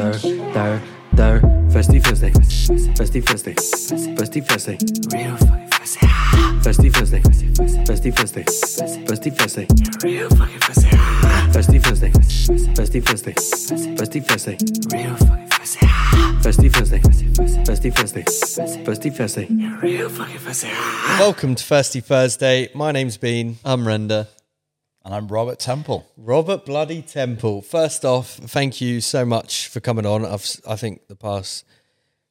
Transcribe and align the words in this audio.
Thur, 0.00 0.14
thur, 0.14 0.82
thur. 1.14 1.40
Festy 1.68 2.02
Thursday. 2.02 2.30
Festy 2.30 3.22
Thursday. 3.22 3.52
Festy 3.52 4.42
Thursday. 4.42 4.78
Real 5.12 5.36
fucking 5.36 5.68
Thursday. 5.68 6.06
Festy 6.64 6.90
Thursday. 6.90 7.20
Festy 7.84 8.16
Thursday. 8.16 8.44
Festy 9.04 9.36
Thursday. 9.36 9.66
Real 10.02 10.30
fucking 10.30 10.58
Thursday. 10.60 10.88
Festy 11.52 11.82
Thursday. 11.82 12.10
Festy 12.72 13.04
Thursday. 13.04 13.34
Festy 13.34 14.24
Thursday. 14.24 14.56
Real 14.90 15.16
fucking 15.16 15.48
Thursday. 15.50 15.86
Festy 16.40 16.72
Thursday. 16.72 17.00
Festy 17.64 17.94
Thursday. 17.94 18.22
Festy 18.82 19.14
Thursday. 19.14 19.46
Real 19.82 20.08
fucking 20.08 20.38
Thursday. 20.38 20.72
Welcome 21.18 21.54
to 21.56 21.62
Thirsty 21.62 22.00
Thursday. 22.00 22.70
My 22.74 22.90
name's 22.90 23.18
Bean. 23.18 23.58
I'm 23.66 23.86
Render. 23.86 24.28
And 25.10 25.16
I'm 25.16 25.26
Robert 25.26 25.58
Temple. 25.58 26.06
Robert 26.16 26.64
Bloody 26.64 27.02
Temple. 27.02 27.62
First 27.62 28.04
off, 28.04 28.30
thank 28.34 28.80
you 28.80 29.00
so 29.00 29.24
much 29.24 29.66
for 29.66 29.80
coming 29.80 30.06
on. 30.06 30.24
I've, 30.24 30.46
I 30.68 30.76
think 30.76 31.08
the 31.08 31.16
past 31.16 31.66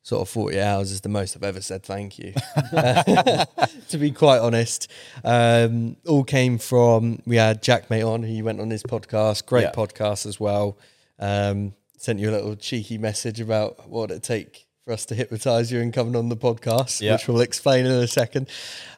sort 0.02 0.22
of 0.22 0.30
40 0.30 0.62
hours 0.62 0.92
is 0.94 1.02
the 1.02 1.10
most 1.10 1.36
I've 1.36 1.44
ever 1.44 1.60
said 1.60 1.84
thank 1.84 2.18
you. 2.18 2.32
to 2.72 3.98
be 4.00 4.12
quite 4.12 4.40
honest, 4.40 4.90
um, 5.26 5.98
all 6.08 6.24
came 6.24 6.58
from, 6.58 7.22
we 7.26 7.36
had 7.36 7.62
Jack 7.62 7.90
Mate 7.90 8.04
on, 8.04 8.24
who 8.24 8.42
went 8.46 8.62
on 8.62 8.70
his 8.70 8.84
podcast, 8.84 9.46
great 9.46 9.64
Yeah. 9.64 9.72
podcast 9.74 10.26
as 10.26 10.40
well. 10.40 10.78
Um, 11.20 11.74
sent 11.98 12.20
you 12.20 12.30
a 12.30 12.32
little 12.32 12.56
cheeky 12.56 12.98
message 12.98 13.42
about 13.42 13.90
what 13.90 14.10
it'd 14.10 14.24
take 14.24 14.68
for 14.86 14.94
us 14.94 15.06
to 15.08 15.16
hypnotize 15.16 15.70
you 15.70 15.82
and 15.82 15.92
coming 15.94 16.16
on 16.16 16.30
the 16.30 16.38
podcast, 16.38 17.02
Yeah. 17.02 17.12
which 17.16 17.28
we'll 17.28 17.42
explain 17.42 17.86
in 17.86 17.92
a 17.92 18.08
second. 18.08 18.48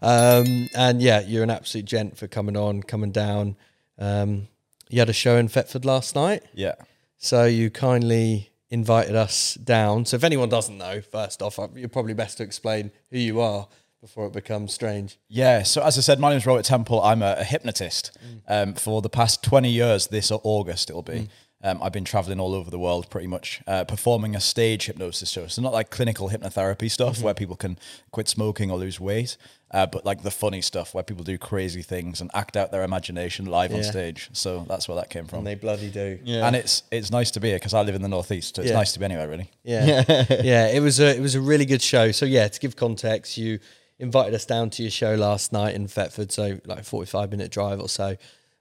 Um, 0.04 0.70
and 0.76 1.02
yeah, 1.02 1.22
you're 1.22 1.42
an 1.42 1.50
absolute 1.50 1.86
gent 1.86 2.16
for 2.16 2.28
coming 2.28 2.56
on, 2.56 2.84
coming 2.84 3.10
down. 3.12 3.56
Um, 3.98 4.48
you 4.90 5.00
had 5.00 5.10
a 5.10 5.14
show 5.14 5.38
in 5.38 5.48
Thetford 5.48 5.86
last 5.86 6.16
night. 6.16 6.44
Yeah. 6.54 6.76
So 7.18 7.46
you 7.46 7.70
kindly 7.70 8.52
invited 8.70 9.16
us 9.16 9.56
down. 9.56 10.06
So 10.06 10.16
if 10.16 10.24
anyone 10.24 10.50
doesn't 10.50 10.78
know, 10.78 11.02
first 11.02 11.42
off, 11.42 11.60
uh, 11.60 11.68
you're 11.76 11.90
probably 11.90 12.14
best 12.14 12.38
to 12.38 12.44
explain 12.44 12.92
who 13.12 13.20
you 13.20 13.40
are 13.40 13.68
before 14.02 14.26
it 14.26 14.34
becomes 14.34 14.74
strange. 14.74 15.20
Yeah. 15.30 15.64
So, 15.64 15.84
as 15.84 15.98
I 15.98 16.02
said, 16.02 16.20
my 16.20 16.30
name 16.30 16.38
is 16.38 16.46
Robert 16.46 16.66
Temple. 16.66 17.02
I'm 17.04 17.22
a, 17.22 17.36
a 17.38 17.44
hypnotist. 17.44 18.18
Um, 18.48 18.74
for 18.74 19.02
the 19.02 19.10
past 19.10 19.44
20 19.44 19.70
years, 19.70 20.08
this 20.08 20.32
August 20.32 20.90
it'll 20.90 21.04
be. 21.04 21.30
Um, 21.64 21.80
I've 21.84 21.92
been 21.92 22.06
traveling 22.06 22.40
all 22.40 22.56
over 22.56 22.72
the 22.72 22.80
world 22.80 23.10
pretty 23.10 23.28
much, 23.28 23.62
uh, 23.68 23.84
performing 23.84 24.36
a 24.36 24.40
stage 24.42 24.88
hypnosis 24.88 25.30
show. 25.30 25.46
So, 25.48 25.62
not 25.62 25.74
like 25.74 25.92
clinical 25.92 26.30
hypnotherapy 26.30 26.90
stuff 26.90 27.22
where 27.22 27.34
people 27.36 27.56
can 27.56 27.78
quit 28.12 28.28
smoking 28.28 28.72
or 28.72 28.78
lose 28.80 29.00
weight, 29.00 29.38
uh, 29.70 29.86
but 29.86 30.04
like 30.04 30.24
the 30.24 30.32
funny 30.32 30.62
stuff 30.62 30.94
where 30.96 31.04
people 31.04 31.24
do 31.24 31.38
crazy 31.38 31.82
things 31.84 32.20
and 32.20 32.32
act 32.34 32.58
out 32.58 32.72
their 32.72 32.84
imagination 32.84 33.46
live 33.46 33.74
on 33.74 33.84
stage. 33.84 34.30
So, 34.34 34.66
that's 34.68 34.88
where 34.88 34.96
that 34.96 35.10
came 35.12 35.26
from. 35.26 35.40
And 35.40 35.48
they 35.48 35.56
bloody 35.56 35.90
do. 35.92 36.18
Yeah. 36.24 36.48
And 36.48 36.56
it's 36.56 36.82
it's 36.92 37.12
nice 37.12 37.30
to 37.32 37.40
be 37.40 37.50
here 37.50 37.58
because 37.58 37.74
I 37.76 37.82
live 37.84 37.94
in 37.96 38.02
the 38.02 38.08
northeast, 38.10 38.56
so 38.56 38.62
it's 38.64 38.72
Yeah. 38.72 38.78
nice 38.78 38.94
to 38.94 39.00
be 39.00 39.06
anywhere 39.06 39.28
really. 39.30 39.52
Yeah. 39.64 40.04
yeah. 40.42 40.68
It 40.70 40.82
was 40.82 41.00
a 41.00 41.16
it 41.16 41.22
was 41.22 41.36
a 41.36 41.42
really 41.42 41.66
good 41.66 41.82
show. 41.82 42.12
So 42.12 42.26
yeah, 42.26 42.48
to 42.48 42.60
give 42.60 42.76
context, 42.76 43.38
you 43.38 43.60
invited 44.00 44.34
us 44.34 44.46
down 44.48 44.72
to 44.72 44.82
your 44.82 44.90
show 44.92 45.14
last 45.14 45.54
night 45.54 45.76
in 45.76 45.88
Thetford, 45.88 46.32
so 46.32 46.60
like 46.66 46.80
a 46.80 46.84
45 46.84 47.30
minute 47.30 47.52
drive 47.52 47.80
or 47.80 47.88
so 47.88 48.18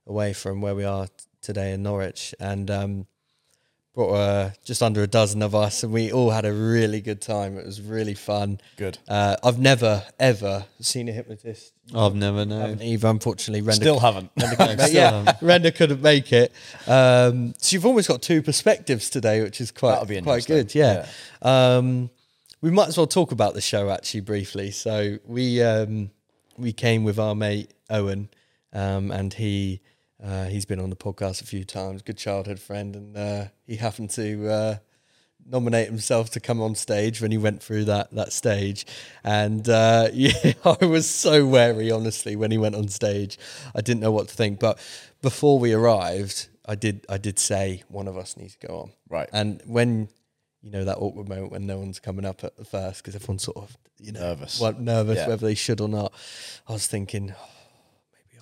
away 0.07 0.35
from 0.35 0.61
where 0.61 0.75
we 0.75 0.85
are 0.85 1.07
t- 1.07 1.13
today 1.41 1.73
in 1.73 1.83
Norwich. 1.83 2.35
And 2.39 2.71
um 2.71 3.07
brought 3.95 4.15
uh, 4.15 4.51
just 4.65 4.83
under 4.83 5.03
a 5.03 5.07
dozen 5.07 5.43
of 5.43 5.55
us 5.55 5.83
and 5.83 5.93
we 5.93 6.13
all 6.13 6.31
had 6.31 6.45
a 6.45 6.53
really 6.53 7.01
good 7.01 7.21
time. 7.21 7.59
It 7.59 7.67
was 7.67 7.83
really 7.83 8.15
fun. 8.15 8.61
Good. 8.77 8.99
Uh, 9.09 9.37
I've 9.43 9.59
never 9.59 10.05
ever 10.19 10.65
seen 10.81 11.09
a 11.09 11.13
hypnotist. 11.13 11.73
I've 11.95 12.15
never 12.15 12.45
known. 12.45 12.61
Haven't 12.61 12.83
either, 12.83 13.09
unfortunately. 13.09 13.63
Render 13.63 13.83
Still 13.83 13.99
haven't. 13.99 14.31
but 14.37 14.93
yeah, 14.93 15.37
Render 15.43 15.71
couldn't 15.71 16.03
make 16.03 16.33
it. 16.33 16.53
Um, 16.87 17.55
so 17.59 17.75
you've 17.75 17.87
almost 17.87 18.09
got 18.09 18.23
two 18.23 18.43
perspectives 18.43 19.11
today, 19.11 19.43
which 19.43 19.61
is 19.61 19.71
quite 19.73 20.01
be 20.07 20.21
quite 20.21 20.49
interesting. 20.49 20.57
good. 20.57 20.75
Yeah. 20.75 21.07
Um, 21.43 22.11
we 22.63 22.71
might 22.71 22.89
as 22.89 22.97
well 22.97 23.07
talk 23.07 23.33
about 23.33 23.55
the 23.55 23.61
show 23.61 23.91
actually 23.91 24.21
briefly. 24.21 24.71
So 24.71 25.19
we 25.27 25.63
um, 25.63 26.11
we 26.57 26.73
came 26.73 27.03
with 27.03 27.19
our 27.19 27.35
mate 27.35 27.73
Owen, 27.89 28.29
um, 28.73 29.11
and 29.11 29.35
he 29.35 29.81
uh, 30.23 30.47
he's 30.47 30.65
been 30.67 30.81
on 30.81 30.91
the 30.91 30.97
podcast 30.97 31.43
a 31.43 31.47
few 31.47 31.65
times. 31.65 32.03
Good 32.03 32.19
childhood 32.19 32.59
friend, 32.61 32.95
and 32.97 33.17
uh, 33.17 33.45
he 33.67 33.77
happened 33.77 34.11
to. 34.11 34.49
Uh, 34.49 34.77
nominate 35.47 35.89
himself 35.89 36.31
to 36.31 36.39
come 36.39 36.61
on 36.61 36.75
stage 36.77 37.21
when 37.21 37.33
he 37.33 37.39
went 37.39 37.61
through 37.63 37.83
that 37.85 38.09
that 38.13 38.31
stage 38.33 38.87
and 39.25 39.69
uh 39.71 40.07
yeah 40.13 40.31
i 40.65 40.85
was 40.85 41.09
so 41.11 41.45
wary 41.47 41.91
honestly 41.91 42.37
when 42.37 42.51
he 42.53 42.59
went 42.59 42.75
on 42.77 42.87
stage 42.87 43.37
i 43.75 43.81
didn't 43.81 44.01
know 44.01 44.13
what 44.13 44.29
to 44.29 44.35
think 44.35 44.61
but 44.61 44.79
before 45.23 45.59
we 45.59 45.73
arrived 45.73 46.47
i 46.67 46.75
did 46.77 47.05
i 47.09 47.17
did 47.17 47.39
say 47.39 47.83
one 47.89 48.07
of 48.07 48.17
us 48.19 48.37
needs 48.37 48.55
to 48.55 48.67
go 48.69 48.81
on 48.81 48.93
Right. 49.09 49.29
and 49.33 49.61
when 49.67 50.09
you 50.63 50.71
know 50.71 50.85
that 50.85 50.99
awkward 50.99 51.29
moment 51.29 51.51
when 51.51 51.67
no 51.67 51.79
one's 51.79 51.99
coming 51.99 52.27
up 52.27 52.45
at 52.45 52.57
the 52.57 52.65
first 52.65 53.03
because 53.03 53.17
everyone's 53.17 53.43
sort 53.43 53.57
of 53.57 53.77
you 53.99 54.13
know 54.13 54.21
Nervous. 54.21 54.61
well, 54.61 54.75
nervous 54.79 55.17
Yeah. 55.17 55.29
whether 55.29 55.47
they 55.47 55.55
should 55.57 55.81
or 55.81 55.89
not 55.89 56.13
i 56.69 56.73
was 56.75 56.87
thinking 56.87 57.35
oh, 57.37 57.49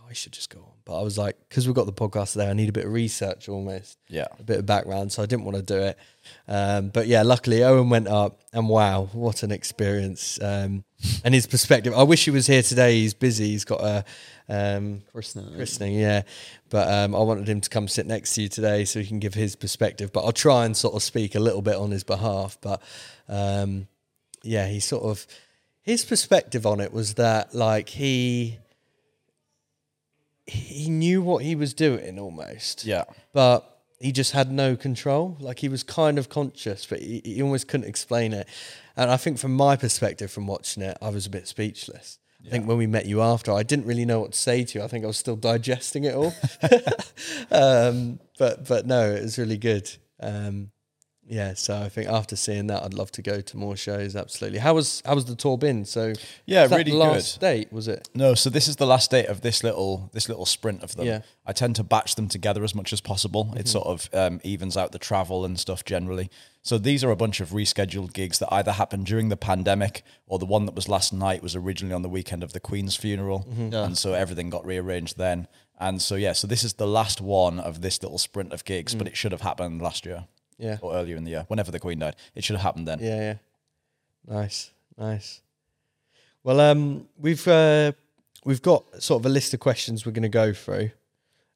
i 0.09 0.13
should 0.13 0.33
just 0.33 0.49
go 0.51 0.61
on 0.61 0.73
but 0.85 0.99
i 0.99 1.03
was 1.03 1.19
like 1.19 1.37
because 1.49 1.67
we've 1.67 1.75
got 1.77 1.87
the 1.87 1.93
podcast 1.93 2.35
there 2.35 2.49
i 2.51 2.53
need 2.53 2.69
a 2.69 2.73
bit 2.73 2.87
of 2.87 2.93
research 2.93 3.49
almost 3.49 3.99
Yeah. 4.09 4.27
a 4.39 4.43
bit 4.43 4.59
of 4.59 4.67
background, 4.67 5.13
so 5.13 5.23
I 5.23 5.27
didn't 5.27 5.45
want 5.45 5.57
to 5.59 5.63
do 5.63 5.79
it. 5.79 5.99
Um, 6.47 6.89
but 6.89 7.07
yeah, 7.07 7.23
luckily 7.23 7.63
Owen 7.63 7.91
went 7.91 8.09
up, 8.09 8.41
and 8.53 8.69
wow, 8.69 9.09
what 9.13 9.43
an 9.43 9.51
experience! 9.51 10.41
Um, 10.43 10.85
and 11.25 11.35
his 11.35 11.47
perspective. 11.47 11.93
I 11.95 12.03
wish 12.05 12.25
he 12.25 12.31
was 12.31 12.47
here 12.47 12.63
today. 12.63 13.01
He's 13.01 13.13
busy. 13.15 13.49
He's 13.51 13.65
got 13.65 13.81
a 13.83 14.05
um, 14.49 15.03
Christening. 15.13 15.55
christening, 15.55 15.95
yeah. 15.95 16.23
But 16.71 16.89
um, 16.93 17.15
I 17.15 17.19
wanted 17.21 17.49
him 17.49 17.61
to 17.61 17.69
come 17.71 17.87
sit 17.89 18.07
next 18.07 18.35
to 18.35 18.43
you 18.43 18.49
today 18.49 18.85
so 18.87 19.01
he 19.01 19.07
can 19.07 19.19
give 19.19 19.35
his 19.35 19.57
perspective. 19.57 20.11
But 20.13 20.25
I'll 20.25 20.33
try 20.33 20.65
and 20.65 20.77
sort 20.77 20.95
of 20.95 21.03
speak 21.03 21.35
a 21.35 21.41
little 21.41 21.63
bit 21.63 21.77
on 21.77 21.91
his 21.91 22.05
behalf. 22.05 22.57
But 22.61 22.83
um, 23.29 23.89
yeah, 24.43 24.67
he 24.69 24.81
sort 24.81 25.05
of 25.05 25.27
his 25.83 26.05
perspective 26.05 26.67
on 26.67 26.81
it 26.81 26.93
was 26.93 27.15
that 27.15 27.55
like 27.55 27.89
he 27.91 28.59
he 30.49 30.89
knew 30.89 31.23
what 31.23 31.45
he 31.45 31.55
was 31.55 31.75
doing 31.75 32.19
almost 32.19 32.85
Yeah. 32.85 33.05
but 33.33 33.75
he 34.01 34.13
just 34.13 34.31
had 34.33 34.53
no 34.53 34.77
control. 34.77 35.37
Like 35.41 35.59
he 35.59 35.69
was 35.69 35.83
kind 35.83 36.19
of 36.19 36.29
conscious, 36.29 36.87
but 36.87 37.01
he, 37.01 37.21
he 37.25 37.43
almost 37.43 37.67
couldn't 37.67 37.89
explain 37.89 38.33
it. 38.33 38.47
And 38.97 39.11
I 39.11 39.17
think 39.17 39.39
from 39.39 39.55
my 39.55 39.75
perspective, 39.77 40.31
from 40.31 40.47
watching 40.47 40.85
it, 40.85 40.97
I 41.03 41.09
was 41.09 41.27
a 41.27 41.31
bit 41.31 41.49
speechless. 41.49 42.19
I 42.47 42.51
think 42.51 42.69
when 42.69 42.79
we 42.79 42.87
met 42.87 43.07
you 43.07 43.21
after, 43.21 43.51
I 43.53 43.65
didn't 43.65 43.87
really 43.87 44.05
know 44.05 44.21
what 44.21 44.33
to 44.33 44.39
say 44.39 44.63
to 44.65 44.79
you. 44.79 44.85
I 44.85 44.89
think 44.89 45.03
I 45.03 45.09
was 45.09 45.17
still 45.17 45.35
digesting 45.35 46.05
it 46.05 46.15
all. 46.15 46.33
um, 47.51 48.21
but 48.39 48.67
but 48.69 48.87
no, 48.87 49.11
it 49.11 49.23
was 49.23 49.39
really 49.39 49.59
good. 49.59 49.91
Um, 50.21 50.71
yeah, 51.31 51.53
so 51.55 51.77
I 51.77 51.91
think 51.91 52.09
after 52.09 52.37
seeing 52.37 52.69
that, 52.69 52.83
I'd 52.83 52.95
love 52.95 53.13
to 53.13 53.23
go 53.23 53.43
to 53.43 53.57
more 53.57 53.77
shows. 53.77 54.17
Absolutely. 54.17 54.59
How 54.59 54.75
was 54.75 55.03
how 55.05 55.15
was 55.15 55.27
the 55.27 55.37
tour 55.37 55.59
been? 55.59 55.85
So 55.85 56.15
Yeah, 56.47 56.63
was 56.63 56.71
really 56.71 56.91
the 56.91 56.97
last 56.97 57.39
good. 57.39 57.47
date 57.47 57.73
was 57.73 57.87
it? 57.87 58.09
No, 58.15 58.35
so 58.35 58.49
this 58.49 58.67
is 58.67 58.77
the 58.77 58.87
last 58.87 59.11
date 59.11 59.27
of 59.27 59.43
this 59.43 59.63
little 59.63 60.11
this 60.15 60.29
little 60.29 60.47
sprint 60.47 60.83
of 60.83 60.97
them. 60.97 61.07
Yeah. 61.07 61.21
I 61.45 61.53
tend 61.53 61.77
to 61.77 61.85
batch 61.85 62.15
them 62.15 62.29
together 62.29 62.65
as 62.65 62.75
much 62.75 62.93
as 62.95 63.03
possible. 63.03 63.53
It 63.53 63.59
mm-hmm. 63.59 63.67
sort 63.67 63.87
of 63.87 64.09
um, 64.15 64.41
evens 64.43 64.77
out 64.77 64.93
the 64.93 64.99
travel 64.99 65.45
and 65.45 65.61
stuff 65.61 65.85
generally. 65.85 66.31
So 66.63 66.79
these 66.79 67.05
are 67.05 67.11
a 67.11 67.17
bunch 67.17 67.41
of 67.41 67.51
rescheduled 67.51 68.15
gigs 68.15 68.39
that 68.39 68.53
either 68.53 68.73
happened 68.73 69.07
during 69.07 69.29
the 69.29 69.37
pandemic 69.37 70.03
or 70.27 70.39
the 70.39 70.47
one 70.47 70.65
that 70.67 70.75
was 70.75 70.89
last 70.89 71.13
night 71.13 71.43
was 71.43 71.55
originally 71.55 71.95
on 71.95 72.03
the 72.03 72.09
weekend 72.09 72.43
of 72.43 72.53
the 72.53 72.61
Queen's 72.61 72.97
funeral, 72.97 73.47
mm-hmm. 73.49 73.75
and 73.75 73.97
so 73.97 74.15
everything 74.15 74.51
got 74.51 74.67
rearranged 74.67 75.19
then. 75.19 75.47
And 75.79 76.03
so 76.03 76.17
yeah, 76.17 76.33
so 76.33 76.47
this 76.47 76.65
is 76.65 76.75
the 76.75 76.87
last 76.87 77.21
one 77.21 77.61
of 77.61 77.83
this 77.83 78.03
little 78.03 78.19
sprint 78.19 78.53
of 78.53 78.65
gigs, 78.65 78.95
but 78.95 79.07
mm. 79.07 79.11
it 79.11 79.17
should 79.17 79.31
have 79.31 79.43
happened 79.43 79.81
last 79.81 80.05
year 80.05 80.25
Yeah. 80.59 80.79
or 80.81 80.95
earlier 80.95 81.17
in 81.17 81.25
the 81.25 81.31
year, 81.31 81.45
whenever 81.49 81.71
the 81.71 81.79
Queen 81.79 81.99
died. 82.01 82.17
It 82.35 82.45
should 82.45 82.57
have 82.57 82.63
happened 82.63 82.89
then. 82.89 82.99
Yeah, 83.01 83.21
yeah. 83.21 83.35
Nice, 84.27 84.71
nice. 84.97 85.41
Well, 86.43 86.61
um, 86.61 87.09
we've 87.19 87.47
uh, 87.47 87.93
we've 88.45 88.63
got 88.63 89.03
sort 89.03 89.23
of 89.23 89.27
a 89.27 89.29
list 89.29 89.55
of 89.55 89.61
questions 89.61 90.05
we're 90.05 90.13
going 90.13 90.23
to 90.23 90.29
go 90.29 90.53
through. 90.53 90.91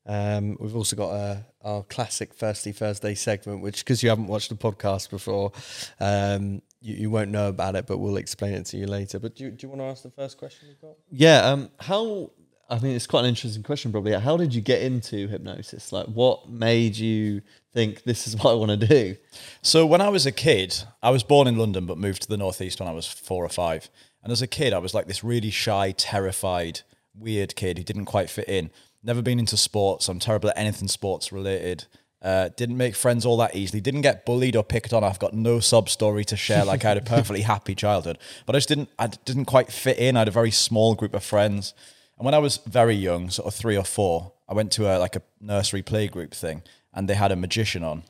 Um, 0.04 0.56
we've 0.58 0.74
also 0.74 0.96
got 0.96 1.10
uh, 1.10 1.36
our 1.62 1.82
classic 1.84 2.34
Thirsty 2.34 2.72
Thursday 2.72 3.14
segment, 3.14 3.62
which 3.62 3.84
because 3.84 4.02
you 4.02 4.08
haven't 4.08 4.26
watched 4.26 4.48
the 4.48 4.56
podcast 4.56 5.10
before, 5.10 5.52
um, 6.00 6.60
you, 6.80 6.94
you 6.94 7.10
won't 7.10 7.30
know 7.30 7.48
about 7.48 7.76
it, 7.76 7.86
but 7.86 7.98
we'll 7.98 8.16
explain 8.16 8.54
it 8.54 8.66
to 8.66 8.76
you 8.76 8.86
later. 8.86 9.18
But 9.18 9.36
do 9.36 9.44
you, 9.44 9.50
do 9.50 9.66
you 9.66 9.68
want 9.68 9.80
to 9.80 9.86
ask 9.86 10.02
the 10.02 10.10
first 10.10 10.38
question 10.38 10.68
we've 10.68 10.80
got? 10.80 10.96
Yeah. 11.10 11.46
Um. 11.46 11.70
How? 11.78 12.30
I 12.68 12.78
mean, 12.78 12.96
it's 12.96 13.06
quite 13.06 13.20
an 13.20 13.26
interesting 13.26 13.62
question. 13.62 13.92
Probably. 13.92 14.12
How 14.12 14.36
did 14.36 14.54
you 14.54 14.60
get 14.60 14.82
into 14.82 15.28
hypnosis? 15.28 15.92
Like, 15.92 16.06
what 16.06 16.48
made 16.48 16.96
you 16.96 17.42
think 17.72 18.04
this 18.04 18.26
is 18.26 18.36
what 18.42 18.52
I 18.52 18.54
want 18.54 18.70
to 18.80 18.86
do? 18.86 19.16
So 19.62 19.86
when 19.86 20.00
I 20.00 20.08
was 20.08 20.26
a 20.26 20.32
kid, 20.32 20.74
I 21.02 21.10
was 21.10 21.22
born 21.22 21.46
in 21.46 21.56
London 21.56 21.86
but 21.86 21.98
moved 21.98 22.22
to 22.22 22.28
the 22.28 22.36
northeast 22.36 22.80
when 22.80 22.88
I 22.88 22.92
was 22.92 23.06
four 23.06 23.44
or 23.44 23.48
five. 23.48 23.90
And 24.22 24.32
as 24.32 24.42
a 24.42 24.46
kid, 24.46 24.72
I 24.72 24.78
was 24.78 24.94
like 24.94 25.06
this 25.06 25.24
really 25.24 25.50
shy, 25.50 25.92
terrified, 25.92 26.80
weird 27.14 27.56
kid 27.56 27.78
who 27.78 27.84
didn't 27.84 28.04
quite 28.04 28.30
fit 28.30 28.48
in. 28.48 28.70
Never 29.02 29.22
been 29.22 29.40
into 29.40 29.56
sports. 29.56 30.08
I'm 30.08 30.20
terrible 30.20 30.50
at 30.50 30.58
anything 30.58 30.88
sports 30.88 31.32
related. 31.32 31.86
Uh, 32.22 32.50
didn't 32.56 32.76
make 32.76 32.94
friends 32.94 33.26
all 33.26 33.36
that 33.38 33.56
easily. 33.56 33.80
Didn't 33.80 34.02
get 34.02 34.24
bullied 34.24 34.54
or 34.54 34.62
picked 34.62 34.92
on. 34.92 35.02
I've 35.02 35.18
got 35.18 35.34
no 35.34 35.58
sob 35.58 35.88
story 35.88 36.24
to 36.26 36.36
share. 36.36 36.64
Like 36.64 36.84
I 36.84 36.90
had 36.90 36.98
a 36.98 37.02
perfectly 37.02 37.40
happy 37.54 37.74
childhood, 37.74 38.18
but 38.46 38.54
I 38.54 38.58
just 38.58 38.68
didn't. 38.68 38.90
I 38.96 39.08
didn't 39.08 39.46
quite 39.46 39.72
fit 39.72 39.98
in. 39.98 40.16
I 40.16 40.20
had 40.20 40.28
a 40.28 40.32
very 40.32 40.52
small 40.52 40.94
group 40.94 41.14
of 41.14 41.24
friends. 41.24 41.74
And 42.16 42.24
when 42.24 42.34
I 42.34 42.38
was 42.38 42.58
very 42.58 42.94
young, 42.94 43.28
sort 43.30 43.48
of 43.48 43.54
three 43.54 43.76
or 43.76 43.84
four, 43.84 44.34
I 44.48 44.54
went 44.54 44.70
to 44.72 44.86
a 44.86 44.98
like 44.98 45.16
a 45.16 45.22
nursery 45.40 45.82
playgroup 45.82 46.32
thing, 46.32 46.62
and 46.94 47.08
they 47.08 47.14
had 47.14 47.32
a 47.32 47.36
magician 47.36 47.82
on, 47.84 48.04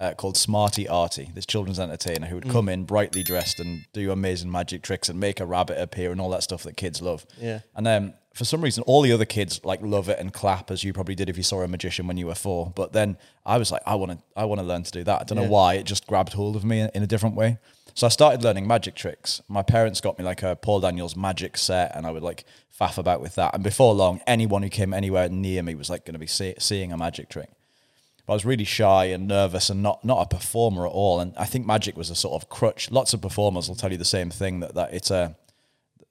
uh, 0.00 0.12
called 0.14 0.36
Smarty 0.36 0.88
Artie, 0.88 1.30
this 1.34 1.46
children's 1.46 1.78
entertainer 1.78 2.26
who 2.26 2.34
would 2.34 2.50
come 2.50 2.68
in 2.68 2.84
brightly 2.84 3.22
dressed 3.22 3.60
and 3.60 3.84
do 3.92 4.10
amazing 4.10 4.50
magic 4.50 4.82
tricks 4.82 5.08
and 5.08 5.20
make 5.20 5.38
a 5.40 5.46
rabbit 5.46 5.80
appear 5.80 6.10
and 6.10 6.20
all 6.20 6.30
that 6.30 6.42
stuff 6.42 6.64
that 6.64 6.76
kids 6.76 7.00
love. 7.00 7.24
Yeah. 7.40 7.60
And 7.76 7.86
then 7.86 8.14
for 8.34 8.44
some 8.44 8.60
reason, 8.60 8.82
all 8.88 9.02
the 9.02 9.12
other 9.12 9.24
kids 9.24 9.60
like 9.62 9.80
love 9.82 10.08
it 10.08 10.18
and 10.18 10.32
clap 10.32 10.72
as 10.72 10.82
you 10.82 10.92
probably 10.92 11.14
did 11.14 11.28
if 11.28 11.36
you 11.36 11.44
saw 11.44 11.62
a 11.62 11.68
magician 11.68 12.08
when 12.08 12.16
you 12.16 12.26
were 12.26 12.34
four. 12.34 12.72
But 12.74 12.92
then 12.92 13.16
I 13.46 13.56
was 13.56 13.70
like, 13.70 13.82
I 13.86 13.94
want 13.94 14.12
to, 14.12 14.18
I 14.36 14.44
want 14.46 14.60
to 14.60 14.66
learn 14.66 14.82
to 14.82 14.90
do 14.90 15.04
that. 15.04 15.20
I 15.20 15.24
don't 15.24 15.38
know 15.38 15.48
why. 15.48 15.74
It 15.74 15.84
just 15.84 16.08
grabbed 16.08 16.32
hold 16.32 16.56
of 16.56 16.64
me 16.64 16.80
in, 16.80 16.90
in 16.94 17.02
a 17.04 17.06
different 17.06 17.36
way. 17.36 17.58
So 17.94 18.06
I 18.06 18.10
started 18.10 18.42
learning 18.42 18.66
magic 18.66 18.96
tricks. 18.96 19.40
My 19.46 19.62
parents 19.62 20.00
got 20.00 20.18
me 20.18 20.24
like 20.24 20.42
a 20.42 20.56
Paul 20.56 20.80
Daniels 20.80 21.14
magic 21.14 21.56
set, 21.56 21.94
and 21.94 22.04
I 22.04 22.10
would 22.10 22.24
like 22.24 22.44
faff 22.76 22.98
about 22.98 23.20
with 23.20 23.36
that. 23.36 23.54
And 23.54 23.62
before 23.62 23.94
long, 23.94 24.20
anyone 24.26 24.64
who 24.64 24.68
came 24.68 24.92
anywhere 24.92 25.28
near 25.28 25.62
me 25.62 25.76
was 25.76 25.88
like 25.88 26.04
going 26.04 26.14
to 26.14 26.18
be 26.18 26.26
see- 26.26 26.56
seeing 26.58 26.90
a 26.92 26.96
magic 26.96 27.28
trick. 27.28 27.50
But 28.26 28.32
I 28.32 28.36
was 28.36 28.44
really 28.44 28.64
shy 28.64 29.06
and 29.06 29.28
nervous 29.28 29.68
and 29.70 29.82
not 29.82 30.04
not 30.04 30.22
a 30.22 30.26
performer 30.36 30.86
at 30.86 30.92
all. 30.92 31.20
And 31.20 31.34
I 31.36 31.44
think 31.44 31.66
magic 31.66 31.96
was 31.96 32.10
a 32.10 32.14
sort 32.14 32.40
of 32.42 32.48
crutch. 32.48 32.90
Lots 32.90 33.12
of 33.14 33.20
performers 33.20 33.68
will 33.68 33.76
tell 33.76 33.92
you 33.92 33.98
the 33.98 34.04
same 34.04 34.30
thing 34.30 34.60
that 34.60 34.74
that 34.74 34.94
it's 34.94 35.10
a 35.10 35.36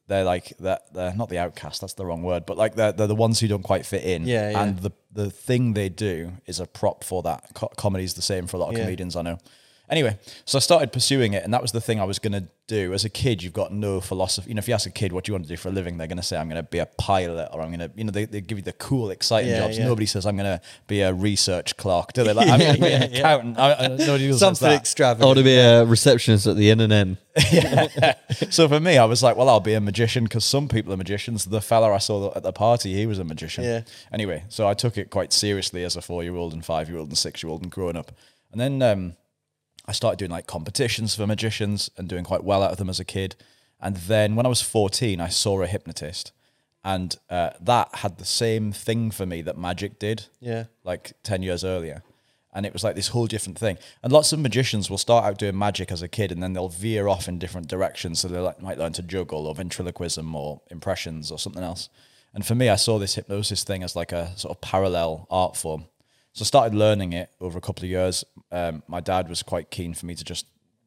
they're 0.07 0.23
like 0.25 0.55
that 0.59 0.93
they're 0.93 1.15
not 1.15 1.29
the 1.29 1.37
outcast. 1.39 1.81
That's 1.81 1.93
the 1.93 2.05
wrong 2.05 2.21
word, 2.23 2.45
but 2.45 2.57
like 2.57 2.75
they're 2.75 2.91
they're 2.91 3.07
the 3.07 3.15
ones 3.15 3.39
who 3.39 3.47
don't 3.47 3.63
quite 3.63 3.85
fit 3.85 4.03
in. 4.03 4.27
Yeah, 4.27 4.51
yeah. 4.51 4.63
And 4.63 4.79
the 4.79 4.91
the 5.11 5.29
thing 5.31 5.73
they 5.73 5.89
do 5.89 6.33
is 6.45 6.59
a 6.59 6.67
prop 6.67 7.03
for 7.03 7.23
that. 7.23 7.45
Co- 7.55 7.71
comedy's 7.77 8.13
the 8.13 8.21
same 8.21 8.45
for 8.47 8.57
a 8.57 8.59
lot 8.59 8.69
of 8.69 8.77
Yeah. 8.77 8.83
comedians 8.83 9.15
I 9.15 9.21
know. 9.23 9.37
Anyway, 9.93 10.17
so 10.45 10.57
I 10.57 10.59
started 10.61 10.91
pursuing 10.91 11.33
it, 11.33 11.43
and 11.43 11.53
that 11.53 11.61
was 11.61 11.71
the 11.71 11.79
thing 11.79 11.99
I 11.99 12.03
was 12.03 12.17
going 12.17 12.33
to 12.33 12.47
do. 12.65 12.93
As 12.95 13.05
a 13.05 13.09
kid, 13.09 13.43
you've 13.43 13.53
got 13.53 13.71
no 13.71 14.01
philosophy. 14.01 14.49
You 14.49 14.55
know, 14.55 14.59
if 14.59 14.67
you 14.67 14.73
ask 14.73 14.87
a 14.87 14.91
kid 14.91 15.13
what 15.13 15.23
do 15.23 15.29
you 15.29 15.33
want 15.35 15.45
to 15.45 15.49
do 15.49 15.55
for 15.55 15.69
a 15.69 15.71
living, 15.71 15.97
they're 15.97 16.07
going 16.07 16.17
to 16.17 16.23
say, 16.23 16.35
"I'm 16.35 16.49
going 16.49 16.59
to 16.63 16.67
be 16.67 16.79
a 16.79 16.87
pilot," 16.87 17.49
or 17.53 17.61
"I'm 17.61 17.67
going 17.67 17.87
to," 17.87 17.91
you 17.95 18.03
know, 18.03 18.09
they, 18.09 18.25
they 18.25 18.41
give 18.41 18.57
you 18.57 18.63
the 18.63 18.73
cool, 18.73 19.11
exciting 19.11 19.51
Yeah, 19.51 19.59
jobs. 19.59 19.77
yeah. 19.77 19.85
Nobody 19.85 20.07
says, 20.07 20.25
"I'm 20.25 20.35
going 20.35 20.57
to 20.57 20.61
be 20.87 21.01
a 21.01 21.13
research 21.13 21.77
clerk," 21.77 22.13
do 22.13 22.23
they? 22.23 22.33
Like, 22.33 22.49
I'm 22.49 22.59
going 22.59 22.75
to 22.75 22.81
be 22.81 22.91
an 22.91 23.03
accountant. 23.03 23.59
I, 23.59 23.73
I, 23.73 23.87
nobody 23.89 24.33
Something 24.33 24.67
that. 24.69 24.73
I 24.73 24.77
extravagant. 24.77 25.27
want 25.27 25.37
to 25.37 25.43
be 25.43 25.57
a 25.57 25.85
receptionist 25.85 26.47
at 26.47 26.55
the 26.55 26.71
N 26.71 26.79
and 26.79 26.91
N. 26.93 27.17
so 28.49 28.67
for 28.67 28.79
me, 28.79 28.97
I 28.97 29.05
was 29.05 29.21
like, 29.21 29.35
well, 29.37 29.49
I'll 29.49 29.59
be 29.59 29.73
a 29.75 29.81
magician 29.81 30.23
because 30.23 30.43
some 30.43 30.67
people 30.67 30.91
are 30.91 30.97
magicians. 30.97 31.45
The 31.45 31.61
fella 31.61 31.91
I 31.93 31.99
saw 31.99 32.33
at 32.35 32.41
the 32.41 32.51
party, 32.53 32.93
he 32.95 33.05
was 33.05 33.19
a 33.19 33.23
magician. 33.23 33.63
Yeah. 33.63 33.81
Anyway, 34.11 34.43
so 34.49 34.67
I 34.67 34.73
took 34.73 34.97
it 34.97 35.11
quite 35.11 35.31
seriously 35.33 35.83
as 35.83 35.95
a 35.95 36.01
four-year-old 36.01 36.53
and 36.53 36.65
five-year-old 36.65 37.09
and 37.09 37.17
six-year-old 37.17 37.61
and 37.61 37.71
growing 37.71 37.95
up. 37.95 38.11
And 38.51 38.59
then 38.61 38.81
um, 38.83 39.13
I 39.85 39.91
started 39.91 40.17
doing 40.19 40.31
like 40.31 40.47
competitions 40.47 41.15
for 41.15 41.27
magicians 41.27 41.89
and 41.97 42.07
doing 42.07 42.23
quite 42.23 42.43
well 42.43 42.63
out 42.63 42.71
of 42.71 42.77
them 42.77 42.89
as 42.89 42.99
a 42.99 43.05
kid. 43.05 43.35
And 43.81 43.97
then 43.97 44.35
when 44.35 44.45
I 44.45 44.49
was 44.49 44.61
14, 44.61 45.19
I 45.19 45.27
saw 45.27 45.61
a 45.61 45.67
hypnotist. 45.67 46.31
And 46.85 47.15
uh, 47.29 47.51
that 47.61 47.95
had 47.95 48.17
the 48.17 48.25
same 48.25 48.71
thing 48.71 49.11
for 49.11 49.25
me 49.25 49.41
that 49.41 49.57
magic 49.57 49.99
did 49.99 50.25
Yeah. 50.39 50.65
like 50.83 51.13
10 51.23 51.41
years 51.43 51.63
earlier. 51.63 52.03
And 52.55 52.65
it 52.65 52.73
was 52.73 52.83
like 52.83 52.95
this 52.95 53.07
whole 53.09 53.25
different 53.25 53.57
thing. 53.57 53.77
And 54.03 54.11
lots 54.13 54.31
of 54.31 54.39
magicians 54.39 54.89
will 54.89 54.97
start 54.99 55.25
out 55.25 55.37
doing 55.39 55.57
magic 55.57 55.91
as 55.91 56.01
a 56.01 56.07
kid 56.07 56.31
and 56.31 56.41
then 56.43 56.53
they'll 56.53 56.69
veer 56.69 57.07
off 57.07 57.27
in 57.27 57.39
different 57.39 57.67
directions. 57.67 58.19
So 58.19 58.27
they 58.27 58.37
like, 58.39 58.61
might 58.61 58.77
learn 58.77 58.93
to 58.93 59.01
juggle 59.01 59.47
or 59.47 59.55
ventriloquism 59.55 60.35
or 60.35 60.61
impressions 60.69 61.31
or 61.31 61.39
something 61.39 61.63
else. 61.63 61.89
And 62.33 62.45
for 62.45 62.55
me, 62.55 62.69
I 62.69 62.75
saw 62.75 62.99
this 62.99 63.15
hypnosis 63.15 63.63
thing 63.63 63.81
as 63.83 63.95
like 63.95 64.11
a 64.11 64.31
sort 64.37 64.55
of 64.55 64.61
parallel 64.61 65.25
art 65.29 65.55
form. 65.57 65.85
So 66.33 66.43
I 66.43 66.45
started 66.45 66.75
learning 66.75 67.13
it 67.13 67.29
over 67.39 67.57
a 67.57 67.61
couple 67.61 67.83
of 67.85 67.89
years. 67.89 68.23
Um, 68.51 68.83
my 68.87 68.99
dad 68.99 69.29
was 69.29 69.43
quite 69.43 69.69
keen 69.71 69.93
for 69.93 70.05
me 70.05 70.15
to 70.15 70.23
just 70.23 70.45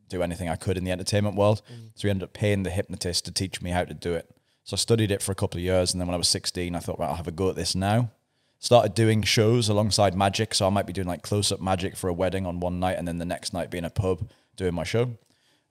do 0.09 0.23
anything 0.23 0.49
I 0.49 0.57
could 0.57 0.77
in 0.77 0.85
the 0.85 0.93
entertainment 0.93 1.37
world. 1.37 1.63
So 1.95 2.07
we 2.07 2.11
ended 2.11 2.25
up 2.25 2.33
paying 2.33 2.63
the 2.63 2.71
hypnotist 2.71 3.25
to 3.25 3.33
teach 3.33 3.63
me 3.63 3.71
how 3.71 3.85
to 3.85 3.95
do 3.95 4.15
it. 4.15 4.29
So 4.65 4.75
I 4.75 4.79
studied 4.79 5.11
it 5.11 5.23
for 5.23 5.33
a 5.33 5.37
couple 5.37 5.59
of 5.59 5.65
years. 5.65 5.93
And 5.93 6.01
then 6.01 6.09
when 6.09 6.15
I 6.15 6.19
was 6.19 6.29
16, 6.29 6.75
I 6.75 6.79
thought, 6.81 6.99
right, 6.99 7.09
I'll 7.09 7.15
have 7.15 7.29
a 7.29 7.33
go 7.33 7.49
at 7.49 7.57
this 7.57 7.75
now 7.75 8.11
started 8.59 8.95
doing 8.95 9.23
shows 9.23 9.69
alongside 9.69 10.15
magic. 10.17 10.55
So 10.55 10.67
I 10.67 10.71
might 10.71 10.87
be 10.87 10.93
doing 10.93 11.07
like 11.07 11.23
close 11.23 11.53
up 11.53 11.61
magic 11.61 11.97
for 11.97 12.09
a 12.09 12.13
wedding 12.13 12.47
on 12.47 12.61
one 12.61 12.81
night, 12.81 12.99
and 12.99 13.07
then 13.07 13.19
the 13.19 13.25
next 13.25 13.53
night 13.53 13.71
being 13.71 13.85
a 13.85 13.91
pub 13.91 14.29
doing 14.57 14.75
my 14.75 14.85
show. 14.85 15.17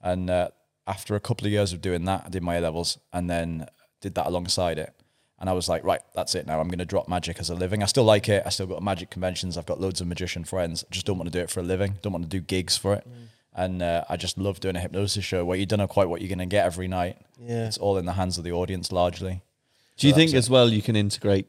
And 0.01 0.29
uh, 0.29 0.49
after 0.87 1.15
a 1.15 1.19
couple 1.19 1.47
of 1.47 1.51
years 1.51 1.73
of 1.73 1.81
doing 1.81 2.05
that, 2.05 2.23
I 2.25 2.29
did 2.29 2.43
my 2.43 2.55
A 2.55 2.61
levels 2.61 2.97
and 3.11 3.29
then 3.29 3.67
did 4.01 4.15
that 4.15 4.27
alongside 4.27 4.77
it. 4.77 4.93
And 5.39 5.49
I 5.49 5.53
was 5.53 5.67
like, 5.67 5.83
right, 5.83 6.01
that's 6.13 6.33
it 6.33 6.47
now. 6.47 6.59
I'm 6.61 6.67
going 6.69 6.79
to 6.79 6.85
drop 6.85 7.09
magic 7.09 7.39
as 7.39 7.49
a 7.49 7.55
living. 7.55 7.83
I 7.83 7.87
still 7.87 8.05
like 8.05 8.29
it. 8.29 8.43
I 8.45 8.49
still 8.49 8.67
got 8.67 8.81
magic 8.81 9.09
conventions. 9.09 9.57
I've 9.57 9.65
got 9.65 9.81
loads 9.81 9.99
of 9.99 10.07
magician 10.07 10.45
friends. 10.45 10.85
I 10.89 10.93
just 10.93 11.05
don't 11.05 11.17
want 11.17 11.27
to 11.31 11.37
do 11.37 11.43
it 11.43 11.49
for 11.49 11.59
a 11.59 11.63
living. 11.63 11.95
Don't 12.01 12.13
want 12.13 12.23
to 12.23 12.29
do 12.29 12.39
gigs 12.39 12.77
for 12.77 12.93
it. 12.93 13.05
And 13.53 13.81
uh, 13.81 14.03
I 14.09 14.17
just 14.17 14.37
love 14.37 14.59
doing 14.59 14.75
a 14.75 14.79
hypnosis 14.79 15.23
show 15.23 15.43
where 15.45 15.57
you 15.57 15.65
don't 15.65 15.79
know 15.79 15.87
quite 15.87 16.09
what 16.09 16.21
you're 16.21 16.29
going 16.29 16.39
to 16.39 16.45
get 16.45 16.65
every 16.65 16.87
night. 16.87 17.17
Yeah. 17.39 17.67
It's 17.67 17.77
all 17.77 17.97
in 17.97 18.05
the 18.05 18.13
hands 18.13 18.37
of 18.37 18.43
the 18.43 18.51
audience 18.53 18.91
largely. 18.91 19.41
Do 19.97 20.07
you 20.07 20.13
So 20.13 20.17
think 20.17 20.31
that's 20.31 20.45
as 20.45 20.49
well 20.49 20.69
you 20.69 20.81
can 20.81 20.95
integrate 20.95 21.47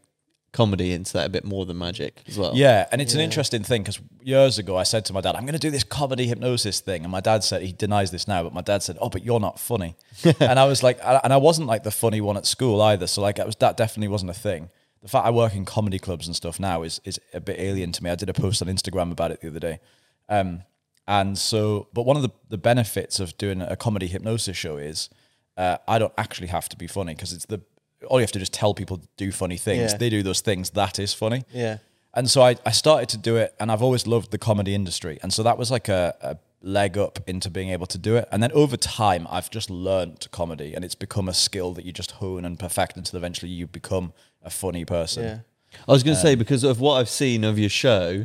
comedy 0.56 0.92
into 0.92 1.12
that 1.12 1.26
a 1.26 1.28
bit 1.28 1.44
more 1.44 1.66
than 1.66 1.78
magic 1.78 2.22
as 2.26 2.38
well? 2.38 2.52
Yeah, 2.54 2.86
and 2.90 3.00
it's 3.02 3.14
an 3.14 3.20
interesting 3.20 3.62
thing 3.62 3.82
because 3.82 4.00
years 4.22 4.58
ago 4.58 4.76
I 4.76 4.82
said 4.82 5.04
to 5.06 5.12
my 5.12 5.20
dad, 5.20 5.36
"I'm 5.36 5.42
going 5.42 5.52
to 5.52 5.58
do 5.58 5.70
this 5.70 5.84
comedy 5.84 6.26
hypnosis 6.26 6.80
thing," 6.80 7.02
and 7.04 7.12
my 7.12 7.20
dad 7.20 7.44
said 7.44 7.62
he 7.62 7.72
denies 7.72 8.10
this 8.10 8.26
now, 8.26 8.42
but 8.42 8.54
my 8.54 8.62
dad 8.62 8.82
said, 8.82 8.96
"Oh, 9.00 9.10
but 9.10 9.24
you're 9.24 9.40
not 9.40 9.60
funny," 9.60 9.94
and 10.40 10.58
I 10.58 10.64
was 10.64 10.82
like, 10.82 10.98
and 11.02 11.32
I 11.32 11.36
wasn't 11.36 11.68
like 11.68 11.82
the 11.84 11.90
funny 11.90 12.20
one 12.20 12.36
at 12.36 12.46
school 12.46 12.80
either, 12.80 13.06
so 13.06 13.20
like 13.20 13.38
it 13.38 13.46
was 13.46 13.56
that 13.56 13.76
definitely 13.76 14.08
wasn't 14.08 14.30
a 14.30 14.40
thing. 14.48 14.70
The 15.02 15.08
fact 15.08 15.26
I 15.26 15.30
work 15.30 15.54
in 15.54 15.64
comedy 15.66 15.98
clubs 15.98 16.26
and 16.26 16.34
stuff 16.34 16.58
now 16.58 16.82
is 16.82 17.00
is 17.04 17.20
a 17.34 17.40
bit 17.40 17.60
alien 17.60 17.92
to 17.92 18.02
me. 18.02 18.10
I 18.10 18.14
did 18.14 18.30
a 18.30 18.34
post 18.34 18.62
on 18.62 18.68
Instagram 18.68 19.12
about 19.12 19.30
it 19.30 19.40
the 19.42 19.48
other 19.48 19.60
day. 19.60 19.80
Um, 20.28 20.62
and 21.08 21.38
so, 21.38 21.88
but 21.92 22.02
one 22.02 22.16
of 22.16 22.22
the, 22.22 22.30
the 22.48 22.58
benefits 22.58 23.20
of 23.20 23.38
doing 23.38 23.62
a 23.62 23.76
comedy 23.76 24.08
hypnosis 24.08 24.56
show 24.56 24.76
is 24.76 25.08
uh, 25.56 25.78
I 25.86 25.98
don't 25.98 26.12
actually 26.18 26.48
have 26.48 26.68
to 26.70 26.76
be 26.76 26.86
funny 26.86 27.14
because 27.14 27.32
it's 27.32 27.46
the 27.46 27.62
all 28.08 28.18
you 28.18 28.22
have 28.22 28.32
to 28.32 28.38
do 28.38 28.42
is 28.42 28.48
tell 28.50 28.74
people 28.74 28.98
to 28.98 29.08
do 29.16 29.32
funny 29.32 29.56
things. 29.56 29.92
Yeah. 29.92 29.98
They 29.98 30.10
do 30.10 30.22
those 30.22 30.40
things. 30.40 30.70
That 30.70 30.98
is 30.98 31.14
funny. 31.14 31.44
Yeah. 31.52 31.78
And 32.14 32.30
so 32.30 32.42
I, 32.42 32.56
I 32.64 32.70
started 32.70 33.08
to 33.10 33.18
do 33.18 33.36
it, 33.36 33.54
and 33.60 33.70
I've 33.70 33.82
always 33.82 34.06
loved 34.06 34.30
the 34.30 34.38
comedy 34.38 34.74
industry. 34.74 35.18
And 35.22 35.32
so 35.32 35.42
that 35.42 35.58
was 35.58 35.70
like 35.70 35.88
a, 35.88 36.14
a 36.22 36.36
leg 36.62 36.96
up 36.96 37.18
into 37.26 37.50
being 37.50 37.68
able 37.68 37.86
to 37.86 37.98
do 37.98 38.16
it. 38.16 38.26
And 38.32 38.42
then 38.42 38.52
over 38.52 38.76
time, 38.76 39.26
I've 39.30 39.50
just 39.50 39.68
learned 39.70 40.26
comedy, 40.30 40.74
and 40.74 40.84
it's 40.84 40.94
become 40.94 41.28
a 41.28 41.34
skill 41.34 41.72
that 41.74 41.84
you 41.84 41.92
just 41.92 42.12
hone 42.12 42.44
and 42.44 42.58
perfect 42.58 42.96
until 42.96 43.18
eventually 43.18 43.50
you 43.50 43.66
become 43.66 44.12
a 44.42 44.50
funny 44.50 44.84
person. 44.84 45.24
Yeah. 45.24 45.38
I 45.86 45.92
was 45.92 46.02
going 46.02 46.14
to 46.14 46.20
say 46.20 46.32
um, 46.32 46.38
because 46.38 46.64
of 46.64 46.80
what 46.80 46.94
I've 46.94 47.10
seen 47.10 47.44
of 47.44 47.58
your 47.58 47.68
show, 47.68 48.24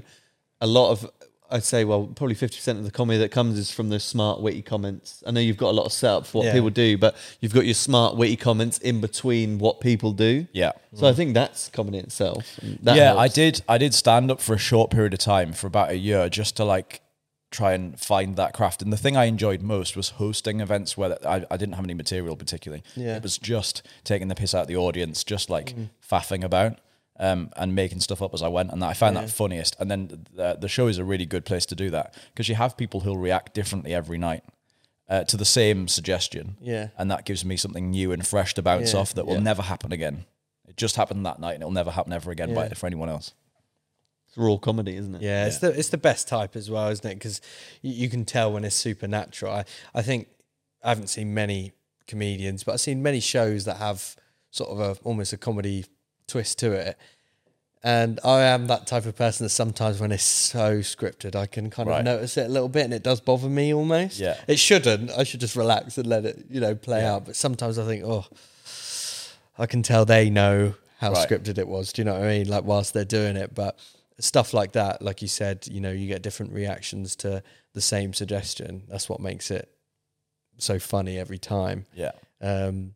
a 0.62 0.68
lot 0.68 0.92
of 0.92 1.12
I'd 1.52 1.64
say 1.64 1.84
well 1.84 2.08
probably 2.08 2.36
fifty 2.36 2.58
percent 2.58 2.80
of 2.80 2.86
the 2.86 2.92
comedy 2.92 3.20
that 3.20 3.30
comes 3.30 3.58
is 3.58 3.72
from 3.72 3.90
those 3.90 4.04
smart 4.04 4.42
witty 4.42 4.62
comments. 4.62 5.24
I 5.26 5.32
know 5.32 5.40
you've 5.40 5.58
got 5.58 5.70
a 5.70 5.78
lot 5.78 5.86
of 5.86 5.92
setup 5.92 6.26
for 6.26 6.40
what 6.40 6.46
Yeah. 6.48 6.54
people 6.54 6.70
do, 6.70 6.98
but 6.98 7.16
you've 7.40 7.54
got 7.54 7.66
your 7.66 7.74
smart 7.74 8.16
witty 8.16 8.38
comments 8.38 8.78
in 8.80 9.02
between 9.02 9.60
what 9.60 9.80
people 9.80 10.12
do. 10.12 10.48
Yeah. 10.54 10.72
So 10.94 11.08
I 11.08 11.14
think 11.14 11.34
that's 11.34 11.70
comedy 11.70 12.00
in 12.00 12.06
itself. 12.06 12.60
that 12.84 12.96
yeah, 12.96 13.16
I 13.16 13.28
did. 13.28 13.62
I 13.68 13.78
did 13.78 13.94
stand 13.94 14.32
up 14.32 14.42
for 14.42 14.54
a 14.54 14.58
short 14.60 14.92
period 14.92 15.14
of 15.14 15.20
time 15.20 15.54
for 15.54 15.68
about 15.68 15.90
a 15.90 15.98
year, 15.98 16.30
just 16.30 16.56
to 16.58 16.66
like 16.66 17.02
try 17.52 17.74
and 17.74 18.00
find 18.00 18.38
that 18.38 18.54
craft. 18.54 18.82
And 18.82 18.92
the 18.92 18.98
thing 18.98 19.18
I 19.18 19.26
enjoyed 19.26 19.62
most 19.62 19.98
was 19.98 20.12
hosting 20.12 20.62
events 20.62 20.98
where 20.98 21.18
I, 21.28 21.46
I 21.52 21.58
didn't 21.58 21.74
have 21.74 21.84
any 21.84 21.94
material 21.94 22.36
particularly. 22.36 22.84
Yeah. 22.96 23.18
It 23.18 23.24
was 23.24 23.38
just 23.38 23.84
taking 24.04 24.30
the 24.30 24.36
piss 24.36 24.56
out 24.56 24.62
of 24.64 24.68
the 24.68 24.78
audience, 24.78 25.24
just 25.24 25.50
like 25.50 25.76
mm. 25.76 25.90
faffing 26.10 26.44
about. 26.44 26.80
Um, 27.24 27.52
and 27.56 27.76
making 27.76 28.00
stuff 28.00 28.20
up 28.24 28.34
as 28.34 28.42
I 28.42 28.48
went, 28.48 28.72
and 28.72 28.82
that 28.82 28.88
I 28.90 28.94
found 28.94 29.16
that 29.16 29.30
funniest. 29.30 29.76
And 29.80 29.92
then 29.92 30.26
the, 30.34 30.58
the 30.60 30.68
show 30.68 30.88
is 30.88 30.98
a 30.98 31.04
really 31.04 31.28
good 31.28 31.46
place 31.46 31.68
to 31.68 31.76
do 31.76 31.92
that 31.92 32.16
because 32.34 32.50
you 32.50 32.56
have 32.56 32.76
people 32.76 33.02
who'll 33.02 33.16
react 33.16 33.54
differently 33.54 33.94
every 33.94 34.18
night 34.18 34.44
uh, 35.08 35.24
to 35.26 35.38
the 35.38 35.46
same 35.46 35.88
suggestion, 35.88 36.58
Yeah. 36.60 36.88
and 36.98 37.12
that 37.12 37.26
gives 37.26 37.46
me 37.46 37.58
something 37.58 37.92
new 37.92 38.12
and 38.12 38.26
fresh 38.26 38.56
to 38.56 38.64
bounce 38.64 38.94
Yeah. 38.94 39.02
off 39.02 39.14
that 39.14 39.28
will 39.28 39.40
never 39.40 39.62
happen 39.62 39.92
again. 39.92 40.26
It 40.68 40.78
just 40.78 40.96
happened 40.96 41.24
that 41.28 41.38
night, 41.40 41.54
and 41.54 41.62
it'll 41.62 41.72
never 41.72 41.92
happen 41.92 42.12
ever 42.12 42.32
again 42.32 42.56
by, 42.56 42.70
for 42.70 42.88
anyone 42.88 43.08
else. 43.10 43.34
It's 44.30 44.36
raw 44.38 44.58
comedy, 44.58 44.96
isn't 44.96 45.14
it? 45.14 45.22
Yeah, 45.22 45.46
it's 45.46 45.60
the 45.60 45.70
it's 45.78 45.90
the 45.90 46.00
best 46.00 46.28
type 46.28 46.56
as 46.56 46.72
well, 46.72 46.88
isn't 46.90 47.06
it? 47.06 47.16
Because 47.16 47.40
you, 47.84 47.92
you 47.94 48.10
can 48.10 48.26
tell 48.26 48.52
when 48.54 48.64
it's 48.66 48.76
supernatural. 48.76 49.54
I, 49.54 49.66
I 49.94 50.02
think 50.02 50.28
I 50.82 50.90
haven't 50.90 51.10
seen 51.10 51.36
many 51.36 51.74
comedians, 52.08 52.64
but 52.64 52.72
I've 52.72 52.82
seen 52.82 53.04
many 53.04 53.20
shows 53.20 53.66
that 53.66 53.78
have 53.78 54.16
sort 54.50 54.72
of 54.72 54.80
a 54.80 55.00
almost 55.04 55.34
a 55.34 55.38
comedy 55.38 55.86
twist 56.32 56.60
to 56.60 56.72
it. 56.72 56.98
And 57.84 58.20
I 58.24 58.42
am 58.42 58.68
that 58.68 58.86
type 58.86 59.06
of 59.08 59.16
person 59.16 59.44
that 59.46 59.50
sometimes 59.50 60.00
when 60.00 60.12
it's 60.12 60.22
so 60.24 60.80
scripted, 60.80 61.36
I 61.36 61.48
can 61.48 61.72
kind 61.72 61.90
of 61.90 61.96
Right. 61.96 62.04
notice 62.04 62.38
it 62.38 62.46
a 62.46 62.50
little 62.50 62.70
bit, 62.70 62.86
and 62.86 62.94
it 62.94 63.02
does 63.02 63.20
bother 63.20 63.50
me 63.50 63.74
almost. 63.74 64.20
Yeah. 64.20 64.38
it 64.48 64.60
shouldn't. 64.60 65.10
I 65.12 65.24
should 65.24 65.40
just 65.40 65.56
relax 65.56 65.98
and 65.98 66.06
let 66.06 66.24
it, 66.26 66.46
you 66.50 66.62
know, 66.62 66.76
play 66.76 67.04
out. 67.04 67.26
But 67.26 67.36
sometimes 67.36 67.80
I 67.80 67.86
think, 67.86 68.04
oh, 68.06 68.28
I 69.58 69.66
can 69.66 69.82
tell 69.84 70.06
they 70.06 70.30
know 70.30 70.76
how 71.00 71.12
Right. 71.14 71.28
scripted 71.28 71.58
it 71.58 71.68
was. 71.68 71.92
Do 71.92 72.02
you 72.02 72.06
know 72.06 72.14
what 72.14 72.24
I 72.24 72.38
mean? 72.38 72.48
Like 72.48 72.64
whilst 72.66 72.94
they're 72.94 73.04
doing 73.04 73.36
it, 73.36 73.56
but 73.56 73.80
stuff 74.20 74.54
like 74.54 74.74
that, 74.74 75.02
like 75.02 75.24
you 75.24 75.28
said, 75.28 75.68
you 75.72 75.82
know, 75.82 75.92
you 75.92 76.06
get 76.08 76.22
different 76.22 76.54
reactions 76.54 77.16
to 77.18 77.42
the 77.74 77.82
same 77.82 78.14
suggestion. 78.14 78.84
That's 78.88 79.10
what 79.10 79.20
makes 79.20 79.50
it 79.50 79.70
so 80.60 80.78
funny 80.78 81.18
every 81.18 81.40
time. 81.40 81.86
Yeah. 81.96 82.12
Um, 82.40 82.94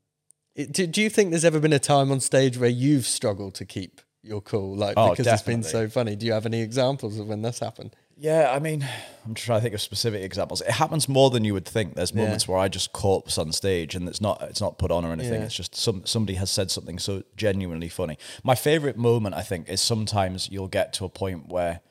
it, 0.55 0.71
do, 0.71 0.88
do 0.88 1.01
you 1.01 1.09
think 1.09 1.31
there's 1.31 1.45
ever 1.45 1.59
been 1.59 1.74
a 1.74 1.79
time 1.79 2.12
on 2.12 2.19
stage 2.19 2.57
where 2.57 2.69
you've 2.69 3.05
struggled 3.05 3.55
to 3.55 3.65
keep 3.65 4.01
your 4.24 4.41
cool, 4.41 4.75
like 4.75 4.93
Oh, 4.97 5.12
because 5.12 5.27
it's 5.27 5.41
been 5.41 5.63
so 5.63 5.88
funny? 5.89 6.15
Do 6.15 6.25
you 6.25 6.33
have 6.33 6.45
any 6.45 6.62
examples 6.62 7.19
of 7.19 7.27
when 7.27 7.41
this 7.41 7.59
happened? 7.59 7.95
Yeah, 8.17 8.50
I 8.55 8.59
mean, 8.59 8.88
I'm 9.25 9.33
trying 9.33 9.59
to 9.59 9.63
think 9.63 9.75
of 9.75 9.81
specific 9.81 10.24
examples. 10.24 10.62
It 10.62 10.71
happens 10.71 11.09
more 11.09 11.29
than 11.29 11.43
you 11.43 11.53
would 11.53 11.65
think. 11.65 11.95
There's 11.95 12.12
Yeah. 12.13 12.21
moments 12.24 12.47
where 12.47 12.57
I 12.57 12.69
just 12.69 12.93
corpse 12.93 13.38
on 13.38 13.51
stage, 13.51 13.93
and 13.93 14.07
it's 14.07 14.21
not 14.21 14.41
it's 14.43 14.62
not 14.62 14.77
put 14.77 14.89
on 14.89 15.03
or 15.03 15.12
anything. 15.12 15.41
Yeah. 15.41 15.45
It's 15.47 15.55
just 15.55 15.75
some 15.75 16.05
somebody 16.05 16.35
has 16.38 16.50
said 16.50 16.71
something 16.71 16.97
so 16.97 17.24
genuinely 17.35 17.89
funny. 17.89 18.17
My 18.41 18.55
favorite 18.55 18.95
moment, 18.95 19.35
I 19.35 19.41
think, 19.41 19.67
is 19.67 19.81
sometimes 19.81 20.50
you'll 20.50 20.69
get 20.69 20.93
to 20.93 21.03
a 21.05 21.09
point 21.09 21.50
where 21.50 21.81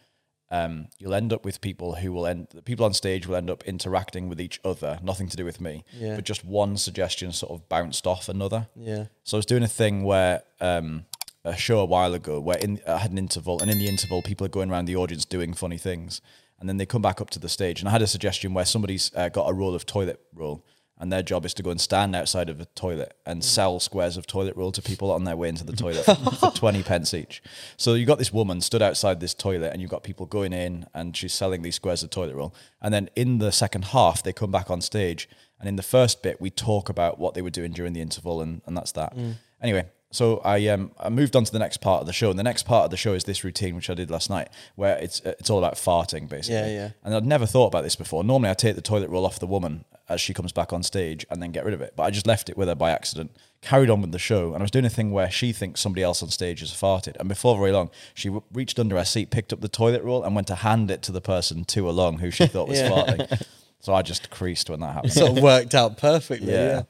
um, 0.50 0.88
you'll 0.98 1.14
end 1.14 1.32
up 1.32 1.44
with 1.44 1.60
people 1.60 1.94
who 1.96 2.12
will 2.12 2.26
end 2.26 2.48
the 2.54 2.62
people 2.62 2.84
on 2.84 2.92
stage 2.92 3.26
will 3.26 3.36
end 3.36 3.50
up 3.50 3.64
interacting 3.64 4.28
with 4.28 4.40
each 4.40 4.60
other, 4.64 4.98
nothing 5.02 5.28
to 5.28 5.36
do 5.36 5.44
with 5.44 5.60
me, 5.60 5.84
Yeah. 5.98 6.16
but 6.16 6.24
just 6.24 6.44
one 6.44 6.76
suggestion 6.76 7.32
sort 7.32 7.52
of 7.52 7.68
bounced 7.68 8.06
off 8.06 8.28
another. 8.28 8.68
Yeah. 8.76 9.06
So 9.24 9.36
I 9.36 9.38
was 9.38 9.46
doing 9.46 9.62
a 9.62 9.68
thing 9.68 10.04
where 10.04 10.42
um, 10.60 11.06
a 11.44 11.56
show 11.56 11.80
a 11.80 11.84
while 11.84 12.14
ago 12.14 12.40
where 12.40 12.58
in, 12.58 12.80
I 12.86 12.98
had 12.98 13.10
an 13.10 13.18
interval, 13.18 13.60
and 13.60 13.70
in 13.70 13.78
the 13.78 13.88
interval, 13.88 14.22
people 14.22 14.44
are 14.46 14.50
going 14.50 14.70
around 14.70 14.84
the 14.84 14.96
audience 14.96 15.24
doing 15.24 15.54
funny 15.54 15.78
things, 15.78 16.20
and 16.60 16.68
then 16.68 16.76
they 16.76 16.86
come 16.86 17.02
back 17.02 17.20
up 17.20 17.30
to 17.30 17.38
the 17.38 17.48
stage. 17.48 17.80
And 17.80 17.88
I 17.88 17.92
had 17.92 18.02
a 18.02 18.06
suggestion 18.06 18.54
where 18.54 18.64
somebody's 18.64 19.10
uh, 19.16 19.28
got 19.30 19.50
a 19.50 19.52
roll 19.52 19.74
of 19.74 19.84
toilet 19.86 20.20
roll, 20.34 20.64
and 21.04 21.12
their 21.12 21.22
job 21.22 21.44
is 21.44 21.52
to 21.52 21.62
go 21.62 21.68
and 21.68 21.78
stand 21.78 22.16
outside 22.16 22.48
of 22.48 22.62
a 22.62 22.64
toilet 22.64 23.14
and 23.26 23.44
sell 23.44 23.78
squares 23.78 24.16
of 24.16 24.26
toilet 24.26 24.56
roll 24.56 24.72
to 24.72 24.80
people 24.80 25.10
on 25.12 25.24
their 25.24 25.36
way 25.36 25.50
into 25.50 25.62
the 25.62 25.76
toilet 25.76 26.02
for 26.02 26.50
20 26.50 26.82
pence 26.82 27.12
each. 27.12 27.42
So 27.76 27.92
you 27.92 28.06
got 28.06 28.16
this 28.16 28.32
woman 28.32 28.62
stood 28.62 28.80
outside 28.80 29.20
this 29.20 29.34
toilet, 29.34 29.70
and 29.74 29.82
you've 29.82 29.90
got 29.90 30.02
people 30.02 30.24
going 30.24 30.54
in, 30.54 30.86
and 30.94 31.14
she's 31.14 31.34
selling 31.34 31.60
these 31.60 31.74
squares 31.74 32.02
of 32.02 32.08
toilet 32.08 32.34
roll. 32.34 32.54
And 32.80 32.94
then 32.94 33.10
in 33.14 33.36
the 33.36 33.52
second 33.52 33.84
half, 33.96 34.22
they 34.22 34.32
come 34.32 34.50
back 34.50 34.70
on 34.70 34.80
stage, 34.80 35.28
and 35.60 35.68
in 35.68 35.76
the 35.76 35.82
first 35.82 36.22
bit, 36.22 36.40
we 36.40 36.48
talk 36.48 36.88
about 36.88 37.18
what 37.18 37.34
they 37.34 37.42
were 37.42 37.50
doing 37.50 37.72
during 37.72 37.92
the 37.92 38.00
interval, 38.00 38.40
and, 38.40 38.62
and 38.64 38.74
that's 38.74 38.92
that. 38.92 39.14
Anyway, 39.60 39.84
so 40.10 40.38
I 40.38 40.68
um 40.68 40.92
I 40.98 41.10
moved 41.10 41.36
on 41.36 41.44
to 41.44 41.52
the 41.52 41.58
next 41.58 41.82
part 41.82 42.00
of 42.00 42.06
the 42.06 42.14
show, 42.14 42.30
and 42.30 42.38
the 42.38 42.44
next 42.44 42.62
part 42.62 42.86
of 42.86 42.90
the 42.90 42.96
show 42.96 43.12
is 43.12 43.24
this 43.24 43.44
routine 43.44 43.76
which 43.76 43.90
I 43.90 43.94
did 43.94 44.10
last 44.10 44.30
night, 44.30 44.48
where 44.74 44.96
it's 44.96 45.20
it's 45.20 45.50
all 45.50 45.58
about 45.58 45.74
farting 45.74 46.30
basically. 46.30 46.54
Yeah, 46.54 46.66
yeah. 46.68 46.90
And 47.02 47.14
I'd 47.14 47.26
never 47.26 47.44
thought 47.44 47.66
about 47.66 47.82
this 47.82 47.96
before. 47.96 48.24
Normally, 48.24 48.48
I 48.48 48.54
take 48.54 48.74
the 48.74 48.80
toilet 48.80 49.10
roll 49.10 49.26
off 49.26 49.38
the 49.38 49.46
woman 49.46 49.84
as 50.08 50.20
she 50.20 50.34
comes 50.34 50.52
back 50.52 50.72
on 50.72 50.82
stage 50.82 51.24
and 51.30 51.42
then 51.42 51.50
get 51.50 51.64
rid 51.64 51.72
of 51.74 51.80
it, 51.80 51.94
but 51.96 52.02
I 52.02 52.10
just 52.10 52.26
left 52.26 52.48
it 52.50 52.56
with 52.58 52.68
her 52.68 52.74
by 52.74 52.90
accident. 52.90 53.30
Carried 53.62 53.88
on 53.88 54.02
with 54.02 54.12
the 54.12 54.18
show, 54.18 54.48
and 54.52 54.56
I 54.56 54.60
was 54.62 54.70
doing 54.70 54.84
a 54.84 54.90
thing 54.90 55.10
where 55.12 55.30
she 55.30 55.50
thinks 55.52 55.80
somebody 55.80 56.02
else 56.02 56.22
on 56.22 56.28
stage 56.28 56.60
has 56.60 56.70
farted, 56.70 57.16
and 57.18 57.28
before 57.28 57.56
very 57.56 57.72
long, 57.72 57.88
she 58.12 58.28
w- 58.28 58.42
reached 58.52 58.78
under 58.78 58.96
her 58.98 59.04
seat, 59.06 59.30
picked 59.30 59.52
up 59.54 59.62
the 59.62 59.68
toilet 59.68 60.02
roll, 60.02 60.22
and 60.22 60.34
went 60.34 60.46
to 60.48 60.56
hand 60.56 60.90
it 60.90 61.00
to 61.04 61.12
the 61.12 61.22
person 61.22 61.64
two 61.64 61.88
along 61.88 62.18
who 62.18 62.30
she 62.30 62.46
thought 62.46 62.68
was 62.68 62.78
Yeah. 62.82 62.90
farting. 62.90 63.46
So 63.80 63.94
I 63.94 64.02
just 64.02 64.28
creased 64.30 64.68
when 64.68 64.80
that 64.80 64.92
happened. 64.94 65.12
sort 65.14 65.38
of 65.38 65.42
worked 65.42 65.74
out 65.74 65.96
perfectly. 65.96 66.52
Yeah. 66.52 66.66
Yeah. 66.66 66.82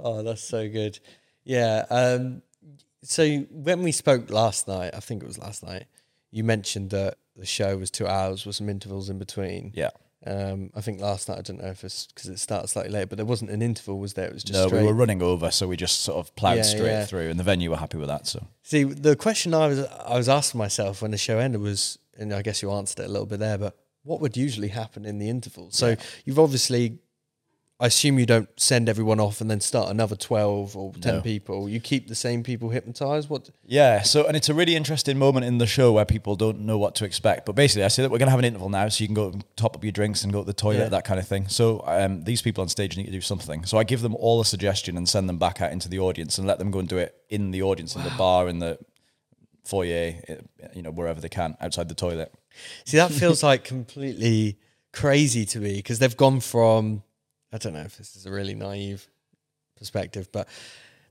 Oh, 0.00 0.22
that's 0.24 0.42
so 0.42 0.68
good. 0.68 0.98
Yeah. 1.44 1.84
Um, 1.90 2.42
so 3.04 3.38
when 3.52 3.82
we 3.84 3.92
spoke 3.92 4.28
last 4.30 4.66
night, 4.66 4.94
I 4.94 5.00
think 5.00 5.22
it 5.22 5.26
was 5.26 5.38
last 5.38 5.64
night, 5.64 5.84
you 6.32 6.42
mentioned 6.42 6.90
that 6.90 7.14
the 7.36 7.46
show 7.46 7.76
was 7.76 7.90
two 7.92 8.08
hours 8.08 8.44
with 8.44 8.56
some 8.56 8.68
intervals 8.68 9.08
in 9.08 9.18
between. 9.18 9.70
yeah. 9.76 9.90
Um, 10.28 10.70
I 10.74 10.80
think 10.82 11.00
last 11.00 11.28
night 11.28 11.38
I 11.38 11.42
don't 11.42 11.62
know 11.62 11.68
if 11.70 11.82
it's 11.84 12.06
because 12.06 12.28
it 12.28 12.38
started 12.38 12.68
slightly 12.68 12.92
late, 12.92 13.08
but 13.08 13.16
there 13.16 13.24
wasn't 13.26 13.50
an 13.50 13.62
interval, 13.62 13.98
was 13.98 14.12
there? 14.14 14.26
It 14.26 14.34
was 14.34 14.44
just 14.44 14.58
No, 14.60 14.66
straight. 14.66 14.82
we 14.82 14.86
were 14.86 14.92
running 14.94 15.22
over, 15.22 15.50
so 15.50 15.66
we 15.66 15.76
just 15.76 16.02
sort 16.02 16.18
of 16.18 16.34
plowed 16.36 16.58
Yeah, 16.58 16.62
straight 16.62 16.90
yeah. 16.90 17.06
through, 17.06 17.30
and 17.30 17.38
the 17.40 17.44
venue 17.44 17.70
were 17.70 17.76
happy 17.78 17.96
with 17.98 18.08
that. 18.08 18.26
So 18.26 18.46
See, 18.62 18.84
the 18.84 19.16
question 19.16 19.54
I 19.54 19.66
was 19.68 19.78
I 19.86 20.16
was 20.16 20.28
asking 20.28 20.58
myself 20.58 21.00
when 21.02 21.10
the 21.12 21.18
show 21.18 21.38
ended 21.38 21.60
was, 21.62 21.98
and 22.18 22.32
I 22.34 22.42
guess 22.42 22.60
you 22.62 22.70
answered 22.70 23.00
it 23.02 23.06
a 23.06 23.12
little 23.12 23.26
bit 23.26 23.38
there, 23.38 23.56
but 23.58 23.76
what 24.02 24.20
would 24.20 24.36
usually 24.36 24.68
happen 24.68 25.04
in 25.04 25.18
the 25.18 25.28
interval? 25.30 25.70
So 25.70 25.96
you've 26.24 26.38
obviously, 26.38 26.98
I 27.80 27.86
assume 27.86 28.18
you 28.18 28.26
don't 28.26 28.48
send 28.58 28.88
everyone 28.88 29.20
off 29.20 29.40
and 29.40 29.48
then 29.48 29.60
start 29.60 29.88
another 29.88 30.16
twelve 30.16 30.76
or 30.76 30.92
ten 30.94 31.16
No. 31.16 31.20
people. 31.22 31.68
You 31.68 31.78
keep 31.78 32.08
the 32.08 32.16
same 32.16 32.42
people 32.42 32.70
hypnotized. 32.70 33.30
What? 33.30 33.50
Yeah, 33.64 34.02
so 34.02 34.26
and 34.26 34.36
it's 34.36 34.48
a 34.48 34.54
really 34.54 34.74
interesting 34.74 35.16
moment 35.16 35.46
in 35.46 35.58
the 35.58 35.66
show 35.66 35.92
where 35.92 36.04
people 36.04 36.34
don't 36.34 36.62
know 36.62 36.76
what 36.76 36.96
to 36.96 37.04
expect. 37.04 37.46
But 37.46 37.54
basically, 37.54 37.84
I 37.84 37.88
say 37.88 38.02
that 38.02 38.10
we're 38.10 38.18
going 38.18 38.26
to 38.26 38.30
have 38.32 38.40
an 38.40 38.44
interval 38.46 38.68
now, 38.68 38.88
so 38.88 39.02
you 39.02 39.06
can 39.06 39.14
go 39.14 39.28
and 39.28 39.44
top 39.54 39.76
up 39.76 39.84
your 39.84 39.92
drinks 39.92 40.24
and 40.24 40.32
go 40.32 40.40
to 40.40 40.46
the 40.46 40.52
toilet, 40.52 40.78
Yeah. 40.78 40.88
that 40.88 41.04
kind 41.04 41.20
of 41.20 41.28
thing. 41.28 41.46
So 41.46 41.84
um, 41.86 42.24
these 42.24 42.42
people 42.42 42.62
on 42.62 42.68
stage 42.68 42.96
need 42.96 43.06
to 43.06 43.12
do 43.12 43.20
something. 43.20 43.64
So 43.64 43.78
I 43.78 43.84
give 43.84 44.02
them 44.02 44.16
all 44.16 44.40
a 44.40 44.44
suggestion 44.44 44.96
and 44.96 45.08
send 45.08 45.28
them 45.28 45.38
back 45.38 45.60
out 45.60 45.70
into 45.70 45.88
the 45.88 46.00
audience 46.00 46.36
and 46.36 46.48
let 46.48 46.58
them 46.58 46.72
go 46.72 46.80
and 46.80 46.88
do 46.88 46.98
it 46.98 47.14
in 47.30 47.52
the 47.52 47.62
audience, 47.62 47.94
in 47.94 48.02
the 48.02 48.10
bar, 48.18 48.48
in 48.48 48.58
the 48.58 48.76
foyer, 49.64 50.14
eh, 50.26 50.36
you 50.74 50.82
know, 50.82 50.90
wherever 50.90 51.20
they 51.20 51.28
can, 51.28 51.56
outside 51.60 51.88
the 51.88 51.94
toilet. 51.94 52.34
See, 52.86 52.96
that 52.96 53.12
feels 53.12 53.44
like 53.44 53.62
completely 53.62 54.58
crazy 54.92 55.44
to 55.44 55.60
me 55.60 55.76
because 55.76 56.00
they've 56.00 56.16
gone 56.16 56.40
from 56.40 57.04
I 57.52 57.58
don't 57.58 57.72
know 57.72 57.80
if 57.80 57.96
this 57.96 58.16
is 58.16 58.26
a 58.26 58.30
really 58.30 58.54
naive 58.54 59.08
perspective, 59.76 60.28
but 60.32 60.48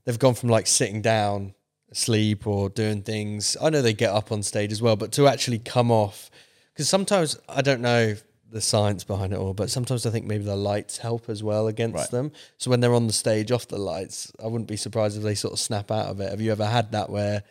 they've 0.04 0.18
gone 0.18 0.34
from 0.34 0.48
like 0.48 0.66
sitting 0.66 1.02
down, 1.02 1.54
asleep, 1.90 2.46
or 2.46 2.68
doing 2.68 3.02
things. 3.02 3.56
I 3.60 3.70
know 3.70 3.82
they 3.82 3.92
get 3.92 4.10
up 4.10 4.30
on 4.30 4.42
stage 4.42 4.70
as 4.72 4.80
well, 4.82 4.96
but 4.96 5.12
to 5.12 5.26
actually 5.26 5.58
come 5.58 5.90
off 5.90 6.30
because 6.72 6.88
sometimes 6.88 7.36
I 7.48 7.60
don't 7.62 7.80
know 7.80 8.14
the 8.50 8.60
science 8.60 9.04
behind 9.04 9.32
it 9.32 9.38
all, 9.38 9.52
but 9.52 9.68
sometimes 9.68 10.06
I 10.06 10.10
think 10.10 10.24
maybe 10.24 10.44
the 10.44 10.56
lights 10.56 10.96
help 10.98 11.28
as 11.28 11.42
well 11.42 11.66
against 11.66 11.96
Right. 11.96 12.10
them. 12.10 12.32
So 12.56 12.70
when 12.70 12.80
they're 12.80 12.94
on 12.94 13.06
the 13.06 13.12
stage 13.12 13.50
off 13.52 13.66
the 13.68 13.78
lights, 13.78 14.32
I 14.42 14.46
wouldn't 14.46 14.68
be 14.68 14.76
surprised 14.76 15.16
if 15.18 15.22
they 15.22 15.34
sort 15.34 15.52
of 15.52 15.58
snap 15.58 15.90
out 15.90 16.06
of 16.06 16.20
it. 16.20 16.30
Have 16.30 16.40
you 16.40 16.52
ever 16.52 16.64
had 16.64 16.92
that 16.92 17.10
where 17.10 17.42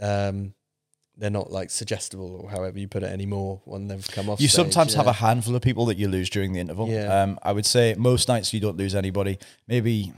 um, 0.00 0.54
they're 1.20 1.30
not 1.30 1.52
like 1.52 1.70
suggestible 1.70 2.40
or 2.42 2.50
however 2.50 2.78
you 2.78 2.88
put 2.88 3.02
it 3.02 3.12
anymore 3.12 3.60
when 3.64 3.86
they've 3.88 4.06
come 4.08 4.28
off? 4.28 4.40
You 4.40 4.48
stage, 4.48 4.56
sometimes 4.56 4.94
have 4.94 5.06
a 5.06 5.12
handful 5.12 5.54
of 5.54 5.62
people 5.62 5.86
that 5.86 5.98
you 5.98 6.08
lose 6.08 6.28
during 6.30 6.52
the 6.52 6.60
interval. 6.60 6.88
Yeah. 6.88 7.22
Um, 7.22 7.38
I 7.42 7.52
would 7.52 7.66
say 7.66 7.94
most 7.96 8.26
nights 8.28 8.52
you 8.52 8.60
don't 8.60 8.76
lose 8.76 8.94
anybody. 8.94 9.38
Maybe 9.68 10.12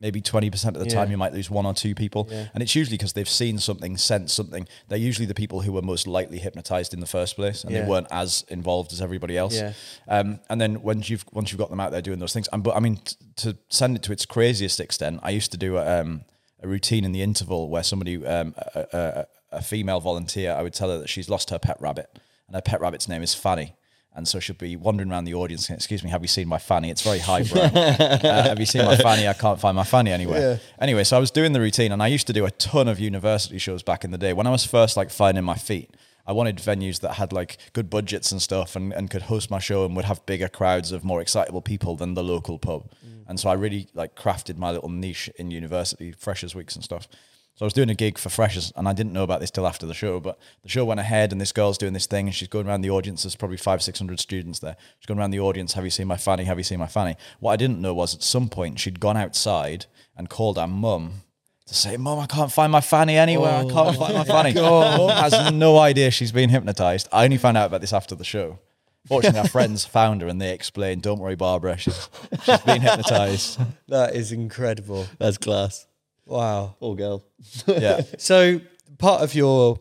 maybe 0.00 0.20
20% 0.20 0.66
of 0.68 0.74
the 0.74 0.84
time 0.84 1.10
you 1.10 1.16
might 1.16 1.32
lose 1.32 1.48
one 1.50 1.64
or 1.64 1.72
two 1.72 1.94
people. 1.94 2.28
Yeah. 2.30 2.48
And 2.52 2.62
it's 2.62 2.74
usually 2.74 2.98
because 2.98 3.14
they've 3.14 3.28
seen 3.28 3.58
something, 3.58 3.96
sensed 3.96 4.34
something. 4.34 4.68
They're 4.88 4.98
usually 4.98 5.24
the 5.24 5.34
people 5.34 5.62
who 5.62 5.72
were 5.72 5.80
most 5.80 6.06
likely 6.06 6.38
hypnotized 6.38 6.92
in 6.92 7.00
the 7.00 7.06
first 7.06 7.36
place 7.36 7.64
and 7.64 7.72
Yeah. 7.72 7.82
they 7.82 7.88
weren't 7.88 8.08
as 8.10 8.44
involved 8.48 8.92
as 8.92 9.00
everybody 9.00 9.38
else. 9.38 9.54
Yeah. 9.54 9.72
Um, 10.06 10.40
and 10.50 10.60
then 10.60 10.82
once 10.82 11.08
you've 11.08 11.24
once 11.32 11.52
you've 11.52 11.58
got 11.58 11.70
them 11.70 11.80
out 11.80 11.90
there 11.90 12.02
doing 12.02 12.18
those 12.18 12.34
things, 12.34 12.48
and 12.52 12.62
but 12.62 12.76
I 12.76 12.80
mean 12.80 12.96
t- 12.98 13.16
to 13.36 13.56
send 13.70 13.96
it 13.96 14.02
to 14.02 14.12
its 14.12 14.26
craziest 14.26 14.78
extent, 14.78 15.20
I 15.22 15.30
used 15.30 15.52
to 15.52 15.56
do 15.58 15.78
a, 15.78 16.00
um, 16.00 16.24
a 16.62 16.68
routine 16.68 17.04
in 17.04 17.12
the 17.12 17.22
interval 17.22 17.70
where 17.70 17.82
somebody, 17.82 18.24
um, 18.26 18.54
a, 18.74 18.86
a, 18.92 19.26
a 19.56 19.62
female 19.62 20.00
volunteer, 20.00 20.52
I 20.52 20.62
would 20.62 20.74
tell 20.74 20.90
her 20.90 20.98
that 20.98 21.08
she's 21.08 21.28
lost 21.28 21.50
her 21.50 21.58
pet 21.58 21.76
rabbit, 21.80 22.08
and 22.46 22.54
her 22.54 22.62
pet 22.62 22.80
rabbit's 22.80 23.08
name 23.08 23.22
is 23.22 23.34
Fanny. 23.34 23.74
And 24.16 24.28
so 24.28 24.38
she'll 24.38 24.54
be 24.54 24.76
wandering 24.76 25.10
around 25.10 25.24
the 25.24 25.34
audience. 25.34 25.66
saying, 25.66 25.76
Excuse 25.76 26.04
me, 26.04 26.10
have 26.10 26.22
you 26.22 26.28
seen 26.28 26.46
my 26.46 26.58
fanny? 26.58 26.88
It's 26.88 27.02
very 27.02 27.18
highbrow. 27.18 27.62
uh, 27.62 28.42
have 28.44 28.60
you 28.60 28.66
seen 28.66 28.84
my 28.84 28.96
fanny? 28.96 29.26
I 29.26 29.32
can't 29.32 29.58
find 29.58 29.74
my 29.74 29.82
fanny 29.82 30.12
anywhere. 30.12 30.60
Anyway, 30.80 31.02
so 31.02 31.16
I 31.16 31.20
was 31.20 31.32
doing 31.32 31.52
the 31.52 31.60
routine, 31.60 31.90
and 31.90 32.00
I 32.00 32.06
used 32.06 32.28
to 32.28 32.32
do 32.32 32.46
a 32.46 32.52
ton 32.52 32.86
of 32.86 33.00
university 33.00 33.58
shows 33.58 33.82
back 33.82 34.04
in 34.04 34.12
the 34.12 34.18
day. 34.18 34.32
When 34.32 34.46
I 34.46 34.50
was 34.50 34.64
first 34.64 34.96
like 34.96 35.10
finding 35.10 35.42
my 35.42 35.56
feet, 35.56 35.90
I 36.28 36.32
wanted 36.32 36.58
venues 36.58 37.00
that 37.00 37.14
had 37.14 37.32
like 37.32 37.58
good 37.72 37.90
budgets 37.90 38.30
and 38.30 38.40
stuff, 38.40 38.76
and, 38.76 38.92
and 38.92 39.10
could 39.10 39.22
host 39.22 39.50
my 39.50 39.58
show 39.58 39.84
and 39.84 39.96
would 39.96 40.04
have 40.04 40.24
bigger 40.26 40.48
crowds 40.48 40.92
of 40.92 41.02
more 41.02 41.20
excitable 41.20 41.60
people 41.60 41.96
than 41.96 42.14
the 42.14 42.22
local 42.22 42.58
pub. 42.58 42.92
And 43.26 43.40
so 43.40 43.48
I 43.48 43.54
really 43.54 43.88
like 43.94 44.14
crafted 44.14 44.58
my 44.58 44.70
little 44.70 44.90
niche 44.90 45.28
in 45.36 45.50
university 45.50 46.12
freshers 46.12 46.54
weeks 46.54 46.76
and 46.76 46.84
stuff. 46.84 47.08
So 47.56 47.64
I 47.64 47.66
was 47.66 47.72
doing 47.72 47.88
a 47.88 47.94
gig 47.94 48.18
for 48.18 48.30
freshers, 48.30 48.72
and 48.74 48.88
I 48.88 48.92
didn't 48.92 49.12
know 49.12 49.22
about 49.22 49.38
this 49.40 49.50
till 49.52 49.66
after 49.66 49.86
the 49.86 49.94
show. 49.94 50.18
But 50.18 50.38
the 50.64 50.68
show 50.68 50.84
went 50.84 50.98
ahead, 50.98 51.30
and 51.30 51.40
this 51.40 51.52
girl's 51.52 51.78
doing 51.78 51.92
this 51.92 52.06
thing, 52.06 52.26
and 52.26 52.34
she's 52.34 52.48
going 52.48 52.66
around 52.66 52.80
the 52.80 52.90
audience. 52.90 53.22
There's 53.22 53.36
probably 53.36 53.58
five, 53.58 53.80
six 53.80 53.98
hundred 53.98 54.18
students 54.18 54.58
there. 54.58 54.76
She's 54.98 55.06
going 55.06 55.20
around 55.20 55.30
the 55.30 55.38
audience. 55.38 55.74
Have 55.74 55.84
you 55.84 55.90
seen 55.90 56.08
my 56.08 56.16
fanny? 56.16 56.44
Have 56.44 56.58
you 56.58 56.64
seen 56.64 56.80
my 56.80 56.88
fanny? 56.88 57.16
What 57.38 57.52
I 57.52 57.56
didn't 57.56 57.80
know 57.80 57.94
was 57.94 58.12
at 58.14 58.22
some 58.24 58.48
point 58.48 58.80
she'd 58.80 58.98
gone 58.98 59.16
outside 59.16 59.86
and 60.16 60.28
called 60.28 60.58
her 60.58 60.66
mum 60.66 61.22
to 61.66 61.74
say, 61.74 61.96
"Mum, 61.96 62.18
I 62.18 62.26
can't 62.26 62.50
find 62.50 62.72
my 62.72 62.80
fanny 62.80 63.16
anywhere. 63.16 63.52
I 63.52 63.62
oh 63.62 63.70
can't 63.70 63.96
find 63.96 64.14
my 64.14 64.24
fanny." 64.24 64.54
Mum 64.54 65.10
has 65.10 65.52
no 65.52 65.78
idea 65.78 66.10
she's 66.10 66.32
been 66.32 66.50
hypnotized. 66.50 67.08
I 67.12 67.22
only 67.22 67.38
found 67.38 67.56
out 67.56 67.66
about 67.66 67.80
this 67.82 67.92
after 67.92 68.16
the 68.16 68.24
show. 68.24 68.58
Fortunately, 69.06 69.38
our 69.38 69.48
friends 69.48 69.84
found 69.84 70.22
her 70.22 70.28
and 70.28 70.40
they 70.40 70.52
explained, 70.52 71.02
"Don't 71.02 71.20
worry, 71.20 71.36
Barbara. 71.36 71.78
She's 71.78 72.08
she's 72.42 72.60
been 72.62 72.80
hypnotized." 72.80 73.60
That 73.86 74.16
is 74.16 74.32
incredible. 74.32 75.06
That's 75.18 75.38
class. 75.38 75.86
Wow. 76.26 76.76
Poor 76.80 76.94
girl. 76.94 77.24
Yeah. 77.66 78.02
So 78.18 78.60
part 78.98 79.22
of 79.22 79.34
your 79.34 79.80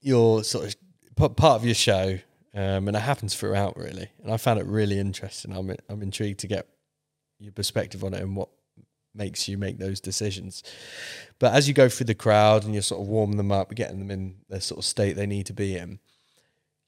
your 0.00 0.44
sort 0.44 0.74
of 1.18 1.36
part 1.36 1.56
of 1.56 1.64
your 1.64 1.74
show, 1.74 2.18
um, 2.54 2.88
and 2.88 2.96
it 2.96 3.00
happens 3.00 3.34
throughout 3.34 3.76
really, 3.76 4.08
and 4.22 4.32
I 4.32 4.36
found 4.36 4.60
it 4.60 4.66
really 4.66 4.98
interesting. 4.98 5.56
I'm 5.56 5.74
I'm 5.88 6.02
intrigued 6.02 6.40
to 6.40 6.46
get 6.46 6.66
your 7.38 7.52
perspective 7.52 8.04
on 8.04 8.14
it 8.14 8.22
and 8.22 8.36
what 8.36 8.48
makes 9.14 9.48
you 9.48 9.58
make 9.58 9.78
those 9.78 10.00
decisions. 10.00 10.62
But 11.38 11.54
as 11.54 11.66
you 11.66 11.74
go 11.74 11.88
through 11.88 12.06
the 12.06 12.14
crowd 12.14 12.64
and 12.64 12.74
you're 12.74 12.82
sort 12.82 13.00
of 13.00 13.08
warming 13.08 13.38
them 13.38 13.50
up, 13.50 13.74
getting 13.74 13.98
them 13.98 14.10
in 14.10 14.36
the 14.48 14.60
sort 14.60 14.78
of 14.78 14.84
state 14.84 15.16
they 15.16 15.26
need 15.26 15.46
to 15.46 15.52
be 15.52 15.76
in, 15.76 15.98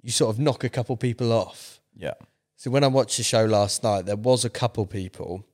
you 0.02 0.10
sort 0.10 0.34
of 0.34 0.38
knock 0.38 0.62
a 0.62 0.68
couple 0.68 0.96
people 0.96 1.32
off. 1.32 1.80
Yeah. 1.96 2.14
So 2.56 2.70
when 2.70 2.84
I 2.84 2.88
watched 2.88 3.16
the 3.16 3.24
show 3.24 3.44
last 3.44 3.82
night, 3.82 4.06
there 4.06 4.16
was 4.16 4.44
a 4.44 4.50
couple 4.50 4.86
people 4.86 5.44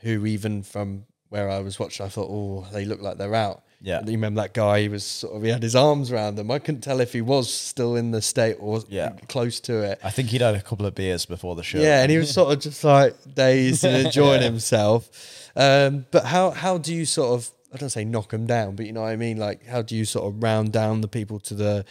who, 0.00 0.26
even 0.26 0.62
from 0.62 1.04
where 1.32 1.50
I 1.50 1.58
was 1.60 1.78
watching, 1.78 2.06
I 2.06 2.08
thought, 2.08 2.28
oh, 2.30 2.66
they 2.72 2.84
look 2.84 3.00
like 3.02 3.16
they're 3.18 3.34
out. 3.34 3.62
Yeah. 3.80 3.98
And 3.98 4.06
you 4.06 4.12
remember 4.12 4.42
that 4.42 4.54
guy? 4.54 4.82
He 4.82 4.88
was 4.88 5.02
sort 5.02 5.34
of 5.34 5.42
he 5.42 5.48
had 5.48 5.62
his 5.62 5.74
arms 5.74 6.12
around 6.12 6.36
them. 6.36 6.50
I 6.52 6.60
couldn't 6.60 6.82
tell 6.82 7.00
if 7.00 7.12
he 7.12 7.20
was 7.20 7.52
still 7.52 7.96
in 7.96 8.12
the 8.12 8.22
state 8.22 8.56
or 8.60 8.80
Yeah. 8.88 9.10
close 9.28 9.58
to 9.60 9.82
it. 9.82 9.98
I 10.04 10.10
think 10.10 10.28
he'd 10.28 10.40
had 10.40 10.54
a 10.54 10.62
couple 10.62 10.86
of 10.86 10.94
beers 10.94 11.26
before 11.26 11.56
the 11.56 11.64
show. 11.64 11.78
Yeah, 11.78 12.02
and 12.02 12.10
he 12.12 12.16
was 12.18 12.30
sort 12.32 12.52
of 12.52 12.60
just 12.60 12.84
like 12.84 13.16
dazed 13.34 13.82
and 13.84 14.06
enjoying 14.06 14.42
himself. 14.42 15.50
Um, 15.56 16.06
but 16.12 16.24
how 16.26 16.50
how 16.52 16.78
do 16.78 16.94
you 16.94 17.04
sort 17.04 17.34
of 17.40 17.50
I 17.74 17.78
don't 17.78 17.88
say 17.90 18.04
knock 18.04 18.30
them 18.30 18.46
down, 18.46 18.76
but 18.76 18.86
you 18.86 18.92
know 18.92 19.00
what 19.02 19.10
I 19.10 19.16
mean? 19.16 19.38
Like 19.38 19.66
how 19.66 19.82
do 19.82 19.96
you 19.96 20.04
sort 20.04 20.26
of 20.32 20.40
round 20.42 20.72
down 20.72 21.00
the 21.00 21.08
people 21.08 21.40
to 21.40 21.54
the 21.54 21.84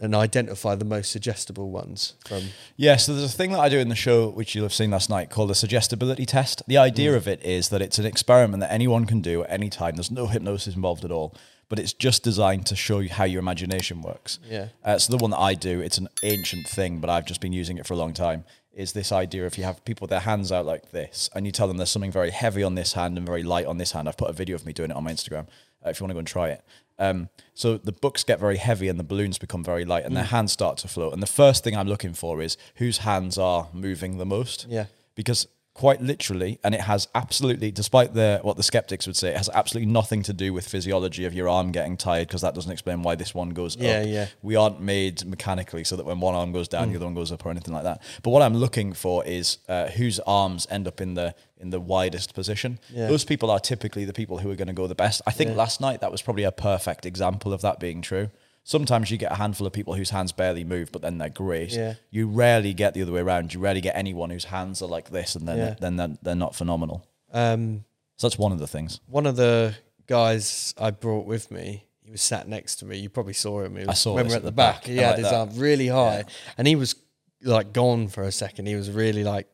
and 0.00 0.14
identify 0.14 0.74
the 0.74 0.84
most 0.84 1.12
suggestible 1.12 1.70
ones 1.70 2.14
from 2.26 2.42
Yeah, 2.76 2.96
so 2.96 3.12
there's 3.14 3.32
a 3.32 3.36
thing 3.36 3.52
that 3.52 3.60
I 3.60 3.68
do 3.68 3.78
in 3.78 3.88
the 3.88 3.94
show, 3.94 4.28
which 4.30 4.54
you'll 4.54 4.64
have 4.64 4.72
seen 4.72 4.90
last 4.90 5.10
night, 5.10 5.28
called 5.30 5.50
a 5.50 5.54
suggestibility 5.54 6.24
test. 6.26 6.62
The 6.66 6.78
idea 6.78 7.14
of 7.14 7.28
it 7.28 7.42
is 7.44 7.68
that 7.68 7.82
it's 7.82 7.98
an 7.98 8.06
experiment 8.06 8.60
that 8.60 8.72
anyone 8.72 9.04
can 9.04 9.20
do 9.20 9.42
at 9.44 9.50
any 9.50 9.68
time. 9.68 9.96
There's 9.96 10.10
no 10.10 10.26
hypnosis 10.26 10.74
involved 10.74 11.04
at 11.04 11.12
all. 11.12 11.34
but 11.70 11.78
it's 11.78 11.92
just 11.92 12.22
designed 12.24 12.66
to 12.66 12.76
show 12.76 12.98
you 12.98 13.08
how 13.08 13.24
your 13.24 13.38
imagination 13.38 14.02
works. 14.02 14.40
Yeah. 14.48 14.68
Uh, 14.84 14.98
so 14.98 15.16
the 15.16 15.22
one 15.22 15.30
that 15.30 15.38
I 15.38 15.54
do, 15.54 15.80
it's 15.80 15.98
an 15.98 16.08
ancient 16.24 16.66
thing, 16.66 16.98
but 16.98 17.08
I've 17.08 17.24
just 17.24 17.40
been 17.40 17.52
using 17.52 17.78
it 17.78 17.86
for 17.86 17.94
a 17.94 17.96
long 17.96 18.12
time. 18.12 18.44
Is 18.74 18.92
this 18.92 19.12
idea 19.12 19.46
if 19.46 19.56
you 19.56 19.64
have 19.64 19.84
people 19.84 20.04
with 20.04 20.10
their 20.10 20.20
hands 20.20 20.50
out 20.52 20.66
like 20.66 20.90
this, 20.90 21.30
and 21.34 21.46
you 21.46 21.52
tell 21.52 21.68
them 21.68 21.76
there's 21.76 21.90
something 21.90 22.10
very 22.10 22.30
heavy 22.30 22.62
on 22.64 22.74
this 22.74 22.92
hand 22.94 23.16
and 23.16 23.24
very 23.26 23.44
light 23.44 23.66
on 23.66 23.78
this 23.78 23.92
hand. 23.92 24.08
I've 24.08 24.16
put 24.16 24.30
a 24.30 24.32
video 24.32 24.56
of 24.56 24.66
me 24.66 24.72
doing 24.72 24.90
it 24.90 24.96
on 24.96 25.04
my 25.04 25.12
Instagram. 25.12 25.46
Uh, 25.84 25.90
if 25.90 26.00
you 26.00 26.04
want 26.04 26.10
to 26.10 26.14
go 26.14 26.18
and 26.18 26.28
try 26.28 26.48
it. 26.48 26.62
Um, 26.98 27.28
so 27.60 27.76
the 27.76 27.92
books 27.92 28.24
get 28.24 28.40
very 28.40 28.56
heavy 28.56 28.88
and 28.88 28.98
the 28.98 29.04
balloons 29.04 29.36
become 29.36 29.62
very 29.62 29.84
light, 29.84 30.06
and 30.06 30.16
their 30.16 30.24
mm. 30.24 30.28
hands 30.28 30.50
start 30.52 30.78
to 30.78 30.88
float. 30.88 31.12
And 31.12 31.22
the 31.22 31.26
first 31.26 31.62
thing 31.62 31.76
I'm 31.76 31.88
looking 31.88 32.14
for 32.14 32.40
is 32.40 32.56
whose 32.76 32.98
hands 32.98 33.36
are 33.36 33.68
moving 33.74 34.16
the 34.16 34.24
most. 34.24 34.66
Yeah. 34.68 34.86
Because 35.14 35.46
quite 35.80 36.02
literally, 36.02 36.58
and 36.62 36.74
it 36.74 36.82
has 36.82 37.08
absolutely, 37.14 37.70
despite 37.70 38.12
the 38.12 38.38
what 38.42 38.58
the 38.58 38.62
skeptics 38.62 39.06
would 39.06 39.16
say, 39.16 39.30
it 39.30 39.36
has 39.38 39.48
absolutely 39.54 39.90
nothing 39.90 40.22
to 40.22 40.32
do 40.34 40.52
with 40.52 40.68
physiology 40.68 41.24
of 41.24 41.32
your 41.32 41.48
arm 41.48 41.72
getting 41.72 41.96
tired 41.96 42.28
because 42.28 42.42
that 42.42 42.54
doesn't 42.54 42.70
explain 42.70 43.02
why 43.02 43.14
this 43.14 43.34
one 43.34 43.48
goes 43.50 43.76
Yeah, 43.76 44.00
up. 44.00 44.06
yeah. 44.06 44.26
We 44.42 44.56
aren't 44.56 44.78
made 44.80 45.24
mechanically 45.24 45.84
so 45.84 45.96
that 45.96 46.04
when 46.04 46.20
one 46.20 46.34
arm 46.34 46.52
goes 46.52 46.68
down, 46.68 46.90
the 46.90 46.96
other 46.96 47.06
one 47.06 47.14
goes 47.14 47.32
up 47.32 47.46
or 47.46 47.50
anything 47.50 47.72
like 47.72 47.84
that. 47.84 48.02
But 48.22 48.30
what 48.30 48.42
I'm 48.42 48.54
looking 48.64 48.92
for 48.92 49.24
is 49.24 49.56
uh, 49.70 49.86
whose 49.88 50.20
arms 50.26 50.66
end 50.70 50.86
up 50.86 51.00
in 51.00 51.14
the 51.14 51.34
in 51.58 51.70
the 51.70 51.80
widest 51.80 52.34
position. 52.34 52.78
Yeah. 52.90 53.06
Those 53.06 53.24
people 53.24 53.50
are 53.50 53.60
typically 53.60 54.04
the 54.04 54.12
people 54.14 54.36
who 54.38 54.50
are 54.50 54.56
going 54.56 54.68
to 54.68 54.74
go 54.82 54.86
the 54.86 54.94
best. 54.94 55.22
I 55.26 55.30
think 55.30 55.56
last 55.56 55.80
night 55.80 56.00
that 56.02 56.12
was 56.12 56.20
probably 56.22 56.44
a 56.44 56.52
perfect 56.52 57.06
example 57.06 57.52
of 57.54 57.60
that 57.62 57.80
being 57.80 58.02
true. 58.02 58.28
Sometimes 58.62 59.10
you 59.10 59.16
get 59.16 59.32
a 59.32 59.36
handful 59.36 59.66
of 59.66 59.72
people 59.72 59.94
whose 59.94 60.10
hands 60.10 60.32
barely 60.32 60.64
move, 60.64 60.92
but 60.92 61.02
then 61.02 61.18
they're 61.18 61.28
great. 61.30 61.72
Yeah. 61.72 61.94
You 62.10 62.28
rarely 62.28 62.74
get 62.74 62.94
the 62.94 63.02
other 63.02 63.12
way 63.12 63.20
around. 63.20 63.52
You 63.54 63.60
rarely 63.60 63.80
get 63.80 63.96
anyone 63.96 64.30
whose 64.30 64.44
hands 64.44 64.82
are 64.82 64.86
like 64.88 65.10
this, 65.10 65.34
and 65.34 65.48
then 65.48 65.58
Yeah. 65.58 65.74
then 65.80 65.96
they're, 65.96 66.16
they're 66.22 66.34
not 66.34 66.54
phenomenal. 66.54 67.06
Um, 67.32 67.84
So 68.16 68.28
that's 68.28 68.38
one 68.38 68.52
of 68.52 68.58
the 68.58 68.66
things. 68.66 69.00
one 69.06 69.26
of 69.26 69.36
the 69.36 69.74
guys 70.06 70.74
I 70.78 70.90
brought 70.90 71.26
with 71.26 71.50
me, 71.50 71.86
he 72.04 72.10
was 72.10 72.20
sat 72.22 72.48
next 72.48 72.76
to 72.76 72.84
me. 72.84 72.98
You 72.98 73.08
probably 73.08 73.32
saw 73.32 73.62
him. 73.62 73.74
Was, 73.86 73.98
saw 74.00 74.14
when 74.14 74.26
we 74.26 74.30
were 74.32 74.36
at 74.36 74.42
the 74.44 74.52
back. 74.52 74.82
back. 74.82 74.84
He 74.84 74.98
I 74.98 75.02
had 75.02 75.08
like 75.10 75.18
his 75.18 75.30
that. 75.30 75.34
arm 75.34 75.50
really 75.56 75.86
high, 75.88 76.24
and 76.58 76.68
he 76.68 76.76
was 76.76 76.96
like 77.42 77.72
gone 77.72 78.08
for 78.08 78.24
a 78.24 78.32
second. 78.32 78.66
He 78.66 78.74
was 78.74 78.90
really 78.90 79.24
like, 79.24 79.48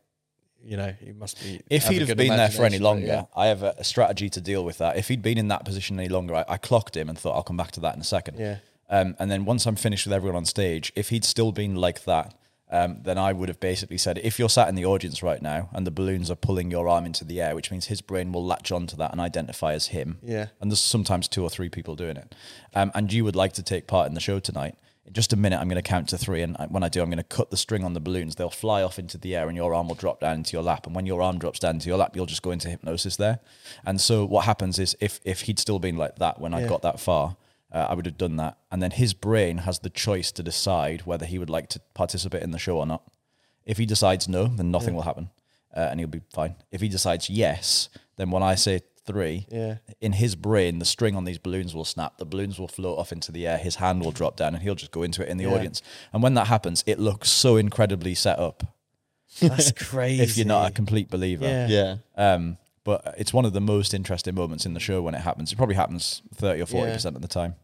you 0.64 0.76
know, 0.76 0.92
he 1.00 1.12
must 1.12 1.38
be. 1.40 1.60
If 1.70 1.86
he'd 1.86 2.08
have 2.08 2.16
been 2.18 2.36
there 2.36 2.50
for 2.50 2.64
any 2.64 2.80
longer, 2.80 3.06
yeah. 3.06 3.24
I 3.36 3.46
have 3.46 3.62
a, 3.62 3.74
a 3.78 3.84
strategy 3.84 4.28
to 4.30 4.40
deal 4.40 4.64
with 4.64 4.78
that. 4.78 4.96
If 4.96 5.06
he'd 5.08 5.22
been 5.22 5.38
in 5.38 5.48
that 5.48 5.64
position 5.64 6.00
any 6.00 6.08
longer, 6.08 6.34
I, 6.34 6.44
I 6.48 6.56
clocked 6.56 6.96
him 6.96 7.08
and 7.08 7.16
thought 7.16 7.36
I'll 7.36 7.44
come 7.44 7.56
back 7.56 7.70
to 7.72 7.80
that 7.80 7.94
in 7.94 8.00
a 8.00 8.04
second. 8.04 8.38
Yeah. 8.38 8.56
Um, 8.88 9.16
and 9.18 9.30
then 9.30 9.44
once 9.44 9.66
I'm 9.66 9.76
finished 9.76 10.06
with 10.06 10.12
everyone 10.12 10.36
on 10.36 10.44
stage, 10.44 10.92
if 10.94 11.08
he'd 11.08 11.24
still 11.24 11.52
been 11.52 11.74
like 11.74 12.04
that, 12.04 12.34
um, 12.70 12.98
then 13.02 13.16
I 13.16 13.32
would 13.32 13.48
have 13.48 13.60
basically 13.60 13.98
said, 13.98 14.18
if 14.24 14.38
you're 14.40 14.48
sat 14.48 14.68
in 14.68 14.74
the 14.74 14.84
audience 14.84 15.22
right 15.22 15.40
now 15.40 15.68
and 15.72 15.86
the 15.86 15.90
balloons 15.92 16.30
are 16.32 16.36
pulling 16.36 16.70
your 16.70 16.88
arm 16.88 17.06
into 17.06 17.24
the 17.24 17.40
air, 17.40 17.54
which 17.54 17.70
means 17.70 17.86
his 17.86 18.00
brain 18.00 18.32
will 18.32 18.44
latch 18.44 18.72
onto 18.72 18.96
that 18.96 19.12
and 19.12 19.20
identify 19.20 19.72
as 19.72 19.88
him. 19.88 20.18
Yeah. 20.22 20.46
And 20.60 20.70
there's 20.70 20.80
sometimes 20.80 21.28
two 21.28 21.44
or 21.44 21.50
three 21.50 21.68
people 21.68 21.94
doing 21.94 22.16
it. 22.16 22.34
Um, 22.74 22.90
and 22.94 23.12
you 23.12 23.22
would 23.24 23.36
like 23.36 23.52
to 23.54 23.62
take 23.62 23.86
part 23.86 24.08
in 24.08 24.14
the 24.14 24.20
show 24.20 24.40
tonight. 24.40 24.74
In 25.06 25.12
just 25.12 25.32
a 25.32 25.36
minute, 25.36 25.60
I'm 25.60 25.68
going 25.68 25.80
to 25.80 25.88
count 25.88 26.08
to 26.08 26.18
three. 26.18 26.42
And 26.42 26.56
I- 26.58 26.66
when 26.66 26.82
I 26.82 26.88
do, 26.88 27.00
I'm 27.02 27.08
going 27.08 27.18
to 27.18 27.22
cut 27.22 27.50
the 27.52 27.56
string 27.56 27.84
on 27.84 27.92
the 27.92 28.00
balloons. 28.00 28.34
They'll 28.34 28.50
fly 28.50 28.82
off 28.82 28.98
into 28.98 29.16
the 29.16 29.36
air 29.36 29.46
and 29.46 29.56
your 29.56 29.72
arm 29.72 29.86
will 29.86 29.94
drop 29.94 30.18
down 30.18 30.34
into 30.38 30.54
your 30.54 30.64
lap. 30.64 30.86
And 30.86 30.96
when 30.96 31.06
your 31.06 31.22
arm 31.22 31.38
drops 31.38 31.60
down 31.60 31.76
into 31.76 31.86
your 31.88 31.98
lap, 31.98 32.16
you'll 32.16 32.26
just 32.26 32.42
go 32.42 32.50
into 32.50 32.68
hypnosis 32.68 33.14
there. 33.14 33.38
And 33.84 34.00
so 34.00 34.24
what 34.24 34.44
happens 34.44 34.80
is 34.80 34.96
if, 35.00 35.20
if 35.24 35.42
he'd 35.42 35.60
still 35.60 35.78
been 35.78 35.96
like 35.96 36.16
that 36.16 36.40
when 36.40 36.52
I 36.52 36.62
Yeah. 36.62 36.68
got 36.68 36.82
that 36.82 36.98
far, 36.98 37.36
uh, 37.76 37.86
I 37.90 37.94
would 37.94 38.06
have 38.06 38.16
done 38.18 38.36
that. 38.36 38.56
And 38.70 38.82
then 38.82 38.92
his 38.92 39.12
brain 39.14 39.58
has 39.58 39.80
the 39.80 39.90
choice 39.90 40.32
to 40.32 40.42
decide 40.42 41.02
whether 41.02 41.26
he 41.26 41.38
would 41.38 41.50
like 41.50 41.68
to 41.70 41.80
participate 41.94 42.42
in 42.42 42.50
the 42.52 42.58
show 42.58 42.78
or 42.78 42.86
not. 42.86 43.02
If 43.66 43.76
he 43.78 43.86
decides 43.86 44.26
no, 44.28 44.46
then 44.46 44.70
nothing 44.70 44.94
will 44.94 45.02
happen 45.02 45.30
uh, 45.76 45.80
and 45.90 46.00
he'll 46.00 46.08
be 46.08 46.22
fine. 46.32 46.54
If 46.70 46.80
he 46.80 46.88
decides 46.88 47.28
yes, 47.28 47.88
then 48.16 48.30
when 48.30 48.42
I 48.42 48.54
say 48.54 48.80
three, 49.06 49.46
Yeah. 49.50 49.76
in 50.00 50.12
his 50.14 50.34
brain, 50.34 50.78
the 50.78 50.84
string 50.84 51.14
on 51.16 51.24
these 51.24 51.38
balloons 51.38 51.74
will 51.74 51.84
snap, 51.84 52.16
the 52.18 52.24
balloons 52.24 52.58
will 52.58 52.68
float 52.68 52.98
off 52.98 53.12
into 53.12 53.30
the 53.30 53.46
air, 53.46 53.58
his 53.58 53.76
hand 53.76 54.00
will 54.00 54.10
drop 54.12 54.36
down, 54.36 54.54
and 54.54 54.62
he'll 54.62 54.74
just 54.74 54.90
go 54.92 55.02
into 55.02 55.22
it 55.22 55.28
in 55.28 55.36
the 55.36 55.44
Yeah. 55.44 55.54
audience. 55.54 55.82
And 56.12 56.22
when 56.22 56.34
that 56.34 56.46
happens, 56.46 56.82
it 56.86 56.98
looks 56.98 57.28
so 57.30 57.56
incredibly 57.56 58.14
set 58.14 58.38
up 58.38 58.62
that's 59.40 59.72
crazy. 59.72 60.22
if 60.26 60.36
you're 60.38 60.46
not 60.46 60.70
a 60.70 60.72
complete 60.72 61.10
believer. 61.10 61.44
Yeah. 61.44 61.66
Yeah. 61.68 61.96
Um, 62.16 62.58
but 62.84 63.14
it's 63.18 63.32
one 63.34 63.44
of 63.44 63.52
the 63.52 63.60
most 63.60 63.92
interesting 63.92 64.34
moments 64.34 64.64
in 64.64 64.72
the 64.74 64.80
show 64.80 65.02
when 65.02 65.14
it 65.14 65.20
happens. 65.22 65.52
It 65.52 65.56
probably 65.56 65.74
happens 65.74 66.22
30 66.34 66.62
or 66.62 66.66
40% 66.66 67.16
of 67.16 67.20
the 67.22 67.28
time. 67.28 67.56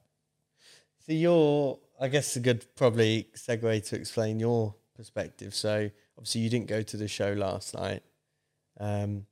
So 1.07 1.13
your, 1.13 1.79
I 2.01 2.09
guess, 2.09 2.37
a 2.37 2.41
good 2.41 2.65
probably 2.77 3.29
segue 3.37 3.89
to 3.89 3.97
explain 3.97 4.39
your 4.41 4.75
perspective. 4.97 5.55
So 5.55 5.91
obviously 6.17 6.43
you 6.43 6.51
didn't 6.51 6.69
go 6.69 6.83
to 6.83 6.97
the 6.97 7.09
show 7.09 7.33
last 7.33 7.75
night. 7.75 8.03
Um, 8.79 9.27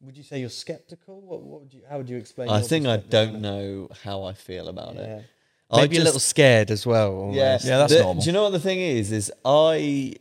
would 0.00 0.16
you 0.16 0.22
say 0.22 0.40
you're 0.40 0.48
skeptical? 0.50 1.20
What, 1.20 1.42
what 1.42 1.60
would 1.62 1.74
you? 1.74 1.82
How 1.88 1.98
would 1.98 2.08
you 2.08 2.16
explain? 2.16 2.48
I 2.48 2.60
think 2.62 2.86
I 2.86 2.98
don't 2.98 3.40
know 3.40 3.88
how 4.04 4.22
I 4.22 4.32
feel 4.32 4.68
about 4.68 4.94
Yeah. 4.94 5.00
it. 5.18 5.24
I 5.70 5.80
Maybe 5.82 5.98
a 5.98 6.02
little 6.04 6.20
scared 6.20 6.70
as 6.70 6.86
well. 6.86 7.12
almost. 7.12 7.36
Yes. 7.36 7.64
Yeah, 7.66 7.78
that's 7.78 7.92
The- 7.92 8.02
normal. 8.02 8.22
Do 8.22 8.26
you 8.26 8.32
know 8.32 8.44
what 8.44 8.52
the 8.52 8.60
thing 8.60 8.78
is? 8.78 9.12
Is 9.12 9.30
I, 9.44 10.14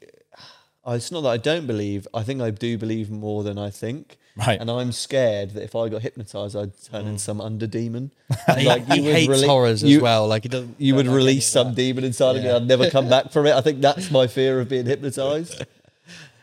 I- 0.84 0.96
it's 0.96 1.12
not 1.12 1.22
that 1.22 1.30
I 1.30 1.38
don't 1.38 1.66
believe. 1.68 2.06
I 2.14 2.24
think 2.24 2.42
I 2.42 2.50
do 2.50 2.78
believe 2.78 3.10
more 3.10 3.44
than 3.44 3.58
I 3.58 3.70
think. 3.70 4.18
Right. 4.38 4.60
And 4.62 4.70
I'm 4.70 4.92
scared 4.92 5.52
that 5.56 5.64
if 5.64 5.76
I 5.76 5.90
got 5.90 6.02
hypnotized, 6.04 6.56
I'd 6.56 6.72
turn 6.84 7.08
into 7.08 7.20
some 7.20 7.40
underdemon. 7.40 8.12
He, 8.58 8.62
he 8.70 9.12
hates 9.12 9.34
rele- 9.34 9.48
horrors 9.48 9.84
you- 9.84 9.98
as 9.98 10.02
well. 10.04 10.28
Like 10.28 10.44
he 10.44 10.50
doesn't. 10.50 10.76
You 10.80 10.96
would 10.96 11.08
like 11.08 11.16
release 11.16 11.48
some 11.48 11.68
that. 11.70 11.76
demon 11.76 12.04
inside 12.04 12.36
of 12.38 12.44
me. 12.44 12.50
I'd 12.52 12.68
never 12.68 12.90
come 12.90 13.10
back 13.10 13.32
from 13.32 13.46
it. 13.48 13.54
I 13.56 13.62
think 13.62 13.82
that's 13.82 14.12
my 14.12 14.28
fear 14.28 14.60
of 14.60 14.70
being 14.70 14.86
hypnotized. 14.86 15.66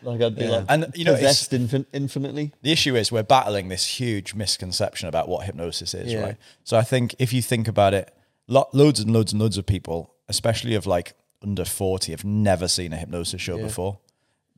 Like 0.03 0.21
I'd 0.21 0.35
be 0.35 0.43
Yeah. 0.43 0.49
like 0.57 0.65
And, 0.69 0.91
you 0.93 1.03
know, 1.03 1.13
it's- 1.13 1.47
possessed 1.47 1.51
infin- 1.51 1.87
infinitely. 1.91 2.53
The 2.61 2.71
issue 2.71 2.95
is 2.95 3.11
we're 3.11 3.23
battling 3.23 3.69
this 3.69 3.99
huge 3.99 4.35
misconception 4.35 5.07
about 5.09 5.27
what 5.27 5.45
hypnosis 5.47 5.95
is, 5.95 6.13
Yeah. 6.13 6.21
right? 6.21 6.37
So 6.63 6.77
I 6.77 6.83
think 6.83 7.15
if 7.17 7.33
you 7.33 7.41
think 7.41 7.67
about 7.67 7.95
it, 7.95 8.13
lo- 8.47 8.69
loads 8.71 8.99
and 8.99 9.11
loads 9.11 9.31
and 9.33 9.41
loads 9.41 9.57
of 9.57 9.65
people, 9.65 10.13
especially 10.29 10.75
of 10.75 10.85
like 10.85 11.13
under 11.41 11.65
40, 11.65 12.11
have 12.11 12.23
never 12.23 12.67
seen 12.67 12.93
a 12.93 12.97
hypnosis 12.97 13.41
show 13.41 13.57
Yeah. 13.57 13.63
before. 13.63 13.97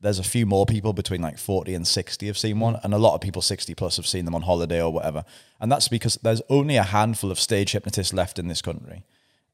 There's 0.00 0.18
a 0.18 0.24
few 0.24 0.46
more 0.46 0.64
people 0.64 0.92
between 0.92 1.20
like 1.20 1.38
40 1.38 1.74
and 1.74 1.86
60 1.86 2.26
have 2.26 2.38
seen 2.38 2.60
one, 2.60 2.78
and 2.82 2.94
a 2.94 2.98
lot 2.98 3.14
of 3.14 3.20
people 3.20 3.42
60 3.42 3.74
plus 3.74 3.96
have 3.96 4.06
seen 4.06 4.24
them 4.24 4.34
on 4.34 4.42
holiday 4.42 4.80
or 4.80 4.92
whatever. 4.92 5.24
And 5.60 5.72
that's 5.72 5.88
because 5.88 6.16
there's 6.22 6.42
only 6.48 6.76
a 6.76 6.84
handful 6.84 7.30
of 7.30 7.40
stage 7.40 7.72
hypnotists 7.72 8.12
left 8.12 8.38
in 8.38 8.46
this 8.46 8.62
country. 8.62 9.04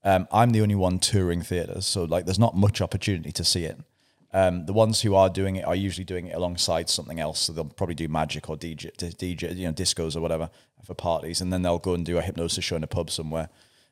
Um, 0.02 0.28
I'm 0.30 0.50
the 0.50 0.60
only 0.60 0.74
one 0.74 0.98
touring 0.98 1.40
theaters, 1.40 1.86
so 1.86 2.04
like 2.04 2.26
there's 2.26 2.38
not 2.38 2.54
much 2.54 2.82
opportunity 2.82 3.32
to 3.32 3.44
see 3.44 3.64
it. 3.64 3.78
Um, 4.34 4.66
the 4.66 4.72
ones 4.72 5.00
who 5.00 5.14
are 5.14 5.30
doing 5.30 5.56
it 5.56 5.64
are 5.64 5.76
usually 5.76 6.04
doing 6.04 6.26
it 6.26 6.34
alongside 6.34 6.90
something 6.90 7.20
else. 7.20 7.38
So 7.38 7.52
they'll 7.52 7.64
probably 7.64 7.94
do 7.94 8.08
magic 8.08 8.50
or 8.50 8.56
DJ, 8.56 8.94
DJ 8.96 9.56
you 9.56 9.66
know, 9.66 9.72
discos 9.72 10.16
or 10.16 10.20
whatever 10.20 10.50
for 10.84 10.94
parties, 10.94 11.40
and 11.40 11.52
then 11.52 11.62
they'll 11.62 11.78
go 11.78 11.94
and 11.94 12.04
do 12.04 12.18
a 12.18 12.22
hypnosis 12.22 12.64
show 12.64 12.76
in 12.76 12.82
a 12.82 12.88
pub 12.88 13.10
somewhere. 13.10 13.48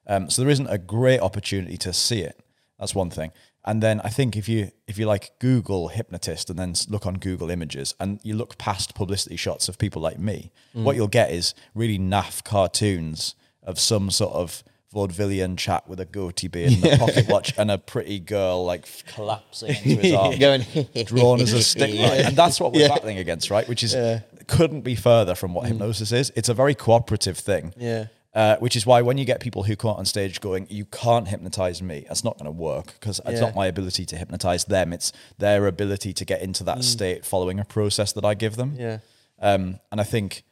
Um, 0.07 0.29
so 0.29 0.43
there 0.43 0.51
isn't 0.51 0.67
a 0.67 0.79
great 0.79 1.21
opportunity 1.21 1.77
to 1.79 1.93
see 1.93 2.21
it. 2.21 2.39
That's 2.79 2.95
one 2.95 3.09
thing. 3.09 3.31
And 3.65 3.83
then 3.83 4.01
I 4.03 4.09
think 4.09 4.37
if 4.37 4.49
you 4.49 4.73
if 4.89 4.99
you 4.99 5.07
like 5.07 5.33
Google 5.39 5.89
hypnotist 5.89 6.51
and 6.51 6.59
then 6.59 6.75
look 6.89 7.07
on 7.07 7.15
Google 7.15 7.51
Images 7.51 7.95
and 8.01 8.19
you 8.23 8.35
look 8.35 8.59
past 8.59 8.95
publicity 8.95 9.37
shots 9.37 9.69
of 9.69 9.79
people 9.79 10.03
like 10.03 10.19
me, 10.19 10.51
mm. 10.75 10.83
what 10.83 10.97
you'll 10.97 11.09
get 11.09 11.31
is 11.31 11.55
really 11.75 11.99
naff 11.99 12.43
cartoons 12.43 13.35
of 13.63 13.79
some 13.79 14.11
sort 14.11 14.35
of 14.35 14.65
vaudevillian 14.93 15.57
chat 15.57 15.89
with 15.89 16.01
a 16.01 16.05
goatee 16.05 16.49
beard 16.49 16.73
and 16.73 16.85
a 16.85 16.99
pocket 16.99 17.29
watch 17.29 17.55
and 17.57 17.71
a 17.71 17.79
pretty 17.79 18.21
girl 18.21 18.65
like 18.65 18.87
collapsing 19.07 19.71
into 19.71 20.03
his 20.03 20.39
Going, 20.39 20.65
drawn 21.07 21.41
as 21.41 21.53
a 21.53 21.63
stick 21.63 21.95
line. 21.95 22.27
And 22.27 22.37
that's 22.37 22.61
what 22.61 22.73
we're 22.73 22.83
Yeah. 22.83 22.89
battling 22.89 23.19
against, 23.19 23.51
right? 23.51 23.67
Which 23.69 23.83
is 23.83 23.95
Yeah. 23.95 24.21
couldn't 24.49 24.83
be 24.83 24.95
further 24.95 25.35
from 25.35 25.55
what 25.55 25.65
mm. 25.65 25.69
hypnosis 25.69 26.13
is. 26.13 26.33
It's 26.37 26.49
a 26.49 26.55
very 26.55 26.75
cooperative 26.75 27.39
thing. 27.39 27.73
Yeah. 27.79 28.07
Uh, 28.35 28.57
which 28.61 28.77
is 28.77 28.87
why 28.87 29.03
when 29.03 29.19
you 29.19 29.27
get 29.27 29.41
people 29.41 29.65
who 29.65 29.77
come 29.77 29.91
out 29.91 29.99
on 29.99 30.07
stage 30.07 30.41
going, 30.41 30.67
you 30.71 30.87
can't 30.87 31.29
hypnotize 31.29 31.83
me, 31.83 32.07
that's 32.09 32.25
not 32.25 32.39
going 32.39 32.47
to 32.47 32.51
work 32.51 32.95
because 32.99 33.21
it's 33.27 33.33
Yeah. 33.35 33.41
not 33.41 33.55
my 33.55 33.67
ability 33.67 34.07
to 34.07 34.17
hypnotize 34.17 34.65
them. 34.65 34.95
It's 34.95 35.13
their 35.37 35.67
ability 35.67 36.15
to 36.15 36.25
get 36.25 36.41
into 36.41 36.65
that 36.65 36.83
state 36.83 37.27
following 37.27 37.61
a 37.61 37.65
process 37.67 38.11
that 38.13 38.25
I 38.25 38.33
give 38.33 38.57
them. 38.57 38.75
Yeah. 38.79 38.99
Um, 39.39 39.81
and 39.91 40.01
I 40.01 40.05
think 40.05 40.45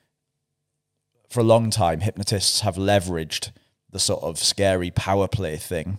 for 1.31 1.41
a 1.41 1.45
long 1.45 1.71
time, 1.71 2.01
hypnotists 2.01 2.61
have 2.61 2.77
leveraged 2.77 3.51
the 3.91 3.99
sort 3.99 4.23
of 4.25 4.39
scary 4.39 4.91
power 4.91 5.27
play 5.27 5.57
thing 5.57 5.99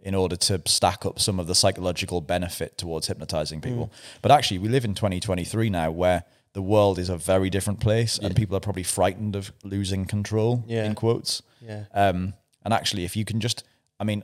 in 0.00 0.14
order 0.14 0.36
to 0.36 0.60
stack 0.66 1.06
up 1.06 1.18
some 1.18 1.40
of 1.40 1.46
the 1.46 1.54
psychological 1.54 2.20
benefit 2.20 2.76
towards 2.76 3.06
hypnotizing 3.06 3.60
people. 3.62 3.90
But 4.20 4.32
actually, 4.32 4.58
we 4.58 4.68
live 4.68 4.84
in 4.84 4.94
2023 4.94 5.70
now 5.70 5.90
where 5.92 6.24
the 6.54 6.62
world 6.62 6.98
is 6.98 7.08
a 7.08 7.16
very 7.16 7.48
different 7.50 7.80
place 7.80 8.18
and 8.18 8.36
people 8.36 8.56
are 8.56 8.60
probably 8.60 8.82
frightened 8.82 9.34
of 9.36 9.52
losing 9.64 10.04
control, 10.04 10.62
Yeah. 10.66 10.84
in 10.84 10.94
quotes. 10.94 11.42
Yeah. 11.60 11.84
Um, 11.94 12.34
and 12.64 12.74
actually, 12.74 13.04
if 13.04 13.16
you 13.16 13.24
can 13.24 13.40
just, 13.40 13.64
I 13.98 14.04
mean, 14.04 14.22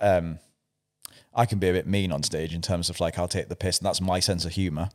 um, 0.00 0.38
I 1.34 1.46
can 1.46 1.58
be 1.58 1.68
a 1.68 1.72
bit 1.72 1.86
mean 1.86 2.10
on 2.12 2.22
stage 2.22 2.54
in 2.54 2.62
terms 2.62 2.90
of 2.90 3.00
like 3.00 3.18
I'll 3.18 3.28
take 3.28 3.48
the 3.48 3.56
piss, 3.56 3.78
and 3.78 3.86
that's 3.86 4.00
my 4.00 4.18
sense 4.20 4.44
of 4.44 4.52
humor, 4.52 4.88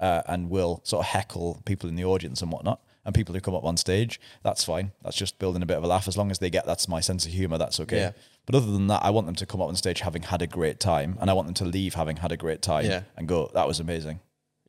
uh, 0.00 0.22
and 0.26 0.50
will 0.50 0.80
sort 0.84 1.00
of 1.04 1.12
heckle 1.12 1.60
people 1.64 1.88
in 1.88 1.94
the 1.96 2.04
audience 2.04 2.42
and 2.42 2.50
whatnot, 2.50 2.80
and 3.04 3.14
people 3.14 3.34
who 3.34 3.40
come 3.40 3.54
up 3.54 3.64
on 3.64 3.76
stage. 3.76 4.20
That's 4.42 4.64
fine. 4.64 4.92
That's 5.02 5.16
just 5.16 5.38
building 5.38 5.62
a 5.62 5.66
bit 5.66 5.76
of 5.76 5.84
a 5.84 5.86
laugh. 5.86 6.08
As 6.08 6.16
long 6.16 6.30
as 6.30 6.38
they 6.38 6.50
get 6.50 6.66
that's 6.66 6.88
my 6.88 7.00
sense 7.00 7.26
of 7.26 7.32
humor, 7.32 7.58
that's 7.58 7.78
okay. 7.80 7.98
Yeah. 7.98 8.10
But 8.46 8.54
other 8.56 8.70
than 8.72 8.86
that, 8.88 9.02
I 9.04 9.10
want 9.10 9.26
them 9.26 9.36
to 9.36 9.46
come 9.46 9.60
up 9.60 9.68
on 9.68 9.76
stage 9.76 10.00
having 10.00 10.22
had 10.22 10.42
a 10.42 10.46
great 10.46 10.80
time, 10.80 11.16
and 11.20 11.30
I 11.30 11.32
want 11.32 11.46
them 11.48 11.54
to 11.54 11.64
leave 11.64 11.94
having 11.94 12.16
had 12.16 12.32
a 12.32 12.36
great 12.36 12.62
time 12.62 12.86
Yeah. 12.86 13.02
and 13.16 13.28
go, 13.28 13.50
"That 13.54 13.68
was 13.68 13.78
amazing." 13.78 14.20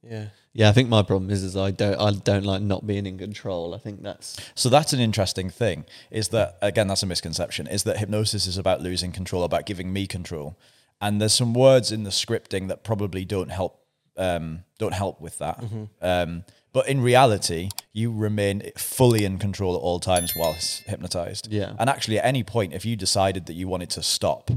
Yeah. 0.03 0.27
Yeah, 0.57 0.69
I 0.69 0.71
think 0.71 0.87
my 0.87 1.03
problem 1.03 1.29
is 1.29 1.43
is 1.43 1.57
I 1.57 1.71
don't 1.71 1.99
I 1.99 2.11
don't 2.11 2.45
like 2.45 2.61
not 2.61 2.87
being 2.87 3.05
in 3.05 3.17
control. 3.17 3.75
I 3.75 3.77
think 3.77 4.01
that's 4.01 4.39
So 4.55 4.69
that's 4.69 4.93
an 4.93 5.01
interesting 5.01 5.49
thing. 5.49 5.83
Is 6.09 6.29
that 6.29 6.57
again? 6.61 6.87
That's 6.87 7.03
a 7.03 7.05
misconception. 7.05 7.67
Is 7.67 7.83
that 7.83 7.97
hypnosis 7.97 8.47
is 8.47 8.57
about 8.57 8.81
losing 8.81 9.11
control, 9.11 9.43
about 9.43 9.65
giving 9.65 9.91
me 9.91 10.07
control, 10.07 10.57
and 11.01 11.21
there's 11.21 11.33
some 11.33 11.53
words 11.53 11.91
in 11.91 12.03
the 12.03 12.09
scripting 12.09 12.69
that 12.69 12.83
probably 12.83 13.25
don't 13.25 13.49
help. 13.49 13.81
Um, 14.17 14.63
don't 14.79 14.93
help 14.93 15.19
with 15.19 15.39
that. 15.39 15.61
Um, 16.01 16.45
but 16.71 16.87
in 16.87 17.01
reality, 17.01 17.69
you 17.91 18.13
remain 18.13 18.71
fully 18.77 19.25
in 19.25 19.37
control 19.39 19.75
at 19.75 19.79
all 19.79 19.99
times 19.99 20.33
whilst 20.37 20.83
hypnotized. 20.83 21.51
Yeah. 21.51 21.73
And 21.77 21.89
actually, 21.89 22.19
at 22.19 22.25
any 22.25 22.43
point, 22.43 22.73
if 22.73 22.85
you 22.85 22.95
decided 22.95 23.45
that 23.47 23.53
you 23.53 23.67
wanted 23.67 23.89
to 23.91 24.01
stop, 24.03 24.51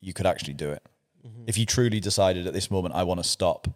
you 0.00 0.12
could 0.12 0.26
actually 0.26 0.54
do 0.54 0.70
it. 0.70 0.82
If 1.46 1.58
you 1.58 1.66
truly 1.66 2.00
decided 2.00 2.46
at 2.46 2.52
this 2.52 2.70
moment, 2.70 2.94
I 2.94 3.04
want 3.04 3.22
to 3.22 3.28
stop, 3.28 3.68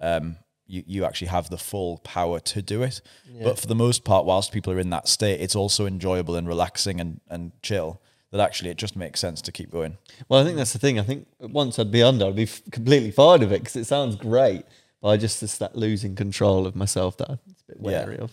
um, 0.00 0.36
you, 0.66 0.82
you 0.86 1.04
actually 1.04 1.28
have 1.28 1.50
the 1.50 1.58
full 1.58 1.98
power 1.98 2.40
to 2.40 2.62
do 2.62 2.82
it. 2.82 3.00
But 3.42 3.58
for 3.58 3.66
the 3.66 3.74
most 3.74 4.04
part, 4.04 4.24
whilst 4.24 4.52
people 4.52 4.72
are 4.72 4.78
in 4.80 4.90
that 4.90 5.08
state, 5.08 5.40
it's 5.40 5.54
also 5.56 5.86
enjoyable 5.86 6.34
and 6.36 6.46
relaxing 6.48 7.00
and, 7.00 7.20
and 7.28 7.52
chill. 7.62 8.00
That 8.32 8.40
actually 8.40 8.70
it 8.70 8.76
just 8.76 8.96
makes 8.96 9.20
sense 9.20 9.40
to 9.42 9.52
keep 9.52 9.70
going. 9.70 9.96
well. 10.28 10.40
I 10.40 10.44
think 10.44 10.56
that's 10.56 10.72
the 10.72 10.78
thing. 10.80 10.98
I 10.98 11.02
think 11.04 11.26
once 11.40 11.78
I'd 11.78 11.92
be 11.92 12.02
under, 12.02 12.26
I'd 12.26 12.36
be 12.36 12.42
f- 12.42 12.60
completely 12.72 13.10
fine 13.12 13.40
with 13.40 13.52
it 13.52 13.60
because 13.60 13.76
it 13.76 13.84
sounds 13.86 14.16
great. 14.16 14.64
But 15.00 15.08
I 15.08 15.16
just 15.16 15.42
it's 15.42 15.58
that 15.58 15.76
losing 15.76 16.14
control 16.16 16.66
of 16.66 16.74
myself 16.74 17.16
that 17.18 17.30
I'm 17.30 17.38
a 17.38 17.72
bit 17.72 17.76
Yeah. 17.80 18.04
wary 18.04 18.18
of. 18.18 18.32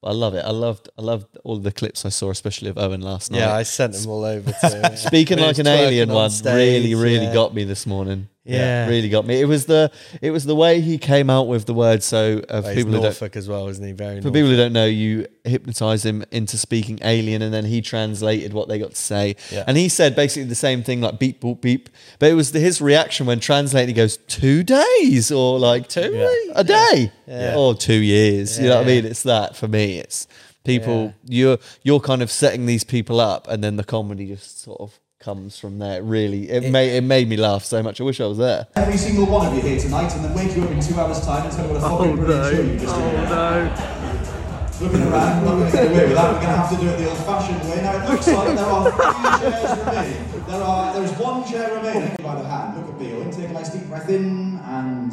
But 0.00 0.10
I 0.10 0.12
love 0.12 0.34
it. 0.34 0.44
I 0.46 0.50
loved 0.52 0.88
I 0.96 1.02
loved 1.02 1.26
all 1.44 1.58
the 1.58 1.72
clips 1.72 2.06
I 2.06 2.08
saw, 2.10 2.30
especially 2.30 2.70
of 2.70 2.78
Owen 2.78 3.00
last 3.02 3.30
night. 3.32 3.38
Yeah, 3.38 3.52
I 3.52 3.64
sent 3.64 3.92
them 3.94 4.08
all 4.08 4.24
over 4.24 4.52
to 4.60 4.68
him. 4.90 4.96
Speaking 4.96 5.38
like 5.38 5.58
an 5.58 5.66
alien 5.66 6.08
twerking 6.08 6.12
on 6.12 6.14
one 6.16 6.30
stage, 6.30 6.54
really, 6.84 6.94
really 6.94 7.26
yeah. 7.26 7.34
got 7.34 7.52
me 7.52 7.64
this 7.64 7.86
morning. 7.86 8.28
Yeah. 8.44 8.88
really 8.88 9.10
got 9.10 9.26
me. 9.26 9.38
It 9.40 9.44
was 9.44 9.66
the 9.66 9.92
it 10.22 10.30
was 10.30 10.44
the 10.46 10.54
way 10.54 10.80
he 10.80 10.96
came 10.98 11.28
out 11.28 11.46
with 11.46 11.66
the 11.66 11.74
word. 11.74 12.02
So 12.02 12.38
uh, 12.48 12.56
Oh, 12.56 12.62
for 12.62 12.68
he's 12.68 12.76
people 12.78 12.92
who 12.92 12.96
don't 12.98 13.02
Norfolk 13.04 13.36
as 13.36 13.48
well, 13.48 13.68
isn't 13.68 13.84
he? 13.84 13.92
Very 13.92 14.16
for 14.22 14.30
people 14.30 14.48
who 14.48 14.56
don't 14.56 14.72
know, 14.72 14.86
you 14.86 15.26
hypnotize 15.44 16.04
him 16.04 16.24
into 16.30 16.56
speaking 16.56 16.98
alien, 17.02 17.42
and 17.42 17.52
then 17.52 17.64
he 17.66 17.82
translated 17.82 18.52
what 18.54 18.68
they 18.68 18.78
got 18.78 18.90
to 18.90 18.96
say. 18.96 19.36
Yeah. 19.52 19.64
And 19.66 19.76
he 19.76 19.88
said 19.90 20.16
basically 20.16 20.44
the 20.48 20.54
same 20.54 20.82
thing, 20.82 21.00
like 21.02 21.18
beep 21.18 21.40
boop 21.40 21.60
beep. 21.60 21.90
But 22.18 22.30
it 22.30 22.34
was 22.34 22.52
the, 22.52 22.60
his 22.60 22.80
reaction 22.80 23.26
when 23.26 23.40
translated. 23.40 23.88
He 23.88 23.94
goes 23.94 24.16
two 24.16 24.62
days 24.62 25.30
or 25.30 25.58
like 25.58 25.88
two 25.88 26.10
Yeah. 26.12 26.52
a 26.56 26.64
day 26.64 27.12
Yeah. 27.26 27.56
or 27.56 27.74
two 27.74 28.00
years. 28.00 28.58
You 28.58 28.68
know 28.68 28.76
what 28.76 28.84
I 28.84 28.86
mean? 28.88 29.04
It's 29.04 29.22
that 29.24 29.54
for 29.54 29.68
me. 29.68 29.98
It's 29.98 30.26
people. 30.64 31.12
You're 31.26 31.58
you're 31.82 32.00
kind 32.00 32.22
of 32.22 32.30
setting 32.30 32.64
these 32.66 32.84
people 32.84 33.20
up, 33.20 33.48
and 33.48 33.62
then 33.62 33.76
the 33.76 33.84
comedy 33.84 34.26
just 34.26 34.62
sort 34.62 34.80
of 34.80 34.98
comes 35.20 35.58
from 35.58 35.78
there. 35.78 36.02
Really, 36.02 36.50
it, 36.50 36.70
made 36.70 36.96
it 36.96 37.04
made 37.04 37.28
me 37.28 37.36
laugh 37.36 37.64
so 37.64 37.82
much. 37.82 38.00
I 38.00 38.04
wish 38.04 38.20
I 38.20 38.26
was 38.26 38.38
there. 38.38 38.66
Every 38.74 38.96
single 38.96 39.26
one 39.26 39.46
of 39.46 39.54
you 39.54 39.60
here 39.60 39.78
tonight, 39.78 40.12
and 40.14 40.24
then 40.24 40.34
wake 40.34 40.56
you 40.56 40.64
up 40.64 40.70
in 40.70 40.80
two 40.80 40.98
hours' 40.98 41.24
time 41.24 41.44
and 41.44 41.52
tell 41.54 41.66
you 41.66 41.74
what 41.74 41.78
a 41.78 41.88
fucking 41.88 42.12
oh, 42.12 42.16
brilliant 42.16 42.56
show 42.56 42.62
you 42.62 42.78
just 42.78 42.96
did. 42.96 43.28
Oh, 43.28 44.06
Looking 44.80 45.02
around, 45.02 45.44
we're 45.44 45.50
not 45.50 45.58
going 45.58 45.70
to 45.70 45.76
get 45.76 45.86
away 45.92 46.06
with 46.06 46.14
that. 46.16 46.32
We're 46.32 46.40
going 46.40 46.46
to 46.46 46.56
have 46.56 46.70
to 46.70 46.76
do 46.76 46.88
it 46.88 46.96
the 46.96 47.10
old-fashioned 47.10 47.60
way. 47.68 47.82
Now 47.82 48.02
it 48.02 48.10
looks 48.10 48.26
like 48.28 48.56
there 48.56 48.64
are 48.64 48.90
three 48.90 49.50
chairs 49.50 49.78
remaining. 49.78 50.46
There 50.46 50.62
are. 50.62 50.94
There's 50.94 51.12
one 51.18 51.44
chair 51.44 51.76
remaining. 51.76 52.16
By 52.16 52.40
the 52.40 52.48
hand, 52.48 52.78
look 52.78 52.88
at 52.88 52.98
me. 52.98 53.12
Owen. 53.12 53.30
Take 53.30 53.50
a 53.50 53.52
nice 53.52 53.68
deep 53.74 53.86
breath 53.88 54.08
in 54.08 54.58
and 54.64 55.12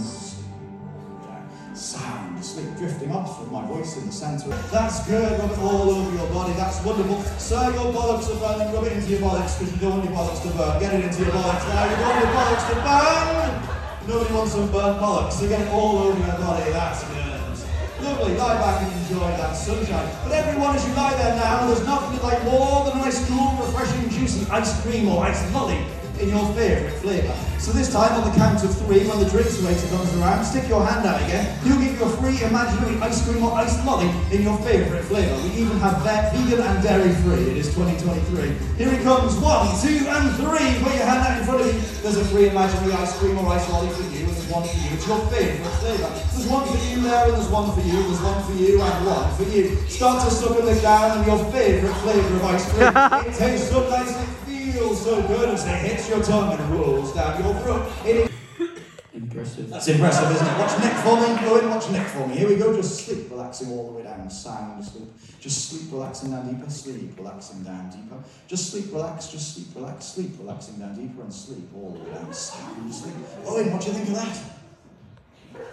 sound, 1.78 2.44
sleep 2.44 2.76
drifting 2.78 3.12
off 3.12 3.40
with 3.40 3.52
my 3.52 3.66
voice 3.68 3.98
in 3.98 4.08
the 4.08 4.12
centre. 4.12 4.50
That's 4.72 5.06
good, 5.08 5.40
rub 5.40 5.52
it 5.52 5.60
all 5.60 5.90
over 5.90 6.18
your 6.18 6.28
body, 6.34 6.54
that's 6.54 6.84
wonderful. 6.84 7.22
Sir, 7.38 7.72
your 7.74 7.94
bollocks 7.94 8.34
are 8.34 8.40
burning, 8.40 8.74
rub 8.74 8.86
it 8.86 8.94
into 8.94 9.10
your 9.12 9.20
bollocks 9.22 9.60
because 9.60 9.74
you 9.74 9.80
don't 9.80 10.00
want 10.00 10.10
your 10.10 10.14
bollocks 10.14 10.42
to 10.42 10.50
burn. 10.58 10.80
Get 10.80 10.94
it 10.96 11.06
into 11.06 11.22
your 11.24 11.32
bollocks 11.32 11.68
now, 11.70 11.86
you 11.86 11.96
don't 11.96 12.10
want 12.10 12.24
your 12.26 12.34
bollocks 12.34 12.66
to 12.70 12.76
burn! 12.82 14.08
Nobody 14.08 14.34
wants 14.34 14.52
some 14.54 14.72
burnt 14.72 15.00
bollocks, 15.00 15.34
so 15.34 15.48
get 15.48 15.62
it 15.62 15.70
all 15.70 15.98
over 16.00 16.18
your 16.18 16.38
body, 16.40 16.72
that's 16.72 17.04
good. 17.04 18.04
Lovely, 18.04 18.38
lie 18.38 18.58
back 18.58 18.82
and 18.82 19.02
enjoy 19.02 19.28
that 19.38 19.54
sunshine. 19.54 20.10
But 20.24 20.34
everyone, 20.34 20.76
as 20.76 20.88
you 20.88 20.94
lie 20.94 21.14
there 21.16 21.36
now, 21.36 21.68
there's 21.68 21.86
nothing 21.86 22.22
like 22.22 22.44
more 22.44 22.86
than 22.86 22.98
a 22.98 23.02
nice, 23.02 23.28
cool, 23.28 23.58
refreshing, 23.58 24.10
juicy 24.10 24.50
ice 24.50 24.82
cream 24.82 25.10
or 25.10 25.24
ice 25.24 25.54
lolly 25.54 25.86
in 26.20 26.30
your 26.30 26.46
favourite 26.54 26.94
flavour. 27.00 27.36
So 27.60 27.72
this 27.74 27.92
time, 27.92 28.14
on 28.16 28.24
the 28.24 28.36
count 28.38 28.64
of 28.64 28.72
three, 28.86 29.06
when 29.08 29.20
the 29.20 29.30
drinks 29.30 29.62
waiter 29.62 29.88
comes 29.92 30.14
around, 30.16 30.46
stick 30.46 30.70
your 30.70 30.86
hand 30.86 31.06
out 31.06 31.20
again. 31.22 31.46
He'll 31.66 31.80
give 31.80 32.00
you 32.00 32.04
a 32.06 32.10
free 32.16 32.40
imaginary 32.42 32.96
ice 33.02 33.20
cream 33.28 33.44
or 33.44 33.52
ice 33.52 33.76
lolly 33.86 34.08
in 34.32 34.42
your 34.44 34.58
favourite 34.60 35.04
flavour. 35.06 35.36
We 35.44 35.68
even 35.68 35.78
have 35.80 36.04
that 36.04 36.34
vegan 36.34 36.64
and 36.64 36.82
dairy 36.82 37.14
free. 37.26 37.52
It 37.52 37.58
is 37.58 37.74
2023. 37.76 38.56
Here 38.78 38.92
he 38.92 39.04
comes. 39.04 39.36
One, 39.38 39.68
two, 39.82 40.06
and 40.08 40.32
three. 40.40 40.80
Put 40.80 40.96
your 40.96 41.06
hand 41.06 41.28
out 41.28 41.40
in 41.40 41.44
front 41.46 41.62
of 41.62 41.68
you. 41.68 41.80
There's 42.02 42.18
a 42.18 42.26
free 42.26 42.50
imaginary 42.50 42.94
ice 42.94 43.18
cream 43.20 43.38
or 43.38 43.52
ice 43.52 43.68
lolly 43.70 43.90
for 43.90 44.04
you, 44.16 44.26
and 44.26 44.32
there's 44.32 44.48
one 44.48 44.64
for 44.64 44.78
you. 44.78 44.90
It's 44.94 45.08
your 45.08 45.20
favourite 45.28 45.74
flavour. 45.84 46.10
There's 46.32 46.48
one 46.48 46.66
for 46.68 46.80
you 46.88 47.02
there, 47.02 47.26
and 47.26 47.34
there's 47.34 47.50
one 47.50 47.68
for 47.76 47.82
you. 47.82 48.00
There's 48.00 48.22
one 48.22 48.44
for 48.48 48.54
you, 48.54 48.82
and 48.82 49.06
one 49.06 49.28
for 49.36 49.44
you. 49.44 49.76
Start 49.90 50.24
to 50.24 50.32
suck 50.32 50.56
and 50.56 50.66
lick 50.66 50.82
down 50.82 51.20
on 51.20 51.28
your 51.28 51.44
favourite 51.52 51.96
flavour 52.00 52.36
of 52.38 52.44
ice 52.46 52.66
cream. 52.72 53.28
it 53.28 53.36
tastes 53.36 53.70
so 53.70 53.90
nice. 53.90 54.47
Feels 54.78 55.04
so 55.04 55.20
good 55.24 55.50
as 55.50 55.66
it 55.66 55.70
hits 55.70 56.08
your 56.08 56.22
tongue 56.22 56.54
and 56.54 56.70
rolls 56.70 57.12
down 57.12 57.44
your 57.44 57.52
throat. 57.62 57.92
It 58.06 58.30
is 58.60 58.84
impressive. 59.12 59.72
That's 59.72 59.88
impressive, 59.88 60.30
isn't 60.30 60.46
it? 60.46 60.58
Watch 60.60 60.80
Nick 60.84 60.94
for 60.94 61.16
me. 61.20 61.36
Go 61.42 61.58
in, 61.58 61.70
watch 61.72 61.90
Nick 61.90 62.06
for 62.06 62.28
me. 62.28 62.36
Here 62.36 62.48
we 62.48 62.58
go. 62.58 62.76
Just 62.76 63.04
sleep, 63.04 63.32
relaxing 63.32 63.72
all 63.72 63.88
the 63.88 63.94
way 63.94 64.04
down. 64.04 64.30
Sound 64.30 64.80
asleep. 64.84 65.10
Just 65.40 65.70
sleep, 65.70 65.92
relaxing 65.92 66.30
down 66.30 66.48
deeper. 66.48 66.70
Sleep, 66.70 67.18
relaxing 67.18 67.64
down 67.64 67.90
deeper. 67.90 68.24
Just 68.48 68.70
sleep, 68.70 68.94
relax. 68.94 69.30
Just 69.30 69.56
sleep, 69.56 69.68
relax. 69.74 70.06
Sleep, 70.06 70.38
relaxing 70.38 70.76
down 70.76 70.94
deeper, 70.94 71.24
and 71.24 71.34
sleep 71.34 71.68
all 71.76 71.94
the 71.94 72.04
way 72.04 72.12
down. 72.14 72.32
Sound 72.32 72.92
asleep. 72.92 73.16
Owen, 73.48 73.72
what 73.74 73.82
do 73.82 73.88
you 73.88 73.94
think 73.94 74.10
of 74.10 74.16
that? 74.16 74.40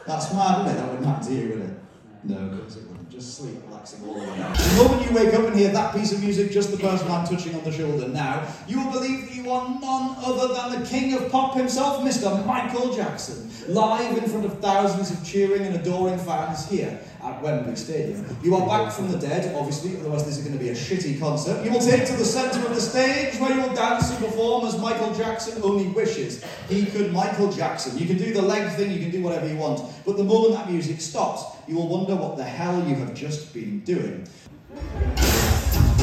That's 0.06 0.32
mad, 0.32 0.60
isn't 0.64 0.78
it? 0.78 0.80
That 0.80 0.88
wouldn't 0.88 1.06
happen 1.06 1.26
to 1.26 1.34
you, 1.34 1.48
would 1.50 1.60
it? 1.60 1.78
No, 2.24 2.38
of 2.38 2.58
course 2.58 2.76
it 2.76 2.82
wouldn't. 2.84 2.93
Just 3.14 3.36
sleep, 3.38 3.54
relaxing 3.68 4.04
all 4.08 4.14
the 4.14 4.20
way. 4.22 4.26
The 4.26 4.82
moment 4.82 5.08
you 5.08 5.16
wake 5.16 5.34
up 5.34 5.44
and 5.44 5.54
hear 5.54 5.70
that 5.70 5.94
piece 5.94 6.10
of 6.10 6.20
music, 6.20 6.50
just 6.50 6.72
the 6.72 6.76
person 6.76 7.06
I'm 7.06 7.24
touching 7.24 7.54
on 7.54 7.62
the 7.62 7.70
shoulder 7.70 8.08
now, 8.08 8.44
you 8.66 8.82
will 8.82 8.90
believe 8.90 9.28
that 9.28 9.34
you 9.36 9.52
are 9.52 9.68
none 9.80 10.16
other 10.18 10.52
than 10.52 10.82
the 10.82 10.88
king 10.88 11.14
of 11.14 11.30
pop 11.30 11.54
himself, 11.54 12.02
Mr. 12.02 12.44
Michael 12.44 12.92
Jackson, 12.92 13.48
live 13.68 14.18
in 14.18 14.28
front 14.28 14.46
of 14.46 14.58
thousands 14.58 15.12
of 15.12 15.24
cheering 15.24 15.62
and 15.62 15.76
adoring 15.76 16.18
fans 16.18 16.68
here 16.68 16.98
at 17.22 17.40
Wembley 17.40 17.76
Stadium. 17.76 18.36
You 18.42 18.56
are 18.56 18.66
back 18.66 18.92
from 18.92 19.12
the 19.12 19.18
dead, 19.18 19.54
obviously, 19.54 19.96
otherwise 20.00 20.24
this 20.24 20.38
is 20.38 20.44
going 20.44 20.58
to 20.58 20.62
be 20.62 20.70
a 20.70 20.74
shitty 20.74 21.20
concert. 21.20 21.64
You 21.64 21.70
will 21.70 21.78
take 21.78 22.06
to 22.06 22.16
the 22.16 22.24
centre 22.24 22.66
of 22.66 22.74
the 22.74 22.80
stage 22.80 23.38
where 23.38 23.54
you 23.54 23.60
will 23.60 23.76
dance 23.76 24.10
and 24.10 24.18
perform 24.18 24.66
as 24.66 24.76
Michael 24.76 25.14
Jackson 25.14 25.62
only 25.62 25.86
wishes. 25.86 26.44
He 26.68 26.86
could 26.86 27.12
Michael 27.12 27.52
Jackson. 27.52 27.96
You 27.96 28.06
can 28.06 28.18
do 28.18 28.32
the 28.32 28.42
leg 28.42 28.72
thing, 28.72 28.90
you 28.90 28.98
can 28.98 29.12
do 29.12 29.22
whatever 29.22 29.46
you 29.46 29.56
want, 29.56 29.88
but 30.04 30.16
the 30.16 30.24
moment 30.24 30.54
that 30.54 30.68
music 30.68 31.00
stops, 31.00 31.53
you 31.66 31.76
will 31.76 31.88
wonder 31.88 32.14
what 32.14 32.36
the 32.36 32.44
hell 32.44 32.82
you 32.86 32.94
have 32.96 33.14
just 33.14 33.54
been 33.54 33.80
doing. 33.80 34.26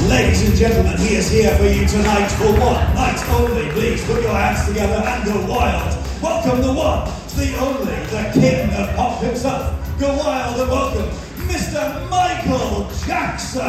Ladies 0.08 0.48
and 0.48 0.58
gentlemen, 0.58 0.98
he 0.98 1.16
is 1.16 1.30
here 1.30 1.56
for 1.58 1.66
you 1.66 1.88
tonight 1.88 2.28
for 2.30 2.52
one 2.52 2.82
night 2.96 3.22
only. 3.30 3.70
Please 3.72 4.04
put 4.06 4.22
your 4.22 4.34
hands 4.34 4.68
together 4.68 4.96
and 4.96 5.26
go 5.26 5.46
wild. 5.48 5.96
Welcome 6.22 6.62
the 6.62 6.74
one, 6.74 7.06
the 7.38 7.56
only, 7.60 7.96
the 8.08 8.32
king 8.34 8.74
of 8.74 8.96
pop 8.96 9.22
himself. 9.22 9.78
Go 10.00 10.18
wild 10.18 10.60
and 10.60 10.72
welcome 10.72 11.10
Mr. 11.48 12.10
Michael 12.10 12.90
Jackson. 13.06 13.62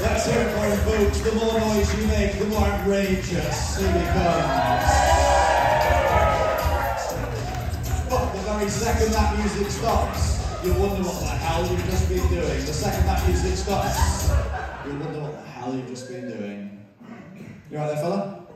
Let's 0.00 0.26
hear 0.26 0.40
it 0.40 0.50
for 0.52 0.64
him, 0.64 1.04
folks. 1.04 1.20
The 1.20 1.32
more 1.32 1.58
noise 1.58 2.00
you 2.00 2.06
make, 2.06 2.38
the 2.38 2.46
more 2.46 2.60
outrageous 2.60 3.76
he 3.76 3.86
becomes. 3.86 5.03
The 8.64 8.70
second 8.70 9.12
that 9.12 9.38
music 9.38 9.70
stops, 9.70 10.64
you'll 10.64 10.80
wonder 10.80 11.02
what 11.02 11.20
the 11.20 11.26
hell 11.26 11.70
you've 11.70 11.84
just 11.84 12.08
been 12.08 12.26
doing. 12.28 12.60
The 12.64 12.72
second 12.72 13.04
that 13.04 13.26
music 13.28 13.56
stops, 13.56 14.30
you'll 14.86 14.96
wonder 15.00 15.20
what 15.20 15.32
the 15.32 15.50
hell 15.50 15.74
you've 15.74 15.88
just 15.88 16.08
been 16.08 16.30
doing. 16.30 16.86
You 17.70 17.76
right 17.76 17.88
there, 17.88 17.96
fella? 17.96 18.46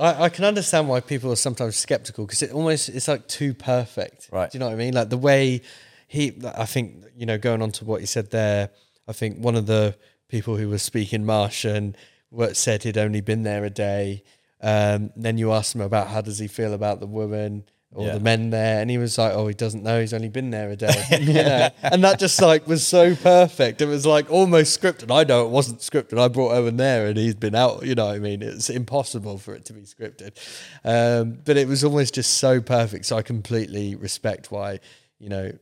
I, 0.00 0.24
I 0.24 0.28
can 0.30 0.46
understand 0.46 0.88
why 0.88 1.00
people 1.00 1.30
are 1.30 1.36
sometimes 1.36 1.76
skeptical 1.76 2.24
because 2.24 2.42
it 2.42 2.52
almost 2.52 2.88
it's 2.88 3.08
like 3.08 3.28
too 3.28 3.52
perfect. 3.52 4.30
Right. 4.32 4.50
Do 4.50 4.56
you 4.56 4.60
know 4.60 4.68
what 4.68 4.72
I 4.72 4.76
mean? 4.76 4.94
Like 4.94 5.10
the 5.10 5.18
way 5.18 5.60
he, 6.08 6.32
I 6.56 6.64
think 6.64 7.04
you 7.14 7.26
know, 7.26 7.36
going 7.36 7.60
on 7.60 7.72
to 7.72 7.84
what 7.84 8.00
he 8.00 8.06
said 8.06 8.30
there, 8.30 8.70
I 9.06 9.12
think 9.12 9.36
one 9.36 9.54
of 9.54 9.66
the 9.66 9.96
people 10.28 10.56
who 10.56 10.70
was 10.70 10.82
speaking 10.82 11.26
Martian 11.26 11.94
what 12.30 12.56
said 12.56 12.84
he'd 12.84 12.96
only 12.96 13.20
been 13.20 13.42
there 13.42 13.64
a 13.66 13.70
day. 13.70 14.24
Um, 14.62 15.10
then 15.14 15.36
you 15.36 15.52
asked 15.52 15.74
him 15.74 15.82
about 15.82 16.08
how 16.08 16.22
does 16.22 16.38
he 16.38 16.46
feel 16.46 16.72
about 16.72 17.00
the 17.00 17.06
woman 17.06 17.64
or 17.94 18.06
Yeah. 18.06 18.14
the 18.14 18.20
men 18.20 18.50
there, 18.50 18.80
and 18.80 18.90
he 18.90 18.96
was 18.98 19.18
like, 19.18 19.32
"Oh, 19.34 19.46
he 19.46 19.54
doesn't 19.54 19.82
know. 19.82 20.00
He's 20.00 20.14
only 20.14 20.28
been 20.28 20.50
there 20.50 20.70
a 20.70 20.76
day." 20.76 20.94
you 21.20 21.34
know? 21.34 21.68
And 21.82 22.02
that 22.04 22.18
just 22.18 22.40
like 22.40 22.66
was 22.66 22.86
so 22.86 23.14
perfect. 23.14 23.80
It 23.82 23.86
was 23.86 24.06
like 24.06 24.30
almost 24.30 24.80
scripted. 24.80 25.14
I 25.14 25.24
know 25.24 25.44
it 25.44 25.50
wasn't 25.50 25.80
scripted. 25.80 26.18
I 26.18 26.28
brought 26.28 26.52
Owen 26.52 26.76
there, 26.78 27.06
and 27.06 27.16
he's 27.18 27.34
been 27.34 27.54
out. 27.54 27.84
You 27.84 27.94
know, 27.94 28.06
what 28.06 28.14
I 28.16 28.18
mean, 28.18 28.42
it's 28.42 28.70
impossible 28.70 29.38
for 29.38 29.54
it 29.54 29.64
to 29.66 29.72
be 29.72 29.82
scripted. 29.82 30.32
Um, 30.84 31.38
but 31.44 31.56
it 31.56 31.68
was 31.68 31.84
almost 31.84 32.14
just 32.14 32.34
so 32.34 32.60
perfect. 32.60 33.06
So 33.06 33.16
I 33.16 33.22
completely 33.22 33.94
respect 33.94 34.50
why 34.50 34.80
you 35.18 35.28
know 35.28 35.52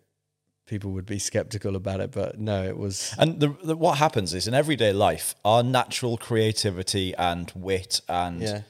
people 0.66 0.92
would 0.92 1.06
be 1.06 1.18
skeptical 1.18 1.74
about 1.74 1.98
it. 2.00 2.12
But 2.12 2.38
no, 2.38 2.62
it 2.62 2.78
was. 2.78 3.12
And 3.18 3.40
the, 3.40 3.48
the, 3.64 3.74
what 3.76 3.98
happens 3.98 4.34
is 4.34 4.46
in 4.46 4.54
everyday 4.54 4.92
life, 4.92 5.34
our 5.44 5.64
natural 5.64 6.16
creativity 6.16 7.12
and 7.16 7.50
wit 7.56 8.00
and 8.08 8.40
Yeah. 8.40 8.60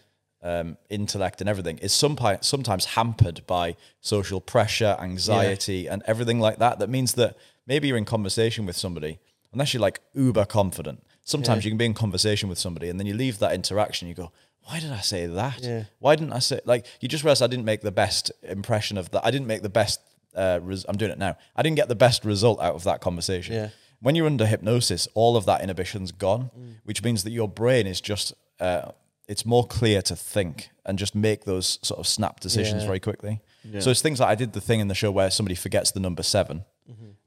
Um, 0.43 0.77
intellect 0.89 1.41
and 1.41 1.51
everything 1.51 1.79
is 1.79 1.93
some, 1.93 2.17
sometimes 2.41 2.85
hampered 2.87 3.47
by 3.47 3.77
social 4.01 4.41
pressure, 4.41 4.97
anxiety, 5.01 5.87
and 5.89 6.03
everything 6.07 6.41
like 6.41 6.59
that. 6.59 6.79
That 6.79 6.89
means 6.89 7.15
that 7.15 7.37
maybe 7.67 7.89
you're 7.89 7.97
in 7.99 8.05
conversation 8.05 8.67
with 8.67 8.77
somebody, 8.77 9.19
unless 9.53 9.75
you're 9.75 9.81
like 9.83 10.01
uber 10.15 10.45
confident. 10.47 11.03
Sometimes 11.25 11.65
you 11.65 11.71
can 11.71 11.79
be 11.79 11.85
in 11.85 11.95
conversation 11.95 12.49
with 12.49 12.59
somebody, 12.59 12.89
and 12.89 12.99
then 12.99 13.07
you 13.07 13.15
leave 13.15 13.39
that 13.39 13.53
interaction. 13.53 14.09
You 14.09 14.15
go, 14.15 14.33
"Why 14.65 14.81
did 14.81 14.91
I 14.91 15.01
say 15.01 15.27
that? 15.27 15.63
Yeah. 15.63 15.85
Why 15.99 16.17
didn't 16.17 16.33
I 16.33 16.39
say 16.41 16.61
like?" 16.65 16.87
You 17.01 17.09
just 17.09 17.23
realize 17.23 17.43
I 17.43 17.47
didn't 17.47 17.67
make 17.67 17.83
the 17.83 17.93
best 17.93 18.33
impression 18.43 18.97
of 18.99 19.11
that. 19.11 19.25
I 19.25 19.31
didn't 19.31 19.47
make 19.47 19.63
the 19.63 19.69
best. 19.69 20.01
Uh, 20.35 20.59
res- 20.63 20.87
I'm 20.89 20.97
doing 20.97 21.11
it 21.13 21.19
now. 21.19 21.37
I 21.55 21.63
didn't 21.63 21.77
get 21.77 21.89
the 21.89 21.95
best 21.95 22.25
result 22.25 22.61
out 22.61 22.75
of 22.75 22.85
that 22.85 23.01
conversation. 23.01 23.55
Yeah. 23.55 23.69
When 24.01 24.15
you're 24.15 24.27
under 24.27 24.47
hypnosis, 24.47 25.07
all 25.15 25.37
of 25.37 25.45
that 25.45 25.61
inhibition's 25.61 26.11
gone, 26.11 26.51
which 26.85 27.03
means 27.05 27.23
that 27.25 27.31
your 27.33 27.49
brain 27.49 27.87
is 27.87 28.01
just. 28.01 28.33
Uh, 28.59 28.93
it's 29.33 29.45
more 29.47 29.65
clear 29.67 30.03
to 30.03 30.17
think 30.17 30.71
and 30.87 30.99
just 30.99 31.15
make 31.15 31.45
those 31.45 31.79
sort 31.83 31.99
of 32.01 32.07
snap 32.07 32.41
decisions 32.41 32.83
Yeah. 32.83 32.87
very 32.89 33.01
quickly. 33.01 33.41
So 33.79 33.91
it's 33.91 34.03
things 34.03 34.19
like 34.21 34.29
I 34.29 34.35
did 34.35 34.53
the 34.55 34.61
thing 34.61 34.81
in 34.81 34.89
the 34.89 34.95
show 35.03 35.11
where 35.13 35.31
somebody 35.31 35.55
forgets 35.55 35.91
the 35.93 36.01
number 36.01 36.23
7 36.23 36.65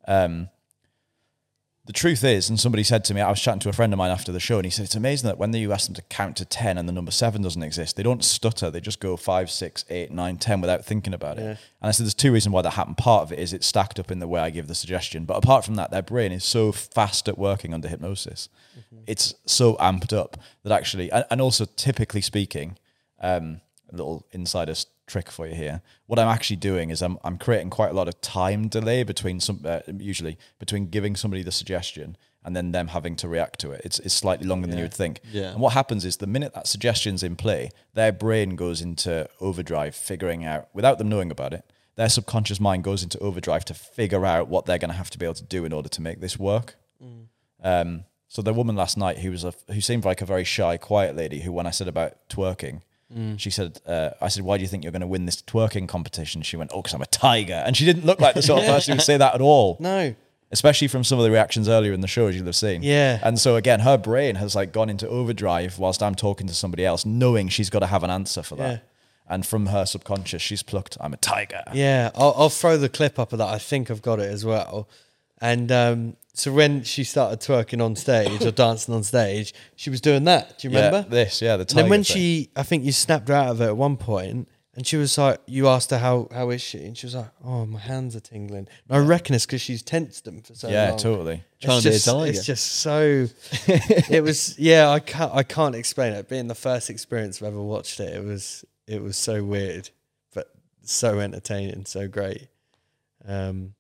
Um, 0.08 0.50
the 1.86 1.94
truth 1.94 2.24
is, 2.24 2.50
and 2.50 2.58
somebody 2.58 2.82
said 2.84 3.04
to 3.06 3.14
me, 3.14 3.20
I 3.20 3.30
was 3.30 3.42
chatting 3.42 3.60
to 3.62 3.70
a 3.70 3.74
friend 3.74 3.92
of 3.92 3.98
mine 3.98 4.10
after 4.12 4.32
the 4.32 4.40
show, 4.40 4.56
and 4.58 4.64
he 4.66 4.72
said 4.72 4.86
it's 4.86 4.96
amazing 4.96 5.28
that 5.28 5.38
when 5.38 5.52
you 5.54 5.74
ask 5.74 5.86
them 5.88 5.96
to 5.96 6.02
count 6.04 6.38
to 6.38 6.46
ten 6.46 6.78
and 6.78 6.88
the 6.88 6.94
number 6.94 7.12
seven 7.12 7.42
doesn't 7.42 7.62
exist, 7.62 7.98
they 7.98 8.04
don't 8.04 8.24
stutter. 8.24 8.70
They 8.72 8.80
just 8.80 9.02
go 9.02 9.18
five, 9.18 9.52
six, 9.52 9.84
eight, 9.90 10.10
nine, 10.10 10.38
ten 10.38 10.62
without 10.62 10.86
thinking 10.86 11.14
about 11.14 11.38
it. 11.40 11.42
And 11.44 11.58
I 11.82 11.92
said 11.92 12.06
there's 12.06 12.14
two 12.14 12.32
reasons 12.32 12.54
why 12.54 12.62
that 12.62 12.72
happened. 12.72 12.98
Part 12.98 13.24
of 13.24 13.34
it 13.34 13.40
is 13.40 13.52
it's 13.52 13.68
stacked 13.68 14.00
up 14.00 14.12
in 14.12 14.20
the 14.20 14.28
way 14.30 14.40
I 14.40 14.50
give 14.50 14.68
the 14.68 14.76
suggestion, 14.76 15.26
but 15.26 15.36
apart 15.36 15.66
from 15.66 15.76
that, 15.76 15.92
their 15.92 16.02
brain 16.02 16.32
is 16.32 16.46
so 16.46 16.72
fast 16.72 17.28
at 17.28 17.38
working 17.38 17.74
under 17.74 17.90
hypnosis. 17.90 18.48
It's 19.08 19.34
so 19.46 19.76
amped 19.76 20.14
up 20.14 20.38
that 20.64 20.72
actually, 20.72 21.12
and, 21.12 21.26
and 21.30 21.42
also 21.42 21.66
typically 21.66 22.22
speaking, 22.22 22.78
um, 23.20 23.62
a 23.92 23.96
little 23.96 24.26
insider's 24.32 24.88
trick 25.06 25.30
for 25.30 25.48
you 25.48 25.56
here. 25.56 25.82
What 26.08 26.20
I'm 26.20 26.28
actually 26.28 26.58
doing 26.58 26.90
is 26.90 27.02
I'm 27.02 27.18
I'm 27.24 27.38
creating 27.38 27.70
quite 27.70 27.92
a 27.92 27.94
lot 27.94 28.08
of 28.08 28.20
time 28.22 28.68
delay 28.68 29.04
between 29.04 29.40
some 29.40 29.62
uh, 29.66 29.80
usually 29.98 30.38
between 30.60 30.88
giving 30.88 31.16
somebody 31.16 31.44
the 31.44 31.52
suggestion 31.52 32.18
and 32.46 32.56
then 32.56 32.72
them 32.72 32.90
having 32.90 33.16
to 33.18 33.28
react 33.28 33.60
to 33.60 33.72
it. 33.72 33.82
It's 33.84 34.00
it's 34.00 34.14
slightly 34.14 34.48
longer 34.48 34.68
than 34.68 34.78
you 34.78 34.84
would 34.84 34.94
think. 34.94 35.20
Yeah. 35.32 35.52
And 35.52 35.60
what 35.60 35.74
happens 35.74 36.06
is 36.06 36.18
the 36.18 36.28
minute 36.28 36.54
that 36.54 36.68
suggestion's 36.68 37.24
in 37.24 37.36
play, 37.36 37.70
their 37.94 38.12
brain 38.12 38.56
goes 38.56 38.82
into 38.82 39.30
overdrive, 39.40 39.96
figuring 39.96 40.44
out 40.44 40.68
without 40.74 40.98
them 40.98 41.10
knowing 41.10 41.32
about 41.32 41.54
it. 41.54 41.64
Their 41.96 42.10
subconscious 42.10 42.60
mind 42.60 42.84
goes 42.84 43.04
into 43.04 43.20
overdrive 43.20 43.66
to 43.66 43.74
figure 43.74 44.26
out 44.26 44.48
what 44.48 44.66
they're 44.66 44.80
going 44.80 44.90
to 44.90 44.98
have 44.98 45.12
to 45.12 45.20
be 45.20 45.26
able 45.26 45.36
to 45.36 45.44
do 45.44 45.64
in 45.64 45.72
order 45.72 45.90
to 45.90 46.02
make 46.02 46.22
this 46.22 46.40
work. 46.40 46.76
Um, 47.64 48.06
so 48.34 48.42
the 48.42 48.52
woman 48.52 48.76
last 48.76 48.98
night 48.98 49.20
who 49.20 49.30
was 49.30 49.44
a 49.44 49.54
who 49.72 49.80
seemed 49.80 50.06
like 50.06 50.20
a 50.20 50.26
very 50.26 50.44
shy, 50.44 50.76
quiet 50.78 51.16
lady 51.16 51.42
who, 51.42 51.52
when 51.52 51.68
I 51.68 51.70
said 51.70 51.88
about 51.88 52.14
twerking, 52.30 52.82
she 53.38 53.52
said, 53.52 53.80
uh, 53.86 54.10
"I 54.20 54.28
said, 54.30 54.44
why 54.44 54.58
do 54.58 54.64
you 54.64 54.68
think 54.68 54.84
you're 54.84 54.92
going 54.92 55.02
to 55.02 55.08
win 55.08 55.28
this 55.28 55.40
twerking 55.40 55.88
competition?" 55.88 56.42
She 56.42 56.58
went, 56.58 56.72
"Oh, 56.74 56.82
because 56.82 56.96
I'm 56.96 57.02
a 57.04 57.06
tiger," 57.06 57.62
and 57.64 57.78
she 57.78 57.86
didn't 57.86 58.08
look 58.08 58.20
like 58.20 58.34
the 58.34 58.42
sort 58.42 58.64
of 58.64 58.66
person 58.74 58.94
who 58.94 58.96
would 58.98 59.04
say 59.04 59.18
that 59.18 59.36
at 59.36 59.42
all. 59.42 59.78
No. 59.84 60.16
Especially 60.52 60.88
from 60.88 61.04
some 61.04 61.18
of 61.18 61.24
the 61.26 61.32
reactions 61.32 61.68
earlier 61.68 61.94
in 61.94 62.02
the 62.02 62.08
show, 62.08 62.28
as 62.28 62.36
you'll 62.36 62.46
have 62.46 62.56
seen. 62.56 62.84
Yeah. 62.84 63.20
And 63.24 63.40
so 63.40 63.56
again, 63.56 63.80
her 63.80 63.98
brain 63.98 64.36
has 64.36 64.56
like 64.56 64.72
gone 64.72 64.88
into 64.88 65.08
overdrive 65.08 65.80
whilst 65.80 66.04
I'm 66.04 66.14
talking 66.14 66.46
to 66.46 66.54
somebody 66.54 66.86
else, 66.86 67.08
knowing 67.08 67.50
she's 67.50 67.72
got 67.72 67.80
to 67.80 67.88
have 67.88 68.04
an 68.04 68.12
answer 68.12 68.44
for 68.44 68.56
that. 68.58 68.72
Yeah. 68.72 68.80
And 69.28 69.46
from 69.48 69.68
her 69.68 69.86
subconscious, 69.86 70.44
she's 70.44 70.62
plucked, 70.62 70.96
"I'm 71.02 71.14
a 71.14 71.18
tiger." 71.18 71.64
Yeah, 71.74 72.12
I'll, 72.16 72.34
I'll 72.38 72.50
throw 72.50 72.78
the 72.78 72.90
clip 72.90 73.18
up 73.20 73.32
of 73.34 73.40
that. 73.40 73.48
I 73.48 73.58
think 73.58 73.90
I've 73.92 74.02
got 74.04 74.20
it 74.20 74.32
as 74.32 74.44
well. 74.46 74.88
And 75.42 75.72
um, 75.72 76.18
so 76.34 76.52
when 76.52 76.84
she 76.84 77.04
started 77.04 77.40
twerking 77.40 77.84
on 77.84 77.96
stage 77.96 78.44
or 78.44 78.52
dancing 78.66 78.94
on 78.94 79.04
stage, 79.04 79.54
she 79.76 79.90
was 79.90 80.02
doing 80.02 80.24
that. 80.24 80.58
Do 80.58 80.68
you 80.68 80.74
Yeah, 80.74 80.86
remember? 80.88 81.10
this? 81.10 81.42
Yeah, 81.42 81.58
the 81.58 81.66
time. 81.66 81.78
And 81.78 81.86
then 81.86 81.90
when 81.90 82.04
thing. 82.04 82.16
she, 82.16 82.50
I 82.56 82.64
think 82.64 82.84
you 82.84 82.92
snapped 82.92 83.28
her 83.28 83.36
out 83.36 83.50
of 83.50 83.62
it 83.62 83.66
at 83.66 83.78
one 83.78 83.98
point, 83.98 84.48
and 84.76 84.88
she 84.88 84.98
was 84.98 85.16
like, 85.16 85.40
you 85.46 85.68
asked 85.68 85.92
her 85.92 86.00
how 86.00 86.28
how 86.34 86.50
is 86.50 86.60
she, 86.60 86.86
and 86.86 86.98
she 86.98 87.06
was 87.06 87.14
like, 87.14 87.30
oh, 87.46 87.68
my 87.68 87.80
hands 87.80 88.16
are 88.16 88.20
tingling. 88.20 88.68
And 88.90 88.98
I 88.98 88.98
reckon 88.98 89.36
it's 89.36 89.46
because 89.46 89.62
she's 89.62 89.84
tensed 89.84 90.26
them 90.26 90.42
for 90.42 90.56
so 90.56 90.68
yeah, 90.68 90.90
long. 90.90 90.92
Yeah, 90.94 90.98
totally. 90.98 91.44
Trying 91.62 91.78
it's 91.78 91.84
to 91.84 91.90
be 91.90 91.96
a 91.96 92.00
just, 92.00 92.06
tiger. 92.08 92.30
It's 92.32 92.46
just 92.46 92.72
so. 92.72 93.28
it 94.10 94.24
was 94.24 94.58
yeah. 94.58 94.90
I 94.90 95.00
can't 95.00 95.32
I 95.32 95.44
can't 95.44 95.76
explain 95.76 96.14
it. 96.14 96.28
Being 96.28 96.48
the 96.48 96.56
first 96.56 96.90
experience 96.90 97.40
I've 97.40 97.50
ever 97.50 97.62
watched 97.62 98.00
it, 98.00 98.16
it 98.16 98.24
was 98.26 98.66
it 98.88 99.04
was 99.04 99.16
so 99.16 99.44
weird, 99.44 99.92
but 100.34 100.50
so 100.82 101.20
entertaining, 101.20 101.86
so 101.86 102.08
great. 102.08 102.48
Um, 103.28 103.76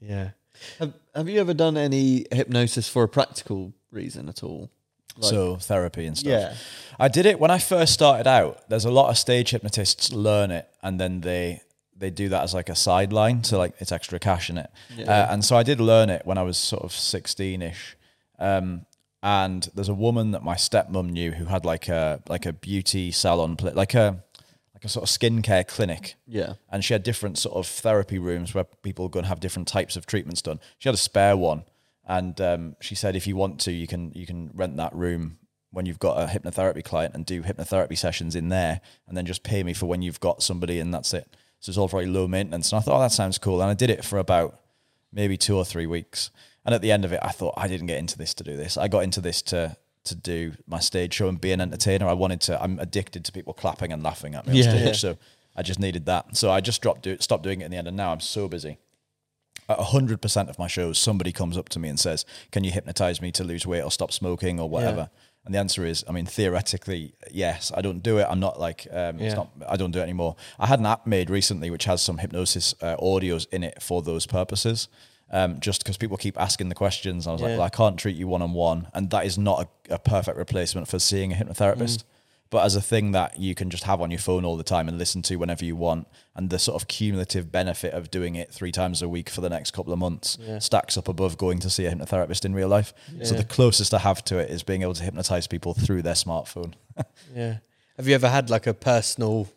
yeah. 0.00 0.30
Have, 0.78 0.94
have 1.14 1.28
you 1.28 1.40
ever 1.40 1.54
done 1.54 1.76
any 1.76 2.26
hypnosis 2.32 2.88
for 2.88 3.02
a 3.02 3.08
practical 3.08 3.72
reason 3.90 4.28
at 4.28 4.42
all? 4.42 4.70
Like- 5.18 5.30
so 5.30 5.56
therapy 5.56 6.06
and 6.06 6.16
stuff. 6.16 6.30
Yeah. 6.30 6.54
I 7.00 7.08
did 7.08 7.26
it 7.26 7.40
when 7.40 7.50
I 7.50 7.58
first 7.58 7.92
started 7.94 8.26
out. 8.26 8.68
There's 8.68 8.84
a 8.84 8.90
lot 8.90 9.08
of 9.10 9.16
stage 9.18 9.50
hypnotists 9.50 10.12
learn 10.12 10.50
it 10.50 10.68
and 10.82 11.00
then 11.00 11.20
they 11.20 11.62
they 11.98 12.10
do 12.10 12.28
that 12.28 12.42
as 12.42 12.52
like 12.52 12.68
a 12.68 12.74
sideline, 12.74 13.42
so 13.42 13.56
like 13.56 13.72
it's 13.78 13.90
extra 13.90 14.18
cash 14.18 14.50
in 14.50 14.58
it. 14.58 14.70
Uh, 14.98 15.28
and 15.30 15.42
so 15.42 15.56
I 15.56 15.62
did 15.62 15.80
learn 15.80 16.10
it 16.10 16.26
when 16.26 16.36
I 16.36 16.42
was 16.42 16.58
sort 16.58 16.82
of 16.84 16.90
16ish. 16.90 17.94
Um, 18.38 18.84
and 19.22 19.66
there's 19.74 19.88
a 19.88 19.94
woman 19.94 20.32
that 20.32 20.42
my 20.42 20.56
stepmom 20.56 21.08
knew 21.10 21.32
who 21.32 21.46
had 21.46 21.64
like 21.64 21.88
a 21.88 22.22
like 22.28 22.44
a 22.44 22.52
beauty 22.52 23.10
salon, 23.12 23.56
like 23.62 23.94
a 23.94 24.22
like 24.76 24.84
a 24.84 24.88
sort 24.90 25.08
of 25.08 25.08
skincare 25.08 25.66
clinic 25.66 26.16
Yeah. 26.26 26.52
and 26.70 26.84
she 26.84 26.92
had 26.92 27.02
different 27.02 27.38
sort 27.38 27.56
of 27.56 27.66
therapy 27.66 28.18
rooms 28.18 28.52
where 28.54 28.64
people 28.64 29.08
go 29.08 29.20
and 29.20 29.26
have 29.26 29.40
different 29.40 29.66
types 29.66 29.96
of 29.96 30.04
treatments 30.04 30.42
done. 30.42 30.60
She 30.78 30.90
had 30.90 30.94
a 30.94 30.98
spare 30.98 31.34
one, 31.34 31.64
and 32.06 32.38
um, 32.42 32.76
she 32.82 32.94
said 32.94 33.16
if 33.16 33.26
you 33.26 33.36
want 33.36 33.58
to, 33.60 33.72
you 33.72 33.86
can 33.86 34.12
you 34.14 34.26
can 34.26 34.50
rent 34.54 34.76
that 34.76 34.94
room 34.94 35.38
when 35.70 35.86
you've 35.86 35.98
got 35.98 36.18
a 36.18 36.26
hypnotherapy 36.26 36.84
client 36.84 37.14
and 37.14 37.24
do 37.24 37.42
hypnotherapy 37.42 37.96
sessions 37.96 38.36
in 38.36 38.50
there, 38.50 38.82
and 39.08 39.16
then 39.16 39.24
just 39.24 39.42
pay 39.42 39.62
me 39.62 39.72
for 39.72 39.86
when 39.86 40.02
you've 40.02 40.20
got 40.20 40.42
somebody, 40.42 40.78
and 40.78 40.92
that's 40.92 41.14
it. 41.14 41.26
So 41.60 41.70
it's 41.70 41.78
all 41.78 41.88
very 41.88 42.04
low 42.06 42.28
maintenance. 42.28 42.70
And 42.70 42.78
I 42.78 42.82
thought, 42.82 42.98
oh, 42.98 43.00
that 43.00 43.12
sounds 43.12 43.38
cool, 43.38 43.62
and 43.62 43.70
I 43.70 43.74
did 43.74 43.88
it 43.88 44.04
for 44.04 44.18
about 44.18 44.60
maybe 45.10 45.38
two 45.38 45.56
or 45.56 45.64
three 45.64 45.86
weeks. 45.86 46.30
And 46.66 46.74
at 46.74 46.82
the 46.82 46.92
end 46.92 47.04
of 47.06 47.12
it, 47.14 47.20
I 47.22 47.30
thought 47.30 47.54
I 47.56 47.66
didn't 47.66 47.86
get 47.86 47.98
into 47.98 48.18
this 48.18 48.34
to 48.34 48.44
do 48.44 48.56
this. 48.58 48.76
I 48.76 48.88
got 48.88 49.04
into 49.04 49.22
this 49.22 49.40
to 49.42 49.76
to 50.06 50.14
do 50.14 50.52
my 50.66 50.80
stage 50.80 51.14
show 51.14 51.28
and 51.28 51.40
be 51.40 51.52
an 51.52 51.60
entertainer. 51.60 52.06
I 52.08 52.12
wanted 52.14 52.40
to. 52.42 52.62
I'm 52.62 52.78
addicted 52.78 53.24
to 53.26 53.32
people 53.32 53.52
clapping 53.54 53.92
and 53.92 54.02
laughing 54.02 54.34
at 54.34 54.46
me 54.46 54.58
on 54.58 54.62
stage. 54.62 54.86
Yeah. 54.86 54.92
So 54.92 55.18
I 55.54 55.62
just 55.62 55.78
needed 55.80 56.06
that. 56.06 56.36
So 56.36 56.50
I 56.50 56.60
just 56.60 56.82
dropped 56.82 57.02
do, 57.02 57.16
stopped 57.20 57.42
doing 57.42 57.60
it 57.60 57.66
in 57.66 57.70
the 57.70 57.76
end, 57.76 57.88
and 57.88 57.96
now 57.96 58.12
I'm 58.12 58.20
so 58.20 58.48
busy. 58.48 58.78
At 59.68 59.78
hundred 59.78 60.22
percent 60.22 60.48
of 60.48 60.58
my 60.58 60.68
shows, 60.68 60.98
somebody 60.98 61.32
comes 61.32 61.56
up 61.58 61.68
to 61.70 61.78
me 61.78 61.88
and 61.88 61.98
says, 61.98 62.24
"Can 62.52 62.62
you 62.64 62.70
hypnotize 62.70 63.20
me 63.20 63.32
to 63.32 63.42
lose 63.44 63.66
weight 63.66 63.82
or 63.82 63.90
stop 63.90 64.12
smoking 64.12 64.60
or 64.60 64.68
whatever?" 64.68 65.10
And 65.44 65.54
the 65.54 65.60
answer 65.60 65.84
is, 65.84 66.04
I 66.08 66.12
mean, 66.12 66.26
theoretically, 66.26 67.14
yes. 67.30 67.70
I 67.72 67.80
don't 67.80 68.02
do 68.02 68.18
it. 68.18 68.26
I'm 68.28 68.40
not 68.40 68.58
like, 68.58 68.88
um, 68.90 69.18
Yeah. 69.18 69.26
it's 69.26 69.36
not. 69.36 69.48
I 69.68 69.76
don't 69.76 69.92
do 69.92 70.00
it 70.00 70.02
anymore. 70.02 70.34
I 70.58 70.66
had 70.66 70.80
an 70.80 70.86
app 70.86 71.06
made 71.06 71.30
recently 71.30 71.70
which 71.70 71.84
has 71.84 72.02
some 72.02 72.18
hypnosis 72.18 72.74
uh, 72.82 72.96
audios 72.96 73.46
in 73.52 73.62
it 73.62 73.80
for 73.80 74.02
those 74.02 74.26
purposes. 74.26 74.88
Um, 75.30 75.58
just 75.60 75.82
because 75.82 75.96
people 75.96 76.16
keep 76.16 76.38
asking 76.40 76.68
the 76.68 76.74
questions, 76.76 77.26
I 77.26 77.32
was 77.32 77.40
like, 77.42 77.50
well, 77.58 77.62
I 77.66 77.68
can't 77.68 77.98
treat 77.98 78.14
you 78.16 78.28
one 78.28 78.42
on 78.42 78.52
one, 78.52 78.86
and 78.94 79.10
that 79.10 79.26
is 79.26 79.36
not 79.36 79.68
a, 79.90 79.94
a 79.94 79.98
perfect 79.98 80.36
replacement 80.38 80.86
for 80.88 80.98
seeing 81.00 81.32
a 81.32 81.36
hypnotherapist 81.36 82.04
but 82.48 82.64
as 82.64 82.76
a 82.76 82.80
thing 82.80 83.10
that 83.10 83.36
you 83.40 83.56
can 83.56 83.70
just 83.70 83.82
have 83.82 84.00
on 84.00 84.08
your 84.12 84.20
phone 84.20 84.44
all 84.44 84.56
the 84.56 84.62
time 84.62 84.86
and 84.88 84.96
listen 84.98 85.20
to 85.20 85.34
whenever 85.34 85.64
you 85.64 85.74
want. 85.74 86.06
And 86.36 86.48
the 86.48 86.60
sort 86.60 86.80
of 86.80 86.86
cumulative 86.86 87.50
benefit 87.50 87.92
of 87.92 88.08
doing 88.08 88.36
it 88.36 88.52
three 88.52 88.70
times 88.70 89.02
a 89.02 89.08
week 89.08 89.28
for 89.28 89.40
the 89.40 89.48
next 89.50 89.72
couple 89.72 89.92
of 89.92 89.98
months 89.98 90.38
stacks 90.60 90.96
up 90.96 91.08
above 91.08 91.36
going 91.38 91.58
to 91.58 91.68
see 91.68 91.86
a 91.86 91.92
hypnotherapist 91.92 92.44
in 92.44 92.54
real 92.54 92.68
life. 92.68 92.94
So 93.24 93.34
the 93.34 93.42
closest 93.44 93.92
I 93.92 93.98
have 93.98 94.22
to 94.26 94.38
it 94.38 94.48
is 94.48 94.62
being 94.62 94.82
able 94.82 94.94
to 94.94 95.02
hypnotize 95.02 95.48
people 95.48 95.74
through 95.74 96.02
their 96.02 96.14
smartphone. 96.14 96.74
Yeah. 97.34 97.56
Have 97.96 98.06
you 98.06 98.14
ever 98.14 98.28
had 98.28 98.48
like 98.48 98.68
a 98.68 98.74
personal 98.74 99.48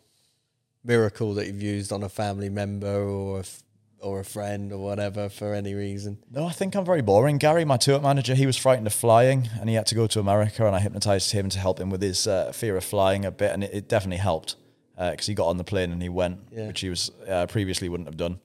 miracle 0.82 1.34
that 1.34 1.46
you've 1.46 1.62
used 1.62 1.92
on 1.92 2.02
a 2.02 2.08
family 2.08 2.48
member 2.48 3.02
or 3.04 3.36
a, 3.36 3.40
f- 3.40 3.62
or 4.02 4.20
a 4.20 4.24
friend 4.24 4.72
or 4.72 4.78
whatever 4.78 5.28
for 5.28 5.54
any 5.54 5.74
reason? 5.74 6.18
No, 6.30 6.46
I 6.46 6.52
think 6.52 6.74
I'm 6.74 6.84
very 6.84 7.02
boring. 7.02 7.38
Gary, 7.38 7.64
my 7.64 7.76
tour 7.76 8.00
manager, 8.00 8.34
he 8.34 8.46
was 8.46 8.56
frightened 8.56 8.86
of 8.86 8.92
flying 8.94 9.48
and 9.60 9.68
he 9.68 9.74
had 9.74 9.86
to 9.86 9.94
go 9.94 10.06
to 10.08 10.20
America 10.20 10.66
and 10.66 10.74
I 10.74 10.80
hypnotized 10.80 11.32
him 11.32 11.48
to 11.50 11.58
help 11.58 11.78
him 11.80 11.90
with 11.90 12.02
his 12.02 12.26
uh, 12.26 12.52
fear 12.52 12.76
of 12.76 12.84
flying 12.84 13.24
a 13.24 13.30
bit. 13.30 13.52
And 13.52 13.62
it, 13.64 13.70
it 13.74 13.88
definitely 13.88 14.18
helped 14.18 14.56
because 14.96 15.26
he 15.26 15.34
got 15.34 15.46
on 15.48 15.56
the 15.56 15.64
plane 15.64 15.92
and 15.92 16.02
he 16.02 16.08
went, 16.08 16.40
Yeah. 16.52 16.66
which 16.68 16.80
he 16.80 16.88
was 16.90 17.10
uh, 17.28 17.46
previously 17.46 17.88
wouldn't 17.88 18.08
have 18.08 18.16
done. 18.18 18.38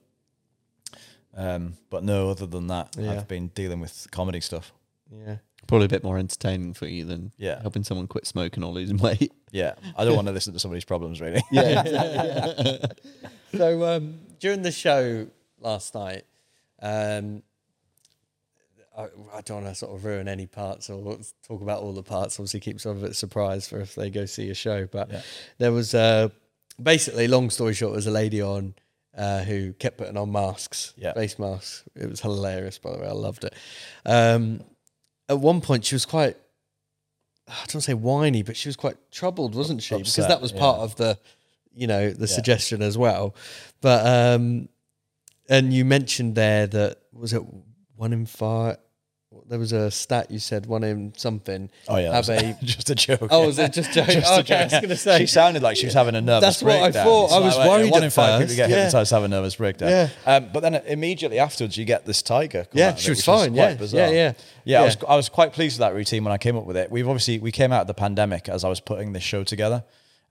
Um, 1.36 1.74
but 1.89 2.04
no, 2.04 2.30
other 2.30 2.46
than 2.46 2.68
that, 2.68 2.96
Yeah. 2.98 3.12
I've 3.13 3.28
been 3.28 3.48
dealing 3.50 3.80
with 3.82 4.08
comedy 4.12 4.39
stuff. 4.41 4.72
Yeah. 5.12 5.38
Probably 5.68 5.86
a 5.86 5.89
bit 5.89 6.04
more 6.04 6.18
entertaining 6.18 6.74
for 6.76 6.86
you 6.88 7.06
than 7.06 7.32
Yeah. 7.38 7.60
helping 7.62 7.84
someone 7.84 8.08
quit 8.08 8.26
smoking 8.28 8.63
or 8.63 8.72
losing 8.72 8.98
weight. 8.98 9.32
Yeah, 9.52 9.76
I 9.96 10.04
don't 10.04 10.18
want 10.18 10.28
to 10.28 10.34
listen 10.34 10.52
to 10.52 10.60
somebody's 10.60 10.84
problems 10.84 11.22
really. 11.22 11.41
Yeah. 11.50 12.78
So 13.56 13.86
um, 13.86 14.20
during 14.41 14.63
the 14.63 14.72
show 14.72 15.28
last 15.60 15.96
night, 15.96 16.24
um, 16.82 17.44
I, 18.98 19.04
I 19.34 19.41
don't 19.41 19.63
want 19.63 19.68
to 19.68 19.76
sort 19.76 19.96
of 19.96 20.06
ruin 20.06 20.28
any 20.28 20.46
parts 20.46 20.89
or 20.89 21.18
talk 21.48 21.62
about 21.62 21.82
all 21.82 21.94
the 21.94 22.04
parts. 22.04 22.39
Obviously, 22.39 22.60
keep 22.62 22.80
some 22.80 22.91
of 22.98 23.04
it 23.04 23.12
a 23.12 23.13
surprise 23.13 23.68
for 23.68 23.80
if 23.80 23.96
they 23.96 24.10
go 24.10 24.26
see 24.26 24.50
a 24.50 24.54
show. 24.54 24.86
But 24.86 25.12
Yeah. 25.12 25.22
there 25.58 25.72
was 25.72 25.94
uh, 25.94 26.30
basically, 26.82 27.28
long 27.28 27.50
story 27.50 27.74
short, 27.74 27.91
there 27.91 27.98
was 27.98 28.08
a 28.08 28.12
lady 28.12 28.41
on 28.41 28.76
uh, 29.18 29.44
who 29.44 29.74
kept 29.74 29.98
putting 29.98 30.18
on 30.18 30.32
masks, 30.32 30.94
Yeah. 30.98 31.13
face 31.13 31.39
masks. 31.39 31.84
It 31.96 32.10
was 32.10 32.22
hilarious, 32.22 32.78
by 32.78 32.91
the 32.91 33.00
way. 33.00 33.08
I 33.08 33.12
loved 33.12 33.44
it. 33.46 33.54
Um, 34.06 34.62
at 35.30 35.39
one 35.39 35.62
point, 35.62 35.86
she 35.86 35.96
was 35.96 36.06
quite. 36.06 36.38
I 37.48 37.65
don't 37.68 37.82
say 37.82 37.94
whiny, 37.94 38.41
but 38.41 38.58
she 38.58 38.68
was 38.70 38.76
quite 38.76 38.98
troubled, 39.12 39.54
wasn't 39.56 39.84
she? 39.84 39.96
because 39.98 40.15
that 40.15 40.41
was 40.41 40.52
part 40.52 40.80
yeah. 40.80 40.84
of 40.84 40.96
the, 40.96 41.20
you 41.76 41.86
know, 41.86 42.10
the 42.10 42.28
suggestion 42.28 42.82
as 42.82 42.98
well. 42.98 43.36
But 43.82 44.06
um, 44.06 44.68
and 45.49 45.73
you 45.73 45.86
mentioned 45.86 46.36
there 46.36 46.67
that 46.67 46.97
was 47.13 47.34
it 47.34 47.43
one 47.95 48.13
in 48.13 48.25
five. 48.25 48.77
There 49.47 49.60
was 49.60 49.73
a 49.73 49.91
stat 49.91 50.31
you 50.31 50.39
said 50.39 50.65
one 50.65 50.84
in 50.84 51.13
something. 51.17 51.69
Oh 51.89 51.97
yeah, 51.97 52.13
have 52.13 52.29
a 52.29 52.58
just 52.63 52.89
a 52.89 52.95
joke. 52.95 53.27
Oh, 53.29 53.47
was 53.47 53.60
it 53.60 53.73
just 53.73 53.91
joke? 53.91 54.08
Just 54.10 54.31
a 54.31 54.39
okay, 54.39 54.55
I 54.55 54.63
was 54.63 54.71
joke. 54.71 54.81
going 54.81 54.89
to 54.89 54.95
say. 54.95 55.17
she 55.19 55.27
sounded 55.27 55.62
like 55.62 55.75
she 55.75 55.86
was 55.86 55.93
having 55.93 56.15
a 56.15 56.21
nervous 56.21 56.62
That's 56.62 56.63
what 56.63 56.81
I 56.81 56.91
thought. 56.91 57.31
I 57.31 57.39
was 57.39 57.58
like, 57.58 57.69
worried 57.69 57.91
One 57.91 58.03
in 58.03 58.10
five 58.12 58.39
people 58.39 58.55
get 58.55 58.69
yeah. 58.69 58.75
hypnotized 58.77 59.12
have 59.12 59.23
a 59.23 59.27
nervous 59.27 59.58
breakdown. 59.58 59.89
Yeah. 59.89 60.10
Um, 60.25 60.49
but 60.53 60.62
then 60.62 60.75
immediately 60.75 61.38
afterwards, 61.38 61.75
you 61.75 61.84
get 61.84 62.05
this 62.05 62.21
tiger. 62.21 62.63
come 62.63 62.79
Yeah, 62.79 62.95
she 62.95 63.12
was 63.12 63.19
which 63.19 63.25
fine, 63.25 63.53
yeah. 63.53 63.75
bizarre. 63.75 64.08
Yeah, 64.08 64.10
yeah. 64.10 64.34
yeah. 64.63 64.81
I 64.81 64.86
was 64.86 64.97
I 65.10 65.15
was 65.17 65.29
quite 65.29 65.51
pleased 65.51 65.75
with 65.75 65.88
that 65.88 65.93
routine 65.93 66.23
when 66.23 66.31
I 66.31 66.38
came 66.38 66.55
up 66.55 66.65
with 66.65 66.77
it. 66.77 66.89
We've 66.89 67.08
obviously 67.08 67.39
we 67.39 67.51
came 67.51 67.73
out 67.73 67.81
of 67.81 67.88
the 67.88 67.93
pandemic 67.93 68.47
as 68.47 68.63
I 68.63 68.69
was 68.69 68.79
putting 68.79 69.12
this 69.12 69.23
show 69.23 69.43
together, 69.43 69.84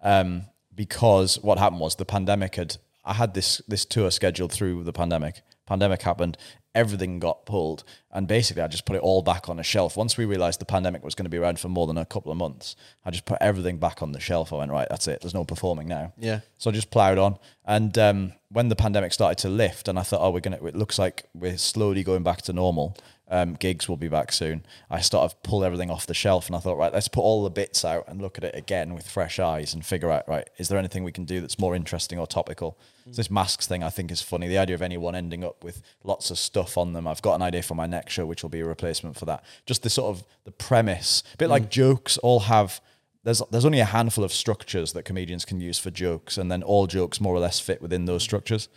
um, 0.03 0.47
because 0.75 1.39
what 1.41 1.59
happened 1.59 1.81
was 1.81 1.97
the 1.97 2.07
pandemic 2.07 2.57
had 2.57 2.79
I 3.05 3.15
had 3.15 3.35
this 3.35 3.61
this 3.69 3.85
tour 3.85 4.11
scheduled 4.11 4.53
through 4.53 4.85
the 4.85 4.93
pandemic. 4.93 5.43
Pandemic 5.67 6.03
happened, 6.03 6.37
everything 6.75 7.19
got 7.19 7.47
pulled, 7.47 7.85
and 8.11 8.27
basically 8.27 8.63
I 8.63 8.69
just 8.69 8.85
put 8.85 8.97
it 8.97 9.03
all 9.03 9.23
back 9.23 9.49
on 9.49 9.59
a 9.59 9.63
shelf. 9.63 9.97
Once 9.97 10.17
we 10.17 10.25
realized 10.25 10.61
the 10.61 10.67
pandemic 10.67 11.03
was 11.03 11.15
going 11.15 11.25
to 11.25 11.31
be 11.31 11.39
around 11.39 11.59
for 11.59 11.69
more 11.69 11.87
than 11.87 11.97
a 11.97 12.05
couple 12.05 12.31
of 12.31 12.37
months, 12.37 12.77
I 13.05 13.11
just 13.11 13.25
put 13.25 13.39
everything 13.41 13.79
back 13.79 14.03
on 14.03 14.13
the 14.13 14.21
shelf. 14.21 14.53
I 14.53 14.57
went 14.57 14.73
right, 14.73 14.89
that's 14.91 15.09
it. 15.09 15.21
There's 15.23 15.35
no 15.35 15.45
performing 15.45 15.89
now. 15.89 16.13
Yeah. 16.19 16.41
So 16.59 16.71
I 16.71 16.73
just 16.75 16.91
ploughed 16.91 17.19
on. 17.19 17.39
And 17.65 17.97
um, 17.97 18.33
when 18.51 18.69
the 18.69 18.77
pandemic 18.77 19.13
started 19.13 19.39
to 19.39 19.49
lift, 19.49 19.89
and 19.89 19.99
I 19.99 20.03
thought, 20.03 20.21
oh, 20.21 20.31
we're 20.31 20.41
gonna. 20.41 20.63
It 20.65 20.77
looks 20.77 20.99
like 20.99 21.25
we're 21.35 21.57
slowly 21.57 22.03
going 22.03 22.23
back 22.23 22.43
to 22.43 22.53
normal. 22.53 22.97
Um, 23.27 23.55
gigs 23.55 23.89
will 23.89 23.97
be 23.97 24.09
back 24.09 24.33
soon. 24.33 24.67
I 24.91 25.01
sort 25.01 25.25
of 25.25 25.43
pull 25.43 25.65
everything 25.65 25.91
off 25.91 26.07
the 26.07 26.13
shelf, 26.15 26.47
and 26.47 26.55
I 26.55 26.59
thought, 26.59 26.77
right, 26.77 26.93
let's 26.93 27.09
put 27.09 27.23
all 27.23 27.43
the 27.43 27.51
bits 27.51 27.85
out 27.85 28.05
and 28.07 28.21
look 28.21 28.37
at 28.37 28.45
it 28.45 28.55
again 28.55 28.95
with 28.95 29.09
fresh 29.09 29.39
eyes 29.39 29.73
and 29.73 29.85
figure 29.85 30.11
out, 30.11 30.29
right, 30.29 30.49
is 30.59 30.69
there 30.69 30.79
anything 30.79 31.05
we 31.05 31.13
can 31.13 31.25
do 31.25 31.41
that's 31.41 31.59
more 31.59 31.75
interesting 31.75 32.19
or 32.19 32.27
topical? 32.27 32.79
So 33.07 33.17
this 33.17 33.31
masks 33.31 33.67
thing, 33.67 33.83
I 33.83 33.91
think, 33.91 34.11
is 34.11 34.23
funny. 34.23 34.49
The 34.49 34.59
idea 34.59 34.75
of 34.75 34.83
anyone 34.83 35.15
ending 35.15 35.45
up 35.45 35.65
with 35.65 35.83
lots 36.05 36.31
of 36.31 36.39
stuff 36.39 36.79
on 36.79 36.93
them. 36.93 37.07
I've 37.07 37.23
got 37.23 37.35
an 37.35 37.43
idea 37.43 37.63
for 37.63 37.75
my 37.75 37.87
next 37.87 38.13
show, 38.13 38.27
which 38.27 38.43
will 38.43 38.51
be 38.51 38.61
a 38.61 38.67
replacement 38.67 39.17
for 39.17 39.25
that. 39.27 39.45
Just 39.67 39.83
the 39.83 39.91
sort 39.91 40.17
of 40.17 40.25
the 40.45 40.53
premise, 40.53 41.23
a 41.33 41.37
bit 41.37 41.49
like 41.49 41.71
jokes, 41.71 42.19
all 42.19 42.41
have 42.41 42.81
there's 43.25 43.43
there's 43.51 43.65
only 43.65 43.81
a 43.81 43.87
handful 43.87 44.23
of 44.23 44.33
structures 44.33 44.93
that 44.93 45.05
comedians 45.05 45.45
can 45.45 45.61
use 45.61 45.79
for 45.79 45.91
jokes, 45.91 46.39
and 46.39 46.51
then 46.51 46.63
all 46.63 46.87
jokes 46.87 47.21
more 47.21 47.35
or 47.35 47.41
less 47.41 47.59
fit 47.59 47.83
within 47.83 48.05
those 48.05 48.23
structures. 48.23 48.69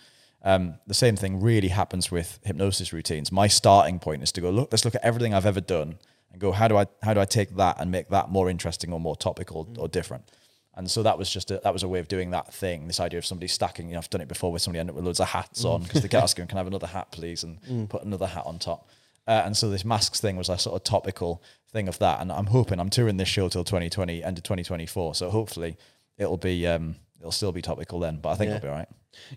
Um, 0.43 0.75
the 0.85 0.93
same 0.93 1.15
thing 1.15 1.41
really 1.41 1.69
happens 1.69 2.11
with 2.11 2.39
hypnosis 2.43 2.93
routines. 2.93 3.31
My 3.31 3.47
starting 3.47 3.99
point 3.99 4.23
is 4.23 4.31
to 4.33 4.41
go 4.41 4.49
look. 4.49 4.69
Let's 4.71 4.85
look 4.85 4.95
at 4.95 5.03
everything 5.03 5.33
I've 5.33 5.45
ever 5.45 5.61
done 5.61 5.97
and 6.31 6.39
go. 6.39 6.51
How 6.51 6.67
do 6.67 6.77
I 6.77 6.85
how 7.03 7.13
do 7.13 7.19
I 7.19 7.25
take 7.25 7.55
that 7.57 7.77
and 7.79 7.91
make 7.91 8.09
that 8.09 8.29
more 8.29 8.49
interesting 8.49 8.93
or 8.93 8.99
more 8.99 9.15
topical 9.15 9.67
or 9.77 9.87
different? 9.87 10.31
And 10.75 10.89
so 10.91 11.01
that 11.01 11.17
was 11.17 11.29
just 11.29 11.49
a, 11.49 11.59
that 11.63 11.73
was 11.73 11.81
a 11.81 11.87
way 11.87 11.99
of 11.99 12.07
doing 12.07 12.29
that 12.31 12.53
thing. 12.53 12.85
This 12.85 12.99
idea 12.99 13.17
of 13.17 13.25
somebody 13.25 13.47
stacking. 13.47 13.87
You 13.87 13.93
know, 13.93 13.99
I've 13.99 14.09
done 14.11 14.21
it 14.21 14.27
before 14.27 14.51
where 14.51 14.59
somebody 14.59 14.79
ended 14.79 14.91
up 14.91 14.95
with 14.97 15.05
loads 15.05 15.19
of 15.19 15.27
hats 15.29 15.65
on 15.65 15.81
because 15.83 16.01
they 16.03 16.07
kept 16.07 16.23
asking, 16.23 16.47
"Can 16.49 16.57
I 16.57 16.59
have 16.59 16.67
another 16.67 16.87
hat, 16.87 17.11
please?" 17.11 17.43
and 17.43 17.89
put 17.89 18.03
another 18.03 18.27
hat 18.27 18.43
on 18.45 18.59
top. 18.59 18.87
Uh, 19.27 19.41
and 19.43 19.57
so 19.57 19.69
this 19.69 19.83
masks 19.83 20.21
thing 20.21 20.37
was 20.37 20.49
a 20.49 20.57
sort 20.57 20.75
of 20.75 20.83
topical 20.83 21.43
thing 21.71 21.87
of 21.89 21.99
that. 21.99 22.21
And 22.21 22.31
I'm 22.31 22.45
hoping 22.45 22.79
I'm 22.79 22.89
touring 22.89 23.17
this 23.17 23.27
show 23.27 23.49
till 23.49 23.65
2020, 23.65 24.23
end 24.23 24.37
of 24.37 24.43
2024. 24.43 25.15
So 25.15 25.29
hopefully 25.29 25.75
it'll 26.17 26.37
be 26.37 26.65
um, 26.65 26.95
it'll 27.19 27.31
still 27.31 27.51
be 27.51 27.61
topical 27.61 27.99
then. 27.99 28.17
But 28.21 28.29
I 28.29 28.35
think 28.35 28.49
Yeah. 28.49 28.55
it'll 28.57 28.65
be 28.65 28.69
all 28.69 28.75
right. 28.77 28.89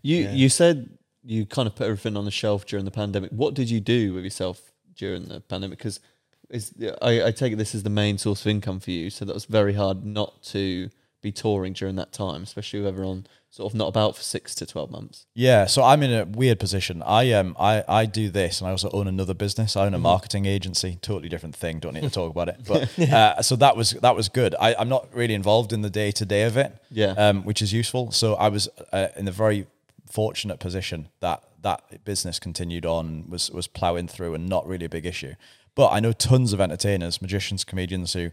You 0.03 0.29
you 0.31 0.49
said 0.49 0.99
you 1.25 1.47
kind 1.47 1.67
of 1.67 1.75
put 1.75 1.85
everything 1.85 2.17
on 2.17 2.25
the 2.25 2.31
shelf 2.31 2.67
during 2.67 2.85
the 2.85 2.91
pandemic. 2.91 3.31
What 3.31 3.55
did 3.55 3.69
you 3.71 3.81
do 3.81 4.15
with 4.15 4.25
yourself 4.25 4.73
during 4.97 5.27
the 5.29 5.41
pandemic? 5.41 5.79
Because 5.79 6.01
is 6.49 6.73
I, 7.03 7.25
I 7.25 7.31
take 7.31 7.53
it 7.53 7.57
this 7.57 7.75
is 7.75 7.83
the 7.83 7.91
main 7.91 8.19
source 8.19 8.41
of 8.45 8.49
income 8.51 8.81
for 8.81 8.91
you, 8.91 9.11
so 9.11 9.25
that 9.25 9.35
was 9.35 9.45
very 9.45 9.75
hard 9.75 10.05
not 10.05 10.43
to 10.45 10.91
be 11.23 11.31
touring 11.31 11.75
during 11.75 11.97
that 11.97 12.13
time, 12.13 12.43
especially 12.43 12.81
with 12.81 12.89
everyone 12.89 13.27
sort 13.53 13.73
of 13.73 13.77
not 13.77 13.89
about 13.89 14.17
for 14.17 14.23
six 14.23 14.55
to 14.57 14.65
twelve 14.67 14.91
months. 14.91 15.27
Yeah, 15.35 15.67
so 15.67 15.83
I'm 15.83 16.03
in 16.03 16.13
a 16.13 16.25
weird 16.25 16.59
position. 16.61 17.03
I 17.05 17.33
um 17.33 17.57
I, 17.59 17.83
I 17.89 18.07
do 18.07 18.31
this 18.31 18.61
and 18.61 18.69
I 18.69 18.71
also 18.71 18.89
own 18.93 19.09
another 19.09 19.35
business. 19.35 19.77
I 19.77 19.87
own 19.87 19.93
a 19.95 19.97
Mm-hmm. 19.97 20.03
marketing 20.05 20.47
agency. 20.47 20.99
Totally 21.03 21.29
different 21.29 21.57
thing. 21.57 21.79
Don't 21.81 21.95
need 21.95 22.03
to 22.05 22.11
talk 22.11 22.31
about 22.31 22.49
it. 22.49 22.61
But 22.67 22.99
uh, 22.99 23.43
so 23.43 23.57
that 23.57 23.77
was 23.77 23.91
that 24.03 24.15
was 24.17 24.29
good. 24.29 24.55
I, 24.61 24.75
I'm 24.79 24.89
not 24.89 25.09
really 25.13 25.35
involved 25.35 25.73
in 25.73 25.83
the 25.83 25.91
day 25.91 26.11
to 26.13 26.25
day 26.25 26.45
of 26.45 26.57
it. 26.57 26.73
Yeah. 26.91 27.13
Um, 27.13 27.45
which 27.45 27.61
is 27.61 27.73
useful. 27.73 28.13
So 28.13 28.35
I 28.35 28.49
was 28.49 28.69
uh, 28.93 29.09
in 29.17 29.27
a 29.29 29.33
very 29.33 29.67
fortunate 30.11 30.59
position 30.59 31.09
that 31.21 31.43
that 31.63 32.05
business 32.05 32.39
continued 32.39 32.87
on 32.87 33.25
was 33.29 33.51
was 33.51 33.67
plowing 33.67 34.09
through 34.09 34.35
and 34.35 34.49
not 34.49 34.67
really 34.67 34.87
a 34.87 34.89
big 34.89 35.07
issue. 35.07 35.35
But 35.75 35.91
I 35.91 36.01
know 36.01 36.13
tons 36.13 36.53
of 36.53 36.61
entertainers, 36.61 37.21
magicians, 37.23 37.65
comedians 37.65 38.13
who 38.13 38.31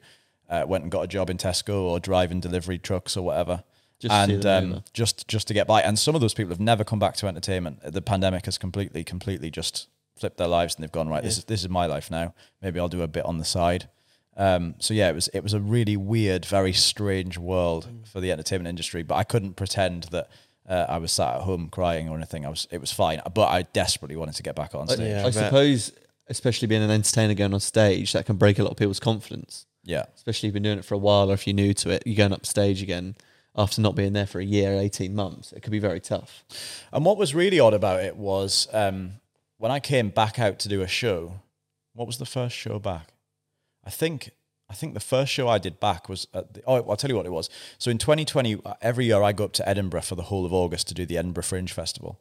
uh, 0.50 0.64
went 0.68 0.84
and 0.84 0.92
got 0.92 1.02
a 1.02 1.08
job 1.08 1.30
in 1.30 1.38
Tesco 1.38 1.82
or 1.82 2.00
driving 2.00 2.40
delivery 2.40 2.78
trucks 2.80 3.16
or 3.18 3.24
whatever. 3.24 3.64
Just 4.00 4.14
and 4.14 4.44
them 4.44 4.74
um, 4.74 4.84
just 4.94 5.28
just 5.28 5.48
to 5.48 5.54
get 5.56 5.66
by. 5.68 5.82
And 5.82 5.98
some 5.98 6.14
of 6.14 6.22
those 6.22 6.34
people 6.36 6.52
have 6.52 6.60
never 6.60 6.84
come 6.84 7.00
back 7.00 7.16
to 7.16 7.28
entertainment. 7.28 7.80
The 7.84 8.02
pandemic 8.02 8.46
has 8.46 8.58
completely, 8.58 9.04
completely 9.04 9.50
just 9.50 9.88
flipped 10.16 10.38
their 10.38 10.48
lives, 10.48 10.76
and 10.76 10.84
they've 10.84 10.92
gone 10.92 11.10
right. 11.10 11.24
This 11.24 11.38
is 11.40 11.46
this 11.46 11.62
is 11.62 11.70
my 11.70 11.88
life 11.88 12.12
now. 12.12 12.34
Maybe 12.62 12.80
I'll 12.80 12.90
do 12.90 13.02
a 13.02 13.08
bit 13.08 13.26
on 13.26 13.38
the 13.40 13.46
side. 13.46 13.90
Um, 14.36 14.76
so 14.78 14.94
yeah, 14.94 15.10
it 15.10 15.16
was 15.16 15.30
it 15.30 15.42
was 15.42 15.54
a 15.54 15.60
really 15.60 15.98
weird, 15.98 16.46
very 16.46 16.74
strange 16.74 17.40
world 17.40 17.88
Mm. 17.92 18.08
for 18.08 18.20
the 18.20 18.32
entertainment 18.32 18.68
industry. 18.70 19.02
But 19.02 19.16
I 19.16 19.24
couldn't 19.24 19.56
pretend 19.56 20.04
that 20.12 20.30
uh, 20.70 20.86
I 20.88 21.00
was 21.00 21.12
sat 21.12 21.36
at 21.38 21.42
home 21.42 21.70
crying 21.70 22.08
or 22.08 22.16
anything. 22.16 22.46
I 22.46 22.50
was 22.50 22.68
it 22.70 22.80
was 22.80 22.92
fine. 22.92 23.20
But 23.34 23.48
I 23.48 23.64
desperately 23.64 24.16
wanted 24.16 24.36
to 24.36 24.44
get 24.44 24.56
back 24.56 24.76
on 24.76 24.88
stage. 24.88 25.00
yeah. 25.10 25.22
I 25.22 25.32
bet. 25.32 25.34
suppose, 25.34 25.92
especially 26.28 26.68
being 26.68 26.84
an 26.84 26.92
entertainer 26.92 27.34
going 27.34 27.56
on 27.56 27.60
stage, 27.62 28.14
that 28.14 28.28
can 28.28 28.36
break 28.36 28.60
a 28.60 28.64
lot 28.64 28.72
of 28.74 28.78
people's 28.78 29.00
confidence. 29.00 29.66
yeah. 29.84 30.06
Especially 30.16 30.50
if 30.50 30.50
you've 30.50 30.54
been 30.54 30.64
doing 30.70 30.78
it 30.78 30.86
for 30.86 30.94
a 30.94 31.00
while, 31.00 31.32
or 31.32 31.34
if 31.34 31.48
you're 31.48 31.56
new 31.56 31.74
to 31.74 31.90
it, 31.90 32.04
you're 32.06 32.16
going 32.16 32.34
up 32.34 32.46
stage 32.46 32.84
again 32.84 33.16
after 33.58 33.82
not 33.82 33.96
being 33.96 34.14
there 34.14 34.28
for 34.28 34.40
a 34.40 34.46
year, 34.46 34.74
eighteen 34.74 35.16
months. 35.16 35.52
It 35.52 35.62
could 35.62 35.72
be 35.72 35.80
very 35.80 36.00
tough. 36.00 36.44
And 36.92 37.06
what 37.06 37.18
was 37.18 37.34
really 37.34 37.60
odd 37.60 37.74
about 37.74 38.02
it 38.02 38.16
was 38.16 38.68
um, 38.74 39.14
when 39.58 39.72
I 39.72 39.80
came 39.80 40.10
back 40.10 40.40
out 40.40 40.60
to 40.60 40.70
do 40.70 40.82
a 40.82 40.88
show. 40.88 41.42
What 41.94 42.06
was 42.06 42.20
the 42.20 42.26
first 42.26 42.56
show 42.56 42.78
back? 42.78 43.14
I 43.84 43.90
think 43.90 44.30
I 44.70 44.74
think 44.74 44.94
the 44.94 45.00
first 45.00 45.32
show 45.32 45.48
I 45.48 45.58
did 45.58 45.80
back 45.80 46.10
was 46.10 46.28
at 46.34 46.54
the, 46.54 46.62
oh 46.68 46.76
I'll 46.90 46.98
tell 46.98 47.10
you 47.10 47.16
what 47.16 47.26
it 47.26 47.32
was. 47.32 47.50
So 47.78 47.90
in 47.90 47.98
2020, 47.98 48.62
uh, 48.66 48.74
every 48.82 49.06
year 49.06 49.24
I 49.24 49.32
go 49.32 49.46
up 49.46 49.54
to 49.54 49.68
Edinburgh 49.68 50.02
for 50.02 50.16
the 50.16 50.24
whole 50.24 50.46
of 50.46 50.54
August 50.54 50.88
to 50.90 50.94
do 50.94 51.06
the 51.06 51.18
Edinburgh 51.18 51.44
Fringe 51.44 51.72
Festival. 51.72 52.20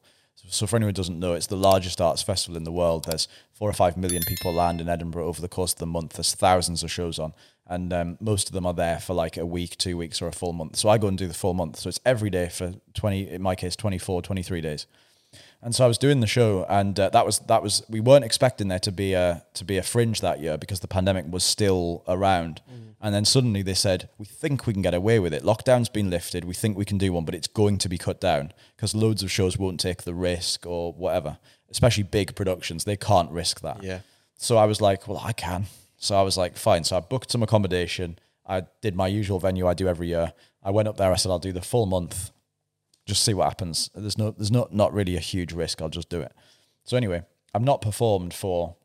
So, 0.48 0.66
for 0.66 0.76
anyone 0.76 0.90
who 0.90 0.94
doesn't 0.94 1.18
know, 1.18 1.34
it's 1.34 1.46
the 1.46 1.56
largest 1.56 2.00
arts 2.00 2.22
festival 2.22 2.56
in 2.56 2.64
the 2.64 2.72
world. 2.72 3.04
There's 3.04 3.26
four 3.52 3.68
or 3.68 3.72
five 3.72 3.96
million 3.96 4.22
people 4.22 4.52
land 4.52 4.80
in 4.80 4.88
Edinburgh 4.88 5.26
over 5.26 5.40
the 5.40 5.48
course 5.48 5.72
of 5.72 5.78
the 5.78 5.86
month. 5.86 6.14
There's 6.14 6.34
thousands 6.34 6.82
of 6.82 6.90
shows 6.90 7.18
on, 7.18 7.32
and 7.66 7.92
um, 7.92 8.18
most 8.20 8.48
of 8.48 8.52
them 8.52 8.66
are 8.66 8.74
there 8.74 8.98
for 8.98 9.14
like 9.14 9.36
a 9.36 9.46
week, 9.46 9.76
two 9.76 9.96
weeks, 9.96 10.20
or 10.20 10.28
a 10.28 10.32
full 10.32 10.52
month. 10.52 10.76
So 10.76 10.88
I 10.88 10.98
go 10.98 11.08
and 11.08 11.18
do 11.18 11.26
the 11.26 11.34
full 11.34 11.54
month. 11.54 11.78
So 11.78 11.88
it's 11.88 12.00
every 12.04 12.30
day 12.30 12.48
for 12.48 12.74
20, 12.94 13.30
in 13.30 13.42
my 13.42 13.54
case, 13.54 13.76
24, 13.76 14.22
23 14.22 14.60
days. 14.60 14.86
And 15.62 15.74
so 15.74 15.84
I 15.84 15.88
was 15.88 15.98
doing 15.98 16.20
the 16.20 16.26
show, 16.26 16.64
and 16.68 16.98
uh, 17.00 17.08
that 17.10 17.26
was 17.26 17.40
that 17.40 17.62
was 17.62 17.82
we 17.88 18.00
weren't 18.00 18.24
expecting 18.24 18.68
there 18.68 18.78
to 18.80 18.92
be 18.92 19.14
a 19.14 19.42
to 19.54 19.64
be 19.64 19.78
a 19.78 19.82
fringe 19.82 20.20
that 20.20 20.40
year 20.40 20.56
because 20.56 20.80
the 20.80 20.88
pandemic 20.88 21.24
was 21.28 21.44
still 21.44 22.04
around. 22.06 22.60
And 23.00 23.14
then 23.14 23.24
suddenly 23.24 23.62
they 23.62 23.74
said, 23.74 24.08
"We 24.18 24.24
think 24.24 24.66
we 24.66 24.72
can 24.72 24.82
get 24.82 24.94
away 24.94 25.18
with 25.18 25.34
it. 25.34 25.42
Lockdown's 25.42 25.88
been 25.88 26.10
lifted. 26.10 26.44
We 26.44 26.54
think 26.54 26.76
we 26.76 26.84
can 26.84 26.98
do 26.98 27.12
one, 27.12 27.24
but 27.24 27.34
it's 27.34 27.46
going 27.46 27.78
to 27.78 27.88
be 27.88 27.98
cut 27.98 28.20
down 28.20 28.52
because 28.74 28.94
loads 28.94 29.22
of 29.22 29.30
shows 29.30 29.58
won't 29.58 29.80
take 29.80 30.02
the 30.02 30.14
risk 30.14 30.66
or 30.66 30.92
whatever. 30.92 31.38
Especially 31.68 32.04
big 32.04 32.34
productions, 32.34 32.84
they 32.84 32.96
can't 32.96 33.30
risk 33.30 33.60
that. 33.60 33.82
Yeah. 33.82 34.00
So 34.36 34.56
I 34.56 34.64
was 34.66 34.80
like, 34.80 35.08
well, 35.08 35.20
I 35.22 35.32
can. 35.32 35.66
So 35.98 36.16
I 36.16 36.22
was 36.22 36.36
like, 36.36 36.56
fine. 36.56 36.84
So 36.84 36.96
I 36.96 37.00
booked 37.00 37.30
some 37.30 37.42
accommodation. 37.42 38.18
I 38.46 38.62
did 38.80 38.94
my 38.94 39.08
usual 39.08 39.40
venue 39.40 39.66
I 39.66 39.74
do 39.74 39.88
every 39.88 40.08
year. 40.08 40.32
I 40.62 40.70
went 40.70 40.88
up 40.88 40.96
there. 40.96 41.12
I 41.12 41.16
said, 41.16 41.30
I'll 41.30 41.38
do 41.38 41.52
the 41.52 41.62
full 41.62 41.86
month 41.86 42.30
just 43.06 43.22
see 43.22 43.32
what 43.32 43.44
happens. 43.44 43.88
There's 43.94 44.18
no, 44.18 44.32
there's 44.32 44.50
not 44.50 44.74
not 44.74 44.92
really 44.92 45.16
a 45.16 45.20
huge 45.20 45.52
risk. 45.52 45.80
I'll 45.80 45.88
just 45.88 46.08
do 46.08 46.20
it. 46.20 46.32
So 46.84 46.96
anyway, 46.96 47.22
I've 47.54 47.62
not 47.62 47.80
performed 47.80 48.34
for 48.34 48.76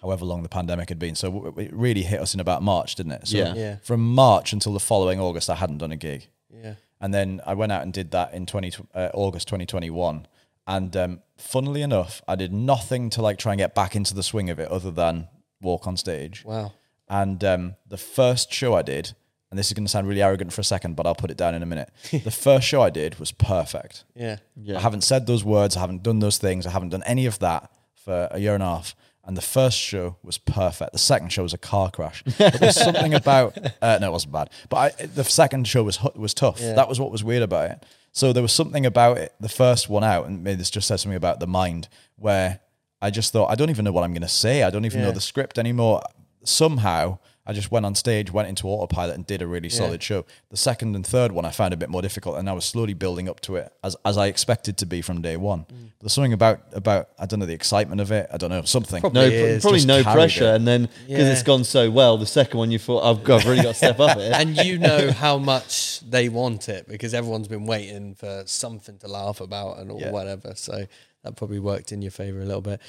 however 0.00 0.24
long 0.24 0.42
the 0.42 0.48
pandemic 0.48 0.88
had 0.88 0.98
been. 0.98 1.14
So 1.14 1.52
it 1.56 1.72
really 1.72 2.02
hit 2.02 2.20
us 2.20 2.34
in 2.34 2.40
about 2.40 2.62
March, 2.62 2.94
didn't 2.94 3.12
it? 3.12 3.28
So 3.28 3.38
Yeah. 3.38 3.54
Yeah. 3.54 3.76
From 3.82 4.00
March 4.14 4.52
until 4.52 4.72
the 4.72 4.80
following 4.80 5.20
August, 5.20 5.50
I 5.50 5.54
hadn't 5.56 5.78
done 5.78 5.92
a 5.92 5.96
gig, 5.96 6.28
Yeah. 6.50 6.74
and 7.00 7.12
then 7.12 7.40
I 7.46 7.54
went 7.54 7.72
out 7.72 7.82
and 7.82 7.92
did 7.92 8.10
that 8.12 8.32
in 8.34 8.46
twenty 8.46 8.72
uh, 8.94 9.08
August 9.14 9.48
2021. 9.48 10.26
And 10.66 10.94
um, 10.98 11.22
funnily 11.38 11.80
enough, 11.80 12.20
I 12.28 12.34
did 12.36 12.52
nothing 12.52 13.08
to 13.10 13.22
like 13.22 13.38
try 13.38 13.52
and 13.52 13.58
get 13.58 13.74
back 13.74 13.96
into 13.96 14.14
the 14.14 14.22
swing 14.22 14.50
of 14.50 14.58
it, 14.58 14.68
other 14.70 14.90
than 14.90 15.28
walk 15.62 15.86
on 15.86 15.96
stage. 15.96 16.44
Wow. 16.44 16.72
And 17.08 17.42
um, 17.42 17.76
the 17.88 17.96
first 17.96 18.52
show 18.52 18.74
I 18.74 18.82
did, 18.82 19.14
and 19.50 19.58
this 19.58 19.68
is 19.68 19.72
going 19.72 19.86
to 19.86 19.90
sound 19.90 20.06
really 20.06 20.20
arrogant 20.22 20.52
for 20.52 20.60
a 20.60 20.64
second, 20.64 20.94
but 20.94 21.06
I'll 21.06 21.14
put 21.14 21.30
it 21.30 21.38
down 21.38 21.54
in 21.54 21.62
a 21.62 21.66
minute. 21.66 21.90
the 22.12 22.30
first 22.30 22.66
show 22.68 22.82
I 22.82 22.90
did 22.90 23.18
was 23.18 23.32
perfect. 23.32 24.04
Yeah. 24.14 24.36
Yeah. 24.56 24.76
I 24.76 24.80
haven't 24.80 25.04
said 25.04 25.26
those 25.26 25.42
words. 25.42 25.74
I 25.74 25.80
haven't 25.80 26.02
done 26.02 26.18
those 26.18 26.36
things. 26.36 26.66
I 26.66 26.70
haven't 26.70 26.90
done 26.90 27.02
any 27.06 27.24
of 27.24 27.38
that 27.38 27.72
for 27.94 28.28
a 28.30 28.38
year 28.38 28.52
and 28.52 28.62
a 28.62 28.66
half. 28.66 28.94
And 29.28 29.36
the 29.36 29.42
first 29.42 29.78
show 29.78 30.16
was 30.22 30.38
perfect. 30.38 30.92
The 30.92 30.98
second 30.98 31.34
show 31.34 31.42
was 31.42 31.52
a 31.52 31.58
car 31.58 31.90
crash. 31.90 32.24
But 32.38 32.54
there's 32.54 32.76
something 32.82 33.12
about 33.12 33.58
uh, 33.82 33.98
no, 34.00 34.08
it 34.08 34.12
wasn't 34.12 34.32
bad. 34.32 34.48
But 34.70 34.76
I, 34.76 35.06
the 35.06 35.22
second 35.22 35.68
show 35.68 35.82
was 35.84 36.02
was 36.16 36.32
tough. 36.32 36.58
Yeah. 36.60 36.72
That 36.72 36.88
was 36.88 36.98
what 36.98 37.12
was 37.12 37.22
weird 37.22 37.42
about 37.42 37.70
it. 37.72 37.86
So 38.12 38.32
there 38.32 38.42
was 38.42 38.52
something 38.52 38.86
about 38.86 39.18
it. 39.18 39.34
The 39.38 39.50
first 39.50 39.90
one 39.90 40.02
out, 40.02 40.26
and 40.26 40.42
maybe 40.42 40.56
this 40.56 40.70
just 40.70 40.88
says 40.88 41.02
something 41.02 41.14
about 41.14 41.40
the 41.40 41.46
mind, 41.46 41.88
where 42.16 42.60
I 43.02 43.10
just 43.10 43.30
thought 43.34 43.50
I 43.50 43.54
don't 43.54 43.68
even 43.68 43.84
know 43.84 43.92
what 43.92 44.02
I'm 44.02 44.12
going 44.12 44.22
to 44.22 44.28
say. 44.28 44.62
I 44.62 44.70
don't 44.70 44.86
even 44.86 45.02
know 45.02 45.12
the 45.12 45.20
script 45.20 45.58
anymore. 45.58 46.00
Somehow 46.44 47.18
I 47.48 47.54
just 47.54 47.70
went 47.72 47.86
on 47.86 47.94
stage, 47.94 48.30
went 48.30 48.46
into 48.48 48.66
autopilot, 48.68 49.14
and 49.14 49.26
did 49.26 49.40
a 49.40 49.46
really 49.46 49.70
solid 49.70 50.02
show. 50.02 50.26
The 50.50 50.56
second 50.58 50.94
and 50.94 51.06
third 51.06 51.32
one 51.32 51.46
I 51.46 51.50
found 51.50 51.72
a 51.72 51.78
bit 51.78 51.88
more 51.88 52.02
difficult, 52.02 52.36
and 52.38 52.48
I 52.48 52.52
was 52.52 52.66
slowly 52.66 52.92
building 52.92 53.26
up 53.28 53.40
to 53.40 53.56
it 53.56 53.72
as 53.82 53.96
as 54.04 54.18
I 54.18 54.26
expected 54.26 54.76
to 54.78 54.86
be 54.86 55.00
from 55.00 55.22
day 55.22 55.38
one. 55.38 55.60
Mm. 55.60 55.90
There's 56.00 56.12
something 56.12 56.34
about 56.34 56.60
about 56.72 57.08
I 57.18 57.24
don't 57.24 57.40
know 57.40 57.46
the 57.46 57.54
excitement 57.54 58.02
of 58.02 58.12
it. 58.12 58.28
I 58.30 58.36
don't 58.36 58.50
know 58.50 58.62
something. 58.62 59.00
Probably 59.00 59.20
No, 59.22 59.26
It 59.26 59.32
is, 59.32 59.62
probably 59.62 59.84
no 59.86 60.02
pressure, 60.02 60.44
it. 60.52 60.56
and 60.56 60.68
then 60.68 60.82
because 60.82 61.08
Yeah. 61.26 61.32
it's 61.32 61.42
gone 61.42 61.64
so 61.64 61.90
well, 61.90 62.18
the 62.18 62.26
second 62.26 62.58
one 62.58 62.70
you 62.70 62.78
thought 62.78 63.02
I've, 63.02 63.24
got, 63.24 63.40
I've 63.40 63.46
really 63.48 63.62
got 63.62 63.68
to 63.70 63.74
step 63.74 63.98
up 63.98 64.18
it. 64.18 64.30
and 64.40 64.54
you 64.58 64.78
know 64.78 65.10
how 65.10 65.38
much 65.38 66.00
they 66.00 66.28
want 66.28 66.68
it 66.68 66.86
because 66.86 67.14
everyone's 67.14 67.48
been 67.48 67.64
waiting 67.66 68.14
for 68.14 68.42
something 68.44 68.98
to 68.98 69.08
laugh 69.08 69.40
about 69.40 69.78
and 69.78 69.90
or 69.90 69.98
Yeah. 70.00 70.10
whatever. 70.10 70.52
So 70.54 70.86
that 71.24 71.36
probably 71.36 71.60
worked 71.60 71.92
in 71.92 72.02
your 72.02 72.10
favor 72.12 72.40
a 72.40 72.44
little 72.44 72.60
bit. 72.60 72.80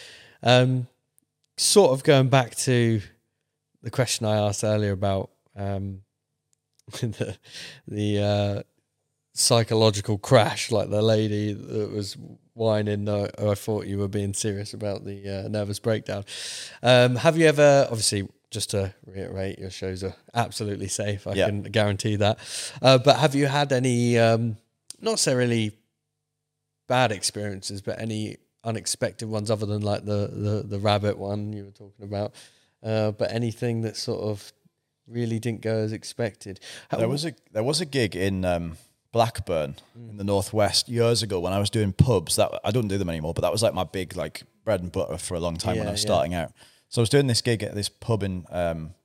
Um, 0.43 0.87
sort 1.57 1.91
of 1.91 2.03
going 2.03 2.27
back 2.29 2.55
to 2.55 3.01
the 3.81 3.91
question 3.91 4.25
I 4.25 4.37
asked 4.37 4.63
earlier 4.63 4.91
about 4.91 5.29
um, 5.55 6.01
the 7.01 7.37
the 7.87 8.19
uh, 8.21 8.63
psychological 9.33 10.17
crash, 10.17 10.71
like 10.71 10.89
the 10.89 11.01
lady 11.01 11.53
that 11.53 11.91
was 11.91 12.17
whining. 12.53 13.07
Uh, 13.07 13.29
I 13.39 13.55
thought 13.55 13.85
you 13.87 13.97
were 13.99 14.07
being 14.07 14.33
serious 14.33 14.73
about 14.73 15.05
the 15.05 15.45
uh, 15.45 15.47
nervous 15.47 15.79
breakdown. 15.79 16.25
Um, 16.83 17.15
have 17.17 17.37
you 17.37 17.45
ever, 17.47 17.85
obviously, 17.89 18.27
just 18.51 18.71
to 18.71 18.93
reiterate, 19.05 19.59
your 19.59 19.69
shows 19.69 20.03
are 20.03 20.15
absolutely 20.33 20.87
safe. 20.87 21.27
I 21.27 21.33
Yeah. 21.33 21.45
can 21.45 21.61
guarantee 21.63 22.15
that. 22.17 22.39
Uh, 22.81 22.97
but 22.97 23.17
have 23.17 23.35
you 23.35 23.45
had 23.45 23.71
any, 23.71 24.17
um, 24.17 24.57
not 24.99 25.11
necessarily 25.11 25.71
bad 26.87 27.11
experiences, 27.11 27.81
but 27.81 27.99
any 28.01 28.37
unexpected 28.63 29.29
ones 29.29 29.49
other 29.51 29.65
than 29.65 29.81
like 29.81 30.03
the 30.03 30.27
the, 30.33 30.63
the 30.67 30.79
rabbit 30.79 31.17
one 31.17 31.53
you 31.53 31.65
were 31.65 31.71
talking 31.71 32.03
about? 32.03 32.33
Uh, 32.83 33.11
but 33.11 33.31
anything 33.31 33.81
that 33.81 33.97
sort 33.97 34.21
of 34.21 34.53
really 35.07 35.39
didn't 35.39 35.61
go 35.61 35.75
as 35.77 35.91
expected. 35.91 36.59
How- 36.89 36.97
There 36.97 37.09
was 37.09 37.25
a 37.25 37.33
there 37.51 37.63
was 37.63 37.81
a 37.81 37.85
gig 37.85 38.15
in 38.15 38.45
um, 38.45 38.77
Blackburn 39.11 39.75
in 39.95 40.17
the 40.17 40.23
northwest 40.23 40.87
years 40.87 41.23
ago 41.23 41.39
when 41.39 41.51
I 41.51 41.59
was 41.59 41.69
doing 41.69 41.93
pubs. 41.93 42.35
That 42.35 42.51
I 42.63 42.71
don't 42.71 42.87
do 42.87 42.97
them 42.97 43.09
anymore, 43.09 43.33
but 43.33 43.41
that 43.41 43.51
was 43.51 43.63
like 43.63 43.73
my 43.73 43.83
big 43.83 44.15
like 44.15 44.43
bread 44.63 44.81
and 44.81 44.91
butter 44.91 45.17
for 45.17 45.35
a 45.35 45.39
long 45.39 45.57
time 45.57 45.77
when 45.77 45.87
I 45.87 45.91
was 45.91 46.03
yeah. 46.03 46.07
starting 46.07 46.33
out. 46.33 46.51
So 46.89 47.01
I 47.01 47.03
was 47.03 47.09
doing 47.09 47.27
this 47.27 47.41
gig 47.41 47.61
at 47.61 47.75
this 47.75 47.89
pub 47.89 48.23
in, 48.23 48.45
um, 48.49 48.95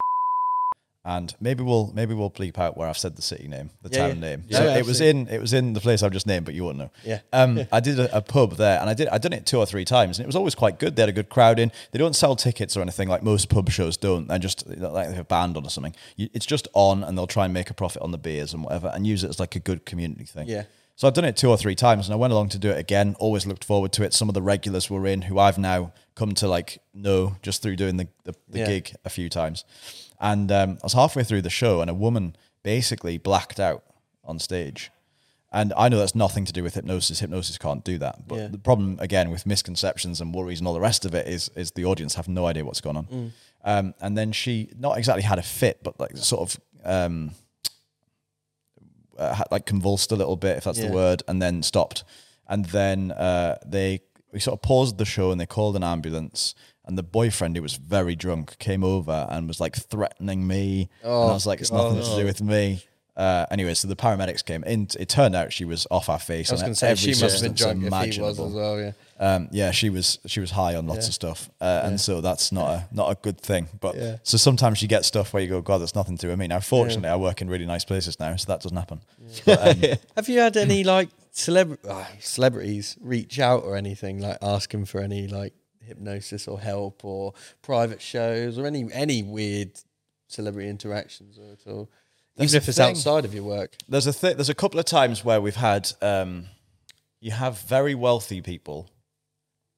and 1.06 1.34
maybe 1.38 1.62
we'll 1.62 1.92
maybe 1.94 2.14
we'll 2.14 2.30
bleep 2.30 2.58
out 2.58 2.76
where 2.76 2.88
I've 2.88 2.96
said 2.96 3.16
the 3.16 3.22
city 3.22 3.46
name, 3.46 3.70
the 3.82 3.90
Yeah, 3.90 3.98
town 3.98 4.08
yeah. 4.16 4.20
name. 4.28 4.44
Yeah, 4.48 4.58
so 4.58 4.64
it 4.68 4.86
was 4.86 5.00
in 5.00 5.28
it 5.28 5.40
was 5.40 5.52
in 5.52 5.74
the 5.74 5.80
place 5.80 6.02
I've 6.02 6.12
just 6.12 6.26
named, 6.26 6.46
but 6.46 6.54
you 6.54 6.64
won't 6.64 6.78
know. 6.78 6.90
Yeah. 7.04 7.20
Um, 7.32 7.60
I 7.72 7.80
did 7.80 8.00
a, 8.00 8.16
a 8.16 8.22
pub 8.22 8.56
there, 8.56 8.80
and 8.80 8.88
I 8.88 8.94
did 8.94 9.08
I 9.08 9.18
done 9.18 9.34
it 9.34 9.44
two 9.44 9.58
or 9.58 9.66
three 9.66 9.84
times, 9.84 10.18
and 10.18 10.24
it 10.24 10.26
was 10.26 10.36
always 10.36 10.54
quite 10.54 10.78
good. 10.78 10.96
They 10.96 11.02
had 11.02 11.08
a 11.10 11.12
good 11.12 11.28
crowd 11.28 11.58
in. 11.58 11.70
They 11.92 11.98
don't 11.98 12.16
sell 12.16 12.36
tickets 12.36 12.76
or 12.76 12.80
anything 12.80 13.08
like 13.08 13.22
most 13.22 13.50
pub 13.50 13.68
shows 13.70 13.96
don't. 13.98 14.28
They're 14.28 14.38
just 14.38 14.66
like 14.66 15.08
they 15.08 15.14
have 15.14 15.18
a 15.18 15.24
band 15.24 15.56
on 15.58 15.66
or 15.66 15.70
something. 15.70 15.94
You, 16.16 16.28
it's 16.32 16.46
just 16.46 16.68
on, 16.72 17.04
and 17.04 17.18
they'll 17.18 17.26
try 17.26 17.44
and 17.44 17.52
make 17.52 17.68
a 17.70 17.74
profit 17.74 18.00
on 18.00 18.10
the 18.10 18.18
beers 18.18 18.54
and 18.54 18.64
whatever, 18.64 18.90
and 18.94 19.06
use 19.06 19.24
it 19.24 19.28
as 19.28 19.38
like 19.38 19.54
a 19.56 19.60
good 19.60 19.84
community 19.84 20.24
thing. 20.24 20.48
Yeah. 20.48 20.64
So 20.96 21.08
I've 21.08 21.14
done 21.14 21.24
it 21.24 21.36
two 21.36 21.50
or 21.50 21.56
three 21.58 21.74
times, 21.74 22.06
and 22.06 22.14
I 22.14 22.16
went 22.16 22.32
along 22.32 22.50
to 22.50 22.58
do 22.58 22.70
it 22.70 22.78
again. 22.78 23.16
Always 23.18 23.46
looked 23.46 23.64
forward 23.64 23.92
to 23.94 24.04
it. 24.04 24.14
Some 24.14 24.28
of 24.30 24.34
the 24.34 24.40
regulars 24.42 24.88
were 24.88 25.06
in, 25.06 25.22
who 25.22 25.38
I've 25.40 25.58
now 25.58 25.92
come 26.14 26.32
to 26.36 26.46
like 26.46 26.78
know 26.94 27.36
just 27.42 27.62
through 27.62 27.76
doing 27.76 27.96
the 27.98 28.08
the, 28.22 28.34
the 28.48 28.64
gig 28.64 28.94
a 29.04 29.10
few 29.10 29.28
times. 29.28 29.64
And 30.20 30.50
um, 30.52 30.70
I 30.82 30.84
was 30.84 30.92
halfway 30.94 31.24
through 31.24 31.42
the 31.42 31.50
show, 31.50 31.80
and 31.80 31.90
a 31.90 31.94
woman 31.94 32.36
basically 32.62 33.18
blacked 33.18 33.60
out 33.60 33.84
on 34.24 34.38
stage. 34.38 34.90
And 35.52 35.72
I 35.76 35.88
know 35.88 35.98
that's 35.98 36.14
nothing 36.16 36.44
to 36.46 36.52
do 36.52 36.62
with 36.64 36.74
hypnosis. 36.74 37.20
Hypnosis 37.20 37.58
can't 37.58 37.84
do 37.84 37.96
that. 37.98 38.26
But 38.26 38.36
Yeah. 38.38 38.46
the 38.48 38.58
problem, 38.58 38.96
again, 39.00 39.30
with 39.30 39.46
misconceptions 39.46 40.20
and 40.20 40.34
worries 40.34 40.58
and 40.58 40.66
all 40.66 40.74
the 40.74 40.80
rest 40.80 41.04
of 41.04 41.14
it 41.14 41.28
is 41.28 41.48
is 41.54 41.70
the 41.72 41.84
audience 41.84 42.14
have 42.16 42.26
no 42.26 42.46
idea 42.46 42.64
what's 42.64 42.80
going 42.80 42.96
on. 42.96 43.06
Mm. 43.06 43.30
Um, 43.64 43.94
and 44.00 44.18
then 44.18 44.32
she 44.32 44.70
not 44.76 44.98
exactly 44.98 45.22
had 45.22 45.38
a 45.38 45.42
fit, 45.42 45.80
but 45.84 45.98
like 46.00 46.16
sort 46.16 46.42
of 46.54 46.60
um, 46.84 47.30
uh, 49.16 49.34
had, 49.34 49.46
like 49.50 49.64
convulsed 49.66 50.10
a 50.12 50.16
little 50.16 50.36
bit, 50.36 50.56
if 50.58 50.64
that's 50.64 50.78
Yeah. 50.78 50.88
the 50.88 50.92
word, 50.92 51.22
and 51.28 51.40
then 51.40 51.62
stopped. 51.62 52.04
And 52.48 52.64
then 52.66 53.12
uh, 53.12 53.58
they 53.64 54.00
we 54.32 54.40
sort 54.40 54.54
of 54.58 54.62
paused 54.62 54.98
the 54.98 55.04
show 55.04 55.30
and 55.30 55.40
they 55.40 55.46
called 55.46 55.76
an 55.76 55.84
ambulance. 55.84 56.54
And 56.86 56.98
the 56.98 57.02
boyfriend, 57.02 57.56
who 57.56 57.62
was 57.62 57.76
very 57.76 58.14
drunk, 58.14 58.58
came 58.58 58.84
over 58.84 59.26
and 59.30 59.48
was 59.48 59.58
like 59.60 59.74
threatening 59.76 60.46
me. 60.46 60.90
and 61.02 61.12
I 61.12 61.32
was 61.32 61.46
like, 61.46 61.60
it's 61.60 61.72
nothing 61.72 62.02
to 62.02 62.16
do 62.16 62.24
with 62.24 62.42
me. 62.42 62.84
Uh, 63.16 63.46
anyway, 63.50 63.72
so 63.74 63.86
the 63.86 63.94
paramedics 63.94 64.44
came 64.44 64.64
in. 64.64 64.88
It 64.98 65.08
turned 65.08 65.36
out 65.36 65.52
she 65.52 65.64
was 65.64 65.86
off 65.88 66.08
our 66.08 66.18
face. 66.18 66.50
I 66.50 66.54
was 66.54 66.62
going 66.62 66.72
to 66.74 66.78
say 66.78 66.94
she 66.96 67.10
must 67.10 67.20
have 67.22 67.42
been 67.42 67.54
drunk 67.54 67.76
if 67.76 67.82
he 67.82 67.84
was 67.84 67.92
imaginable. 67.92 68.46
as 68.48 68.52
well. 68.52 68.80
Yeah. 68.80 68.92
Um, 69.20 69.48
yeah, 69.52 69.70
she 69.70 69.88
was 69.88 70.18
she 70.26 70.40
was 70.40 70.50
high 70.50 70.74
on 70.74 70.88
lots 70.88 71.06
Yeah. 71.06 71.10
of 71.10 71.14
stuff, 71.14 71.50
uh, 71.60 71.82
and 71.84 72.00
so 72.00 72.20
that's 72.20 72.50
not 72.50 72.70
a 72.70 72.88
not 72.90 73.12
a 73.12 73.14
good 73.22 73.40
thing. 73.40 73.68
But 73.80 73.94
Yeah. 73.94 74.16
so 74.24 74.36
sometimes 74.36 74.82
you 74.82 74.88
get 74.88 75.04
stuff 75.04 75.32
where 75.32 75.40
you 75.40 75.48
go, 75.48 75.62
God, 75.62 75.78
that's 75.78 75.94
nothing 75.94 76.16
to 76.18 76.22
do 76.26 76.30
with 76.30 76.40
me. 76.40 76.48
Now, 76.48 76.58
fortunately, 76.58 77.08
I 77.08 77.14
work 77.14 77.40
in 77.40 77.48
really 77.48 77.66
nice 77.66 77.84
places 77.84 78.18
now, 78.18 78.34
so 78.34 78.46
that 78.48 78.60
doesn't 78.62 78.76
happen. 78.76 79.00
But, 79.46 79.68
um, 79.84 79.98
Have 80.16 80.28
you 80.28 80.40
had 80.40 80.56
any 80.56 80.82
like 80.82 81.10
celeb- 81.32 81.78
uh, 81.88 82.04
celebrities 82.18 82.96
reach 83.00 83.38
out 83.38 83.62
or 83.62 83.76
anything 83.76 84.18
like 84.20 84.38
asking 84.42 84.86
for 84.86 85.00
any 85.00 85.28
like 85.28 85.52
hypnosis 85.86 86.46
or 86.48 86.60
help 86.60 87.04
or 87.04 87.32
private 87.62 88.00
shows 88.02 88.58
or 88.58 88.66
any 88.66 88.88
any 88.92 89.22
weird 89.22 89.70
celebrity 90.28 90.68
interactions 90.68 91.38
or 91.38 91.52
at 91.52 91.70
all? 91.72 91.90
That's 92.36 92.52
Even 92.52 92.62
if 92.62 92.68
it's 92.68 92.78
thing. 92.78 92.90
outside 92.90 93.24
of 93.24 93.32
your 93.34 93.44
work. 93.44 93.76
there's 93.88 94.06
a 94.06 94.12
th- 94.12 94.36
there's 94.36 94.48
a 94.48 94.54
couple 94.54 94.80
of 94.80 94.86
times 94.86 95.24
where 95.24 95.40
we've 95.40 95.54
had 95.56 95.92
um, 96.02 96.46
you 97.20 97.30
have 97.30 97.60
very 97.60 97.94
wealthy 97.94 98.40
people 98.40 98.90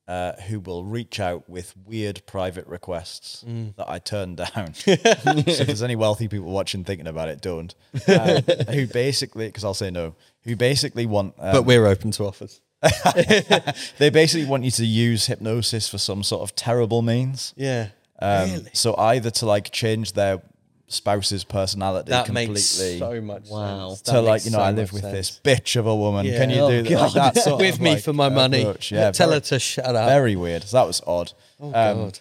uh, 0.09 0.33
who 0.49 0.61
will 0.61 0.85
reach 0.85 1.19
out 1.19 1.49
with 1.51 1.75
weird 1.85 2.23
private 2.27 2.67
requests 2.69 3.45
Mm. 3.47 3.75
that 3.77 3.89
I 3.91 3.99
turn 3.99 4.37
down. 4.37 4.73
so 4.75 4.93
if 4.93 5.67
there's 5.67 5.83
any 5.83 5.97
wealthy 5.97 6.29
people 6.29 6.47
watching 6.51 6.85
thinking 6.85 7.09
about 7.09 7.29
it, 7.29 7.41
don't. 7.43 7.75
Um, 8.09 8.43
who 8.73 8.87
basically, 8.87 9.47
because 9.49 9.65
I'll 9.65 9.75
say 9.75 9.91
no, 9.91 10.15
who 10.45 10.55
basically 10.57 11.07
want, 11.07 11.35
um, 11.41 11.53
but 11.53 11.65
we're 11.65 11.87
open 11.87 12.13
to 12.13 12.25
offers. 12.25 12.61
they 13.99 14.11
basically 14.11 14.47
want 14.47 14.65
you 14.65 14.71
to 14.73 14.85
use 14.87 15.27
hypnosis 15.27 15.89
for 15.89 15.99
some 15.99 16.23
sort 16.23 16.43
of 16.43 16.55
terrible 16.55 17.03
means. 17.03 17.55
Yeah. 17.57 17.89
Um, 18.21 18.51
really? 18.51 18.71
So 18.73 18.97
either 18.97 19.31
to 19.31 19.47
like 19.47 19.71
change 19.73 20.13
their 20.13 20.41
spouse's 20.89 21.43
personality 21.43 22.11
That 22.11 22.27
completely. 22.27 22.55
makes 22.55 22.65
so 22.99 23.21
much 23.21 23.49
Wow. 23.51 23.89
sense. 23.91 24.03
to 24.03 24.13
That 24.13 24.23
like 24.23 24.45
you 24.45 24.51
know 24.53 24.59
so 24.59 24.63
I 24.65 24.71
live 24.71 24.93
with 24.93 25.03
sense. 25.03 25.15
this 25.15 25.41
bitch 25.43 25.77
of 25.77 25.87
a 25.87 25.95
woman. 25.97 26.27
Yeah. 26.27 26.39
Can 26.39 26.51
you 26.51 26.61
Oh, 26.61 26.71
do 26.71 26.83
that? 26.85 27.01
Like 27.01 27.13
that 27.35 27.37
sort 27.43 27.61
with 27.61 27.75
of, 27.75 27.81
me 27.81 27.91
like, 27.95 28.03
for 28.03 28.13
my 28.13 28.29
money. 28.29 28.63
approach. 28.63 28.93
Yeah, 28.93 29.11
Tell 29.13 29.29
very, 29.29 29.37
her 29.39 29.47
to 29.47 29.59
shut 29.59 29.85
up. 29.97 30.09
very 30.09 30.37
weird. 30.37 30.63
So 30.65 30.77
that 30.77 30.87
was 30.87 31.03
odd. 31.07 31.33
oh 31.61 31.67
um, 31.69 31.73
god. 31.73 32.19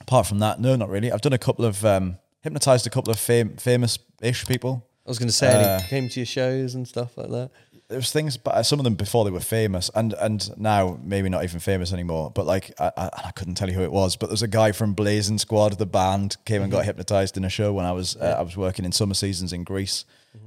Apart 0.00 0.26
from 0.26 0.40
that, 0.40 0.58
no, 0.60 0.74
not 0.74 0.88
really. 0.88 1.12
I've 1.12 1.20
done 1.20 1.32
a 1.32 1.38
couple 1.38 1.64
of 1.64 1.84
um, 1.84 2.16
hypnotized 2.40 2.86
a 2.88 2.90
couple 2.90 3.12
of 3.12 3.20
fam- 3.20 3.56
famous-ish 3.56 4.46
people. 4.46 4.84
I 5.06 5.10
was 5.10 5.18
going 5.20 5.28
to 5.28 5.32
say, 5.32 5.48
uh, 5.76 5.80
came 5.86 6.08
to 6.08 6.20
your 6.20 6.26
shows 6.26 6.74
and 6.74 6.86
stuff 6.88 7.16
like 7.16 7.28
that. 7.30 7.50
There 7.92 7.98
was 7.98 8.10
things, 8.10 8.36
but 8.36 8.54
uh, 8.54 8.62
some 8.62 8.80
of 8.80 8.84
them 8.84 8.94
before 8.94 9.24
they 9.24 9.30
were 9.30 9.40
famous, 9.40 9.90
and 9.94 10.14
and 10.14 10.58
now 10.58 10.98
maybe 11.02 11.28
not 11.28 11.44
even 11.44 11.60
famous 11.60 11.92
anymore. 11.92 12.30
But 12.34 12.46
like 12.46 12.72
I, 12.80 12.90
I, 12.96 13.10
I 13.26 13.30
couldn't 13.32 13.54
tell 13.54 13.68
you 13.68 13.74
who 13.74 13.82
it 13.82 13.92
was. 13.92 14.16
But 14.16 14.28
there's 14.30 14.42
a 14.42 14.48
guy 14.48 14.72
from 14.72 14.94
Blazing 14.94 15.38
Squad, 15.38 15.78
the 15.78 15.86
band, 15.86 16.36
came 16.44 16.62
and 16.62 16.72
got 16.72 16.84
hypnotized 16.86 17.36
in 17.36 17.44
a 17.44 17.50
show 17.50 17.72
when 17.72 17.84
I 17.84 17.92
was 17.92 18.16
uh, 18.16 18.36
I 18.38 18.42
was 18.42 18.56
working 18.56 18.84
in 18.84 18.92
summer 18.92 19.14
seasons 19.14 19.52
in 19.52 19.62
Greece. 19.64 20.04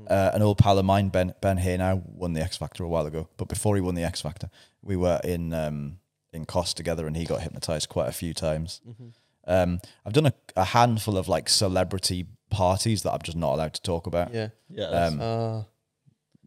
Uh, 0.08 0.32
an 0.34 0.42
old 0.42 0.58
pal 0.58 0.80
of 0.80 0.86
mine, 0.86 1.10
Ben 1.10 1.36
Ben 1.42 1.60
Haenow 1.60 2.02
won 2.10 2.34
the 2.34 2.42
X 2.42 2.58
Factor 2.58 2.84
a 2.84 2.88
while 2.88 3.06
ago. 3.06 3.30
But 3.38 3.48
before 3.48 3.76
he 3.76 3.82
won 3.82 3.96
the 3.96 4.04
X 4.04 4.22
Factor, 4.22 4.50
we 4.82 4.96
were 4.96 5.22
in 5.24 5.54
um, 5.54 6.00
in 6.34 6.46
Kos 6.46 6.74
together, 6.74 7.06
and 7.06 7.16
he 7.16 7.26
got 7.26 7.42
hypnotized 7.42 7.90
quite 7.90 8.10
a 8.10 8.12
few 8.12 8.34
times. 8.34 8.82
Um, 9.48 9.80
I've 10.06 10.14
done 10.14 10.26
a, 10.26 10.34
a 10.56 10.64
handful 10.64 11.18
of 11.18 11.28
like 11.28 11.50
celebrity 11.50 12.26
parties 12.50 13.04
that 13.04 13.12
I'm 13.14 13.22
just 13.22 13.38
not 13.38 13.54
allowed 13.54 13.74
to 13.74 13.82
talk 13.82 14.08
about 14.08 14.34
Yeah. 14.34 14.50
Yeah, 14.70 14.86
um, 14.86 15.22
Uh, 15.22 15.64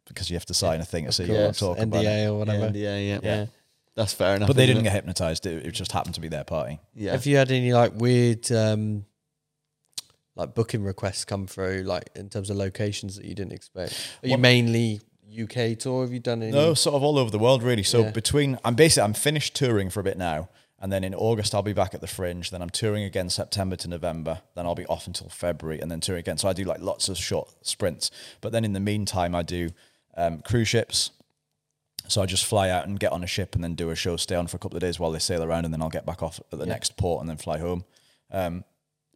because 0.08 0.30
you 0.30 0.36
have 0.36 0.46
to 0.46 0.54
sign 0.54 0.80
a 0.80 0.84
thing 0.84 1.04
to 1.04 1.08
of 1.08 1.14
say 1.14 1.26
you 1.26 1.32
won't 1.34 1.44
course, 1.46 1.58
talk 1.60 1.78
about 1.78 2.04
it. 2.04 2.06
NDA 2.06 2.26
or 2.26 2.38
whatever. 2.38 2.70
yeah, 2.76 2.96
yeah, 2.98 3.18
Yeah. 3.22 3.46
That's 3.94 4.12
fair 4.12 4.36
enough. 4.36 4.46
But 4.46 4.56
they 4.56 4.66
didn't 4.66 4.82
it? 4.82 4.84
get 4.84 4.92
hypnotized. 4.92 5.44
It, 5.44 5.66
it 5.66 5.72
just 5.72 5.90
happened 5.90 6.14
to 6.14 6.20
be 6.20 6.28
their 6.28 6.44
party. 6.44 6.78
Yeah. 6.94 7.12
Have 7.12 7.26
you 7.26 7.36
had 7.36 7.50
any 7.50 7.72
like 7.72 7.92
weird 7.94 8.50
um 8.52 9.04
like 10.36 10.54
booking 10.54 10.84
requests 10.84 11.24
come 11.24 11.46
through, 11.46 11.82
like 11.82 12.08
in 12.14 12.28
terms 12.28 12.48
of 12.50 12.56
locations 12.56 13.16
that 13.16 13.24
you 13.24 13.34
didn't 13.34 13.52
expect? 13.52 13.94
Are 14.22 14.28
you 14.28 14.38
mainly 14.38 15.00
UK 15.30 15.76
tour? 15.78 16.02
Have 16.02 16.12
you 16.12 16.20
done 16.20 16.42
any? 16.42 16.52
No, 16.52 16.74
sort 16.74 16.94
of 16.94 17.02
all 17.02 17.18
over 17.18 17.30
the 17.30 17.38
world, 17.40 17.62
really. 17.62 17.82
So 17.82 18.02
Yeah. 18.02 18.10
between, 18.12 18.56
I'm 18.64 18.74
basically, 18.76 19.02
I'm 19.02 19.14
finished 19.14 19.54
touring 19.56 19.90
for 19.90 19.98
a 19.98 20.04
bit 20.04 20.16
now, 20.16 20.48
and 20.80 20.92
then 20.92 21.02
in 21.02 21.12
August 21.12 21.54
I'll 21.54 21.62
be 21.62 21.72
back 21.72 21.92
at 21.92 22.00
the 22.00 22.06
Fringe. 22.06 22.50
Then 22.50 22.62
I'm 22.62 22.70
touring 22.70 23.02
again 23.02 23.28
September 23.30 23.74
to 23.76 23.88
November. 23.88 24.42
Then 24.54 24.64
I'll 24.64 24.76
be 24.76 24.86
off 24.86 25.08
until 25.08 25.28
February, 25.28 25.80
and 25.80 25.90
then 25.90 25.98
touring 26.00 26.20
again. 26.20 26.38
So 26.38 26.48
I 26.48 26.52
do 26.52 26.62
like 26.62 26.80
lots 26.80 27.08
of 27.08 27.18
short 27.18 27.52
sprints. 27.66 28.12
But 28.40 28.52
then 28.52 28.64
in 28.64 28.74
the 28.74 28.80
meantime, 28.80 29.34
I 29.34 29.42
do 29.42 29.70
um, 30.18 30.40
cruise 30.42 30.68
ships. 30.68 31.10
So 32.08 32.22
I 32.22 32.26
just 32.26 32.44
fly 32.46 32.70
out 32.70 32.86
and 32.86 32.98
get 32.98 33.12
on 33.12 33.22
a 33.22 33.26
ship, 33.26 33.54
and 33.54 33.62
then 33.62 33.74
do 33.74 33.90
a 33.90 33.94
show, 33.94 34.16
stay 34.16 34.34
on 34.34 34.46
for 34.46 34.56
a 34.56 34.60
couple 34.60 34.76
of 34.76 34.80
days 34.80 34.98
while 34.98 35.10
they 35.10 35.18
sail 35.18 35.42
around, 35.42 35.64
and 35.66 35.72
then 35.74 35.82
I'll 35.82 35.90
get 35.90 36.06
back 36.06 36.22
off 36.22 36.40
at 36.52 36.58
the 36.58 36.64
Yeah. 36.64 36.72
next 36.72 36.96
port, 36.96 37.20
and 37.20 37.28
then 37.28 37.36
fly 37.36 37.58
home. 37.58 37.84
Um, 38.30 38.64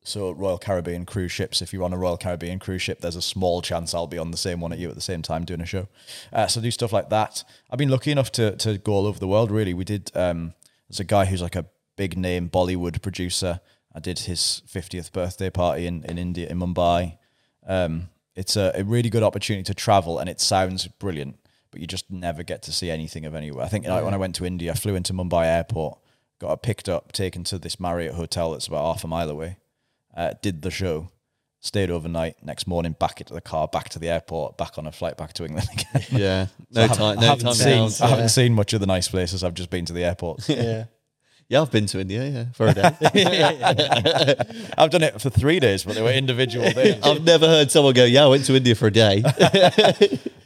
so 0.04 0.30
Royal 0.32 0.58
Caribbean 0.58 1.06
cruise 1.06 1.32
ships. 1.32 1.62
If 1.62 1.72
you're 1.72 1.84
on 1.84 1.92
a 1.92 1.96
Royal 1.98 2.16
Caribbean 2.18 2.58
cruise 2.58 2.82
ship, 2.82 3.00
there's 3.00 3.16
a 3.16 3.22
small 3.22 3.62
chance 3.62 3.94
I'll 3.94 4.06
be 4.08 4.18
on 4.18 4.30
the 4.30 4.36
same 4.36 4.60
one 4.60 4.72
at 4.72 4.78
you 4.78 4.88
at 4.88 4.94
the 4.96 5.00
same 5.00 5.22
time 5.22 5.44
doing 5.44 5.60
a 5.60 5.66
show. 5.66 5.86
Uh, 6.32 6.46
so 6.48 6.60
I 6.60 6.62
do 6.64 6.70
stuff 6.70 6.92
like 6.92 7.08
that. 7.10 7.44
I've 7.70 7.78
been 7.78 7.88
lucky 7.88 8.10
enough 8.10 8.30
to 8.32 8.56
to 8.56 8.78
go 8.78 8.92
all 8.94 9.06
over 9.06 9.18
the 9.20 9.28
world. 9.28 9.50
Really, 9.50 9.72
we 9.74 9.84
did. 9.84 10.10
Um, 10.14 10.54
there's 10.88 11.00
a 11.00 11.04
guy 11.04 11.26
who's 11.26 11.40
like 11.40 11.56
a 11.56 11.66
big 11.96 12.18
name 12.18 12.50
Bollywood 12.50 13.00
producer. 13.00 13.60
I 13.94 14.00
did 14.00 14.20
his 14.20 14.62
50th 14.66 15.12
birthday 15.12 15.50
party 15.50 15.86
in, 15.86 16.02
in 16.04 16.18
India, 16.18 16.48
in 16.48 16.58
Mumbai. 16.58 17.18
Um, 17.66 18.08
it's 18.34 18.56
a, 18.56 18.72
a 18.74 18.84
really 18.84 19.10
good 19.10 19.22
opportunity 19.22 19.64
to 19.64 19.74
travel 19.74 20.18
and 20.18 20.28
it 20.28 20.40
sounds 20.40 20.86
brilliant, 20.86 21.38
but 21.70 21.80
you 21.80 21.86
just 21.86 22.10
never 22.10 22.42
get 22.42 22.62
to 22.62 22.72
see 22.72 22.90
anything 22.90 23.24
of 23.26 23.34
anywhere. 23.34 23.64
I 23.64 23.68
think 23.68 23.86
like, 23.86 24.04
when 24.04 24.14
I 24.14 24.18
went 24.18 24.34
to 24.36 24.46
India, 24.46 24.72
I 24.72 24.74
flew 24.74 24.94
into 24.94 25.12
Mumbai 25.12 25.46
airport, 25.46 25.98
got 26.38 26.62
picked 26.62 26.88
up, 26.88 27.12
taken 27.12 27.44
to 27.44 27.58
this 27.58 27.78
Marriott 27.78 28.14
hotel 28.14 28.52
that's 28.52 28.66
about 28.66 28.84
half 28.84 29.04
a 29.04 29.08
mile 29.08 29.30
away, 29.30 29.58
uh, 30.16 30.34
did 30.42 30.62
the 30.62 30.70
show, 30.70 31.10
stayed 31.60 31.90
overnight, 31.90 32.36
next 32.42 32.66
morning 32.66 32.96
back 32.98 33.20
into 33.20 33.32
the 33.34 33.40
car, 33.40 33.68
back 33.68 33.88
to 33.90 33.98
the 33.98 34.08
airport, 34.08 34.56
back 34.58 34.78
on 34.78 34.86
a 34.86 34.92
flight 34.92 35.16
back 35.16 35.32
to 35.34 35.44
England 35.44 35.68
again. 35.72 36.06
Yeah, 36.10 36.46
So 36.72 36.80
no 36.80 36.84
I 36.84 36.86
time, 36.88 37.18
I 37.18 37.20
no 37.20 37.26
haven't 37.28 37.44
time 37.44 37.54
seen, 37.54 37.88
down. 37.88 37.92
I 38.00 38.06
haven't 38.08 38.28
seen 38.30 38.54
much 38.54 38.72
of 38.72 38.80
the 38.80 38.86
nice 38.86 39.08
places. 39.08 39.44
I've 39.44 39.54
just 39.54 39.70
been 39.70 39.84
to 39.86 39.92
the 39.92 40.04
airport. 40.04 40.48
Yeah. 40.48 40.84
Yeah, 41.48 41.62
I've 41.62 41.70
been 41.70 41.86
to 41.86 42.00
India. 42.00 42.24
Yeah, 42.24 42.44
for 42.54 42.68
a 42.68 42.74
day. 42.74 42.90
I've 44.78 44.90
done 44.90 45.02
it 45.02 45.20
for 45.20 45.30
three 45.30 45.60
days, 45.60 45.84
but 45.84 45.94
they 45.94 46.02
were 46.02 46.12
individual 46.12 46.70
days. 46.72 47.02
I've 47.02 47.22
never 47.22 47.46
heard 47.46 47.70
someone 47.70 47.94
go, 47.94 48.04
"Yeah, 48.04 48.24
I 48.24 48.28
went 48.28 48.44
to 48.46 48.54
India 48.56 48.74
for 48.74 48.86
a 48.86 48.90
day." 48.90 49.22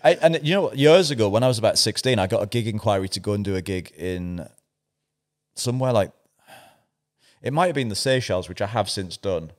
I, 0.02 0.18
and 0.22 0.40
you 0.42 0.54
know, 0.54 0.72
years 0.72 1.10
ago 1.10 1.28
when 1.28 1.42
I 1.42 1.48
was 1.48 1.58
about 1.58 1.78
sixteen, 1.78 2.18
I 2.18 2.26
got 2.26 2.42
a 2.42 2.46
gig 2.46 2.66
inquiry 2.66 3.08
to 3.10 3.20
go 3.20 3.32
and 3.34 3.44
do 3.44 3.54
a 3.56 3.62
gig 3.62 3.92
in 3.96 4.48
somewhere 5.54 5.92
like 5.92 6.12
it 7.42 7.52
might 7.52 7.66
have 7.66 7.74
been 7.74 7.88
the 7.88 7.96
Seychelles, 7.96 8.48
which 8.48 8.60
I 8.60 8.66
have 8.66 8.90
since 8.90 9.16
done. 9.16 9.52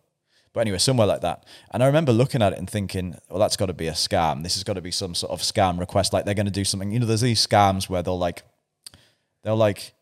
But 0.54 0.62
anyway, 0.62 0.80
somewhere 0.80 1.08
like 1.08 1.22
that. 1.22 1.46
And 1.72 1.84
I 1.84 1.86
remember 1.86 2.12
looking 2.12 2.42
at 2.42 2.52
it 2.52 2.60
and 2.60 2.70
thinking, 2.70 3.16
well, 3.30 3.40
that's 3.40 3.56
got 3.56 3.68
to 3.68 3.74
be 3.74 3.88
a 3.88 3.94
scam. 3.94 4.44
This 4.44 4.56
has 4.56 4.64
got 4.64 4.74
to 4.74 4.82
be 4.82 4.92
some 4.92 5.14
sort 5.14 5.32
of 5.32 5.42
scam 5.42 5.80
request. 5.80 6.14
Like 6.14 6.26
they're 6.26 6.34
going 6.34 6.48
to 6.48 6.52
do 6.52 6.66
something. 6.66 6.92
You 6.92 7.00
know, 7.00 7.06
there's 7.06 7.22
these 7.22 7.46
scams 7.46 7.88
where 7.88 8.02
they'll 8.02 8.18
like, 8.18 8.42
they'll 9.44 9.56
like, 9.56 9.94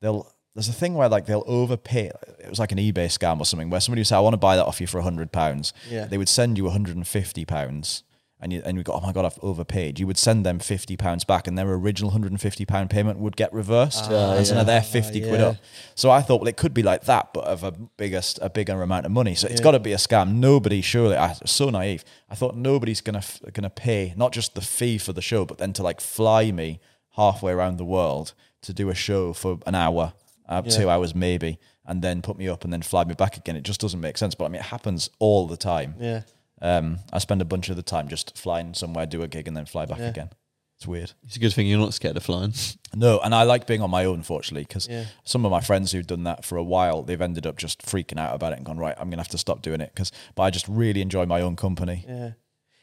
they'll, 0.00 0.30
there's 0.54 0.68
a 0.68 0.72
thing 0.72 0.94
where 0.94 1.08
like 1.08 1.26
they'll 1.26 1.44
overpay. 1.46 2.10
It 2.38 2.48
was 2.48 2.58
like 2.58 2.72
an 2.72 2.78
eBay 2.78 3.06
scam 3.06 3.40
or 3.40 3.44
something 3.44 3.70
where 3.70 3.80
somebody 3.80 4.00
would 4.00 4.06
say, 4.06 4.16
I 4.16 4.20
want 4.20 4.34
to 4.34 4.38
buy 4.38 4.56
that 4.56 4.66
off 4.66 4.80
you 4.80 4.86
for 4.86 4.98
a 4.98 5.02
hundred 5.02 5.32
pounds. 5.32 5.72
Yeah. 5.90 6.06
They 6.06 6.18
would 6.18 6.28
send 6.28 6.56
you 6.56 6.64
150 6.64 7.44
pounds. 7.44 8.04
And 8.40 8.52
you, 8.52 8.60
and 8.66 8.76
you 8.76 8.82
go, 8.82 8.92
oh 8.92 9.00
my 9.00 9.12
God, 9.12 9.24
I've 9.24 9.38
overpaid. 9.40 9.98
You 9.98 10.06
would 10.06 10.18
send 10.18 10.44
them 10.44 10.58
£50 10.58 11.26
back 11.26 11.46
and 11.46 11.56
their 11.56 11.72
original 11.72 12.10
£150 12.10 12.90
payment 12.90 13.18
would 13.18 13.36
get 13.36 13.50
reversed. 13.54 14.04
Ah, 14.10 14.34
and 14.34 14.46
so 14.46 14.56
now 14.56 14.64
they're 14.64 14.80
ah, 14.80 14.92
50 14.92 15.20
quid 15.20 15.40
yeah. 15.40 15.46
up. 15.46 15.56
So 15.94 16.10
I 16.10 16.20
thought, 16.20 16.42
well, 16.42 16.48
it 16.48 16.58
could 16.58 16.74
be 16.74 16.82
like 16.82 17.04
that, 17.04 17.32
but 17.32 17.44
of 17.44 17.64
a 17.64 17.72
biggest, 17.72 18.38
a 18.42 18.50
bigger 18.50 18.82
amount 18.82 19.06
of 19.06 19.12
money. 19.12 19.34
So 19.34 19.48
it's 19.48 19.62
got 19.62 19.70
to 19.70 19.78
be 19.78 19.94
a 19.94 19.96
scam. 19.96 20.34
Nobody, 20.34 20.82
surely, 20.82 21.16
I 21.16 21.28
was 21.28 21.50
so 21.50 21.70
naive. 21.70 22.04
I 22.28 22.34
thought 22.34 22.54
nobody's 22.54 23.00
gonna 23.00 23.22
gonna 23.54 23.70
pay 23.70 24.12
not 24.14 24.32
just 24.32 24.54
the 24.54 24.60
fee 24.60 24.98
for 24.98 25.14
the 25.14 25.22
show, 25.22 25.46
but 25.46 25.56
then 25.56 25.72
to 25.74 25.82
like 25.82 26.02
fly 26.02 26.50
me 26.50 26.80
halfway 27.12 27.52
around 27.52 27.78
the 27.78 27.84
world 27.84 28.34
to 28.62 28.74
do 28.74 28.90
a 28.90 28.94
show 28.94 29.32
for 29.32 29.58
an 29.66 29.74
hour, 29.74 30.12
uh, 30.48 30.62
two 30.62 30.88
hours 30.90 31.14
maybe, 31.14 31.58
and 31.86 32.02
then 32.02 32.22
put 32.22 32.36
me 32.36 32.48
up 32.48 32.64
and 32.64 32.72
then 32.72 32.82
fly 32.82 33.04
me 33.04 33.14
back 33.14 33.36
again. 33.36 33.56
It 33.56 33.62
just 33.62 33.80
doesn't 33.80 34.00
make 34.00 34.18
sense. 34.18 34.34
But 34.34 34.46
I 34.46 34.48
mean, 34.48 34.60
it 34.60 34.66
happens 34.66 35.10
all 35.18 35.46
the 35.46 35.56
time. 35.56 35.94
Yeah. 35.98 36.22
Um, 36.62 36.98
I 37.12 37.18
spend 37.18 37.42
a 37.42 37.44
bunch 37.44 37.68
of 37.68 37.76
the 37.76 37.82
time 37.82 38.08
just 38.08 38.36
flying 38.38 38.74
somewhere, 38.74 39.06
do 39.06 39.22
a 39.22 39.28
gig, 39.28 39.48
and 39.48 39.56
then 39.56 39.66
fly 39.66 39.84
back 39.86 40.00
again. 40.00 40.30
It's 40.76 40.86
weird. 40.88 41.12
it's 41.22 41.36
a 41.36 41.38
good 41.38 41.52
thing 41.52 41.66
you're 41.68 41.78
not 41.78 41.94
scared 41.94 42.16
of 42.16 42.22
flying. 42.24 42.52
No, 42.96 43.18
and 43.20 43.34
I 43.34 43.42
like 43.42 43.66
being 43.66 43.82
on 43.82 43.90
my 43.90 44.04
own, 44.04 44.22
fortunately, 44.22 44.62
because 44.64 44.86
Yeah. 44.88 45.06
some 45.24 45.44
of 45.44 45.50
my 45.50 45.60
friends 45.60 45.90
who've 45.90 46.06
done 46.06 46.22
that 46.24 46.44
for 46.44 46.56
a 46.56 46.62
while, 46.62 47.02
they've 47.02 47.20
ended 47.20 47.44
up 47.44 47.56
just 47.56 47.82
freaking 47.82 48.20
out 48.20 48.34
about 48.36 48.52
it 48.52 48.56
and 48.58 48.64
gone, 48.66 48.78
right, 48.78 48.94
I'm 48.96 49.08
going 49.08 49.18
to 49.18 49.22
have 49.22 49.28
to 49.30 49.38
stop 49.38 49.62
doing 49.62 49.80
it. 49.80 49.90
Because, 49.92 50.12
but 50.36 50.44
I 50.44 50.50
just 50.50 50.68
really 50.68 51.00
enjoy 51.00 51.26
my 51.26 51.40
own 51.40 51.56
company. 51.56 52.04
Yeah. 52.08 52.30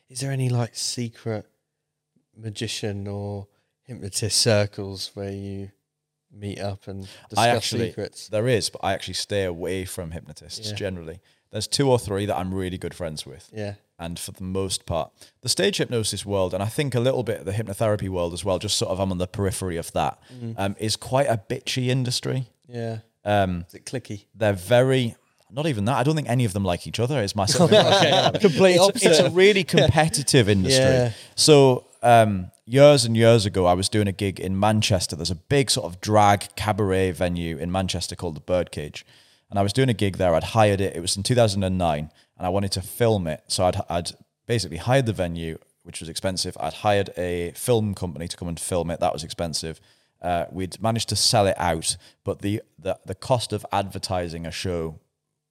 Is 0.10 0.20
there 0.20 0.32
any 0.32 0.50
like 0.50 0.76
secret 0.76 1.46
magician 2.36 3.08
or 3.08 3.48
hypnotist 3.84 4.40
circles 4.40 5.12
where 5.14 5.32
you 5.32 5.72
meet 6.34 6.60
up 6.60 6.88
and 6.88 7.02
discuss 7.30 7.38
I 7.38 7.48
actually, 7.50 7.88
secrets? 7.90 8.28
there 8.30 8.48
is, 8.48 8.70
but 8.70 8.80
I 8.84 8.94
actually 8.94 9.16
stay 9.16 9.44
away 9.44 9.86
from 9.86 10.12
hypnotists 10.12 10.70
Yeah. 10.70 10.76
generally. 10.76 11.20
There's 11.52 11.68
two 11.68 11.90
or 11.92 12.00
three 12.00 12.26
that 12.28 12.38
I'm 12.38 12.54
really 12.54 12.78
good 12.78 12.94
friends 12.94 13.26
with. 13.26 13.50
Yeah. 13.54 13.74
and 14.00 14.18
for 14.18 14.32
the 14.32 14.42
most 14.44 14.88
part, 14.88 15.12
the 15.42 15.50
stage 15.50 15.78
hypnosis 15.78 16.26
world, 16.26 16.56
and 16.56 16.64
I 16.64 16.66
think 16.68 16.96
a 16.96 17.00
little 17.00 17.22
bit 17.22 17.42
of 17.42 17.46
the 17.46 17.52
hypnotherapy 17.52 18.10
world 18.10 18.34
as 18.34 18.44
well, 18.44 18.58
just 18.58 18.76
sort 18.78 18.90
of 18.92 19.00
I'm 19.00 19.12
on 19.12 19.20
the 19.20 19.28
periphery 19.28 19.78
of 19.78 19.92
that, 19.92 20.18
um, 20.58 20.76
is 20.80 20.96
quite 20.96 21.28
a 21.28 21.38
bitchy 21.38 21.88
industry. 21.90 22.48
Yeah. 22.68 23.00
Um, 23.24 23.66
Is 23.68 23.76
it 23.76 23.86
cliquey? 23.86 24.26
they're 24.34 24.54
very, 24.54 25.16
not 25.52 25.68
even 25.68 25.86
that. 25.86 25.98
I 25.98 26.04
don't 26.04 26.16
think 26.16 26.28
any 26.30 26.46
of 26.46 26.54
them 26.54 26.64
like 26.66 26.88
each 26.88 27.00
other. 27.00 27.22
Is 27.22 27.36
my 27.36 27.46
sort 27.58 27.72
of 27.74 28.40
Complete 28.42 28.78
it's, 28.80 29.06
it's 29.06 29.20
a 29.20 29.30
really 29.30 29.64
competitive 29.78 30.50
industry. 30.50 30.84
Yeah. 30.84 31.12
So 31.36 31.86
um, 32.02 32.52
years 32.66 33.06
and 33.06 33.16
years 33.16 33.46
ago, 33.46 33.66
I 33.66 33.74
was 33.74 33.90
doing 33.90 34.08
a 34.08 34.12
gig 34.12 34.40
in 34.40 34.60
Manchester. 34.60 35.16
There's 35.16 35.32
a 35.32 35.36
big 35.36 35.70
sort 35.70 35.86
of 35.86 36.02
drag 36.02 36.56
cabaret 36.56 37.12
venue 37.12 37.58
in 37.58 37.72
Manchester 37.72 38.16
called 38.16 38.36
the 38.36 38.42
Birdcage, 38.42 39.06
and 39.50 39.60
I 39.60 39.64
was 39.64 39.74
doing 39.74 39.90
a 39.90 39.94
gig 39.94 40.18
there. 40.18 40.34
I'd 40.34 40.46
hired 40.46 40.82
it. 40.82 40.96
It 40.96 41.02
was 41.02 41.16
in 41.16 41.24
2009, 41.24 42.00
and 42.38 42.48
I 42.48 42.50
wanted 42.50 42.72
to 42.74 42.82
film 42.82 43.28
it. 43.28 43.44
So 43.48 43.66
I'd 43.66 43.78
I'd 43.90 44.12
basically 44.48 44.78
hired 44.78 45.06
the 45.06 45.14
venue, 45.14 45.58
which 45.84 46.00
was 46.00 46.10
expensive. 46.10 46.58
I'd 46.60 46.74
hired 46.74 47.12
a 47.18 47.52
film 47.52 47.94
company 47.94 48.28
to 48.28 48.38
come 48.38 48.48
and 48.48 48.60
film 48.60 48.90
it. 48.90 49.00
That 49.00 49.14
was 49.14 49.24
expensive. 49.24 49.80
Uh, 50.22 50.46
we'd 50.52 50.82
managed 50.82 51.10
to 51.10 51.16
sell 51.16 51.48
it 51.48 51.56
out, 51.58 51.98
but 52.24 52.42
the 52.42 52.62
the, 52.80 53.00
the 53.06 53.16
cost 53.16 53.54
of 53.54 53.66
advertising 53.72 54.46
a 54.46 54.52
show 54.52 55.00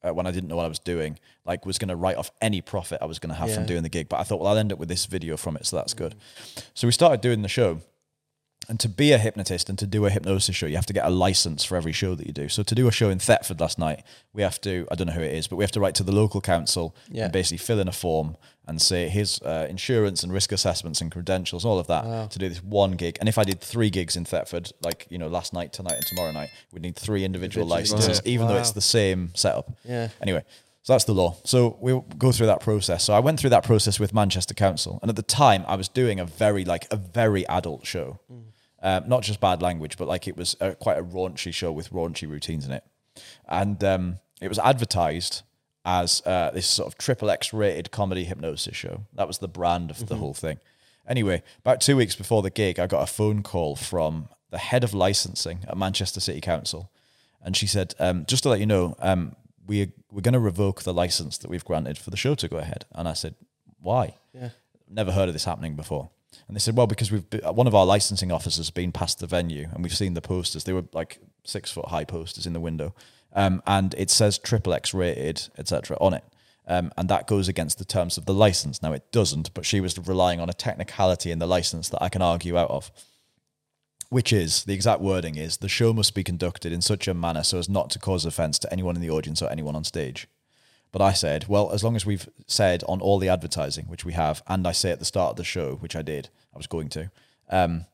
uh, 0.03 0.13
when 0.15 0.27
I 0.27 0.31
didn't 0.31 0.49
know 0.49 0.57
what 0.57 0.65
I 0.65 0.69
was 0.69 0.79
doing, 0.79 1.19
like 1.45 1.67
was 1.67 1.79
going 1.79 1.89
to 1.89 1.97
write 1.97 2.17
off 2.17 2.31
any 2.41 2.61
profit 2.61 2.99
I 3.03 3.07
was 3.07 3.19
going 3.19 3.31
to 3.31 3.39
have 3.39 3.53
from 3.55 3.67
doing 3.67 3.83
the 3.83 3.89
gig. 3.89 4.09
But 4.09 4.21
I 4.21 4.23
thought, 4.25 4.41
well, 4.41 4.49
I'll 4.49 4.59
end 4.59 4.73
up 4.73 4.79
with 4.79 4.89
this 4.89 5.07
video 5.07 5.37
from 5.37 5.57
it, 5.57 5.67
so 5.67 5.77
that's 5.77 5.95
good. 5.95 6.15
So 6.75 6.87
we 6.87 6.93
started 6.93 7.21
doing 7.21 7.43
the 7.43 7.49
show. 7.49 7.81
And 8.71 8.79
to 8.81 8.89
be 8.89 9.11
a 9.11 9.19
hypnotist 9.19 9.69
and 9.69 9.77
to 9.81 9.87
do 9.87 10.07
a 10.07 10.11
hypnosis 10.11 10.55
show, 10.55 10.67
you 10.67 10.77
have 10.77 10.87
to 10.87 10.93
get 10.93 11.05
a 11.05 11.11
license 11.11 11.65
for 11.65 11.77
every 11.77 11.91
show 11.91 12.15
that 12.15 12.25
you 12.25 12.33
do. 12.33 12.49
So 12.49 12.63
to 12.63 12.75
do 12.75 12.87
a 12.87 12.93
show 12.93 13.11
in 13.11 13.19
Thetford 13.19 13.61
last 13.61 13.81
night, 13.81 14.05
we 14.33 14.43
have 14.43 14.61
to, 14.61 14.87
I 14.93 14.95
don't 14.95 15.09
know 15.09 15.13
who 15.13 15.23
it 15.23 15.35
is, 15.35 15.49
but 15.49 15.57
we 15.57 15.65
have 15.65 15.73
to 15.73 15.81
write 15.81 15.97
to 15.97 16.05
the 16.05 16.13
local 16.13 16.41
council 16.41 16.95
Yeah. 17.11 17.25
and 17.25 17.33
basically 17.33 17.59
fill 17.59 17.81
in 17.81 17.89
a 17.89 17.93
form 17.93 18.37
and 18.69 18.81
say 18.81 19.09
here's 19.09 19.43
uh, 19.43 19.67
insurance 19.69 20.23
and 20.23 20.33
risk 20.33 20.53
assessments 20.53 21.01
and 21.01 21.11
credentials, 21.11 21.65
all 21.65 21.81
of 21.81 21.89
that 21.89 22.31
to 22.31 22.39
do 22.39 22.49
this 22.49 22.63
one 22.63 22.93
gig. 22.93 23.17
And 23.19 23.29
if 23.29 23.39
I 23.39 23.43
did 23.43 23.61
three 23.61 23.91
gigs 23.91 24.15
in 24.17 24.25
Thetford, 24.25 24.71
like, 24.83 25.05
you 25.11 25.19
know, 25.19 25.27
last 25.27 25.53
night, 25.53 25.73
tonight, 25.73 25.95
and 25.97 26.07
tomorrow 26.07 26.31
night, 26.31 26.51
we'd 26.71 26.83
need 26.83 26.95
three 26.95 27.25
individual 27.25 27.65
Individual, 27.67 27.99
licenses, 27.99 28.23
even 28.25 28.47
though 28.47 28.57
it's 28.57 28.71
the 28.71 28.81
same 28.81 29.33
setup. 29.35 29.73
Yeah. 29.85 30.11
Anyway, 30.23 30.45
so 30.83 30.93
that's 30.93 31.05
the 31.05 31.15
law. 31.15 31.37
So 31.45 31.77
we'll 31.81 32.03
go 32.17 32.31
through 32.31 32.47
that 32.47 32.61
process. 32.61 33.03
So 33.03 33.15
I 33.15 33.19
went 33.19 33.41
through 33.41 33.51
that 33.51 33.65
process 33.65 33.99
with 33.99 34.15
Manchester 34.15 34.55
Council, 34.55 35.01
and 35.03 35.09
at 35.09 35.17
the 35.17 35.23
time 35.23 35.65
I 35.67 35.75
was 35.75 35.89
doing 35.89 36.21
a 36.21 36.25
very 36.25 36.65
like 36.65 36.87
a 36.93 36.97
very 36.97 37.45
adult 37.49 37.85
show, 37.85 38.21
um, 38.83 39.09
not 39.09 39.23
just 39.23 39.41
bad 39.41 39.63
language, 39.63 39.97
but 39.97 40.09
like 40.09 40.27
it 40.27 40.37
was 40.37 40.57
a, 40.61 40.75
quite 40.75 40.99
a 40.99 41.03
raunchy 41.03 41.53
show 41.53 41.73
with 41.73 41.91
raunchy 41.91 42.29
routines 42.29 42.67
in 42.67 42.73
it, 42.73 42.85
and 43.49 43.83
um, 43.85 44.19
it 44.41 44.49
was 44.49 44.59
advertised 44.59 45.43
as 45.85 46.23
uh, 46.27 46.51
this 46.53 46.67
sort 46.67 46.87
of 46.89 46.99
triple 46.99 47.31
X 47.31 47.53
rated 47.53 47.91
comedy 47.91 48.25
hypnosis 48.25 48.77
show. 48.77 49.03
That 49.15 49.27
was 49.27 49.39
the 49.39 49.49
brand 49.49 49.91
of 49.91 50.07
the 50.07 50.17
whole 50.17 50.35
thing. 50.35 50.59
Anyway, 51.09 51.43
about 51.59 51.81
two 51.81 51.97
weeks 51.97 52.15
before 52.15 52.43
the 52.43 52.51
gig, 52.51 52.79
I 52.79 52.87
got 52.87 53.03
a 53.03 53.13
phone 53.13 53.43
call 53.43 53.77
from 53.77 54.29
the 54.51 54.59
head 54.59 54.85
of 54.85 54.93
licensing 54.95 55.61
at 55.67 55.77
Manchester 55.77 56.21
City 56.21 56.41
Council, 56.41 56.91
and 57.43 57.57
she 57.57 57.67
said, 57.67 57.95
um, 57.99 58.25
"Just 58.27 58.43
to 58.45 58.49
let 58.49 58.61
you 58.61 58.67
know, 58.67 58.95
um, 59.01 59.35
we 59.67 59.93
we're 60.11 60.21
going 60.21 60.35
to 60.35 60.41
revoke 60.41 60.83
the 60.83 60.95
license 60.95 61.39
that 61.39 61.51
we've 61.51 61.65
granted 61.65 61.99
for 61.99 62.11
the 62.11 62.17
show 62.17 62.35
to 62.35 62.49
go 62.49 62.59
ahead." 62.59 62.85
And 62.93 63.09
I 63.09 63.15
said, 63.15 63.35
"Why?" 63.81 64.15
Yeah. 64.33 64.51
Never 64.89 65.13
heard 65.13 65.29
of 65.29 65.35
this 65.35 65.45
happening 65.45 65.77
before. 65.77 66.11
And 66.47 66.57
they 66.57 66.61
said, 66.61 66.77
"Well, 66.77 66.87
because 66.87 67.11
we've 67.11 67.29
be- 67.29 67.39
one 67.39 67.67
of 67.67 67.75
our 67.75 67.87
licensing 67.87 68.33
officers 68.33 68.59
has 68.59 68.71
been 68.71 68.93
past 68.93 69.19
the 69.19 69.27
venue, 69.27 69.69
and 69.73 69.83
we've 69.83 69.97
seen 69.97 70.15
the 70.15 70.21
posters. 70.21 70.65
They 70.65 70.73
were 70.73 70.85
like 70.93 71.19
six 71.45 71.71
foot 71.71 71.87
high 71.87 72.05
posters 72.05 72.47
in 72.47 72.53
the 72.53 72.61
window, 72.61 72.95
um, 73.33 73.63
and 73.67 73.95
it 73.97 74.11
says 74.11 74.39
triple 74.39 74.73
X 74.73 74.95
rated, 74.95 75.49
etc. 75.59 75.97
on 76.01 76.15
it." 76.15 76.25
Um, 76.67 76.93
and 76.97 77.09
that 77.09 77.27
goes 77.27 77.49
against 77.49 77.79
the 77.79 77.85
terms 77.85 78.17
of 78.17 78.27
the 78.27 78.35
license. 78.35 78.81
Now 78.83 78.93
it 78.93 79.11
doesn't, 79.11 79.53
but 79.55 79.67
she 79.67 79.81
was 79.81 79.99
relying 79.99 80.39
on 80.41 80.49
a 80.49 80.53
technicality 80.53 81.33
in 81.33 81.41
the 81.41 81.47
license 81.47 81.89
that 81.89 82.03
I 82.03 82.09
can 82.09 82.23
argue 82.23 82.57
out 82.57 82.71
of 82.71 82.93
which 84.11 84.33
is 84.33 84.65
the 84.65 84.75
exact 84.75 85.01
wording 85.01 85.37
is 85.37 85.59
the 85.59 85.69
show 85.69 85.93
must 85.93 86.15
be 86.15 86.25
conducted 86.25 86.73
in 86.73 86.83
such 86.83 87.09
a 87.09 87.15
manner 87.15 87.43
so 87.43 87.59
as 87.59 87.69
not 87.69 87.91
to 87.91 87.99
cause 87.99 88.25
offense 88.25 88.59
to 88.59 88.73
anyone 88.73 88.97
in 88.97 89.03
the 89.03 89.11
audience 89.11 89.41
or 89.41 89.49
anyone 89.51 89.77
on 89.77 89.85
stage. 89.85 90.27
But 90.93 91.03
I 91.03 91.13
said, 91.13 91.47
well, 91.49 91.71
as 91.71 91.85
long 91.85 91.95
as 91.95 92.05
we've 92.05 92.29
said 92.47 92.83
on 92.89 93.01
all 93.01 93.19
the 93.19 93.29
advertising, 93.29 93.87
which 93.87 94.05
we 94.05 94.13
have, 94.15 94.43
and 94.49 94.67
I 94.67 94.73
say 94.73 94.91
at 94.91 94.99
the 94.99 95.05
start 95.05 95.31
of 95.31 95.37
the 95.37 95.45
show, 95.45 95.77
which 95.77 95.95
I 95.95 96.03
did, 96.03 96.29
I 96.55 96.57
was 96.59 96.67
going 96.67 96.89
to, 96.91 97.11
um, 97.49 97.87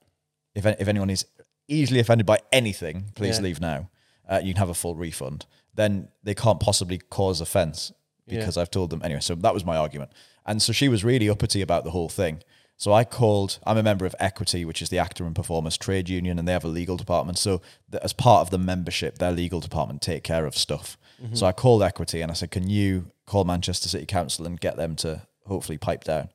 if 0.55 0.65
if 0.65 0.89
anyone 0.89 1.11
is 1.11 1.27
easily 1.69 2.01
offended 2.01 2.27
by 2.27 2.39
anything, 2.53 3.11
please 3.15 3.37
Yeah. 3.37 3.43
leave 3.43 3.61
now. 3.61 3.91
Uh, 4.29 4.41
you 4.43 4.55
can 4.55 4.59
have 4.61 4.71
a 4.71 4.75
full 4.75 4.95
refund. 4.95 5.45
Then 5.75 6.09
they 6.23 6.35
can't 6.35 6.59
possibly 6.61 6.99
cause 6.99 7.41
offense 7.41 7.93
because 8.27 8.57
I've 8.57 8.71
told 8.71 8.91
them 8.91 9.03
anyway. 9.05 9.21
So 9.21 9.35
that 9.37 9.53
was 9.55 9.65
my 9.65 9.77
argument, 9.77 10.11
and 10.47 10.61
so 10.63 10.73
she 10.73 10.89
was 10.89 11.05
really 11.05 11.29
uppity 11.29 11.61
about 11.63 11.85
the 11.85 11.91
whole 11.91 12.09
thing. 12.09 12.43
So 12.79 12.93
I 12.93 13.05
called. 13.05 13.59
I'm 13.66 13.79
a 13.79 13.83
member 13.83 14.05
of 14.05 14.14
Equity, 14.20 14.64
which 14.64 14.83
is 14.83 14.91
the 14.91 14.99
actor 14.99 15.24
and 15.24 15.35
performers 15.35 15.79
trade 15.79 16.09
union, 16.09 16.39
and 16.39 16.47
they 16.47 16.53
have 16.53 16.64
a 16.64 16.68
legal 16.68 16.97
department. 16.97 17.39
So 17.39 17.62
as 18.03 18.12
part 18.12 18.43
of 18.43 18.51
the 18.51 18.59
membership, 18.59 19.18
their 19.18 19.33
legal 19.33 19.61
department 19.61 20.03
take 20.03 20.22
care 20.22 20.45
of 20.47 20.57
stuff. 20.57 20.99
So 21.33 21.47
I 21.47 21.53
called 21.53 21.83
Equity 21.83 22.20
and 22.20 22.31
I 22.31 22.35
said, 22.35 22.51
"Can 22.51 22.68
you 22.68 23.11
call 23.24 23.45
Manchester 23.45 23.89
City 23.89 24.05
Council 24.05 24.45
and 24.47 24.61
get 24.61 24.77
them 24.77 24.97
to 24.97 25.22
hopefully 25.47 25.79
pipe 25.79 26.05
down?" 26.05 26.29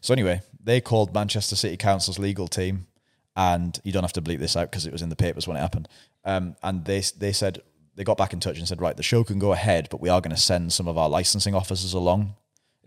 So 0.00 0.14
anyway, 0.14 0.42
they 0.62 0.80
called 0.80 1.12
Manchester 1.12 1.56
City 1.56 1.76
Council's 1.76 2.20
legal 2.20 2.46
team, 2.46 2.86
and 3.34 3.80
you 3.82 3.90
don't 3.90 4.04
have 4.04 4.12
to 4.12 4.22
bleep 4.22 4.38
this 4.38 4.56
out 4.56 4.70
because 4.70 4.86
it 4.86 4.92
was 4.92 5.02
in 5.02 5.08
the 5.08 5.16
papers 5.16 5.48
when 5.48 5.56
it 5.56 5.60
happened. 5.60 5.88
Um, 6.24 6.54
and 6.62 6.84
they 6.84 7.00
they 7.18 7.32
said 7.32 7.62
they 7.96 8.04
got 8.04 8.16
back 8.16 8.32
in 8.32 8.38
touch 8.38 8.58
and 8.58 8.68
said, 8.68 8.80
right, 8.80 8.96
the 8.96 9.02
show 9.02 9.24
can 9.24 9.40
go 9.40 9.52
ahead, 9.52 9.88
but 9.90 10.00
we 10.00 10.08
are 10.08 10.20
going 10.20 10.34
to 10.34 10.40
send 10.40 10.72
some 10.72 10.86
of 10.86 10.96
our 10.96 11.08
licensing 11.08 11.54
officers 11.54 11.92
along 11.92 12.36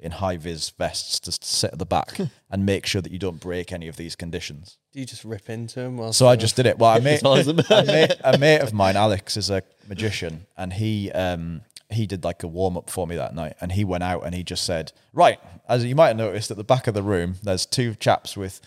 in 0.06 0.12
high 0.12 0.38
vis 0.38 0.70
vests 0.70 1.20
to 1.20 1.32
sit 1.32 1.74
at 1.74 1.80
the 1.80 1.86
back 1.86 2.18
and 2.50 2.66
make 2.66 2.86
sure 2.86 3.02
that 3.02 3.12
you 3.12 3.20
don't 3.20 3.40
break 3.40 3.74
any 3.74 3.88
of 3.88 3.98
these 3.98 4.16
conditions. 4.16 4.78
Do 4.94 5.00
you 5.00 5.06
just 5.06 5.26
rip 5.26 5.50
into 5.50 5.82
him? 5.82 6.14
So 6.14 6.28
I 6.28 6.36
just 6.36 6.56
did 6.56 6.68
it. 6.68 6.78
Well, 6.78 6.96
a 6.96 7.02
mate, 7.02 7.16
As 7.16 7.24
long 7.24 7.38
as 7.40 7.48
a 7.50 7.54
mate, 7.54 8.12
a 8.24 8.38
mate 8.38 8.62
of 8.62 8.72
mine, 8.72 8.96
Alex, 8.96 9.36
is 9.36 9.50
a 9.50 9.64
magician, 9.90 10.46
and 10.56 10.72
he 10.72 11.12
um, 11.12 11.62
he 11.90 12.06
did 12.06 12.24
like 12.24 12.44
a 12.44 12.48
warm 12.48 12.78
up 12.78 12.90
for 12.90 13.08
me 13.08 13.16
that 13.16 13.34
night, 13.36 13.56
and 13.60 13.72
he 13.72 13.84
went 13.84 14.04
out 14.04 14.24
and 14.26 14.34
he 14.36 14.44
just 14.44 14.64
said, 14.64 14.94
right, 15.12 15.40
as 15.68 15.84
you 15.84 15.96
might 15.96 16.10
have 16.10 16.18
noticed 16.18 16.52
at 16.52 16.58
the 16.58 16.64
back 16.64 16.88
of 16.88 16.94
the 16.94 17.04
room, 17.04 17.36
there's 17.44 17.66
two 17.66 17.96
chaps 17.96 18.38
with 18.38 18.62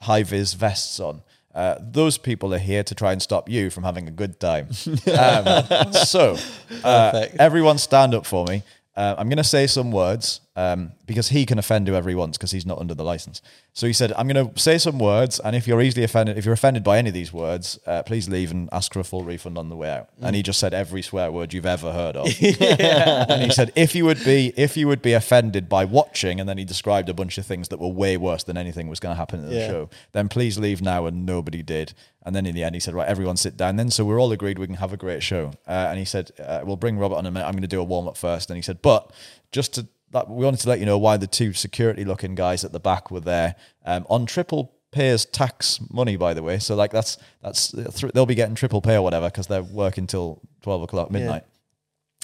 high 0.00 0.22
vis 0.22 0.54
vests 0.54 1.00
on. 1.00 1.22
Uh, 1.54 1.76
those 1.80 2.18
people 2.18 2.52
are 2.52 2.58
here 2.58 2.82
to 2.82 2.94
try 2.96 3.12
and 3.12 3.22
stop 3.22 3.48
you 3.48 3.70
from 3.70 3.84
having 3.84 4.08
a 4.08 4.10
good 4.10 4.40
time. 4.40 4.68
Um, 5.16 5.92
so, 5.92 6.36
uh, 6.82 7.26
everyone 7.38 7.78
stand 7.78 8.12
up 8.12 8.26
for 8.26 8.44
me. 8.46 8.64
Uh, 8.96 9.14
I'm 9.16 9.28
going 9.28 9.36
to 9.38 9.44
say 9.44 9.68
some 9.68 9.92
words 9.92 10.40
um, 10.56 10.92
because 11.06 11.30
he 11.30 11.44
can 11.46 11.58
offend 11.58 11.88
whoever 11.88 12.08
he 12.08 12.14
wants 12.14 12.38
because 12.38 12.52
he's 12.52 12.64
not 12.64 12.78
under 12.78 12.94
the 12.94 13.02
license. 13.02 13.42
So 13.72 13.88
he 13.88 13.92
said, 13.92 14.12
I'm 14.16 14.28
going 14.28 14.52
to 14.52 14.60
say 14.60 14.78
some 14.78 14.98
words, 15.00 15.40
and 15.40 15.56
if 15.56 15.66
you're 15.66 15.80
easily 15.80 16.04
offended, 16.04 16.38
if 16.38 16.44
you're 16.44 16.54
offended 16.54 16.84
by 16.84 16.98
any 16.98 17.08
of 17.08 17.14
these 17.14 17.32
words, 17.32 17.78
uh, 17.86 18.04
please 18.04 18.28
leave 18.28 18.52
and 18.52 18.68
ask 18.70 18.92
for 18.92 19.00
a 19.00 19.04
full 19.04 19.24
refund 19.24 19.58
on 19.58 19.68
the 19.68 19.76
way 19.76 19.90
out. 19.90 20.10
And 20.22 20.36
he 20.36 20.42
just 20.44 20.60
said 20.60 20.72
every 20.72 21.02
swear 21.02 21.32
word 21.32 21.52
you've 21.52 21.66
ever 21.66 21.92
heard 21.92 22.16
of. 22.16 22.26
and 22.40 23.42
he 23.42 23.50
said, 23.50 23.72
if 23.74 23.94
you 23.96 24.04
would 24.04 24.22
be, 24.24 24.52
if 24.56 24.76
you 24.76 24.86
would 24.86 25.02
be 25.02 25.12
offended 25.12 25.68
by 25.68 25.84
watching, 25.84 26.38
and 26.38 26.48
then 26.48 26.58
he 26.58 26.64
described 26.64 27.08
a 27.08 27.14
bunch 27.14 27.36
of 27.36 27.44
things 27.46 27.68
that 27.68 27.80
were 27.80 27.88
way 27.88 28.16
worse 28.16 28.44
than 28.44 28.56
anything 28.56 28.86
was 28.88 29.00
going 29.00 29.12
to 29.12 29.16
happen 29.18 29.40
in 29.40 29.48
the 29.50 29.56
Yeah. 29.56 29.66
show, 29.68 29.90
then 30.12 30.28
please 30.28 30.56
leave 30.58 30.80
now. 30.80 31.06
And 31.06 31.26
nobody 31.26 31.62
did. 31.62 31.94
And 32.24 32.34
then 32.34 32.46
in 32.46 32.54
the 32.54 32.62
end, 32.62 32.74
he 32.76 32.80
said, 32.80 32.94
right, 32.94 33.08
everyone 33.08 33.36
sit 33.36 33.56
down. 33.56 33.76
Then 33.76 33.90
so 33.90 34.04
we're 34.04 34.20
all 34.20 34.30
agreed 34.32 34.58
we 34.58 34.66
can 34.66 34.76
have 34.76 34.92
a 34.92 34.96
great 34.96 35.22
show. 35.22 35.52
Uh, 35.66 35.88
and 35.90 35.98
he 35.98 36.04
said, 36.04 36.30
uh, 36.38 36.62
we'll 36.64 36.76
bring 36.76 36.96
Robert 36.96 37.16
on 37.16 37.26
a 37.26 37.30
minute. 37.30 37.44
I'm 37.44 37.52
going 37.52 37.62
to 37.62 37.68
do 37.68 37.80
a 37.80 37.84
warm 37.84 38.06
up 38.08 38.16
first. 38.16 38.50
And 38.50 38.56
he 38.56 38.62
said, 38.62 38.80
but 38.80 39.10
just 39.52 39.74
to 39.74 39.86
that, 40.14 40.30
we 40.30 40.44
wanted 40.44 40.60
to 40.60 40.68
let 40.68 40.80
you 40.80 40.86
know 40.86 40.98
why 40.98 41.16
the 41.18 41.26
two 41.26 41.52
security 41.52 42.04
looking 42.04 42.34
guys 42.34 42.64
at 42.64 42.72
the 42.72 42.80
back 42.80 43.10
were 43.10 43.20
there 43.20 43.56
um, 43.84 44.06
on 44.08 44.24
triple 44.24 44.72
payers 44.90 45.24
tax 45.26 45.80
money, 45.90 46.16
by 46.16 46.32
the 46.32 46.42
way. 46.42 46.58
So 46.58 46.74
like 46.74 46.92
that's 46.92 47.18
that's 47.42 47.72
th- 47.72 48.12
they'll 48.14 48.24
be 48.24 48.34
getting 48.34 48.54
triple 48.54 48.80
pay 48.80 48.96
or 48.96 49.02
whatever 49.02 49.28
because 49.28 49.48
they're 49.48 49.62
working 49.62 50.06
till 50.06 50.40
twelve 50.62 50.82
o'clock 50.82 51.10
midnight. 51.10 51.44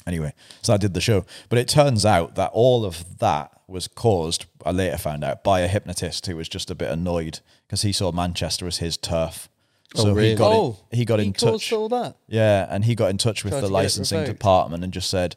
Anyway, 0.06 0.32
so 0.62 0.72
I 0.72 0.78
did 0.78 0.94
the 0.94 1.00
show, 1.00 1.26
but 1.50 1.58
it 1.58 1.68
turns 1.68 2.06
out 2.06 2.36
that 2.36 2.50
all 2.54 2.86
of 2.86 3.18
that 3.18 3.52
was 3.66 3.86
caused. 3.86 4.46
I 4.64 4.70
later 4.70 4.96
found 4.96 5.22
out 5.24 5.44
by 5.44 5.60
a 5.60 5.68
hypnotist 5.68 6.26
who 6.26 6.36
was 6.36 6.48
just 6.48 6.70
a 6.70 6.74
bit 6.74 6.90
annoyed 6.90 7.40
because 7.66 7.82
he 7.82 7.92
saw 7.92 8.10
Manchester 8.10 8.66
as 8.66 8.78
his 8.78 8.96
turf. 8.96 9.48
Oh, 9.96 10.12
really? 10.12 10.30
he 10.30 10.34
got 10.36 10.52
oh, 10.52 10.78
in, 10.90 10.98
he 10.98 11.04
got 11.04 11.20
in 11.20 11.32
caused 11.32 11.64
touch. 11.64 11.72
all 11.72 11.88
that. 11.88 12.16
Yeah, 12.28 12.66
and 12.70 12.84
he 12.84 12.94
got 12.94 13.10
in 13.10 13.18
touch 13.18 13.44
with 13.44 13.52
Tried 13.52 13.62
the 13.62 13.66
to 13.66 13.72
licensing 13.72 14.24
department 14.24 14.84
and 14.84 14.92
just 14.92 15.10
said, 15.10 15.34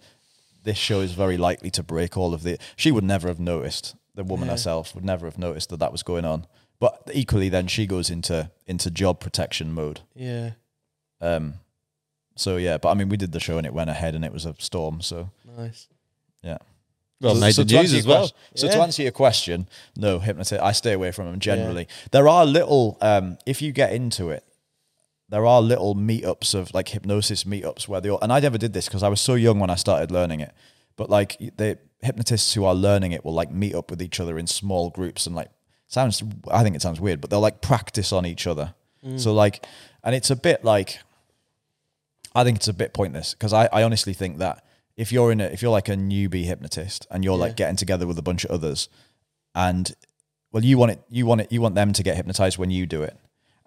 "This 0.63 0.77
show 0.77 1.01
is 1.01 1.13
very 1.13 1.37
likely 1.37 1.69
to 1.71 1.83
break 1.83 2.17
all 2.17 2.33
of 2.33 2.43
the." 2.43 2.57
She 2.75 2.91
would 2.91 3.03
never 3.03 3.27
have 3.27 3.39
noticed. 3.39 3.95
The 4.15 4.23
woman 4.23 4.47
Yeah. 4.47 4.53
herself 4.53 4.93
would 4.95 5.03
never 5.05 5.25
have 5.25 5.37
noticed 5.37 5.69
that 5.69 5.77
that 5.79 5.91
was 5.91 6.03
going 6.03 6.25
on. 6.25 6.45
But 6.79 7.09
equally, 7.13 7.49
then 7.49 7.67
she 7.67 7.85
goes 7.87 8.09
into 8.09 8.51
into 8.67 8.91
job 8.91 9.19
protection 9.19 9.71
mode. 9.73 10.01
Yeah, 10.15 10.51
Um, 11.21 11.55
so 12.35 12.57
yeah, 12.57 12.77
but 12.77 12.89
I 12.89 12.93
mean, 12.95 13.09
we 13.09 13.17
did 13.17 13.31
the 13.31 13.39
show 13.39 13.57
and 13.57 13.65
it 13.65 13.73
went 13.73 13.89
ahead 13.89 14.15
and 14.15 14.23
it 14.25 14.31
was 14.33 14.45
a 14.45 14.55
storm. 14.59 15.01
So 15.01 15.29
nice. 15.57 15.87
yeah. 16.41 16.57
Well, 17.21 17.35
so, 17.35 17.41
made 17.41 17.55
so 17.55 17.63
the 17.63 17.73
news 17.81 17.93
as 17.93 18.05
your 18.05 18.15
well. 18.15 18.27
ques- 18.27 18.33
So 18.61 18.67
Yeah. 18.67 18.73
to 18.75 18.81
answer 18.81 19.01
your 19.03 19.11
question, 19.13 19.67
no 19.95 20.19
hypnotist. 20.19 20.61
I 20.61 20.73
stay 20.73 20.91
away 20.93 21.11
from 21.11 21.25
them 21.27 21.39
generally. 21.39 21.87
There 22.11 22.27
are 22.27 22.45
little, 22.45 22.97
um, 23.01 23.37
if 23.45 23.61
you 23.61 23.71
get 23.71 23.93
into 23.93 24.29
it, 24.29 24.43
there 25.33 25.47
are 25.47 25.61
little 25.63 25.95
meetups 25.95 26.53
of 26.53 26.71
like 26.75 26.89
hypnosis 26.89 27.43
meetups 27.43 27.87
where 27.87 27.99
they 27.99 28.09
all, 28.09 28.19
and 28.21 28.31
I 28.31 28.39
never 28.39 28.59
did 28.59 28.73
this 28.73 28.85
because 28.87 29.01
I 29.01 29.07
was 29.09 29.19
so 29.19 29.33
young 29.33 29.59
when 29.59 29.71
I 29.71 29.75
started 29.75 30.11
learning 30.11 30.41
it. 30.41 30.53
But 30.95 31.09
like 31.09 31.37
the 31.57 31.79
hypnotists 32.03 32.53
who 32.53 32.65
are 32.65 32.75
learning 32.75 33.13
it 33.13 33.25
will 33.25 33.33
like 33.33 33.51
meet 33.51 33.73
up 33.73 33.89
with 33.89 33.99
each 33.99 34.19
other 34.19 34.37
in 34.37 34.45
small 34.45 34.91
groups 34.91 35.25
and 35.25 35.35
like 35.35 35.49
sounds. 35.87 36.21
I 36.51 36.61
think 36.61 36.75
it 36.75 36.83
sounds 36.83 37.01
weird, 37.01 37.19
but 37.19 37.31
they'll 37.31 37.39
like 37.39 37.61
practice 37.61 38.13
on 38.13 38.27
each 38.27 38.45
other. 38.45 38.75
Mm. 39.03 39.19
So 39.19 39.33
like, 39.33 39.65
and 40.03 40.13
it's 40.13 40.29
a 40.29 40.35
bit 40.35 40.63
like 40.63 40.99
I 42.35 42.43
think 42.43 42.57
it's 42.57 42.67
a 42.67 42.73
bit 42.73 42.93
pointless 42.93 43.33
because 43.33 43.53
I, 43.53 43.67
I 43.73 43.81
honestly 43.81 44.13
think 44.13 44.37
that 44.37 44.63
if 44.95 45.11
you're 45.11 45.31
in 45.31 45.41
a, 45.41 45.45
if 45.45 45.63
you're 45.63 45.71
like 45.71 45.89
a 45.89 45.95
newbie 45.95 46.43
hypnotist 46.45 47.07
and 47.09 47.23
you're 47.23 47.35
Yeah. 47.37 47.45
like 47.45 47.55
getting 47.55 47.75
together 47.75 48.05
with 48.05 48.19
a 48.19 48.21
bunch 48.21 48.45
of 48.45 48.51
others 48.51 48.87
and 49.55 49.93
well 50.51 50.63
you 50.63 50.77
want 50.77 50.91
it 50.91 51.01
you 51.09 51.25
want 51.25 51.41
it 51.41 51.51
you 51.51 51.59
want 51.59 51.73
them 51.73 51.91
to 51.93 52.03
get 52.03 52.15
hypnotized 52.15 52.59
when 52.59 52.69
you 52.69 52.85
do 52.85 53.01
it 53.01 53.17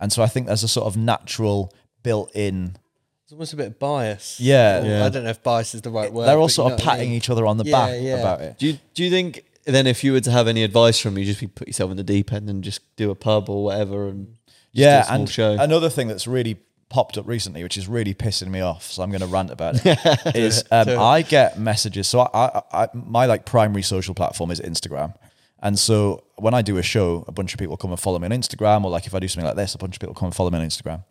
and 0.01 0.13
so 0.13 0.23
I 0.23 0.27
think 0.27 0.47
there's 0.47 0.63
a 0.63 0.69
sort 0.69 0.87
of 0.87 0.97
natural 0.97 1.73
built 2.03 2.31
in 2.35 2.77
It's 3.25 3.33
almost 3.33 3.53
a 3.53 3.57
bit 3.57 3.67
of 3.69 3.79
bias. 3.79 4.39
Yeah. 4.41 4.83
Or- 4.83 4.87
Yeah. 4.87 5.05
I 5.05 5.09
don't 5.09 5.25
know 5.25 5.31
if 5.31 5.43
bias 5.43 5.75
is 5.75 5.83
the 5.83 5.91
right 5.91 6.13
word. 6.13 6.27
they're 6.27 6.39
all 6.39 6.49
sort 6.49 6.73
of 6.73 6.79
know 6.79 6.85
what 6.85 6.93
I 6.93 6.97
patting 6.97 7.09
mean. 7.11 7.17
each 7.19 7.31
other 7.31 7.45
on 7.47 7.57
the 7.59 7.65
Yeah, 7.65 7.73
back 7.73 7.95
yeah. 8.01 8.15
about 8.19 8.41
it 8.41 8.59
Do 8.59 8.67
you 8.69 8.79
do 8.95 9.03
you 9.05 9.11
think 9.11 9.45
then 9.65 9.87
if 9.89 10.05
you 10.05 10.13
were 10.13 10.21
to 10.21 10.31
have 10.31 10.47
any 10.47 10.63
advice 10.63 10.99
from 11.01 11.15
me, 11.15 11.25
just 11.25 11.41
be 11.41 11.49
put 11.49 11.67
yourself 11.67 11.91
in 11.91 11.97
the 11.97 12.05
deep 12.05 12.33
end 12.33 12.49
and 12.49 12.63
just 12.63 12.81
do 12.97 13.11
a 13.11 13.17
pub 13.17 13.51
or 13.51 13.65
whatever 13.65 14.07
and 14.09 14.27
just 14.27 14.75
do 14.75 14.81
yeah 14.83 15.01
a 15.01 15.05
small 15.07 15.17
and 15.21 15.29
show. 15.31 15.53
another 15.59 15.89
thing 15.91 16.07
that's 16.07 16.27
really 16.29 16.59
popped 16.89 17.19
up 17.19 17.27
recently 17.27 17.65
which 17.65 17.77
is 17.77 17.89
really 17.89 18.15
pissing 18.15 18.47
me 18.47 18.61
off 18.61 18.85
so 18.93 19.03
i'm 19.03 19.11
going 19.11 19.21
to 19.21 19.27
rant 19.27 19.51
about 19.51 19.75
it 19.85 19.99
is 20.37 20.63
um, 20.71 20.89
i 21.01 21.21
get 21.21 21.59
messages 21.59 22.07
so 22.07 22.21
I, 22.21 22.29
I, 22.47 22.63
I 22.85 22.89
my 22.95 23.27
like 23.27 23.45
primary 23.45 23.83
social 23.83 24.15
platform 24.15 24.53
is 24.53 24.61
instagram 24.61 25.15
and 25.61 25.79
so 25.79 26.25
when 26.37 26.55
i 26.55 26.63
do 26.63 26.77
a 26.79 26.83
show 26.83 27.25
a 27.29 27.33
bunch 27.33 27.53
of 27.55 27.59
people 27.59 27.77
come 27.77 27.91
and 27.91 28.01
follow 28.01 28.19
me 28.19 28.25
on 28.27 28.31
instagram 28.33 28.85
or 28.85 28.91
like 28.91 29.07
if 29.07 29.15
i 29.15 29.19
do 29.19 29.29
something 29.29 29.47
like 29.47 29.57
this 29.57 29.75
a 29.75 29.79
bunch 29.79 29.97
of 29.97 30.01
people 30.01 30.15
come 30.15 30.27
and 30.27 30.35
follow 30.35 30.51
me 30.51 30.59
on 30.59 30.67
instagram. 30.67 31.05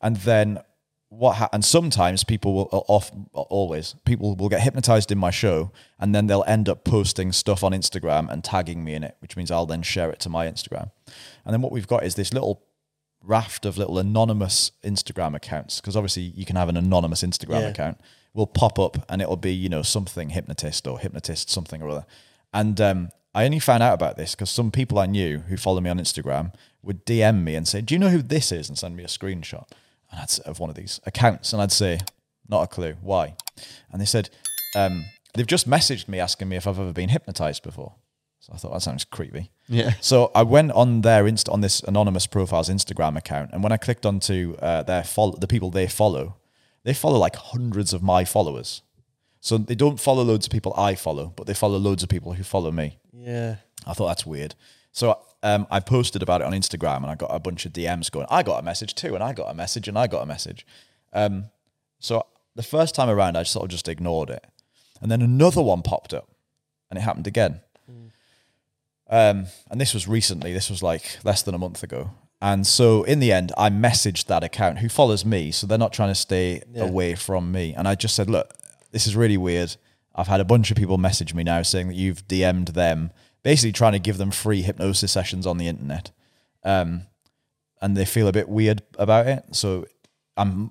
And 0.00 0.16
then 0.16 0.58
what 1.08 1.36
ha- 1.36 1.48
and 1.52 1.62
sometimes 1.62 2.24
people 2.24 2.54
will 2.54 2.68
off 2.88 3.10
always 3.34 3.94
people 4.06 4.34
will 4.34 4.48
get 4.48 4.62
hypnotized 4.62 5.12
in 5.12 5.18
my 5.18 5.30
show 5.30 5.70
and 6.00 6.14
then 6.14 6.26
they'll 6.26 6.44
end 6.46 6.68
up 6.70 6.84
posting 6.84 7.32
stuff 7.32 7.62
on 7.62 7.72
Instagram 7.72 8.30
and 8.32 8.42
tagging 8.42 8.82
me 8.82 8.94
in 8.94 9.04
it 9.04 9.16
which 9.20 9.36
means 9.36 9.50
I'll 9.50 9.66
then 9.66 9.82
share 9.82 10.10
it 10.10 10.20
to 10.20 10.30
my 10.30 10.46
Instagram. 10.46 10.90
And 11.44 11.52
then 11.52 11.60
what 11.60 11.70
we've 11.70 11.86
got 11.86 12.02
is 12.04 12.14
this 12.14 12.32
little 12.32 12.62
raft 13.22 13.66
of 13.66 13.76
little 13.78 13.98
anonymous 13.98 14.72
Instagram 14.82 15.36
accounts 15.36 15.80
because 15.82 15.96
obviously 15.96 16.22
you 16.22 16.44
can 16.46 16.56
have 16.56 16.68
an 16.70 16.76
anonymous 16.78 17.22
Instagram 17.22 17.60
Yeah. 17.60 17.68
account 17.68 18.00
will 18.34 18.46
pop 18.46 18.78
up 18.78 19.04
and 19.10 19.20
it'll 19.20 19.36
be 19.36 19.52
you 19.52 19.68
know 19.68 19.82
something 19.82 20.30
hypnotist 20.30 20.86
or 20.88 20.98
hypnotist 20.98 21.50
something 21.50 21.82
or 21.82 21.90
other. 21.90 22.06
And 22.54 22.80
um, 22.80 23.10
I 23.34 23.44
only 23.44 23.58
found 23.58 23.82
out 23.82 23.94
about 23.94 24.16
this 24.16 24.34
because 24.34 24.50
some 24.50 24.70
people 24.70 24.98
I 24.98 25.06
knew 25.06 25.38
who 25.40 25.56
follow 25.56 25.80
me 25.80 25.90
on 25.90 25.98
Instagram 25.98 26.54
would 26.82 27.06
DM 27.06 27.42
me 27.42 27.54
and 27.54 27.66
say 27.66 27.80
do 27.80 27.94
you 27.94 27.98
know 27.98 28.08
who 28.08 28.22
this 28.22 28.52
is 28.52 28.68
and 28.68 28.78
send 28.78 28.96
me 28.96 29.04
a 29.04 29.08
screenshot 29.08 29.66
and 30.10 30.20
I'd, 30.20 30.38
of 30.46 30.60
one 30.60 30.70
of 30.70 30.76
these 30.76 31.00
accounts 31.06 31.52
and 31.52 31.62
I'd 31.62 31.72
say 31.72 32.00
not 32.48 32.62
a 32.62 32.66
clue 32.66 32.94
why 33.00 33.36
and 33.90 34.00
they 34.00 34.06
said 34.06 34.30
um, 34.76 35.04
they've 35.34 35.46
just 35.46 35.68
messaged 35.68 36.08
me 36.08 36.18
asking 36.18 36.48
me 36.48 36.56
if 36.56 36.66
I've 36.66 36.78
ever 36.78 36.92
been 36.92 37.10
hypnotized 37.10 37.62
before 37.62 37.94
so 38.40 38.52
I 38.52 38.56
thought 38.56 38.72
that 38.72 38.82
sounds 38.82 39.04
creepy 39.04 39.50
yeah. 39.72 39.94
so 40.00 40.30
I 40.34 40.42
went 40.42 40.72
on 40.72 41.00
their 41.00 41.26
inst 41.26 41.48
on 41.48 41.62
this 41.62 41.80
anonymous 41.82 42.26
profiles 42.26 42.68
Instagram 42.68 43.16
account, 43.16 43.50
and 43.52 43.62
when 43.62 43.72
I 43.72 43.78
clicked 43.78 44.04
onto 44.04 44.54
uh, 44.60 44.82
their 44.82 45.02
follow 45.02 45.36
the 45.36 45.46
people 45.46 45.70
they 45.70 45.86
follow, 45.86 46.36
they 46.84 46.94
follow 46.94 47.18
like 47.18 47.36
hundreds 47.36 47.92
of 47.92 48.02
my 48.02 48.24
followers. 48.24 48.82
So 49.40 49.58
they 49.58 49.74
don't 49.74 49.98
follow 49.98 50.22
loads 50.22 50.46
of 50.46 50.52
people 50.52 50.72
I 50.76 50.94
follow, 50.94 51.32
but 51.36 51.46
they 51.46 51.54
follow 51.54 51.78
loads 51.78 52.02
of 52.02 52.08
people 52.08 52.34
who 52.34 52.44
follow 52.44 52.70
me. 52.70 52.98
Yeah. 53.22 53.56
I 53.86 53.92
thought 53.94 54.08
that's 54.08 54.26
weird. 54.26 54.54
So 54.92 55.18
um, 55.42 55.66
I 55.70 55.80
posted 55.80 56.22
about 56.22 56.40
it 56.40 56.46
on 56.46 56.52
Instagram, 56.52 56.98
and 56.98 57.06
I 57.06 57.14
got 57.14 57.28
a 57.34 57.38
bunch 57.38 57.66
of 57.66 57.72
DMs 57.72 58.10
going. 58.10 58.26
I 58.30 58.42
got 58.42 58.58
a 58.60 58.62
message 58.62 58.94
too, 58.94 59.14
and 59.14 59.22
I 59.24 59.32
got 59.32 59.50
a 59.50 59.54
message, 59.54 59.88
and 59.88 59.98
I 59.98 60.06
got 60.06 60.22
a 60.22 60.26
message. 60.26 60.66
Um, 61.12 61.46
so 61.98 62.24
the 62.54 62.62
first 62.62 62.94
time 62.94 63.08
around, 63.08 63.36
I 63.36 63.42
sort 63.42 63.64
of 63.64 63.70
just 63.70 63.88
ignored 63.88 64.30
it, 64.30 64.44
and 65.00 65.10
then 65.10 65.22
another 65.22 65.62
one 65.62 65.82
popped 65.82 66.12
up, 66.14 66.28
and 66.90 66.98
it 66.98 67.02
happened 67.02 67.26
again. 67.26 67.60
Um, 69.10 69.46
and 69.70 69.80
this 69.80 69.92
was 69.92 70.08
recently. 70.08 70.52
This 70.52 70.70
was 70.70 70.82
like 70.82 71.18
less 71.24 71.42
than 71.42 71.54
a 71.54 71.58
month 71.58 71.82
ago. 71.82 72.10
And 72.40 72.66
so 72.66 73.02
in 73.04 73.20
the 73.20 73.30
end, 73.30 73.52
I 73.58 73.68
messaged 73.70 74.26
that 74.26 74.42
account 74.42 74.78
who 74.78 74.88
follows 74.88 75.24
me, 75.24 75.50
so 75.52 75.66
they're 75.66 75.76
not 75.78 75.92
trying 75.92 76.08
to 76.08 76.14
stay 76.14 76.62
Yeah. 76.72 76.84
away 76.84 77.14
from 77.14 77.52
me. 77.52 77.74
And 77.74 77.86
I 77.86 77.94
just 77.94 78.14
said, 78.16 78.30
look, 78.30 78.54
this 78.90 79.06
is 79.06 79.14
really 79.14 79.36
weird. 79.36 79.76
I've 80.14 80.28
had 80.28 80.40
a 80.40 80.44
bunch 80.44 80.70
of 80.70 80.76
people 80.76 80.98
message 80.98 81.32
me 81.34 81.42
now 81.42 81.62
saying 81.62 81.88
that 81.88 81.94
you've 81.94 82.26
DM'd 82.28 82.68
them, 82.68 83.10
basically 83.42 83.72
trying 83.72 83.92
to 83.92 83.98
give 83.98 84.18
them 84.18 84.30
free 84.30 84.62
hypnosis 84.62 85.10
sessions 85.12 85.46
on 85.46 85.58
the 85.58 85.66
internet. 85.68 86.10
Um, 86.64 87.06
and 87.80 87.96
they 87.96 88.04
feel 88.04 88.28
a 88.28 88.32
bit 88.32 88.48
weird 88.48 88.82
about 88.98 89.26
it. 89.26 89.44
So 89.52 89.86
I'm 90.36 90.70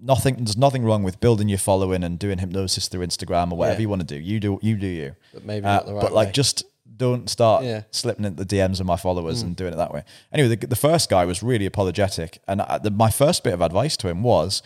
nothing. 0.00 0.36
There's 0.36 0.56
nothing 0.58 0.84
wrong 0.84 1.02
with 1.02 1.20
building 1.20 1.48
your 1.48 1.58
following 1.58 2.04
and 2.04 2.18
doing 2.18 2.38
hypnosis 2.38 2.88
through 2.88 3.06
Instagram 3.06 3.52
or 3.52 3.56
whatever 3.58 3.76
Yeah. 3.78 3.82
you 3.82 3.88
want 3.88 4.06
to 4.06 4.14
do. 4.14 4.20
You 4.20 4.40
do 4.40 4.58
you 4.62 4.76
do 4.76 4.86
you. 4.86 5.16
But 5.32 5.44
maybe 5.44 5.64
Uh, 5.66 5.74
not 5.76 5.86
the 5.86 5.94
right 5.94 6.02
but 6.02 6.12
like 6.12 6.26
way. 6.28 6.32
just 6.32 6.64
don't 6.96 7.30
start 7.30 7.64
Yeah. 7.64 7.82
slipping 7.92 8.26
into 8.26 8.44
the 8.44 8.56
DMs 8.56 8.78
of 8.80 8.84
my 8.86 8.96
followers 8.96 9.40
and 9.40 9.56
doing 9.56 9.72
it 9.72 9.76
that 9.76 9.94
way. 9.94 10.02
Anyway, 10.34 10.54
the, 10.54 10.66
the 10.66 10.76
first 10.76 11.08
guy 11.08 11.24
was 11.24 11.42
really 11.42 11.64
apologetic, 11.64 12.40
and 12.46 12.60
I, 12.60 12.76
the, 12.76 12.90
my 12.90 13.10
first 13.10 13.42
bit 13.42 13.54
of 13.54 13.62
advice 13.62 13.96
to 13.98 14.08
him 14.08 14.22
was, 14.22 14.62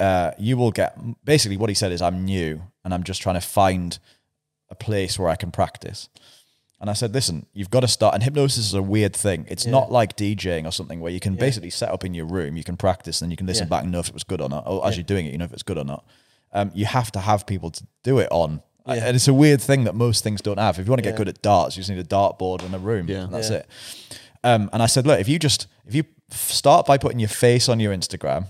uh, 0.00 0.30
"You 0.38 0.56
will 0.56 0.70
get." 0.70 0.96
Basically, 1.26 1.58
what 1.58 1.68
he 1.68 1.74
said 1.74 1.92
is, 1.92 2.00
"I'm 2.00 2.24
new, 2.24 2.62
and 2.84 2.92
I'm 2.94 3.02
just 3.04 3.22
trying 3.22 3.34
to 3.36 3.40
find 3.40 3.98
a 4.70 4.74
place 4.74 5.18
where 5.18 5.28
I 5.28 5.36
can 5.36 5.50
practice." 5.50 6.08
And 6.80 6.90
I 6.90 6.94
said, 6.94 7.14
"Listen, 7.14 7.46
you've 7.52 7.70
got 7.70 7.80
to 7.80 7.88
start." 7.88 8.14
And 8.14 8.22
hypnosis 8.24 8.66
is 8.66 8.74
a 8.74 8.82
weird 8.82 9.14
thing. 9.14 9.46
It's 9.48 9.64
Yeah. 9.66 9.70
not 9.72 9.92
like 9.92 10.16
DJing 10.16 10.66
or 10.66 10.72
something 10.72 10.98
where 11.00 11.12
you 11.12 11.20
can 11.20 11.34
Yeah. 11.34 11.40
basically 11.40 11.70
set 11.70 11.90
up 11.90 12.04
in 12.04 12.12
your 12.14 12.26
room, 12.26 12.56
you 12.56 12.64
can 12.64 12.76
practice, 12.76 13.22
and 13.22 13.30
you 13.30 13.36
can 13.36 13.46
listen 13.46 13.66
Yeah. 13.66 13.70
back 13.70 13.82
and 13.84 13.92
know 13.92 14.00
if 14.00 14.08
it 14.08 14.14
was 14.14 14.24
good 14.24 14.40
or 14.40 14.48
not. 14.48 14.64
Or 14.66 14.86
as 14.86 14.96
you're 14.96 15.04
doing 15.04 15.26
it, 15.26 15.32
you 15.32 15.38
know 15.38 15.44
if 15.44 15.52
it's 15.52 15.62
good 15.62 15.78
or 15.78 15.84
not. 15.84 16.04
um, 16.54 16.70
you 16.74 16.84
have 16.84 17.10
to 17.10 17.18
have 17.18 17.46
people 17.46 17.70
to 17.70 17.82
do 18.02 18.18
it 18.18 18.28
on. 18.30 18.60
And 18.84 19.16
it's 19.16 19.26
a 19.26 19.32
weird 19.32 19.62
thing 19.62 19.84
that 19.84 19.94
most 19.94 20.22
things 20.22 20.42
don't 20.42 20.58
have. 20.58 20.78
If 20.78 20.84
you 20.84 20.90
want 20.90 21.02
to 21.02 21.08
get 21.08 21.16
good 21.16 21.26
at 21.28 21.40
darts, 21.40 21.76
you 21.78 21.80
just 21.80 21.88
need 21.88 21.98
a 21.98 22.04
dartboard 22.04 22.62
and 22.62 22.74
a 22.74 22.78
room. 22.78 23.08
Yeah. 23.08 23.22
and 23.22 23.32
that's 23.32 23.48
it. 23.48 23.66
Um, 24.44 24.68
and 24.70 24.82
I 24.82 24.86
said, 24.86 25.06
look, 25.06 25.18
if 25.18 25.28
you 25.30 25.38
just 25.38 25.66
if 25.86 25.94
you 25.94 26.04
start 26.30 26.84
by 26.84 26.98
putting 26.98 27.20
your 27.20 27.30
face 27.30 27.70
on 27.70 27.80
your 27.80 27.94
Instagram, 27.96 28.48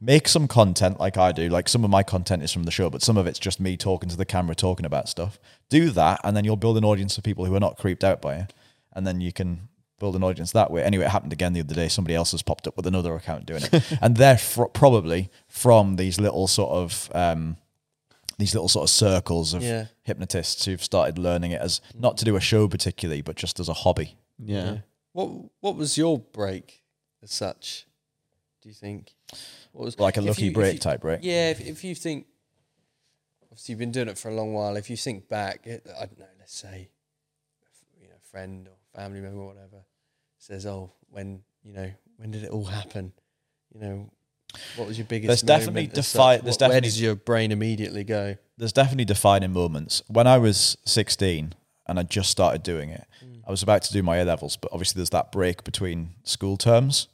make 0.00 0.28
some 0.28 0.46
content 0.48 1.00
like 1.00 1.16
I 1.16 1.32
do. 1.32 1.48
Like 1.48 1.68
some 1.68 1.84
of 1.84 1.90
my 1.90 2.02
content 2.02 2.42
is 2.42 2.52
from 2.52 2.64
the 2.64 2.70
show, 2.70 2.90
but 2.90 3.02
some 3.02 3.16
of 3.16 3.26
it's 3.26 3.38
just 3.38 3.60
me 3.60 3.76
talking 3.76 4.08
to 4.08 4.16
the 4.16 4.24
camera, 4.24 4.54
talking 4.54 4.86
about 4.86 5.08
stuff. 5.08 5.38
Do 5.68 5.90
that, 5.90 6.20
and 6.24 6.36
then 6.36 6.44
you'll 6.44 6.56
build 6.56 6.76
an 6.76 6.84
audience 6.84 7.16
of 7.18 7.24
people 7.24 7.44
who 7.46 7.54
are 7.54 7.60
not 7.60 7.76
creeped 7.78 8.04
out 8.04 8.20
by 8.20 8.36
it, 8.36 8.52
and 8.92 9.06
then 9.06 9.20
you 9.20 9.32
can 9.32 9.68
build 9.98 10.14
an 10.14 10.22
audience 10.22 10.52
that 10.52 10.70
way. 10.70 10.82
Anyway, 10.84 11.04
it 11.04 11.10
happened 11.10 11.32
again 11.32 11.54
the 11.54 11.60
other 11.60 11.74
day. 11.74 11.88
Somebody 11.88 12.14
else 12.14 12.32
has 12.32 12.42
popped 12.42 12.66
up 12.68 12.76
with 12.76 12.86
another 12.86 13.14
account 13.14 13.46
doing 13.46 13.62
it, 13.72 13.98
and 14.02 14.16
they're 14.16 14.36
fr- 14.38 14.64
probably 14.66 15.30
from 15.48 15.96
these 15.96 16.20
little 16.20 16.46
sort 16.46 16.70
of. 16.70 17.10
Um, 17.14 17.56
these 18.38 18.52
little 18.52 18.68
sort 18.68 18.82
of 18.84 18.90
circles 18.90 19.54
of 19.54 19.62
Yeah. 19.62 19.86
hypnotists 20.02 20.66
who've 20.66 20.84
started 20.84 21.16
learning 21.16 21.52
it 21.52 21.60
as 21.62 21.80
not 21.98 22.18
to 22.18 22.24
do 22.26 22.36
a 22.36 22.40
show 22.40 22.68
particularly, 22.68 23.22
but 23.22 23.34
just 23.34 23.58
as 23.58 23.70
a 23.70 23.72
hobby. 23.72 24.18
Yeah. 24.38 24.80
What 25.12 25.30
What 25.60 25.76
was 25.76 25.96
your 25.96 26.18
break 26.18 26.82
as 27.22 27.30
such? 27.32 27.86
Do 28.60 28.68
you 28.68 28.74
think? 28.74 29.14
What 29.76 29.84
was 29.84 29.98
Like 29.98 30.16
a 30.16 30.22
lucky 30.22 30.46
you- 30.46 30.52
you- 30.62 30.78
type 30.78 31.02
break. 31.02 31.20
Yeah, 31.22 31.50
if, 31.50 31.60
if 31.60 31.84
you 31.84 31.94
think, 31.94 32.26
obviously 33.42 33.72
you've 33.72 33.78
been 33.78 33.90
doing 33.92 34.08
it 34.08 34.16
for 34.16 34.30
a 34.30 34.34
long 34.34 34.54
while. 34.54 34.74
If 34.76 34.88
you 34.88 34.96
think 34.96 35.28
back, 35.28 35.66
it, 35.66 35.86
I 36.00 36.06
don't 36.06 36.18
know, 36.18 36.24
let's 36.38 36.54
say, 36.56 36.88
you 38.00 38.08
know, 38.08 38.14
friend 38.30 38.68
or 38.68 38.76
family 38.98 39.20
member 39.20 39.38
or 39.40 39.48
whatever 39.48 39.84
says, 40.38 40.64
"Oh, 40.64 40.92
when 41.10 41.42
you 41.62 41.74
know, 41.74 41.90
when 42.16 42.30
did 42.30 42.42
it 42.44 42.50
all 42.50 42.64
happen?" 42.64 43.12
You 43.74 43.80
know, 43.80 44.10
what 44.76 44.88
was 44.88 44.96
your 44.96 45.06
biggest? 45.06 45.26
There's 45.28 45.42
definitely 45.42 45.82
moment 45.82 45.98
as 45.98 46.12
defi- 46.12 46.16
there's 46.16 46.42
What- 46.42 46.44
Where 46.44 46.52
definitely- 46.70 46.80
does 46.88 47.00
your 47.02 47.14
brain 47.14 47.52
immediately 47.52 48.04
go? 48.04 48.36
there's 48.56 48.72
definitely 48.72 49.04
defining 49.04 49.52
moments. 49.52 50.00
When 50.06 50.26
I 50.26 50.38
was 50.38 50.78
16 50.86 51.54
and 51.86 51.98
I 51.98 52.02
just 52.04 52.30
started 52.30 52.62
doing 52.62 52.88
it, 52.88 53.06
I 53.46 53.50
was 53.50 53.62
about 53.62 53.82
to 53.82 53.92
do 53.92 54.02
my 54.02 54.16
A 54.16 54.24
levels, 54.24 54.56
but 54.56 54.72
obviously 54.72 54.98
there's 55.00 55.10
that 55.10 55.30
break 55.32 55.64
between 55.64 56.14
school 56.24 56.56
terms. 56.56 57.08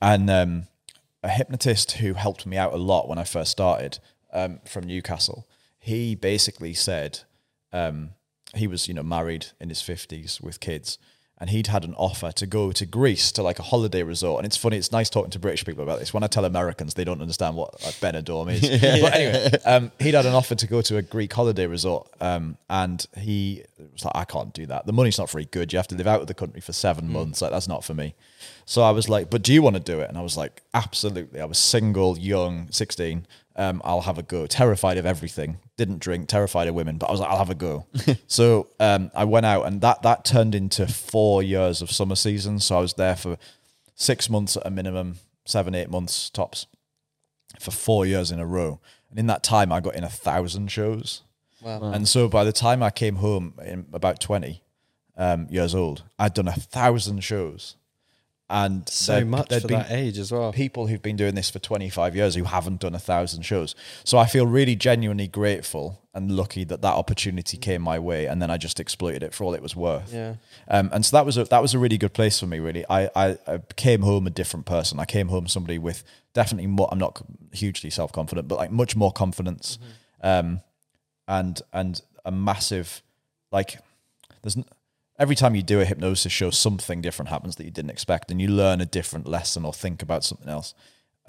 And 0.00 0.30
um, 0.30 0.66
a 1.22 1.28
hypnotist 1.28 1.92
who 1.92 2.14
helped 2.14 2.46
me 2.46 2.56
out 2.56 2.72
a 2.72 2.78
lot 2.78 3.08
when 3.08 3.18
I 3.18 3.24
first 3.24 3.50
started 3.50 3.98
um, 4.32 4.60
from 4.64 4.86
Newcastle, 4.86 5.46
he 5.78 6.14
basically 6.14 6.74
said 6.74 7.20
um, 7.72 8.10
he 8.54 8.66
was, 8.66 8.88
you 8.88 8.94
know, 8.94 9.02
married 9.02 9.46
in 9.60 9.68
his 9.68 9.80
50s 9.80 10.40
with 10.40 10.60
kids. 10.60 10.98
And 11.40 11.48
he'd 11.48 11.68
had 11.68 11.84
an 11.84 11.94
offer 11.94 12.32
to 12.32 12.46
go 12.46 12.70
to 12.70 12.84
Greece 12.84 13.32
to 13.32 13.42
like 13.42 13.58
a 13.58 13.62
holiday 13.62 14.02
resort. 14.02 14.40
And 14.40 14.46
it's 14.46 14.58
funny, 14.58 14.76
it's 14.76 14.92
nice 14.92 15.08
talking 15.08 15.30
to 15.30 15.38
British 15.38 15.64
people 15.64 15.82
about 15.82 15.98
this. 15.98 16.12
When 16.12 16.22
I 16.22 16.26
tell 16.26 16.44
Americans, 16.44 16.92
they 16.92 17.04
don't 17.04 17.22
understand 17.22 17.56
what 17.56 17.82
like, 17.82 17.94
Benidorm 17.94 18.52
is. 18.52 18.60
But 19.00 19.14
anyway, 19.14 19.50
um, 19.64 19.90
he'd 19.98 20.14
had 20.14 20.26
an 20.26 20.34
offer 20.34 20.54
to 20.54 20.66
go 20.66 20.82
to 20.82 20.98
a 20.98 21.02
Greek 21.02 21.32
holiday 21.32 21.66
resort. 21.66 22.10
Um, 22.20 22.58
and 22.68 23.06
he 23.16 23.64
was 23.92 24.04
like, 24.04 24.14
I 24.14 24.24
can't 24.24 24.52
do 24.52 24.66
that. 24.66 24.84
The 24.84 24.92
money's 24.92 25.18
not 25.18 25.30
very 25.30 25.46
good. 25.46 25.72
You 25.72 25.78
have 25.78 25.88
to 25.88 25.94
live 25.94 26.06
out 26.06 26.20
of 26.20 26.26
the 26.26 26.34
country 26.34 26.60
for 26.60 26.74
seven 26.74 27.10
months. 27.10 27.40
Like, 27.40 27.52
that's 27.52 27.68
not 27.68 27.84
for 27.84 27.94
me. 27.94 28.14
So 28.66 28.82
I 28.82 28.90
was 28.90 29.08
like, 29.08 29.30
but 29.30 29.42
do 29.42 29.54
you 29.54 29.62
want 29.62 29.76
to 29.76 29.80
do 29.80 30.00
it? 30.00 30.08
And 30.08 30.18
I 30.18 30.22
was 30.22 30.36
like, 30.36 30.62
absolutely. 30.74 31.40
I 31.40 31.46
was 31.46 31.58
single, 31.58 32.18
young, 32.18 32.68
16. 32.70 33.26
Um, 33.56 33.82
I'll 33.84 34.02
have 34.02 34.18
a 34.18 34.22
go. 34.22 34.46
Terrified 34.46 34.96
of 34.96 35.04
everything. 35.04 35.58
Didn't 35.76 35.98
drink, 35.98 36.28
terrified 36.28 36.68
of 36.68 36.74
women, 36.74 36.98
but 36.98 37.06
I 37.06 37.10
was 37.10 37.20
like, 37.20 37.30
I'll 37.30 37.38
have 37.38 37.50
a 37.50 37.54
go. 37.54 37.86
so 38.26 38.68
um, 38.78 39.10
I 39.14 39.24
went 39.24 39.46
out 39.46 39.66
and 39.66 39.80
that, 39.80 40.02
that 40.02 40.24
turned 40.24 40.54
into 40.54 40.86
four 40.86 41.42
years 41.42 41.82
of 41.82 41.90
summer 41.90 42.14
season. 42.14 42.60
So 42.60 42.78
I 42.78 42.80
was 42.80 42.94
there 42.94 43.16
for 43.16 43.36
six 43.94 44.30
months 44.30 44.56
at 44.56 44.66
a 44.66 44.70
minimum, 44.70 45.16
seven, 45.44 45.74
eight 45.74 45.90
months 45.90 46.30
tops 46.30 46.66
for 47.58 47.70
four 47.70 48.06
years 48.06 48.30
in 48.30 48.38
a 48.38 48.46
row. 48.46 48.80
And 49.10 49.18
in 49.18 49.26
that 49.26 49.42
time, 49.42 49.72
I 49.72 49.80
got 49.80 49.96
in 49.96 50.04
a 50.04 50.08
thousand 50.08 50.70
shows. 50.70 51.22
Wow. 51.60 51.92
And 51.92 52.08
so 52.08 52.28
by 52.28 52.44
the 52.44 52.52
time 52.52 52.82
I 52.82 52.90
came 52.90 53.16
home 53.16 53.54
in 53.64 53.86
about 53.92 54.20
20 54.20 54.62
um, 55.16 55.46
years 55.50 55.74
old, 55.74 56.04
I'd 56.18 56.34
done 56.34 56.48
a 56.48 56.52
thousand 56.52 57.22
shows. 57.22 57.76
And 58.52 58.88
So 58.88 59.24
much 59.24 59.48
for 59.62 59.68
that 59.68 59.92
age 59.92 60.18
as 60.18 60.32
well. 60.32 60.52
People 60.52 60.88
who've 60.88 61.00
been 61.00 61.14
doing 61.16 61.36
this 61.36 61.48
for 61.48 61.60
25 61.60 62.16
years 62.16 62.34
who 62.34 62.42
haven't 62.44 62.80
done 62.80 62.96
a 62.96 62.98
thousand 62.98 63.42
shows. 63.42 63.76
So 64.02 64.18
I 64.18 64.26
feel 64.26 64.44
really 64.44 64.74
genuinely 64.74 65.28
grateful 65.28 66.00
and 66.12 66.32
lucky 66.32 66.64
that 66.64 66.82
that 66.82 66.94
opportunity 66.94 67.56
came 67.56 67.80
my 67.80 67.96
way. 68.00 68.26
And 68.26 68.42
then 68.42 68.50
I 68.50 68.56
just 68.56 68.80
exploited 68.80 69.22
it 69.22 69.32
for 69.32 69.44
all 69.44 69.54
it 69.54 69.62
was 69.62 69.76
worth. 69.76 70.12
Yeah. 70.12 70.34
Um, 70.66 70.90
and 70.92 71.06
so 71.06 71.16
that 71.16 71.24
was 71.24 71.36
a, 71.36 71.44
that 71.44 71.62
was 71.62 71.74
a 71.74 71.78
really 71.78 71.96
good 71.96 72.12
place 72.12 72.40
for 72.40 72.48
me. 72.48 72.58
Really, 72.58 72.84
I, 72.90 73.08
I 73.14 73.38
I 73.46 73.58
came 73.76 74.02
home 74.02 74.26
a 74.26 74.30
different 74.30 74.66
person. 74.66 74.98
I 74.98 75.04
came 75.04 75.28
home 75.28 75.46
somebody 75.46 75.78
with 75.78 76.02
definitely 76.34 76.66
more. 76.66 76.88
I'm 76.90 76.98
not 76.98 77.22
hugely 77.52 77.90
self 77.90 78.10
confident, 78.12 78.48
but 78.48 78.56
like 78.58 78.72
much 78.72 78.96
more 78.96 79.12
confidence, 79.12 79.78
um, 80.22 80.60
and 81.28 81.62
and 81.72 82.02
a 82.24 82.32
massive 82.32 83.02
like 83.52 83.78
there's 84.42 84.56
n- 84.56 84.64
every 85.20 85.36
time 85.36 85.54
you 85.54 85.62
do 85.62 85.80
a 85.80 85.84
hypnosis 85.84 86.32
show, 86.32 86.50
something 86.50 87.02
different 87.02 87.28
happens 87.28 87.56
that 87.56 87.64
you 87.64 87.70
didn't 87.70 87.90
expect, 87.90 88.30
and 88.30 88.40
you 88.40 88.48
learn 88.48 88.80
a 88.80 88.86
different 88.86 89.28
lesson 89.28 89.64
or 89.64 89.72
think 89.72 90.02
about 90.02 90.24
something 90.24 90.48
else. 90.48 90.74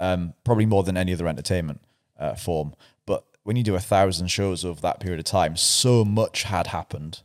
Um, 0.00 0.32
probably 0.42 0.66
more 0.66 0.82
than 0.82 0.96
any 0.96 1.12
other 1.12 1.28
entertainment 1.28 1.82
uh, 2.18 2.34
form. 2.34 2.74
But 3.06 3.24
when 3.44 3.54
you 3.56 3.62
do 3.62 3.76
a 3.76 3.80
thousand 3.80 4.28
shows 4.28 4.64
over 4.64 4.80
that 4.80 4.98
period 4.98 5.20
of 5.20 5.26
time, 5.26 5.56
so 5.56 6.04
much 6.04 6.44
had 6.44 6.68
happened 6.68 7.20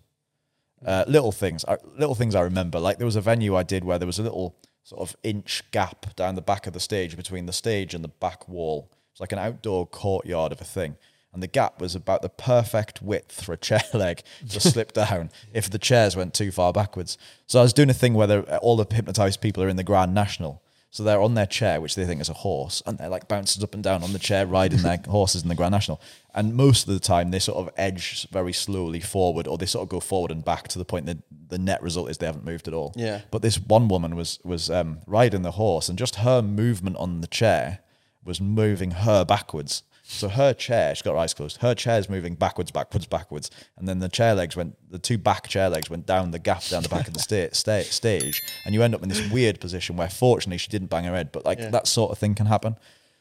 uh, 0.86 1.06
little 1.08 1.32
things, 1.32 1.66
little 1.98 2.14
things 2.14 2.36
I 2.36 2.42
remember. 2.42 2.80
Like 2.80 2.98
there 2.98 3.06
was 3.06 3.16
a 3.16 3.22
venue 3.22 3.56
I 3.56 3.64
did 3.64 3.84
where 3.84 3.98
there 3.98 4.06
was 4.06 4.20
a 4.20 4.24
little 4.24 4.56
sort 4.84 5.02
of 5.02 5.16
inch 5.24 5.64
gap 5.72 6.16
down 6.16 6.36
the 6.36 6.42
back 6.42 6.68
of 6.68 6.74
the 6.74 6.80
stage 6.80 7.18
between 7.18 7.46
the 7.46 7.54
stage 7.54 7.94
and 7.94 8.04
the 8.04 8.10
back 8.10 8.48
wall. 8.48 8.92
It's 9.12 9.20
like 9.20 9.32
an 9.32 9.40
outdoor 9.40 9.88
courtyard 9.88 10.52
of 10.52 10.62
a 10.62 10.66
thing, 10.66 10.98
and 11.38 11.44
the 11.44 11.48
gap 11.48 11.80
was 11.80 11.94
about 11.94 12.24
the 12.24 12.30
perfect 12.30 13.00
width 13.00 13.44
for 13.44 13.54
a 13.54 13.58
chair 13.58 13.84
leg 13.94 14.24
to 14.50 14.60
slip 14.60 14.92
down 14.92 15.30
if 15.54 15.70
the 15.70 15.78
chairs 15.78 16.16
went 16.16 16.34
too 16.34 16.50
far 16.50 16.74
backwards. 16.74 17.16
So 17.46 17.60
I 17.60 17.62
was 17.62 17.74
doing 17.74 17.92
a 17.92 17.94
thing 17.94 18.16
where 18.16 18.42
all 18.56 18.76
the 18.76 18.92
hypnotized 18.92 19.40
people 19.40 19.62
are 19.62 19.70
in 19.70 19.76
the 19.76 19.84
Grand 19.84 20.16
National. 20.16 20.64
So 20.90 21.04
they're 21.04 21.22
on 21.22 21.36
their 21.36 21.46
chair, 21.46 21.80
which 21.80 21.94
they 21.94 22.06
think 22.06 22.22
is 22.22 22.30
a 22.30 22.34
horse, 22.34 22.82
and 22.88 22.98
they're 22.98 23.08
like 23.08 23.28
bouncing 23.28 23.62
up 23.62 23.76
and 23.76 23.84
down 23.84 24.04
on 24.04 24.14
the 24.14 24.20
chair, 24.20 24.48
riding 24.48 24.82
their 24.82 25.00
horses 25.08 25.44
in 25.44 25.48
the 25.48 25.54
Grand 25.54 25.74
National. 25.74 26.02
And 26.34 26.56
most 26.56 26.88
of 26.88 26.94
the 26.96 27.00
time, 27.00 27.30
they 27.30 27.38
sort 27.38 27.60
of 27.60 27.72
edge 27.78 28.28
very 28.32 28.54
slowly 28.54 29.00
forward, 29.00 29.46
or 29.46 29.60
they 29.60 29.68
sort 29.68 29.84
of 29.84 29.90
go 29.90 30.00
forward 30.00 30.32
and 30.32 30.44
back 30.44 30.68
to 30.70 30.80
the 30.80 30.86
point 30.86 31.06
that 31.06 31.20
the 31.50 31.60
net 31.60 31.84
result 31.84 32.10
is 32.10 32.18
they 32.18 32.26
haven't 32.26 32.46
moved 32.46 32.68
at 32.68 32.74
all. 32.74 32.94
Yeah. 32.96 33.22
But 33.30 33.44
this 33.44 33.60
one 33.60 33.90
woman 33.90 34.16
was 34.16 34.40
was 34.44 34.72
um, 34.72 35.02
riding 35.06 35.44
the 35.44 35.52
horse, 35.52 35.88
and 35.88 36.00
just 36.00 36.16
her 36.16 36.42
movement 36.42 36.98
on 36.98 37.22
the 37.22 37.28
chair 37.28 37.82
was 38.24 38.42
moving 38.42 38.90
her 38.92 39.24
backwards. 39.24 39.84
So 40.10 40.30
her 40.30 40.54
chair, 40.54 40.96
she's 40.96 41.02
got 41.02 41.12
her 41.12 41.18
eyes 41.18 41.34
closed. 41.34 41.58
Her 41.58 41.76
chair's 41.76 42.10
moving 42.10 42.36
backwards, 42.36 42.72
backwards, 42.72 43.06
backwards, 43.06 43.52
and 43.78 43.88
then 43.90 44.00
the 44.00 44.08
chair 44.08 44.34
legs 44.36 44.56
went. 44.56 44.76
The 44.90 45.00
two 45.00 45.18
back 45.18 45.50
chair 45.50 45.70
legs 45.70 45.90
went 45.90 46.06
down 46.06 46.32
the 46.32 46.40
gap 46.40 46.64
down 46.66 46.82
the 46.84 46.88
back 46.90 47.10
of 47.10 47.14
the 47.14 47.20
sta- 47.20 47.50
sta- 47.52 47.84
stage, 47.84 48.42
and 48.66 48.74
you 48.74 48.82
end 48.84 48.96
up 48.96 49.04
in 49.04 49.10
this 49.10 49.30
weird 49.30 49.60
position 49.60 49.98
where, 49.98 50.08
fortunately, 50.10 50.60
she 50.60 50.70
didn't 50.70 50.88
bang 50.90 51.04
her 51.04 51.14
head, 51.14 51.34
but 51.34 51.44
like 51.46 51.60
Yeah. 51.60 51.72
that 51.72 51.88
sort 51.88 52.12
of 52.12 52.18
thing 52.18 52.36
can 52.36 52.46
happen. 52.46 52.78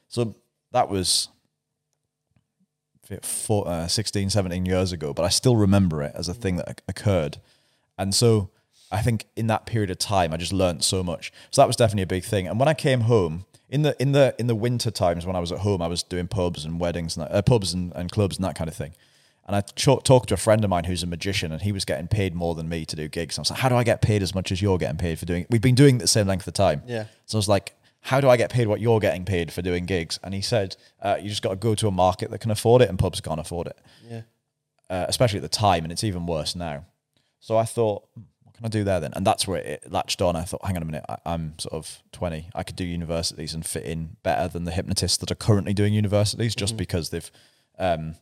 So 0.09 0.37
that 0.71 0.89
was 0.89 1.29
four, 3.23 3.67
uh, 3.69 3.89
16, 3.89 4.31
17 4.31 4.65
years 4.67 4.93
ago, 4.93 5.13
but 5.13 5.25
I 5.25 5.29
still 5.29 5.57
remember 5.57 6.03
it 6.03 6.13
as 6.15 6.29
a 6.29 6.35
thing 6.35 6.57
that 6.57 6.83
occurred. 6.89 7.39
And 7.99 8.15
so 8.15 8.51
I 8.91 9.03
think 9.03 9.27
in 9.37 9.47
that 9.49 9.67
period 9.67 9.91
of 9.91 9.99
time, 9.99 10.33
I 10.33 10.37
just 10.37 10.53
learned 10.53 10.85
so 10.85 11.03
much. 11.03 11.33
So 11.51 11.61
that 11.63 11.67
was 11.67 11.77
definitely 11.77 12.03
a 12.03 12.07
big 12.07 12.25
thing. 12.25 12.47
And 12.47 12.59
when 12.59 12.69
I 12.69 12.75
came 12.75 13.03
home 13.03 13.45
in 13.69 13.83
the 13.83 14.01
in 14.01 14.13
the 14.13 14.35
in 14.39 14.47
the 14.47 14.55
winter 14.55 14.91
times 14.91 15.27
when 15.27 15.37
I 15.37 15.41
was 15.41 15.53
at 15.53 15.59
home, 15.59 15.83
I 15.83 15.89
was 15.89 16.03
doing 16.03 16.29
pubs 16.29 16.65
and 16.65 16.79
weddings, 16.81 17.17
and 17.17 17.27
uh, 17.31 17.43
pubs 17.43 17.73
and, 17.75 17.93
and 17.95 18.11
clubs 18.11 18.37
and 18.37 18.45
that 18.45 18.55
kind 18.57 18.69
of 18.69 18.77
thing. 18.77 18.95
And 19.47 19.55
I 19.55 19.61
ch- 19.61 20.03
talked 20.03 20.29
to 20.29 20.35
a 20.35 20.37
friend 20.37 20.65
of 20.65 20.71
mine 20.71 20.85
who's 20.85 21.03
a 21.05 21.07
magician, 21.07 21.53
and 21.53 21.63
he 21.63 21.71
was 21.73 21.85
getting 21.85 22.09
paid 22.09 22.35
more 22.35 22.55
than 22.57 22.69
me 22.69 22.85
to 22.85 22.97
do 22.97 23.07
gigs. 23.09 23.37
And 23.37 23.43
I 23.43 23.45
was 23.45 23.51
like, 23.51 23.61
"How 23.61 23.69
do 23.69 23.77
I 23.77 23.85
get 23.85 24.03
paid 24.03 24.23
as 24.23 24.35
much 24.35 24.51
as 24.51 24.61
you're 24.61 24.79
getting 24.79 24.97
paid 24.99 25.19
for 25.19 25.27
doing?" 25.27 25.47
We've 25.51 25.61
been 25.61 25.75
doing 25.77 25.97
it 25.97 25.99
the 26.01 26.09
same 26.09 26.27
length 26.27 26.47
of 26.49 26.55
time. 26.55 26.83
Yeah. 26.87 27.05
So 27.27 27.39
I 27.39 27.41
was 27.41 27.49
like, 27.49 27.75
how 28.01 28.21
do 28.21 28.29
I 28.29 28.37
get 28.37 28.51
paid 28.51 28.69
what 28.69 28.81
you're 28.81 29.01
getting 29.01 29.25
paid 29.25 29.53
for 29.53 29.63
doing 29.63 29.85
gigs? 29.85 30.21
And 30.23 30.33
he 30.33 30.41
said, 30.41 30.77
uh, 31.03 31.17
you 31.21 31.29
just 31.29 31.43
got 31.43 31.51
to 31.51 31.57
go 31.57 31.75
to 31.75 31.89
a 31.89 31.91
market 31.91 32.31
that 32.31 32.39
can 32.39 32.53
afford 32.53 32.83
it, 32.83 32.89
and 32.89 32.97
pubs 32.99 33.21
can't 33.21 33.41
afford 33.41 33.67
it, 33.67 33.77
Yeah. 34.09 34.21
uh, 34.89 35.07
especially 35.09 35.39
at 35.39 35.43
the 35.43 35.49
time, 35.49 35.83
and 35.85 35.91
it's 35.91 36.05
even 36.05 36.25
worse 36.25 36.55
now. 36.55 36.85
So 37.41 37.57
I 37.57 37.65
thought, 37.65 38.05
"Hmm, 38.15 38.21
can 38.57 38.65
I 38.67 38.69
do 38.69 38.85
there 38.85 39.01
then? 39.01 39.13
And 39.15 39.27
that's 39.27 39.47
where 39.47 39.59
it 39.61 39.91
latched 39.91 40.23
on. 40.23 40.35
I 40.37 40.43
thought, 40.43 40.65
hang 40.65 40.77
on 40.77 40.83
a 40.83 40.87
minute, 40.87 41.05
I, 41.09 41.17
I'm 41.27 41.59
sort 41.59 41.75
of 41.75 42.03
20. 42.13 42.49
I 42.55 42.63
could 42.63 42.77
do 42.77 42.85
universities 42.85 43.55
and 43.55 43.65
fit 43.65 43.85
in 43.85 44.17
better 44.23 44.49
than 44.49 44.65
the 44.65 44.73
hypnotists 44.73 45.19
that 45.19 45.31
are 45.31 45.35
currently 45.37 45.75
doing 45.75 45.93
universities 45.95 46.55
just 46.55 46.77
because 46.77 47.11
they've 47.11 47.31
um, 47.79 48.15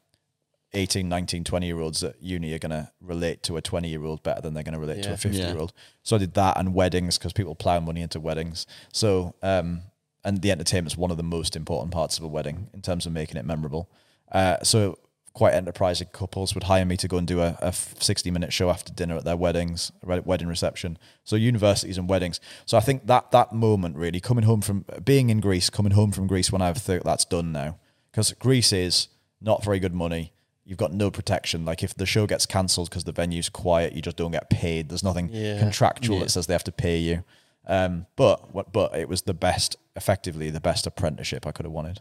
18, 0.72 1.08
19, 1.08 1.44
20 1.44 1.66
year 1.66 1.78
olds 1.78 2.02
at 2.02 2.20
uni 2.20 2.52
are 2.52 2.58
going 2.58 2.70
to 2.70 2.90
relate 3.00 3.42
to 3.44 3.56
a 3.56 3.62
20 3.62 3.88
year 3.88 4.02
old 4.04 4.22
better 4.24 4.40
than 4.40 4.54
they're 4.54 4.64
going 4.64 4.74
to 4.74 4.80
relate 4.80 5.02
to 5.04 5.12
a 5.12 5.16
50 5.16 5.38
Yeah. 5.38 5.50
year 5.52 5.58
old. 5.58 5.72
So 6.02 6.16
I 6.16 6.18
did 6.18 6.34
that 6.34 6.58
and 6.58 6.74
weddings 6.74 7.16
because 7.16 7.32
people 7.32 7.54
plow 7.54 7.78
money 7.80 8.00
into 8.02 8.18
weddings. 8.18 8.66
So, 8.92 9.34
um, 9.42 9.82
and 10.24 10.42
the 10.42 10.50
entertainment's 10.50 10.96
one 10.96 11.10
of 11.12 11.16
the 11.16 11.22
most 11.22 11.54
important 11.54 11.92
parts 11.92 12.18
of 12.18 12.24
a 12.24 12.28
wedding 12.28 12.68
in 12.74 12.80
terms 12.82 13.06
of 13.06 13.12
making 13.12 13.36
it 13.36 13.44
memorable. 13.44 13.88
Uh, 14.32 14.56
so 14.64 14.98
quite 15.34 15.52
enterprising 15.52 16.06
couples 16.12 16.54
would 16.54 16.62
hire 16.64 16.84
me 16.84 16.96
to 16.96 17.08
go 17.08 17.16
and 17.18 17.26
do 17.26 17.40
a, 17.40 17.58
a 17.60 17.72
60 17.72 18.30
minute 18.30 18.52
show 18.52 18.70
after 18.70 18.92
dinner 18.92 19.16
at 19.16 19.24
their 19.24 19.36
weddings, 19.36 19.90
wedding 20.02 20.46
reception. 20.48 20.96
So 21.24 21.34
universities 21.36 21.98
and 21.98 22.08
weddings. 22.08 22.40
So 22.66 22.78
I 22.78 22.80
think 22.80 23.06
that 23.08 23.32
that 23.32 23.52
moment 23.52 23.96
really 23.96 24.20
coming 24.20 24.44
home 24.44 24.60
from 24.62 24.84
being 25.04 25.30
in 25.30 25.40
Greece, 25.40 25.70
coming 25.70 25.92
home 25.92 26.12
from 26.12 26.26
Greece 26.28 26.52
when 26.52 26.62
I've 26.62 26.78
thought 26.78 27.02
that's 27.04 27.24
done 27.24 27.50
now, 27.52 27.78
because 28.12 28.32
Greece 28.34 28.72
is 28.72 29.08
not 29.40 29.64
very 29.64 29.80
good 29.80 29.92
money. 29.92 30.32
You've 30.64 30.78
got 30.78 30.92
no 30.94 31.10
protection. 31.10 31.64
Like 31.64 31.82
if 31.82 31.94
the 31.94 32.06
show 32.06 32.26
gets 32.26 32.46
cancelled 32.46 32.88
because 32.88 33.04
the 33.04 33.12
venue's 33.12 33.48
quiet, 33.48 33.92
you 33.92 34.00
just 34.02 34.16
don't 34.16 34.30
get 34.30 34.48
paid. 34.48 34.88
There's 34.88 35.02
nothing 35.04 35.28
Yeah. 35.32 35.58
contractual 35.58 36.16
Yeah. 36.18 36.22
that 36.24 36.30
says 36.30 36.46
they 36.46 36.54
have 36.54 36.64
to 36.64 36.72
pay 36.72 36.98
you. 36.98 37.24
Um, 37.66 38.06
but 38.16 38.54
what? 38.54 38.72
But 38.72 38.94
it 38.96 39.08
was 39.08 39.22
the 39.22 39.34
best, 39.34 39.76
effectively 39.96 40.48
the 40.50 40.60
best 40.60 40.86
apprenticeship 40.86 41.44
I 41.46 41.50
could 41.52 41.64
have 41.66 41.72
wanted. 41.72 42.00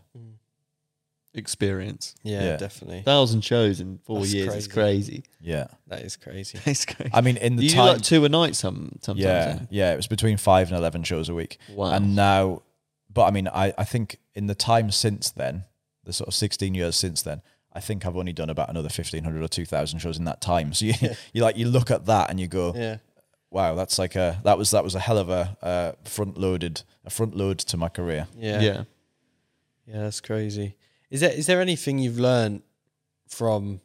Experience. 1.36 2.15
Yeah, 2.23 2.43
Yeah. 2.43 2.57
definitely. 2.57 3.01
Thousand 3.01 3.41
shows 3.43 3.79
in 3.79 3.99
four 4.05 4.19
That's 4.19 4.34
years 4.34 4.53
is 4.55 4.67
crazy. 4.67 5.23
Yeah. 5.41 5.67
That 5.88 6.01
is 6.01 6.15
crazy. 6.15 6.59
It's 6.65 6.86
crazy. 6.86 7.11
I 7.13 7.21
mean, 7.21 7.38
in 7.38 7.55
the 7.55 7.63
you 7.63 7.69
do 7.69 7.75
time, 7.75 7.93
like 7.93 8.01
two 8.01 8.23
a 8.25 8.29
night 8.29 8.55
some 8.55 8.97
sometimes. 9.01 9.19
yeah, 9.23 9.57
eh? 9.61 9.65
yeah, 9.69 9.93
it 9.93 9.97
was 9.97 10.07
between 10.07 10.38
five 10.38 10.67
and 10.69 10.77
eleven 10.77 11.03
shows 11.03 11.29
a 11.29 11.34
week. 11.34 11.57
Wow. 11.73 11.91
And 11.91 12.15
now, 12.15 12.61
but 13.11 13.23
I 13.25 13.31
mean, 13.31 13.47
I, 13.47 13.73
I 13.77 13.84
think 13.84 14.17
in 14.36 14.47
the 14.47 14.55
time 14.55 14.91
since 14.91 15.31
then, 15.31 15.63
the 16.03 16.13
sort 16.13 16.27
of 16.27 16.34
16 16.34 16.75
years 16.75 16.95
since 16.95 17.21
then, 17.21 17.41
I 17.71 17.79
think 17.79 18.05
I've 18.05 18.17
only 18.17 18.34
done 18.34 18.49
about 18.49 18.69
another 18.69 18.89
1500 18.89 19.41
or 19.43 19.47
2000 19.47 19.99
shows 19.99 20.17
in 20.19 20.25
that 20.25 20.41
time. 20.41 20.73
So 20.73 20.86
you, 20.86 20.93
you 21.34 21.41
like, 21.41 21.57
you 21.57 21.67
look 21.67 21.89
at 21.91 22.05
that 22.07 22.29
and 22.29 22.39
you 22.39 22.47
go, 22.47 22.73
Yeah. 22.75 22.97
wow, 23.49 23.73
that's 23.75 23.97
like 23.97 24.15
a, 24.15 24.39
that 24.43 24.57
was, 24.57 24.71
that 24.71 24.84
was 24.84 24.95
a 24.95 24.99
hell 24.99 25.17
of 25.17 25.29
a 25.29 25.57
uh, 25.61 25.91
front 26.03 26.38
loaded, 26.38 26.84
a 27.05 27.09
front 27.09 27.36
load 27.36 27.57
to 27.59 27.77
my 27.77 27.88
career. 27.89 28.27
Yeah. 28.38 28.59
yeah. 28.61 28.84
Yeah, 29.88 30.01
that's 30.01 30.21
crazy. 30.21 30.75
Is 31.14 31.20
there 31.20 31.32
is 31.32 31.45
there 31.45 31.61
anything 31.61 31.99
you've 31.99 32.18
learned 32.18 32.64
from 33.28 33.82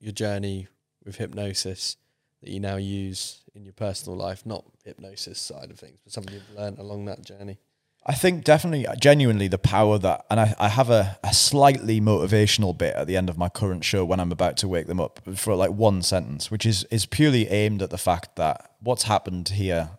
your 0.00 0.10
journey 0.10 0.66
with 1.04 1.14
hypnosis 1.14 1.96
that 2.42 2.50
you 2.50 2.58
now 2.58 2.74
use 2.74 3.42
in 3.54 3.62
your 3.64 3.74
personal 3.74 4.18
life? 4.18 4.44
Not 4.44 4.64
hypnosis 4.84 5.40
side 5.40 5.70
of 5.70 5.78
things, 5.78 6.00
but 6.02 6.12
something 6.12 6.34
you've 6.34 6.58
learned 6.58 6.80
along 6.80 7.04
that 7.04 7.24
journey. 7.24 7.58
I 8.04 8.14
think 8.14 8.42
definitely, 8.42 8.88
uh, 8.88 8.96
genuinely, 8.96 9.46
the 9.46 9.58
power 9.58 9.98
that, 9.98 10.26
and 10.28 10.40
I, 10.40 10.56
I 10.58 10.68
have 10.68 10.90
a, 10.90 11.16
a 11.22 11.32
slightly 11.32 12.00
motivational 12.00 12.76
bit 12.76 12.96
at 12.96 13.06
the 13.06 13.16
end 13.16 13.30
of 13.30 13.38
my 13.38 13.48
current 13.48 13.84
show 13.84 14.04
when 14.04 14.18
I'm 14.18 14.32
about 14.32 14.56
to 14.58 14.68
wake 14.68 14.88
them 14.88 15.00
up 15.00 15.20
for 15.36 15.54
like 15.54 15.70
one 15.70 16.02
sentence, 16.02 16.50
which 16.50 16.66
is 16.66 16.82
is 16.90 17.06
purely 17.06 17.46
aimed 17.46 17.82
at 17.82 17.90
the 17.90 17.98
fact 17.98 18.34
that 18.34 18.72
what's 18.80 19.04
happened 19.04 19.50
here, 19.50 19.90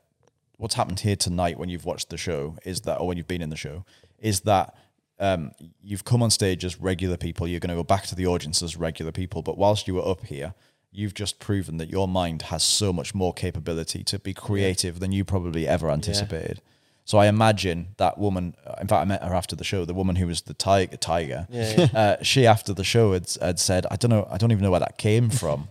what's 0.58 0.76
happened 0.76 1.00
here 1.00 1.16
tonight 1.16 1.58
when 1.58 1.70
you've 1.70 1.86
watched 1.86 2.10
the 2.10 2.18
show 2.18 2.58
is 2.66 2.82
that, 2.82 3.00
or 3.00 3.08
when 3.08 3.16
you've 3.16 3.30
been 3.30 3.42
in 3.42 3.50
the 3.50 3.56
show, 3.56 3.86
is 4.20 4.42
that 4.42 4.76
um, 5.22 5.52
you've 5.82 6.04
come 6.04 6.22
on 6.22 6.30
stage 6.32 6.66
as 6.66 6.82
regular 6.82 7.16
people. 7.16 7.48
You're 7.48 7.60
going 7.62 7.70
to 7.70 7.76
go 7.76 7.84
back 7.84 8.06
to 8.08 8.16
the 8.16 8.28
audience 8.28 8.62
as 8.62 8.76
regular 8.76 9.12
people, 9.12 9.42
but 9.42 9.58
whilst 9.58 9.88
you 9.88 9.96
were 9.96 10.08
up 10.08 10.26
here. 10.26 10.54
You've 10.94 11.14
just 11.14 11.40
proven 11.40 11.78
that 11.78 11.90
your 11.90 12.06
mind 12.06 12.42
has 12.42 12.64
so 12.64 12.92
much 12.92 13.16
more 13.16 13.32
capability 13.34 14.04
to 14.04 14.20
be 14.20 14.34
creative 14.34 15.00
than 15.00 15.14
you 15.14 15.24
probably 15.24 15.66
ever 15.66 15.90
anticipated. 15.90 16.62
So 17.06 17.18
I 17.18 17.28
imagine 17.28 17.96
that 17.96 18.18
woman. 18.18 18.56
In 18.82 18.90
fact, 18.90 19.02
I 19.02 19.06
met 19.06 19.24
her 19.24 19.34
after 19.34 19.56
the 19.56 19.64
show. 19.64 19.86
The 19.86 19.94
woman 19.94 20.18
who 20.18 20.28
was 20.28 20.42
the 20.42 20.54
tiger, 20.54 20.98
tiger. 20.98 21.48
Yeah, 21.50 21.88
Uh, 21.96 22.16
she 22.24 22.46
after 22.46 22.74
the 22.74 22.84
show 22.84 23.14
had, 23.14 23.26
had 23.42 23.58
said, 23.58 23.86
"I 23.90 23.96
don't 23.96 24.12
know. 24.12 24.28
I 24.30 24.38
don't 24.38 24.52
even 24.52 24.64
know 24.64 24.72
where 24.72 24.82
that 24.82 24.98
came 24.98 25.30
from." 25.44 25.70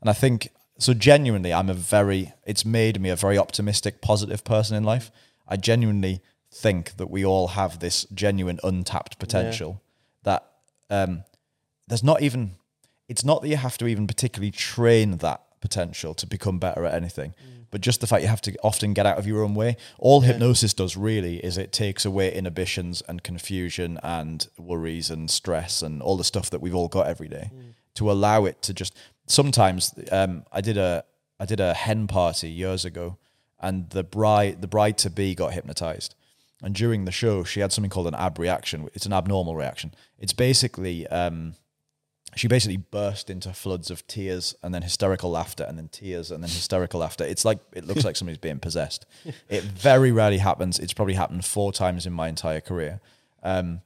and 0.00 0.08
I 0.08 0.12
think 0.12 0.48
so. 0.78 0.94
Genuinely, 0.94 1.52
I'm 1.52 1.68
a 1.68 1.74
very. 1.74 2.32
It's 2.46 2.64
made 2.64 3.00
me 3.00 3.10
a 3.10 3.16
very 3.16 3.36
optimistic, 3.36 4.00
positive 4.02 4.44
person 4.44 4.76
in 4.76 4.84
life. 4.84 5.10
I 5.48 5.56
genuinely 5.56 6.22
think 6.54 6.96
that 6.96 7.10
we 7.10 7.24
all 7.24 7.48
have 7.48 7.80
this 7.80 8.06
genuine 8.14 8.60
untapped 8.62 9.18
potential. 9.18 9.82
That 10.22 10.44
um, 10.90 11.24
there's 11.88 12.04
not 12.04 12.22
even. 12.22 12.52
It's 13.08 13.24
not 13.24 13.42
that 13.42 13.48
you 13.48 13.56
have 13.56 13.76
to 13.78 13.86
even 13.86 14.06
particularly 14.06 14.50
train 14.50 15.18
that 15.18 15.42
potential 15.60 16.14
to 16.14 16.26
become 16.26 16.58
better 16.58 16.86
at 16.86 16.94
anything, 16.94 17.34
but 17.70 17.82
just 17.82 18.00
the 18.00 18.06
fact 18.06 18.22
you 18.22 18.28
have 18.28 18.40
to 18.42 18.56
often 18.62 18.94
get 18.94 19.04
out 19.04 19.18
of 19.18 19.26
your 19.26 19.42
own 19.42 19.54
way. 19.54 19.76
All 19.98 20.22
hypnosis 20.22 20.72
does 20.72 20.96
really 20.96 21.36
is 21.44 21.58
it 21.58 21.72
takes 21.72 22.06
away 22.06 22.32
inhibitions 22.32 23.02
and 23.08 23.22
confusion 23.22 23.98
and 24.02 24.46
worries 24.58 25.10
and 25.10 25.30
stress 25.30 25.82
and 25.82 26.00
all 26.00 26.16
the 26.16 26.24
stuff 26.24 26.48
that 26.50 26.60
we've 26.60 26.74
all 26.74 26.88
got 26.88 27.06
every 27.06 27.28
day 27.28 27.50
to 27.94 28.10
allow 28.10 28.44
it 28.44 28.62
to 28.62 28.74
just. 28.74 28.96
Sometimes 29.26 29.94
um, 30.12 30.44
I 30.52 30.60
did 30.60 30.76
a 30.76 31.04
I 31.40 31.46
did 31.46 31.60
a 31.60 31.74
hen 31.74 32.06
party 32.06 32.48
years 32.48 32.84
ago, 32.84 33.18
and 33.60 33.90
the 33.90 34.04
bride 34.04 34.60
the 34.60 34.68
bride 34.68 34.98
to 34.98 35.10
be 35.10 35.34
got 35.34 35.52
hypnotized. 35.52 36.14
And 36.62 36.74
during 36.74 37.04
the 37.04 37.12
show, 37.12 37.44
she 37.44 37.60
had 37.60 37.72
something 37.72 37.90
called 37.90 38.06
an 38.06 38.14
abreaction. 38.14 38.88
It's 38.94 39.06
an 39.06 39.12
abnormal 39.12 39.56
reaction. 39.56 39.94
It's 40.18 40.32
basically 40.32 41.06
um, 41.08 41.54
she 42.36 42.48
basically 42.48 42.76
burst 42.78 43.30
into 43.30 43.52
floods 43.52 43.90
of 43.90 44.06
tears 44.06 44.54
and 44.62 44.74
then 44.74 44.82
hysterical 44.82 45.30
laughter 45.30 45.64
and 45.64 45.78
then 45.78 45.88
tears 45.88 46.30
and 46.30 46.42
then 46.42 46.50
hysterical 46.50 47.00
laughter. 47.00 47.24
It's 47.24 47.44
like 47.44 47.58
it 47.72 47.84
looks 47.84 48.04
like 48.04 48.16
somebody's 48.16 48.38
being 48.38 48.58
possessed. 48.58 49.06
It 49.48 49.62
very 49.64 50.10
rarely 50.10 50.38
happens. 50.38 50.78
It's 50.78 50.92
probably 50.92 51.14
happened 51.14 51.44
four 51.44 51.72
times 51.72 52.06
in 52.06 52.12
my 52.12 52.28
entire 52.28 52.60
career. 52.60 53.00
Um, 53.42 53.82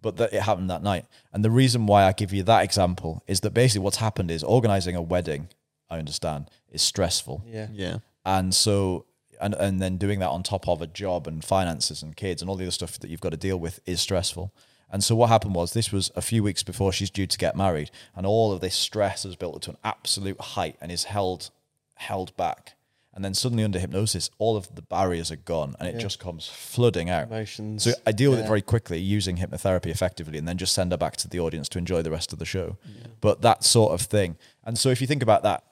but 0.00 0.16
that 0.16 0.32
it 0.32 0.42
happened 0.42 0.70
that 0.70 0.82
night. 0.82 1.06
And 1.32 1.44
the 1.44 1.50
reason 1.50 1.86
why 1.86 2.04
I 2.04 2.12
give 2.12 2.32
you 2.32 2.42
that 2.44 2.62
example 2.62 3.22
is 3.26 3.40
that 3.40 3.52
basically 3.52 3.82
what's 3.84 3.96
happened 3.96 4.30
is 4.30 4.44
organizing 4.44 4.94
a 4.96 5.02
wedding, 5.02 5.48
I 5.90 5.98
understand, 5.98 6.50
is 6.70 6.82
stressful. 6.82 7.42
Yeah. 7.46 7.68
Yeah. 7.72 7.98
And 8.24 8.54
so 8.54 9.06
and 9.40 9.54
and 9.54 9.80
then 9.80 9.96
doing 9.96 10.20
that 10.20 10.30
on 10.30 10.42
top 10.42 10.68
of 10.68 10.82
a 10.82 10.86
job 10.86 11.26
and 11.26 11.44
finances 11.44 12.02
and 12.02 12.16
kids 12.16 12.42
and 12.42 12.48
all 12.48 12.56
the 12.56 12.64
other 12.64 12.70
stuff 12.70 12.98
that 12.98 13.10
you've 13.10 13.20
got 13.20 13.30
to 13.30 13.36
deal 13.36 13.58
with 13.58 13.80
is 13.86 14.00
stressful. 14.00 14.52
And 14.90 15.02
so 15.02 15.16
what 15.16 15.28
happened 15.28 15.54
was 15.54 15.72
this 15.72 15.90
was 15.90 16.12
a 16.14 16.22
few 16.22 16.42
weeks 16.42 16.62
before 16.62 16.92
she's 16.92 17.10
due 17.10 17.26
to 17.26 17.38
get 17.38 17.56
married, 17.56 17.90
and 18.14 18.26
all 18.26 18.52
of 18.52 18.60
this 18.60 18.74
stress 18.76 19.24
has 19.24 19.34
built 19.34 19.56
up 19.56 19.62
to 19.62 19.70
an 19.70 19.76
absolute 19.82 20.40
height 20.40 20.76
and 20.80 20.92
is 20.92 21.04
held 21.04 21.50
held 21.96 22.36
back. 22.36 22.74
And 23.14 23.24
then 23.24 23.32
suddenly 23.34 23.62
under 23.62 23.78
hypnosis, 23.78 24.28
all 24.38 24.56
of 24.56 24.74
the 24.74 24.82
barriers 24.82 25.30
are 25.30 25.36
gone 25.36 25.76
and 25.78 25.88
it 25.88 26.00
just 26.00 26.18
comes 26.18 26.48
flooding 26.48 27.08
out. 27.10 27.28
Emotions. 27.28 27.84
So 27.84 27.92
I 28.04 28.10
deal 28.10 28.32
with 28.32 28.40
it 28.40 28.46
very 28.46 28.60
quickly 28.60 28.98
using 28.98 29.36
hypnotherapy 29.36 29.86
effectively 29.86 30.36
and 30.36 30.48
then 30.48 30.58
just 30.58 30.74
send 30.74 30.90
her 30.90 30.98
back 30.98 31.16
to 31.18 31.28
the 31.28 31.38
audience 31.38 31.68
to 31.70 31.78
enjoy 31.78 32.02
the 32.02 32.10
rest 32.10 32.32
of 32.32 32.40
the 32.40 32.44
show. 32.44 32.76
But 33.20 33.40
that 33.42 33.62
sort 33.62 33.92
of 33.92 34.00
thing. 34.00 34.36
And 34.64 34.76
so 34.76 34.88
if 34.88 35.00
you 35.00 35.06
think 35.06 35.22
about 35.22 35.44
that 35.44 35.62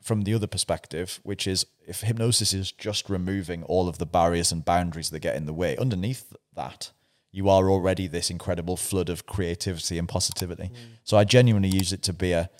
from 0.00 0.22
the 0.22 0.34
other 0.34 0.46
perspective, 0.46 1.20
which 1.22 1.46
is 1.46 1.66
if 1.86 2.00
hypnosis 2.02 2.52
is 2.52 2.72
just 2.72 3.10
removing 3.10 3.62
all 3.64 3.88
of 3.88 3.98
the 3.98 4.06
barriers 4.06 4.52
and 4.52 4.64
boundaries 4.64 5.10
that 5.10 5.20
get 5.20 5.36
in 5.36 5.46
the 5.46 5.52
way, 5.52 5.76
underneath 5.76 6.32
that, 6.54 6.90
you 7.32 7.48
are 7.48 7.70
already 7.70 8.06
this 8.06 8.30
incredible 8.30 8.76
flood 8.76 9.08
of 9.08 9.26
creativity 9.26 9.98
and 9.98 10.08
positivity. 10.08 10.64
Mm. 10.64 10.76
So 11.04 11.16
I 11.16 11.24
genuinely 11.24 11.68
use 11.68 11.92
it 11.92 12.02
to 12.04 12.12
be 12.12 12.32
a 12.32 12.50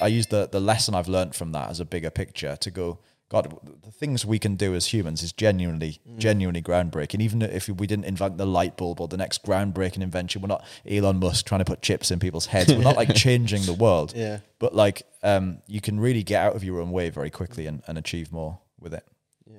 I 0.00 0.06
use 0.06 0.26
the 0.28 0.48
the 0.50 0.60
lesson 0.60 0.94
I've 0.94 1.08
learned 1.08 1.34
from 1.34 1.52
that 1.52 1.68
as 1.68 1.80
a 1.80 1.84
bigger 1.84 2.10
picture 2.10 2.56
to 2.56 2.70
go 2.70 3.00
God, 3.30 3.58
the 3.82 3.90
things 3.90 4.24
we 4.24 4.38
can 4.38 4.54
do 4.54 4.74
as 4.74 4.86
humans 4.92 5.22
is 5.22 5.32
genuinely, 5.32 5.98
genuinely 6.18 6.62
groundbreaking. 6.62 7.20
Even 7.20 7.42
if 7.42 7.68
we 7.68 7.86
didn't 7.86 8.04
invent 8.04 8.36
the 8.38 8.46
light 8.46 8.76
bulb 8.76 9.00
or 9.00 9.08
the 9.08 9.16
next 9.16 9.42
groundbreaking 9.44 10.02
invention, 10.02 10.42
we're 10.42 10.48
not 10.48 10.64
Elon 10.88 11.18
Musk 11.18 11.46
trying 11.46 11.60
to 11.60 11.64
put 11.64 11.80
chips 11.82 12.10
in 12.10 12.18
people's 12.20 12.46
heads. 12.46 12.72
We're 12.72 12.82
not 12.82 12.96
like 12.96 13.14
changing 13.16 13.62
the 13.62 13.72
world. 13.72 14.12
Yeah. 14.14 14.40
But 14.58 14.74
like, 14.74 15.02
um, 15.22 15.58
you 15.66 15.80
can 15.80 15.98
really 15.98 16.22
get 16.22 16.44
out 16.44 16.54
of 16.54 16.62
your 16.62 16.80
own 16.80 16.90
way 16.90 17.08
very 17.10 17.30
quickly 17.30 17.66
and, 17.66 17.82
and 17.88 17.96
achieve 17.98 18.30
more 18.30 18.58
with 18.78 18.92
it. 18.94 19.04
Yeah. 19.50 19.56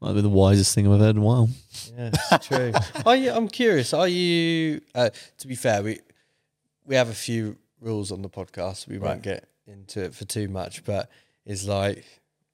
Might 0.00 0.14
be 0.14 0.20
the 0.20 0.28
wisest 0.28 0.74
thing 0.74 0.90
I've 0.90 1.00
heard 1.00 1.16
in 1.16 1.22
a 1.22 1.24
while. 1.24 1.48
Yeah, 1.96 2.10
it's 2.32 2.46
true. 2.46 2.72
are 3.06 3.16
you, 3.16 3.32
I'm 3.32 3.48
curious. 3.48 3.92
Are 3.92 4.08
you? 4.08 4.80
Uh, 4.94 5.10
to 5.38 5.46
be 5.46 5.54
fair, 5.56 5.82
we 5.82 5.98
we 6.86 6.94
have 6.94 7.08
a 7.08 7.14
few 7.14 7.56
rules 7.80 8.12
on 8.12 8.22
the 8.22 8.28
podcast. 8.28 8.86
We 8.86 8.98
Right. 8.98 9.10
won't 9.10 9.22
get 9.22 9.48
into 9.66 10.02
it 10.04 10.14
for 10.14 10.24
too 10.26 10.48
much, 10.48 10.84
but 10.84 11.10
it's 11.46 11.64
like 11.66 12.04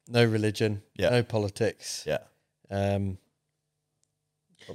no 0.09 0.25
religion, 0.25 0.83
Yeah. 0.97 1.11
no 1.11 1.23
politics. 1.23 2.05
Yeah. 2.07 2.19
Um, 2.71 3.19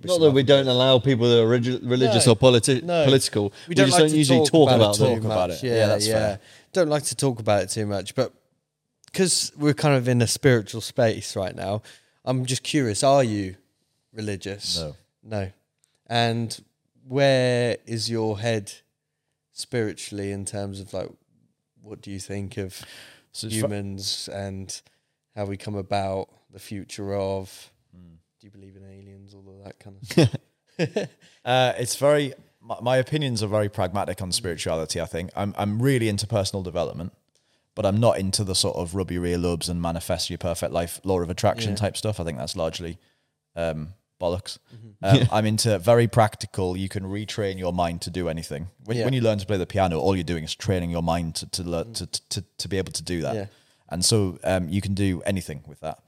Not 0.03 0.19
that 0.19 0.31
we 0.31 0.43
don't 0.43 0.67
allow 0.67 0.99
people 0.99 1.29
that 1.29 1.41
are 1.43 1.47
relig- 1.47 1.83
religious 1.83 2.25
No, 2.25 2.33
or 2.33 2.35
politi- 2.35 2.83
no. 2.83 3.05
political. 3.05 3.53
We 3.67 3.75
don't 3.75 3.87
just 3.87 3.99
like 3.99 4.09
don't 4.09 4.17
usually 4.17 4.39
talk, 4.39 4.51
talk 4.51 4.69
about, 4.69 4.79
about 4.79 4.95
it 4.95 4.99
them. 4.99 5.15
Talk 5.15 5.25
about 5.25 5.49
it. 5.51 5.63
Yeah, 5.63 5.73
Yeah, 5.73 5.87
that's 5.87 6.07
yeah. 6.07 6.13
fair. 6.13 6.39
Don't 6.73 6.89
like 6.89 7.03
to 7.03 7.15
talk 7.15 7.39
about 7.39 7.63
it 7.63 7.69
too 7.69 7.85
much, 7.85 8.15
but 8.15 8.33
because 9.05 9.51
we're 9.57 9.73
kind 9.73 9.95
of 9.95 10.07
in 10.09 10.21
a 10.21 10.27
spiritual 10.27 10.81
space 10.81 11.35
right 11.37 11.55
now, 11.55 11.81
I'm 12.25 12.45
just 12.45 12.63
curious: 12.63 13.03
Are 13.03 13.23
you 13.23 13.55
religious? 14.11 14.77
No. 14.77 14.95
No. 15.23 15.51
And 16.07 16.59
where 17.07 17.77
is 17.85 18.09
your 18.09 18.39
head 18.39 18.73
spiritually 19.53 20.31
in 20.31 20.43
terms 20.43 20.79
of 20.81 20.93
like 20.93 21.09
what 21.81 22.01
do 22.01 22.11
you 22.11 22.19
think 22.19 22.57
of 22.57 22.81
So 23.35 23.49
humans 23.49 24.29
and 24.31 24.81
how 25.35 25.45
we 25.45 25.57
come 25.57 25.75
about, 25.75 26.29
the 26.51 26.59
future 26.59 27.13
of 27.13 27.71
Hmm. 27.93 28.15
do 28.39 28.47
you 28.47 28.51
believe 28.51 28.75
in 28.77 28.83
aliens, 28.85 29.33
all 29.33 29.43
of 29.49 29.63
that 29.65 29.79
kind 29.79 29.97
of 29.97 30.07
stuff? 30.79 31.09
Uh, 31.45 31.73
it's 31.77 31.95
very. 31.95 32.33
My, 32.61 32.77
my 32.81 32.97
opinions 32.97 33.43
are 33.43 33.47
very 33.47 33.69
pragmatic 33.69 34.21
on 34.21 34.31
spirituality. 34.31 34.99
I 34.99 35.05
think 35.05 35.31
I'm. 35.35 35.53
I'm 35.57 35.81
really 35.81 36.09
into 36.09 36.25
personal 36.27 36.63
development, 36.63 37.13
but 37.75 37.85
I'm 37.85 37.97
not 37.99 38.17
into 38.17 38.43
the 38.43 38.55
sort 38.55 38.75
of 38.77 38.95
rub 38.95 39.11
your 39.11 39.23
earlobes 39.23 39.69
and 39.69 39.81
manifest 39.81 40.29
your 40.29 40.37
perfect 40.37 40.71
life, 40.73 40.99
law 41.03 41.19
of 41.21 41.29
attraction 41.29 41.71
Yeah. 41.71 41.75
type 41.77 41.95
stuff. 41.97 42.19
I 42.19 42.23
think 42.23 42.37
that's 42.37 42.55
largely 42.55 42.97
um, 43.55 43.93
bollocks. 44.19 44.57
Um, 45.03 45.27
I'm 45.31 45.45
into 45.45 45.77
very 45.79 46.07
practical. 46.07 46.75
You 46.77 46.89
can 46.89 47.03
retrain 47.03 47.57
your 47.59 47.73
mind 47.73 48.01
to 48.03 48.09
do 48.09 48.27
anything. 48.29 48.67
When, 48.85 48.97
Yeah. 48.97 49.05
when 49.05 49.13
you 49.13 49.21
learn 49.21 49.37
to 49.39 49.45
play 49.45 49.57
the 49.57 49.65
piano, 49.65 49.99
all 49.99 50.15
you're 50.15 50.23
doing 50.23 50.43
is 50.43 50.55
training 50.55 50.89
your 50.91 51.03
mind 51.03 51.35
to 51.35 51.45
to 51.51 51.63
learn 51.63 51.93
to, 51.93 52.05
to 52.07 52.43
to 52.57 52.67
be 52.67 52.77
able 52.77 52.91
to 52.93 53.03
do 53.03 53.21
that. 53.21 53.35
Yeah. 53.35 53.45
And 53.89 54.03
so 54.03 54.39
um, 54.43 54.67
you 54.69 54.81
can 54.81 54.95
do 54.95 55.21
anything 55.27 55.63
with 55.67 55.79
that. 55.81 55.99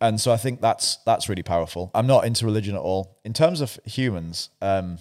And 0.00 0.20
so 0.20 0.30
I 0.32 0.36
think 0.36 0.60
that's 0.60 0.96
that's 1.04 1.28
really 1.28 1.42
powerful. 1.42 1.90
I'm 1.94 2.06
not 2.06 2.24
into 2.24 2.44
religion 2.46 2.74
at 2.76 2.80
all. 2.80 3.18
In 3.24 3.32
terms 3.32 3.60
of 3.60 3.78
humans, 3.84 4.50
um, 4.62 4.98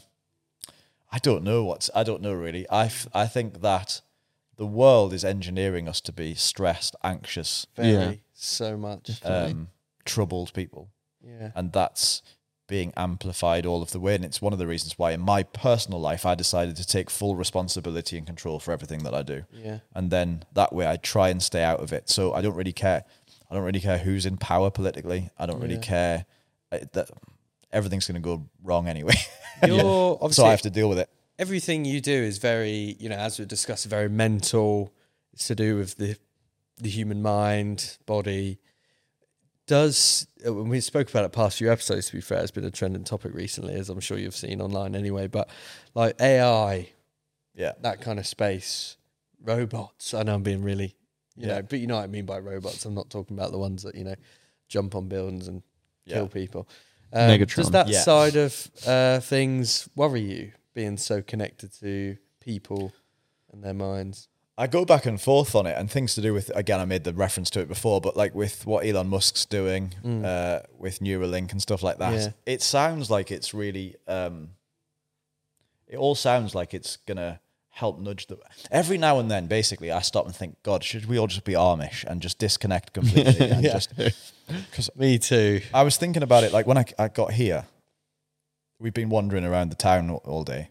I 1.12 1.20
don't 1.20 1.44
know 1.44 1.64
what's. 1.64 1.90
I 1.94 2.04
don't 2.04 2.22
know 2.22 2.34
really. 2.34 2.68
I 2.70 2.86
f- 2.86 3.08
I 3.14 3.28
think 3.28 3.62
that 3.62 4.02
the 4.58 4.66
world 4.66 5.14
is 5.14 5.24
engineering 5.24 5.88
us 5.88 6.02
to 6.02 6.12
be 6.12 6.34
stressed, 6.36 6.96
anxious, 7.04 7.68
Very, 7.76 7.92
Yeah. 7.92 8.14
so 8.34 8.78
much. 8.78 9.22
um, 9.24 9.68
troubled 10.06 10.54
people. 10.54 10.90
Yeah. 11.26 11.52
and 11.56 11.72
that's 11.72 12.22
being 12.78 12.92
amplified 12.98 13.66
all 13.68 13.82
of 13.84 13.92
the 13.92 14.00
way. 14.00 14.16
And 14.16 14.26
it's 14.26 14.42
one 14.42 14.54
of 14.54 14.60
the 14.60 14.66
reasons 14.74 14.98
why, 14.98 15.12
in 15.12 15.22
my 15.22 15.44
personal 15.44 16.00
life, 16.10 16.26
I 16.26 16.34
decided 16.36 16.76
to 16.78 16.86
take 16.96 17.10
full 17.20 17.36
responsibility 17.36 18.18
and 18.18 18.26
control 18.26 18.58
for 18.60 18.72
everything 18.72 19.04
that 19.04 19.14
I 19.14 19.22
do. 19.22 19.44
Yeah. 19.52 19.80
And 19.94 20.10
then 20.10 20.44
that 20.54 20.74
way, 20.74 20.86
I 20.88 20.96
try 20.98 21.28
and 21.30 21.42
stay 21.42 21.64
out 21.72 21.80
of 21.86 21.94
it. 21.94 22.10
So 22.10 22.34
I 22.34 22.42
don't 22.42 22.56
really 22.56 22.74
care. 22.74 23.04
I 23.50 23.54
don't 23.54 23.64
really 23.64 23.80
care 23.90 24.00
who's 24.00 24.26
in 24.26 24.38
power 24.38 24.72
politically. 24.72 25.30
I 25.38 25.46
don't 25.46 25.62
really 25.62 25.76
Yeah. 25.76 25.94
care 25.96 26.26
uh, 26.72 26.80
that 26.94 27.08
everything's 27.72 28.08
going 28.08 28.22
to 28.24 28.28
go 28.32 28.36
wrong 28.64 28.88
anyway. 28.88 29.14
You're 29.68 30.18
so 30.32 30.46
I 30.46 30.50
have 30.50 30.64
to 30.64 30.70
deal 30.80 30.90
with 30.90 31.00
it. 31.00 31.10
everything 31.38 31.86
you 31.86 32.02
do 32.02 32.12
is 32.32 32.38
very, 32.40 32.96
you 33.00 33.08
know, 33.10 33.18
as 33.28 33.38
we 33.40 33.46
discussed, 33.46 33.86
very 33.86 34.10
mental. 34.10 34.92
It's 35.34 35.48
to 35.48 35.56
do 35.56 35.78
with 35.78 35.96
the 35.98 36.16
the 36.86 36.90
human 36.90 37.22
mind, 37.22 37.98
body. 38.08 38.58
Does 39.66 40.28
uh, 40.46 40.54
when 40.54 40.68
we 40.68 40.82
spoke 40.82 41.10
about 41.10 41.24
it 41.26 41.32
past 41.32 41.58
few 41.58 41.72
episodes, 41.72 42.08
to 42.08 42.14
be 42.14 42.22
fair, 42.22 42.42
it's 42.42 42.52
been 42.52 42.66
a 42.66 42.72
trending 42.72 43.04
topic 43.06 43.34
recently, 43.34 43.76
as 43.76 43.90
I'm 43.90 44.02
sure 44.02 44.18
you've 44.18 44.36
seen 44.36 44.62
online 44.62 44.94
anyway. 44.96 45.28
But 45.28 45.50
like 45.96 46.20
AI, 46.20 46.90
Yeah. 47.56 47.72
that 47.82 48.02
kind 48.02 48.20
of 48.20 48.28
space, 48.28 48.98
robots. 49.42 50.14
I 50.14 50.24
know 50.24 50.36
I'm 50.36 50.44
being 50.44 50.64
really, 50.64 50.96
you 51.38 51.48
Yeah. 51.48 51.56
know, 51.56 51.62
but 51.62 51.80
you 51.80 51.88
know 51.88 51.96
what 51.96 52.04
I 52.04 52.08
mean 52.08 52.26
by 52.26 52.40
robots. 52.40 52.84
I'm 52.86 52.94
not 52.94 53.10
talking 53.10 53.38
about 53.38 53.52
the 53.52 53.58
ones 53.58 53.84
that 53.84 53.96
you 53.96 54.04
know 54.04 54.16
jump 54.68 54.96
on 54.96 55.08
buildings 55.08 55.48
and 55.48 55.64
kill 56.10 56.28
people. 56.28 56.68
Um, 57.14 57.30
Megatron. 57.30 57.56
Does 57.56 57.72
that 57.72 57.88
Yeah. 57.88 58.02
side 58.02 58.36
of 58.36 58.70
uh, 58.86 59.20
things 59.22 59.88
worry 59.96 60.22
you, 60.22 60.52
being 60.74 60.98
so 60.98 61.22
connected 61.22 61.72
to 61.80 62.18
people 62.42 62.92
and 63.52 63.64
their 63.64 63.74
minds? 63.74 64.28
I 64.58 64.68
go 64.68 64.86
back 64.86 65.06
and 65.08 65.20
forth 65.20 65.56
on 65.56 65.66
it, 65.66 65.76
and 65.78 65.90
things 65.90 66.14
to 66.16 66.22
do 66.22 66.34
with 66.34 66.52
again. 66.56 66.80
I 66.80 66.86
made 66.86 67.04
the 67.04 67.14
reference 67.14 67.50
to 67.52 67.60
it 67.60 67.68
before, 67.68 68.00
but 68.02 68.16
like 68.16 68.36
with 68.36 68.66
what 68.68 68.86
Elon 68.86 69.08
Musk's 69.10 69.46
doing 69.46 69.94
uh, 70.26 70.60
with 70.78 71.00
Neuralink 71.00 71.52
and 71.52 71.62
stuff 71.62 71.82
like 71.82 71.98
that, 71.98 72.14
Mm. 72.14 72.18
Yeah. 72.26 72.54
it 72.54 72.62
sounds 72.62 73.10
like 73.10 73.32
it's 73.32 73.54
really. 73.54 73.96
Um, 74.08 74.50
it 75.88 75.98
all 75.98 76.16
sounds 76.16 76.54
like 76.56 76.74
it's 76.74 76.98
gonna 77.08 77.40
help 77.70 78.00
nudge 78.00 78.28
the. 78.28 78.38
Every 78.70 78.98
now 79.00 79.18
and 79.20 79.30
then, 79.32 79.48
basically, 79.48 79.92
I 79.92 80.02
stop 80.02 80.26
and 80.28 80.36
think, 80.36 80.58
God, 80.62 80.84
should 80.84 81.08
we 81.08 81.18
all 81.18 81.28
just 81.28 81.44
be 81.46 81.54
Amish 81.54 82.04
and 82.06 82.22
just 82.22 82.38
disconnect 82.38 82.94
completely? 82.94 83.50
and 83.52 83.64
Yeah. 83.64 83.74
just 83.74 83.96
because 84.48 84.90
Me 84.96 85.18
too. 85.18 85.62
I 85.74 85.82
was 85.82 85.98
thinking 85.98 86.22
about 86.24 86.44
it, 86.44 86.54
like 86.54 86.68
when 86.68 86.78
I, 86.78 86.86
I 87.00 87.08
got 87.08 87.32
here, 87.34 87.66
we've 88.80 88.94
been 88.94 89.10
wandering 89.10 89.46
around 89.46 89.70
the 89.70 89.76
town 89.76 90.12
all, 90.12 90.22
all 90.26 90.44
day. 90.44 90.70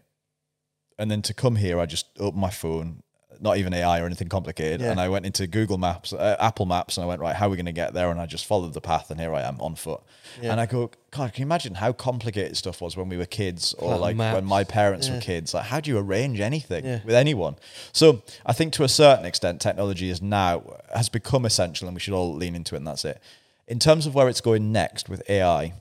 And 0.97 1.11
then 1.11 1.21
to 1.23 1.33
come 1.33 1.57
here, 1.57 1.79
I 1.79 1.85
just 1.85 2.05
opened 2.19 2.41
my 2.41 2.49
phone, 2.51 3.02
not 3.43 3.57
even 3.57 3.73
AI 3.73 3.99
or 4.01 4.05
anything 4.05 4.29
complicated. 4.29 4.81
Yeah. 4.81 4.91
And 4.91 4.99
I 4.99 5.09
went 5.09 5.25
into 5.25 5.45
Google 5.47 5.77
Maps, 5.77 6.13
uh, 6.13 6.37
Apple 6.39 6.65
Maps, 6.65 6.97
and 6.97 7.03
I 7.03 7.07
went, 7.07 7.21
right, 7.21 7.35
how 7.35 7.47
are 7.47 7.49
we 7.49 7.57
going 7.57 7.65
to 7.67 7.71
get 7.73 7.93
there? 7.93 8.09
And 8.09 8.19
I 8.19 8.25
just 8.25 8.45
followed 8.45 8.73
the 8.73 8.81
path, 8.81 9.11
and 9.11 9.19
here 9.19 9.33
I 9.35 9.41
am 9.41 9.59
on 9.59 9.75
foot. 9.75 10.01
Yeah. 10.41 10.51
And 10.51 10.61
I 10.61 10.65
go, 10.65 10.89
God, 11.11 11.33
can 11.33 11.41
you 11.41 11.45
imagine 11.45 11.75
how 11.75 11.91
complicated 11.93 12.55
stuff 12.57 12.81
was 12.81 12.95
when 12.97 13.09
we 13.09 13.17
were 13.17 13.25
kids 13.25 13.73
or 13.75 13.91
Like 13.91 13.99
like 14.01 14.15
maps. 14.15 14.35
when 14.35 14.45
my 14.45 14.63
parents 14.63 15.07
Yeah. 15.07 15.15
were 15.15 15.21
kids? 15.21 15.53
Like, 15.53 15.65
how 15.65 15.79
do 15.81 15.91
you 15.91 15.97
arrange 15.99 16.39
anything 16.39 16.85
Yeah. 16.85 16.99
with 17.05 17.15
anyone? 17.15 17.57
So 17.91 18.23
I 18.45 18.53
think 18.53 18.73
to 18.73 18.83
a 18.83 18.89
certain 18.89 19.25
extent, 19.25 19.61
technology 19.61 20.09
is 20.09 20.21
now, 20.21 20.63
has 20.95 21.09
become 21.09 21.45
essential, 21.45 21.87
and 21.87 21.95
we 21.95 21.99
should 21.99 22.13
all 22.15 22.33
lean 22.33 22.55
into 22.55 22.75
it, 22.75 22.79
and 22.79 22.87
that's 22.87 23.05
it. 23.05 23.21
In 23.67 23.77
terms 23.79 24.05
of 24.05 24.15
where 24.15 24.27
it's 24.29 24.41
going 24.41 24.71
next 24.71 25.09
with 25.09 25.21
AI, 25.29 25.73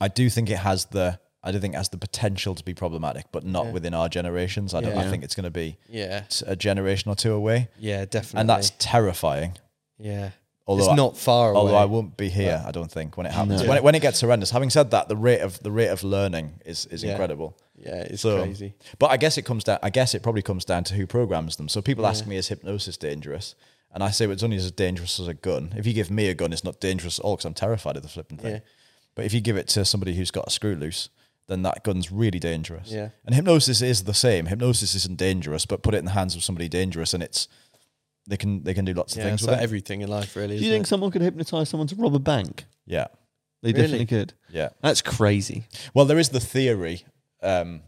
I 0.00 0.08
do 0.08 0.28
think 0.30 0.50
it 0.50 0.58
has 0.58 0.86
the 0.86 1.18
I 1.46 1.52
do 1.52 1.60
think 1.60 1.74
it 1.74 1.76
has 1.76 1.90
the 1.90 1.98
potential 1.98 2.54
to 2.54 2.64
be 2.64 2.72
problematic, 2.74 3.26
but 3.30 3.44
not 3.44 3.66
Yeah. 3.66 3.72
within 3.72 3.94
our 3.94 4.08
generations. 4.08 4.72
I 4.74 4.80
don't. 4.80 4.96
I 4.96 5.08
think 5.10 5.22
it's 5.24 5.34
going 5.34 5.44
to 5.44 5.50
be 5.50 5.76
Yeah. 5.88 6.22
s- 6.26 6.42
a 6.46 6.56
generation 6.56 7.10
or 7.10 7.14
two 7.14 7.32
away, 7.34 7.68
Yeah, 7.78 8.04
definitely. 8.06 8.40
and 8.40 8.48
that's 8.50 8.72
terrifying. 8.78 9.58
yeah. 9.98 10.30
Although 10.66 10.84
it's 10.84 10.92
I- 10.92 10.96
not 10.96 11.18
far 11.18 11.50
away. 11.50 11.58
Although 11.60 11.76
I 11.76 11.84
won't 11.84 12.16
be 12.16 12.30
here, 12.30 12.62
I 12.66 12.70
don't 12.70 12.90
think 12.90 13.18
when 13.18 13.26
it 13.26 13.32
happens. 13.32 13.60
No. 13.62 13.68
When, 13.68 13.76
it, 13.76 13.84
when 13.84 13.94
it 13.94 14.00
gets 14.00 14.22
horrendous. 14.22 14.50
Having 14.50 14.70
said 14.70 14.90
that, 14.92 15.08
the 15.08 15.16
rate 15.16 15.40
of 15.42 15.62
the 15.62 15.70
rate 15.70 15.88
of 15.88 16.02
learning 16.02 16.54
is 16.64 16.86
is 16.86 17.02
Yeah. 17.04 17.10
incredible. 17.10 17.54
Yeah, 17.76 17.96
it's 17.96 18.22
So, 18.22 18.42
crazy. 18.42 18.72
but 18.98 19.10
I 19.10 19.18
guess 19.18 19.36
it 19.36 19.42
comes 19.42 19.62
down. 19.64 19.78
I 19.82 19.90
guess 19.90 20.14
it 20.14 20.22
probably 20.22 20.40
comes 20.40 20.64
down 20.64 20.84
to 20.84 20.94
who 20.94 21.06
programs 21.06 21.56
them. 21.56 21.68
So 21.68 21.82
people 21.82 22.06
ask 22.06 22.26
me, 22.26 22.36
is 22.36 22.48
hypnosis 22.48 22.96
dangerous? 22.96 23.54
And 23.92 24.02
I 24.02 24.10
say, 24.10 24.26
well, 24.26 24.32
it's 24.32 24.42
only 24.42 24.56
as 24.56 24.70
dangerous 24.70 25.20
as 25.20 25.28
a 25.28 25.34
gun. 25.34 25.74
If 25.76 25.86
you 25.86 25.92
give 25.92 26.10
me 26.10 26.28
a 26.28 26.34
gun, 26.34 26.52
it's 26.54 26.64
not 26.64 26.80
dangerous 26.80 27.18
at 27.18 27.24
all 27.26 27.36
because 27.36 27.44
I'm 27.44 27.54
terrified 27.54 27.96
of 27.96 28.02
the 28.02 28.08
flipping 28.08 28.38
thing. 28.38 28.52
Yeah. 28.54 28.60
But 29.14 29.26
if 29.26 29.34
you 29.34 29.40
give 29.42 29.56
it 29.58 29.68
to 29.68 29.84
somebody 29.84 30.14
who's 30.14 30.30
got 30.30 30.46
a 30.48 30.50
screw 30.50 30.74
loose, 30.76 31.10
then 31.48 31.62
that 31.62 31.84
gun's 31.84 32.10
really 32.10 32.38
dangerous. 32.38 32.90
Yeah. 32.90 33.10
And 33.26 33.34
hypnosis 33.34 33.82
is 33.82 34.04
the 34.04 34.14
same. 34.14 34.46
Hypnosis 34.46 34.94
isn't 34.94 35.18
dangerous, 35.18 35.66
but 35.66 35.82
put 35.82 35.94
it 35.94 35.98
in 35.98 36.04
the 36.06 36.12
hands 36.12 36.34
of 36.36 36.42
somebody 36.44 36.68
dangerous, 36.68 37.12
and 37.14 37.22
it's 37.22 37.48
they 38.26 38.36
can 38.36 38.62
they 38.62 38.72
can 38.74 38.84
do 38.84 38.94
lots 38.94 39.12
of 39.12 39.18
Yeah, 39.18 39.24
things 39.24 39.34
it's 39.34 39.42
with 39.42 39.50
like 39.52 39.60
it. 39.60 39.64
everything 39.64 40.00
in 40.00 40.08
life, 40.08 40.34
really. 40.36 40.58
Do 40.58 40.64
you 40.64 40.70
think 40.70 40.86
it? 40.86 40.88
someone 40.88 41.10
could 41.10 41.22
hypnotize 41.22 41.68
someone 41.68 41.86
to 41.88 41.94
rob 41.96 42.14
a 42.14 42.18
bank? 42.18 42.64
yeah, 42.86 43.08
They 43.62 43.70
Really? 43.72 43.82
definitely 43.82 44.06
could. 44.06 44.32
yeah. 44.50 44.70
That's 44.82 45.02
crazy. 45.02 45.64
Well, 45.92 46.04
there 46.06 46.18
is 46.18 46.30
the 46.30 46.40
theory. 46.40 47.04
Um, 47.42 47.82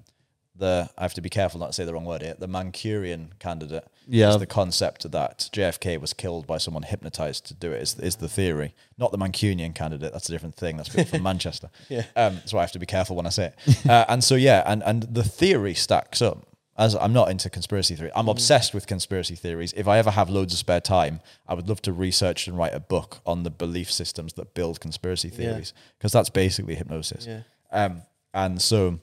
the 0.58 0.88
I 0.96 1.02
have 1.02 1.14
to 1.14 1.20
be 1.20 1.28
careful 1.28 1.60
not 1.60 1.68
to 1.68 1.72
say 1.72 1.84
the 1.84 1.92
wrong 1.92 2.04
word 2.04 2.22
here. 2.22 2.34
The 2.38 2.48
Manchurian 2.48 3.32
candidate. 3.38 3.86
Yeah. 4.08 4.30
is 4.30 4.38
the 4.38 4.46
concept 4.46 5.10
that 5.10 5.48
JFK 5.52 6.00
was 6.00 6.12
killed 6.12 6.46
by 6.46 6.58
someone 6.58 6.84
hypnotized 6.84 7.44
to 7.46 7.54
do 7.54 7.72
it. 7.72 7.82
Is, 7.82 7.98
is 7.98 8.16
the 8.16 8.28
theory, 8.28 8.72
not 8.96 9.10
the 9.10 9.18
Mancunian 9.18 9.74
candidate? 9.74 10.12
That's 10.12 10.28
a 10.28 10.32
different 10.32 10.54
thing. 10.54 10.76
That's 10.76 10.88
people 10.88 11.06
from 11.06 11.22
Manchester. 11.24 11.70
Yeah. 11.88 12.04
Um, 12.14 12.40
so 12.44 12.56
I 12.58 12.60
have 12.60 12.70
to 12.72 12.78
be 12.78 12.86
careful 12.86 13.16
when 13.16 13.26
I 13.26 13.30
say 13.30 13.52
it. 13.66 13.86
Uh, 13.88 14.04
and 14.08 14.22
so 14.22 14.36
yeah, 14.36 14.62
and 14.66 14.82
and 14.84 15.02
the 15.02 15.24
theory 15.24 15.74
stacks 15.74 16.22
up. 16.22 16.46
As 16.78 16.94
I'm 16.94 17.14
not 17.14 17.30
into 17.30 17.48
conspiracy 17.48 17.96
theory, 17.96 18.10
I'm 18.14 18.28
obsessed 18.28 18.74
with 18.74 18.86
conspiracy 18.86 19.34
theories. 19.34 19.72
If 19.74 19.88
I 19.88 19.96
ever 19.96 20.10
have 20.10 20.28
loads 20.28 20.52
of 20.52 20.58
spare 20.58 20.82
time, 20.82 21.20
I 21.48 21.54
would 21.54 21.70
love 21.70 21.80
to 21.82 21.92
research 21.92 22.46
and 22.46 22.58
write 22.58 22.74
a 22.74 22.80
book 22.80 23.20
on 23.24 23.44
the 23.44 23.50
belief 23.50 23.90
systems 23.90 24.34
that 24.34 24.52
build 24.52 24.78
conspiracy 24.78 25.30
theories 25.30 25.72
because 25.96 26.12
that's 26.12 26.28
basically 26.28 26.74
hypnosis. 26.74 27.26
Yeah. 27.26 27.40
Um, 27.72 28.02
and 28.34 28.60
so 28.60 29.00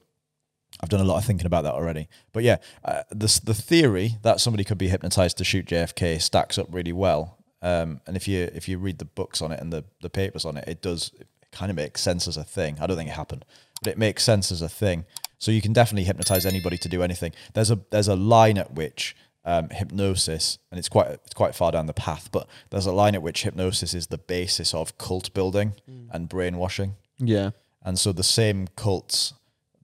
I've 0.83 0.89
done 0.89 0.99
a 0.99 1.05
lot 1.05 1.17
of 1.17 1.23
thinking 1.23 1.47
about 1.47 1.63
that 1.63 1.75
already. 1.75 2.09
But 2.33 2.43
yeah, 2.43 2.57
uh, 2.83 3.03
the 3.09 3.41
the 3.45 3.53
theory 3.53 4.17
that 4.21 4.41
somebody 4.41 4.65
could 4.65 4.77
be 4.77 4.89
hypnotized 4.89 5.37
to 5.37 5.45
shoot 5.45 5.65
JFK 5.65 6.21
stacks 6.21 6.57
up 6.57 6.67
really 6.69 6.91
well. 6.91 7.37
Um, 7.61 8.01
and 8.05 8.17
if 8.17 8.27
you 8.27 8.51
if 8.53 8.67
you 8.67 8.77
read 8.77 8.99
the 8.99 9.05
books 9.05 9.41
on 9.41 9.53
it 9.53 9.61
and 9.61 9.71
the 9.71 9.85
the 10.01 10.09
papers 10.09 10.43
on 10.43 10.57
it, 10.57 10.67
it 10.67 10.81
does 10.81 11.11
it 11.17 11.27
kind 11.53 11.69
of 11.69 11.77
makes 11.77 12.01
sense 12.01 12.27
as 12.27 12.35
a 12.35 12.43
thing. 12.43 12.77
I 12.81 12.87
don't 12.87 12.97
think 12.97 13.09
it 13.09 13.13
happened, 13.13 13.45
but 13.81 13.93
it 13.93 13.97
makes 13.97 14.23
sense 14.23 14.51
as 14.51 14.61
a 14.61 14.67
thing. 14.67 15.05
So 15.37 15.51
you 15.51 15.61
can 15.61 15.71
definitely 15.71 16.03
hypnotize 16.03 16.45
anybody 16.45 16.77
to 16.79 16.89
do 16.89 17.01
anything. 17.01 17.31
There's 17.53 17.71
a 17.71 17.79
there's 17.89 18.09
a 18.09 18.17
line 18.17 18.57
at 18.57 18.73
which 18.73 19.15
um, 19.45 19.69
hypnosis, 19.69 20.57
and 20.69 20.77
it's 20.77 20.89
quite 20.89 21.07
it's 21.07 21.33
quite 21.33 21.55
far 21.55 21.71
down 21.71 21.85
the 21.85 21.93
path, 21.93 22.27
but 22.33 22.47
there's 22.71 22.85
a 22.85 22.91
line 22.91 23.15
at 23.15 23.21
which 23.21 23.43
hypnosis 23.43 23.93
is 23.93 24.07
the 24.07 24.17
basis 24.17 24.73
of 24.73 24.97
cult 24.97 25.33
building 25.33 25.75
and 26.11 26.27
brainwashing. 26.27 26.95
Yeah. 27.19 27.51
And 27.81 27.97
so 27.97 28.11
the 28.11 28.23
same 28.23 28.67
cults 28.75 29.33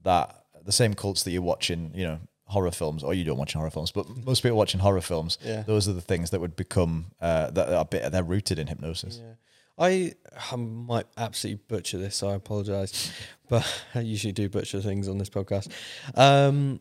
that 0.02 0.39
the 0.64 0.72
same 0.72 0.94
cults 0.94 1.22
that 1.24 1.30
you 1.30 1.42
watch 1.42 1.70
in, 1.70 1.92
you 1.94 2.04
know, 2.04 2.18
horror 2.44 2.70
films, 2.72 3.02
or 3.04 3.14
you 3.14 3.22
don't 3.24 3.38
watch 3.38 3.52
horror 3.52 3.70
films, 3.70 3.92
but 3.92 4.06
most 4.26 4.42
people 4.42 4.58
watching 4.58 4.80
horror 4.80 5.00
films, 5.00 5.38
Yeah. 5.44 5.62
those 5.62 5.88
are 5.88 5.92
the 5.92 6.00
things 6.00 6.30
that 6.30 6.40
would 6.40 6.56
become 6.56 7.06
uh, 7.20 7.50
that 7.52 7.72
are 7.72 7.84
bit 7.84 8.10
they're 8.10 8.22
rooted 8.24 8.58
in 8.58 8.66
hypnosis. 8.66 9.20
Yeah. 9.22 9.34
I, 9.78 10.12
I 10.52 10.56
might 10.56 11.06
absolutely 11.16 11.62
butcher 11.68 11.96
this, 11.98 12.16
so 12.16 12.28
I 12.28 12.34
apologise. 12.34 13.10
But 13.48 13.66
I 13.96 14.00
usually 14.02 14.32
do 14.32 14.48
butcher 14.48 14.80
things 14.80 15.08
on 15.08 15.18
this 15.18 15.28
podcast. 15.28 15.72
Um, 16.14 16.78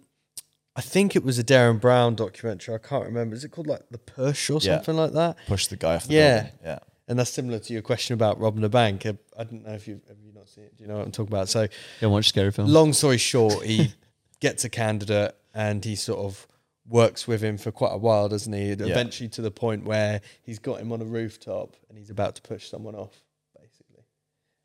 I 0.75 0.81
think 0.81 1.15
it 1.15 1.23
was 1.23 1.39
a 1.39 1.43
Derren 1.43 1.81
Brown 1.81 2.13
documentary. 2.15 2.75
I 2.75 2.77
can't 2.77 3.05
remember. 3.05 3.35
Is 3.35 3.43
it 3.43 3.49
called 3.49 3.65
like 3.65 3.81
The 3.89 3.97
Push 3.97 4.51
or 4.51 4.59
Yeah. 4.61 4.75
something 4.75 4.95
like 4.95 5.13
that? 5.13 5.37
Push 5.47 5.65
the 5.67 5.77
guy 5.77 5.95
off 5.95 6.05
the 6.07 6.13
Yeah. 6.13 6.41
building. 6.41 6.59
Yeah. 6.63 6.79
And 7.09 7.17
that's 7.17 7.31
similar 7.31 7.57
to 7.59 7.73
your 7.73 7.81
question 7.81 8.13
about 8.13 8.39
robbing 8.39 8.63
a 8.63 8.69
bank. 8.69 9.05
I, 9.05 9.17
I 9.37 9.43
don't 9.43 9.65
know 9.65 9.73
if 9.73 9.87
you 9.87 9.99
have 10.07 10.17
you 10.23 10.31
not 10.31 10.47
seen 10.47 10.65
it. 10.65 10.77
Do 10.77 10.83
you 10.83 10.87
know 10.87 10.97
what 10.97 11.05
I'm 11.05 11.11
talking 11.11 11.33
about? 11.33 11.49
So 11.49 11.67
Don't 11.99 12.11
watch 12.11 12.29
scary 12.29 12.51
films. 12.51 12.71
long 12.71 12.93
story 12.93 13.17
short, 13.17 13.65
he 13.65 13.93
gets 14.39 14.63
a 14.63 14.69
candidate 14.69 15.35
and 15.53 15.83
he 15.83 15.95
sort 15.95 16.19
of 16.19 16.47
works 16.87 17.27
with 17.27 17.41
him 17.43 17.57
for 17.57 17.71
quite 17.71 17.93
a 17.93 17.97
while, 17.97 18.29
doesn't 18.29 18.53
he? 18.53 18.69
Eventually 18.71 19.27
to 19.29 19.41
the 19.41 19.51
point 19.51 19.85
where 19.85 20.21
he's 20.41 20.59
got 20.59 20.79
him 20.79 20.91
on 20.91 21.01
a 21.01 21.05
rooftop 21.05 21.75
and 21.89 21.97
he's 21.97 22.09
about 22.11 22.35
to 22.35 22.41
push 22.41 22.69
someone 22.69 22.95
off. 22.95 23.23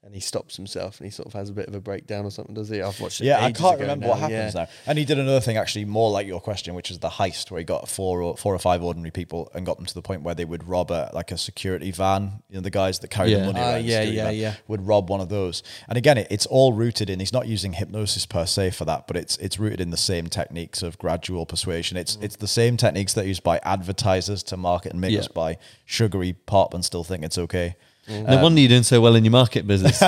And 0.04 0.14
he 0.14 0.20
stops 0.20 0.56
himself 0.56 0.98
and 1.00 1.06
he 1.06 1.10
sort 1.10 1.26
of 1.28 1.32
has 1.32 1.48
a 1.48 1.54
bit 1.54 1.66
of 1.66 1.74
a 1.74 1.80
breakdown 1.80 2.26
or 2.26 2.30
something, 2.30 2.54
does 2.54 2.68
he? 2.68 2.82
I've 2.82 3.00
watched 3.00 3.22
it. 3.22 3.24
Yeah, 3.24 3.42
I 3.42 3.52
can't 3.52 3.80
remember 3.80 4.04
now, 4.04 4.10
what 4.10 4.18
happens 4.18 4.54
yeah. 4.54 4.64
now. 4.64 4.68
And 4.86 4.98
he 4.98 5.06
did 5.06 5.18
another 5.18 5.40
thing 5.40 5.56
actually 5.56 5.86
more 5.86 6.10
like 6.10 6.26
your 6.26 6.42
question, 6.42 6.74
which 6.74 6.90
is 6.90 6.98
the 6.98 7.08
heist, 7.08 7.50
where 7.50 7.58
he 7.58 7.64
got 7.64 7.88
four 7.88 8.20
or 8.20 8.36
four 8.36 8.54
or 8.54 8.58
five 8.58 8.82
ordinary 8.82 9.10
people 9.10 9.50
and 9.54 9.64
got 9.64 9.78
them 9.78 9.86
to 9.86 9.94
the 9.94 10.02
point 10.02 10.20
where 10.22 10.34
they 10.34 10.44
would 10.44 10.68
rob 10.68 10.90
a 10.90 11.10
like 11.14 11.32
a 11.32 11.38
security 11.38 11.90
van. 11.90 12.42
You 12.50 12.56
know, 12.56 12.60
the 12.60 12.68
guys 12.70 12.98
that 12.98 13.08
carry 13.08 13.30
Yeah. 13.30 13.38
the 13.38 13.46
money 13.46 13.60
ah, 13.60 13.70
around. 13.70 13.82
the 13.82 13.88
yeah, 13.88 14.00
security 14.04 14.16
yeah, 14.16 14.24
van 14.24 14.34
yeah. 14.36 14.54
Would 14.68 14.86
rob 14.86 15.08
one 15.08 15.22
of 15.22 15.30
those. 15.30 15.62
And 15.88 15.96
again, 15.96 16.18
it, 16.18 16.26
it's 16.30 16.44
all 16.46 16.74
rooted 16.74 17.08
in. 17.08 17.18
He's 17.18 17.32
not 17.32 17.46
using 17.46 17.72
hypnosis 17.72 18.26
per 18.26 18.44
se 18.44 18.72
for 18.72 18.84
that, 18.84 19.06
but 19.06 19.16
it's 19.16 19.38
it's 19.38 19.58
rooted 19.58 19.80
in 19.80 19.88
the 19.88 19.96
same 19.96 20.26
techniques 20.26 20.82
of 20.82 20.98
gradual 20.98 21.46
persuasion. 21.46 21.96
It's 21.96 22.18
it's 22.20 22.36
the 22.36 22.46
same 22.46 22.76
techniques 22.76 23.14
that 23.14 23.24
are 23.24 23.28
used 23.28 23.42
by 23.42 23.58
advertisers 23.62 24.42
to 24.44 24.58
market 24.58 24.92
and 24.92 25.00
make 25.00 25.12
Yeah. 25.12 25.20
us 25.20 25.28
buy 25.28 25.56
sugary 25.86 26.34
pop 26.34 26.74
and 26.74 26.84
still 26.84 27.04
think 27.04 27.24
it's 27.24 27.38
okay. 27.38 27.76
Mm-hmm. 28.08 28.30
No 28.30 28.42
wonder 28.42 28.60
you're 28.60 28.68
doing 28.68 28.82
so 28.82 29.00
well 29.00 29.14
in 29.14 29.24
your 29.24 29.32
market 29.32 29.66
business. 29.66 30.02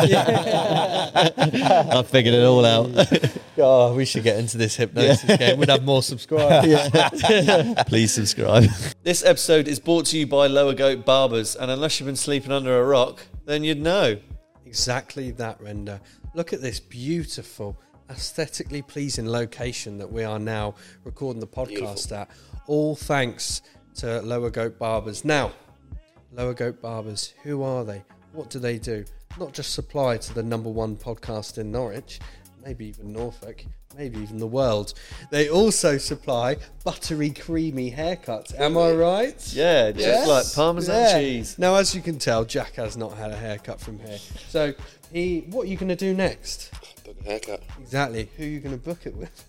I 1.17 1.33
figured 2.07 2.35
it 2.35 2.45
all 2.45 2.65
out. 2.65 2.91
Oh, 3.59 3.95
we 3.95 4.05
should 4.05 4.23
get 4.23 4.39
into 4.39 4.59
this 4.59 4.77
hypnosis 4.77 5.39
game. 5.39 5.59
We'd 5.59 5.71
have 5.71 5.83
more 5.83 6.03
subscribers. 6.03 6.91
Please 7.87 8.13
subscribe. 8.13 8.65
This 9.03 9.25
episode 9.25 9.67
is 9.67 9.81
brought 9.81 10.05
to 10.07 10.19
you 10.19 10.27
by 10.27 10.47
Lower 10.47 10.75
Goat 10.75 11.07
Barbers, 11.07 11.57
and 11.57 11.71
unless 11.71 11.99
you've 11.99 12.07
been 12.07 12.17
sleeping 12.17 12.53
under 12.53 12.79
a 12.79 12.85
rock, 12.85 13.27
then 13.47 13.65
you'd 13.65 13.81
know. 13.81 14.19
Exactly 14.67 15.31
that, 15.31 15.59
Render. 15.59 16.03
Look 16.35 16.53
at 16.53 16.61
this 16.61 16.81
beautiful, 16.81 17.81
aesthetically 18.11 18.83
pleasing 18.83 19.27
location 19.27 19.97
that 19.97 20.13
we 20.13 20.23
are 20.23 20.39
now 20.39 20.75
recording 21.05 21.41
the 21.41 21.47
podcast 21.47 22.15
at. 22.15 22.29
All 22.67 22.95
thanks 22.95 23.63
to 23.97 24.21
Lower 24.21 24.51
Goat 24.51 24.79
Barbers. 24.79 25.25
Now, 25.25 25.53
Lower 26.37 26.55
Goat 26.55 26.83
Barbers, 26.83 27.33
who 27.43 27.63
are 27.63 27.85
they? 27.85 28.03
What 28.33 28.51
do 28.51 28.59
they 28.59 28.79
do? 28.79 29.05
Not 29.39 29.53
just 29.55 29.73
supply 29.73 30.19
to 30.19 30.35
the 30.35 30.43
number 30.43 30.69
one 30.69 30.95
podcast 30.97 31.57
in 31.59 31.73
Norwich, 31.73 32.21
maybe 32.65 32.87
even 32.87 33.13
Norfolk, 33.13 33.65
maybe 33.97 34.19
even 34.21 34.39
the 34.39 34.47
world. 34.47 34.93
They 35.31 35.49
also 35.49 35.97
supply 35.97 36.57
buttery, 36.85 37.31
creamy 37.31 37.91
haircuts. 37.91 38.59
Am 38.59 38.77
I 38.77 38.93
right? 38.93 39.53
Yeah, 39.55 39.93
just 39.93 40.05
Yes. 40.05 40.29
like 40.29 40.53
Parmesan 40.55 40.95
Yeah. 40.95 41.19
cheese. 41.19 41.59
Now, 41.59 41.77
as 41.77 41.95
you 41.95 42.03
can 42.03 42.19
tell, 42.19 42.45
Jack 42.45 42.75
has 42.75 42.97
not 42.99 43.17
had 43.17 43.31
a 43.31 43.37
haircut 43.37 43.81
from 43.81 43.99
here. 44.01 44.19
So, 44.49 44.75
he, 45.11 45.41
what 45.51 45.67
are 45.67 45.71
you 45.71 45.77
going 45.79 45.89
to 45.89 45.97
do 45.97 46.13
next? 46.13 46.71
Book 47.05 47.17
a 47.21 47.25
haircut. 47.25 47.63
Exactly. 47.81 48.29
Who 48.37 48.43
are 48.45 48.47
you 48.47 48.61
going 48.61 48.79
to 48.79 48.83
book 48.85 49.07
it 49.07 49.17
with? 49.17 49.45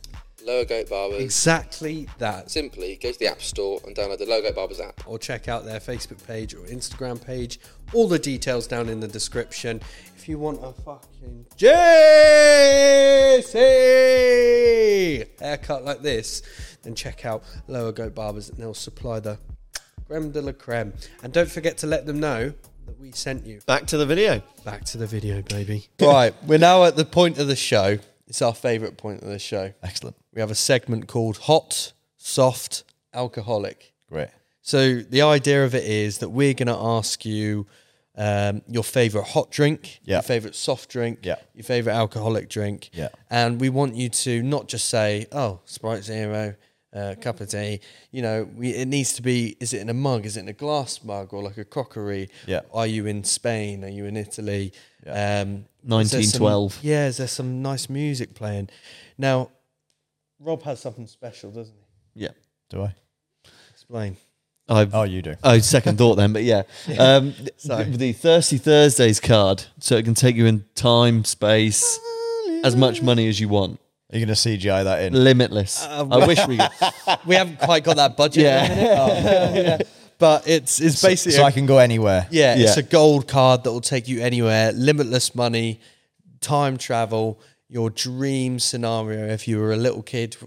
Lower 0.48 0.64
Goat 0.64 0.90
Barbers. 0.90 1.22
Exactly 1.22 2.08
that. 2.20 2.50
Simply 2.50 2.96
go 2.96 3.12
to 3.12 3.20
the 3.20 3.28
App 3.28 3.42
Store 3.42 3.82
and 3.86 3.94
download 3.94 4.20
the 4.20 4.26
Lower 4.26 4.42
Goat 4.42 4.56
Barbers 4.56 4.80
app. 4.80 5.06
or 5.06 5.20
check 5.20 5.50
out 5.50 5.66
their 5.66 5.82
Facebook 5.82 6.26
page 6.26 6.54
or 6.54 6.60
Instagram 6.60 7.22
page. 7.24 7.60
All 7.94 8.08
the 8.08 8.18
details 8.18 8.66
down 8.66 8.88
in 8.88 9.02
the 9.02 9.10
description. 9.10 9.82
If 10.16 10.30
you 10.30 10.40
want 10.40 10.64
a 10.64 10.72
fucking 10.72 11.48
JC 11.58 13.58
haircut 15.42 15.84
like 15.84 16.02
this, 16.02 16.42
then 16.84 16.96
check 16.96 17.26
out 17.26 17.44
Lower 17.68 17.92
Goat 17.92 18.16
Barbers 18.16 18.48
and 18.50 18.58
they'll 18.58 18.74
supply 18.74 19.20
the 19.20 19.38
creme 20.08 20.32
de 20.32 20.42
la 20.42 20.54
creme. 20.54 20.94
And 21.24 21.34
don't 21.34 21.52
forget 21.52 21.78
to 21.80 21.88
let 21.88 22.06
them 22.06 22.22
know 22.22 22.54
that 22.86 23.00
we 23.02 23.12
sent 23.12 23.46
you. 23.46 23.60
Back 23.68 23.86
to 23.88 23.98
the 23.98 24.06
video. 24.06 24.42
Back 24.64 24.86
to 24.86 24.98
the 24.98 25.08
video, 25.08 25.42
baby. 25.42 25.88
Right, 26.00 26.34
we're 26.46 26.58
now 26.58 26.86
at 26.86 26.96
the 26.96 27.04
point 27.04 27.38
of 27.38 27.48
the 27.48 27.56
show. 27.58 27.98
It's 28.28 28.42
our 28.42 28.54
favourite 28.54 28.98
point 28.98 29.24
of 29.24 29.30
the 29.30 29.40
show. 29.40 29.74
Excellent. 29.84 30.16
We 30.38 30.42
have 30.42 30.52
a 30.52 30.56
segment 30.56 31.08
called 31.08 31.38
Hot, 31.38 31.94
Soft, 32.16 32.84
Alcoholic. 33.12 33.92
Great. 34.08 34.28
So 34.62 35.00
the 35.00 35.24
idea 35.24 35.66
of 35.66 35.74
it 35.74 35.84
is 35.84 36.20
that 36.20 36.30
we're 36.30 36.54
going 36.54 36.68
to 36.68 36.78
ask 36.78 37.26
you 37.26 37.66
um, 38.16 38.62
your 38.68 38.84
favorite 38.84 39.24
hot 39.30 39.50
drink, 39.50 40.00
Yeah. 40.04 40.18
your 40.18 40.22
favorite 40.22 40.54
soft 40.54 40.92
drink, 40.92 41.22
Yeah. 41.24 41.38
your 41.56 41.64
favorite 41.64 41.94
alcoholic 41.94 42.50
drink, 42.50 42.92
Yeah. 42.94 43.08
and 43.32 43.60
we 43.60 43.70
want 43.70 43.96
you 43.96 44.10
to 44.10 44.44
not 44.44 44.68
just 44.68 44.88
say, 44.90 45.26
"Oh, 45.32 45.62
Sprite 45.66 46.04
Zero, 46.04 46.54
uh, 46.94 47.16
cup 47.20 47.42
of 47.42 47.50
tea." 47.50 47.80
You 48.12 48.22
know, 48.22 48.48
we, 48.56 48.76
it 48.76 48.88
needs 48.88 49.14
to 49.14 49.24
be: 49.24 49.58
is 49.60 49.74
it 49.74 49.82
in 49.82 49.90
a 49.90 49.94
mug? 49.96 50.28
Is 50.28 50.38
it 50.38 50.42
in 50.42 50.50
a 50.50 50.54
glass 50.54 51.04
mug 51.04 51.34
or 51.34 51.42
like 51.42 51.58
a 51.58 51.66
crockery? 51.66 52.30
Yeah. 52.46 52.62
Are 52.72 52.86
you 52.86 53.08
in 53.08 53.24
Spain? 53.24 53.84
Are 53.84 53.90
you 53.90 54.06
in 54.06 54.16
Italy? 54.16 54.72
Um, 55.08 55.14
is 55.14 56.12
some- 56.12 56.44
1912. 56.44 56.78
Yeah. 56.84 57.08
Is 57.08 57.18
there 57.18 57.28
some 57.28 57.64
nice 57.64 57.90
music 57.90 58.36
playing? 58.36 58.70
Now, 59.18 59.50
Rob 60.40 60.64
has 60.64 60.80
something 60.80 61.08
special, 61.08 61.52
doesn't 61.52 61.76
he? 62.14 62.24
Yeah. 62.24 62.32
Do 62.70 62.84
I? 62.84 62.96
Explain. 63.72 64.18
I've, 64.70 64.94
Oh, 64.94 65.04
you 65.04 65.22
do. 65.22 65.36
Oh, 65.44 65.58
second 65.60 65.98
thought 65.98 66.16
then, 66.16 66.34
but 66.34 66.44
yeah. 66.44 66.64
Um, 67.00 67.34
Sorry. 67.58 67.86
the, 67.86 67.98
the 67.98 68.14
Thirsty 68.14 68.58
Thursdays 68.58 69.20
card, 69.20 69.64
so 69.80 69.96
it 69.96 70.04
can 70.04 70.14
take 70.14 70.36
you 70.36 70.46
in 70.46 70.66
time, 70.76 71.24
space, 71.24 72.00
as 72.64 72.76
much 72.76 73.02
money 73.02 73.28
as 73.30 73.40
you 73.40 73.48
want. 73.48 73.80
Are 74.12 74.18
you 74.18 74.26
going 74.26 74.36
to 74.36 74.40
CGI 74.42 74.84
that 74.86 75.02
in? 75.04 75.14
Limitless. 75.24 75.84
Uh, 75.84 76.08
I 76.12 76.26
wish 76.28 76.46
we 76.48 76.58
could. 76.58 77.20
we 77.26 77.36
haven't 77.36 77.60
quite 77.60 77.84
got 77.84 77.98
that 77.98 78.16
budget. 78.18 78.44
Yeah. 78.44 79.54
yet. 79.54 79.88
but 80.18 80.48
it's 80.48 80.80
it's 80.82 81.00
So, 81.00 81.08
basically 81.10 81.34
so 81.34 81.44
I 81.44 81.52
can 81.52 81.66
go 81.66 81.78
anywhere. 81.78 82.26
yeah, 82.32 82.56
it's 82.58 82.78
a 82.78 82.84
gold 82.84 83.28
card 83.28 83.64
that 83.64 83.72
will 83.72 83.82
take 83.82 84.08
you 84.08 84.22
anywhere, 84.22 84.72
limitless 84.74 85.36
money, 85.36 85.80
time 86.42 86.78
travel, 86.78 87.40
your 87.70 87.90
dream 87.90 88.60
scenario. 88.60 89.28
If 89.28 89.48
you 89.48 89.60
were 89.60 89.74
a 89.74 89.78
little 89.78 90.04
kid, 90.04 90.38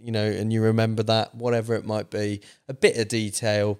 you 0.00 0.12
know, 0.12 0.24
and 0.24 0.52
you 0.52 0.62
remember 0.62 1.02
that, 1.04 1.34
whatever 1.34 1.74
it 1.74 1.84
might 1.84 2.10
be, 2.10 2.40
a 2.68 2.74
bit 2.74 2.96
of 2.98 3.08
detail. 3.08 3.78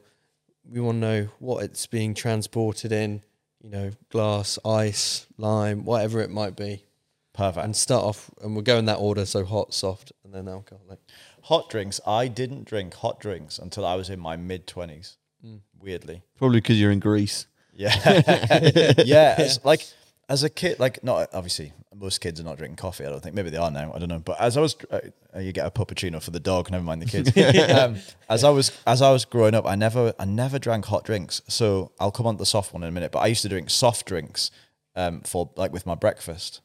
We 0.66 0.80
want 0.80 0.96
to 0.96 1.00
know 1.00 1.28
what 1.40 1.62
it's 1.64 1.86
being 1.86 2.14
transported 2.14 2.92
in. 2.92 3.22
You 3.62 3.70
know, 3.70 3.90
glass, 4.10 4.58
ice, 4.64 5.26
lime, 5.38 5.84
whatever 5.84 6.20
it 6.20 6.30
might 6.30 6.54
be, 6.54 6.84
Perfect. 7.32 7.64
and 7.64 7.74
start 7.74 8.04
off. 8.04 8.30
And 8.42 8.54
we'll 8.54 8.62
go 8.62 8.76
in 8.78 8.84
that 8.86 8.96
order: 8.98 9.24
so 9.24 9.44
hot, 9.44 9.72
soft, 9.72 10.12
and 10.22 10.34
then 10.34 10.48
alcoholic. 10.48 10.98
hot 11.42 11.70
drinks. 11.70 11.98
I 12.06 12.28
didn't 12.28 12.64
drink 12.64 12.92
hot 12.94 13.20
drinks 13.20 13.58
until 13.58 13.86
I 13.86 13.94
was 13.94 14.10
in 14.10 14.20
my 14.20 14.36
mid 14.36 14.66
20s. 14.66 15.16
Hmm. 15.42 15.56
Weirdly. 15.80 16.22
Probably 16.36 16.60
because 16.60 16.78
you're 16.80 16.90
in 16.90 17.00
Greece. 17.00 17.46
Yeah. 17.72 17.94
yeah. 19.04 19.40
It's 19.40 19.62
like 19.64 19.86
as 20.28 20.42
a 20.42 20.50
kid, 20.50 20.78
like 20.78 21.02
not 21.04 21.28
obviously 21.32 21.72
most 21.94 22.20
kids 22.20 22.40
are 22.40 22.44
not 22.44 22.58
drinking 22.58 22.76
coffee. 22.76 23.04
I 23.04 23.10
don't 23.10 23.22
think 23.22 23.34
maybe 23.34 23.50
they 23.50 23.56
are 23.56 23.70
now. 23.70 23.92
I 23.94 23.98
don't 23.98 24.08
know. 24.08 24.18
But 24.18 24.40
as 24.40 24.56
I 24.56 24.60
was, 24.60 24.76
uh, 24.90 25.00
you 25.38 25.52
get 25.52 25.66
a 25.66 25.70
puppuccino 25.70 26.22
for 26.22 26.30
the 26.30 26.40
dog. 26.40 26.70
Never 26.70 26.84
mind 26.84 27.02
the 27.02 27.06
kids. 27.06 27.30
um, 27.70 27.96
as 28.28 28.44
I 28.44 28.50
was 28.50 28.72
as 28.86 29.02
I 29.02 29.10
was 29.12 29.24
growing 29.24 29.54
up, 29.54 29.66
I 29.66 29.74
never 29.74 30.14
I 30.18 30.24
never 30.24 30.58
drank 30.58 30.86
hot 30.86 31.04
drinks. 31.04 31.42
So 31.48 31.92
I'll 32.00 32.12
come 32.12 32.26
on 32.26 32.34
to 32.34 32.38
the 32.38 32.46
soft 32.46 32.72
one 32.72 32.82
in 32.82 32.88
a 32.88 32.92
minute. 32.92 33.12
But 33.12 33.20
I 33.20 33.26
used 33.26 33.42
to 33.42 33.48
drink 33.48 33.70
soft 33.70 34.06
drinks 34.06 34.50
um, 34.96 35.20
for 35.22 35.50
like 35.56 35.72
with 35.72 35.86
my 35.86 35.94
breakfast. 35.94 36.60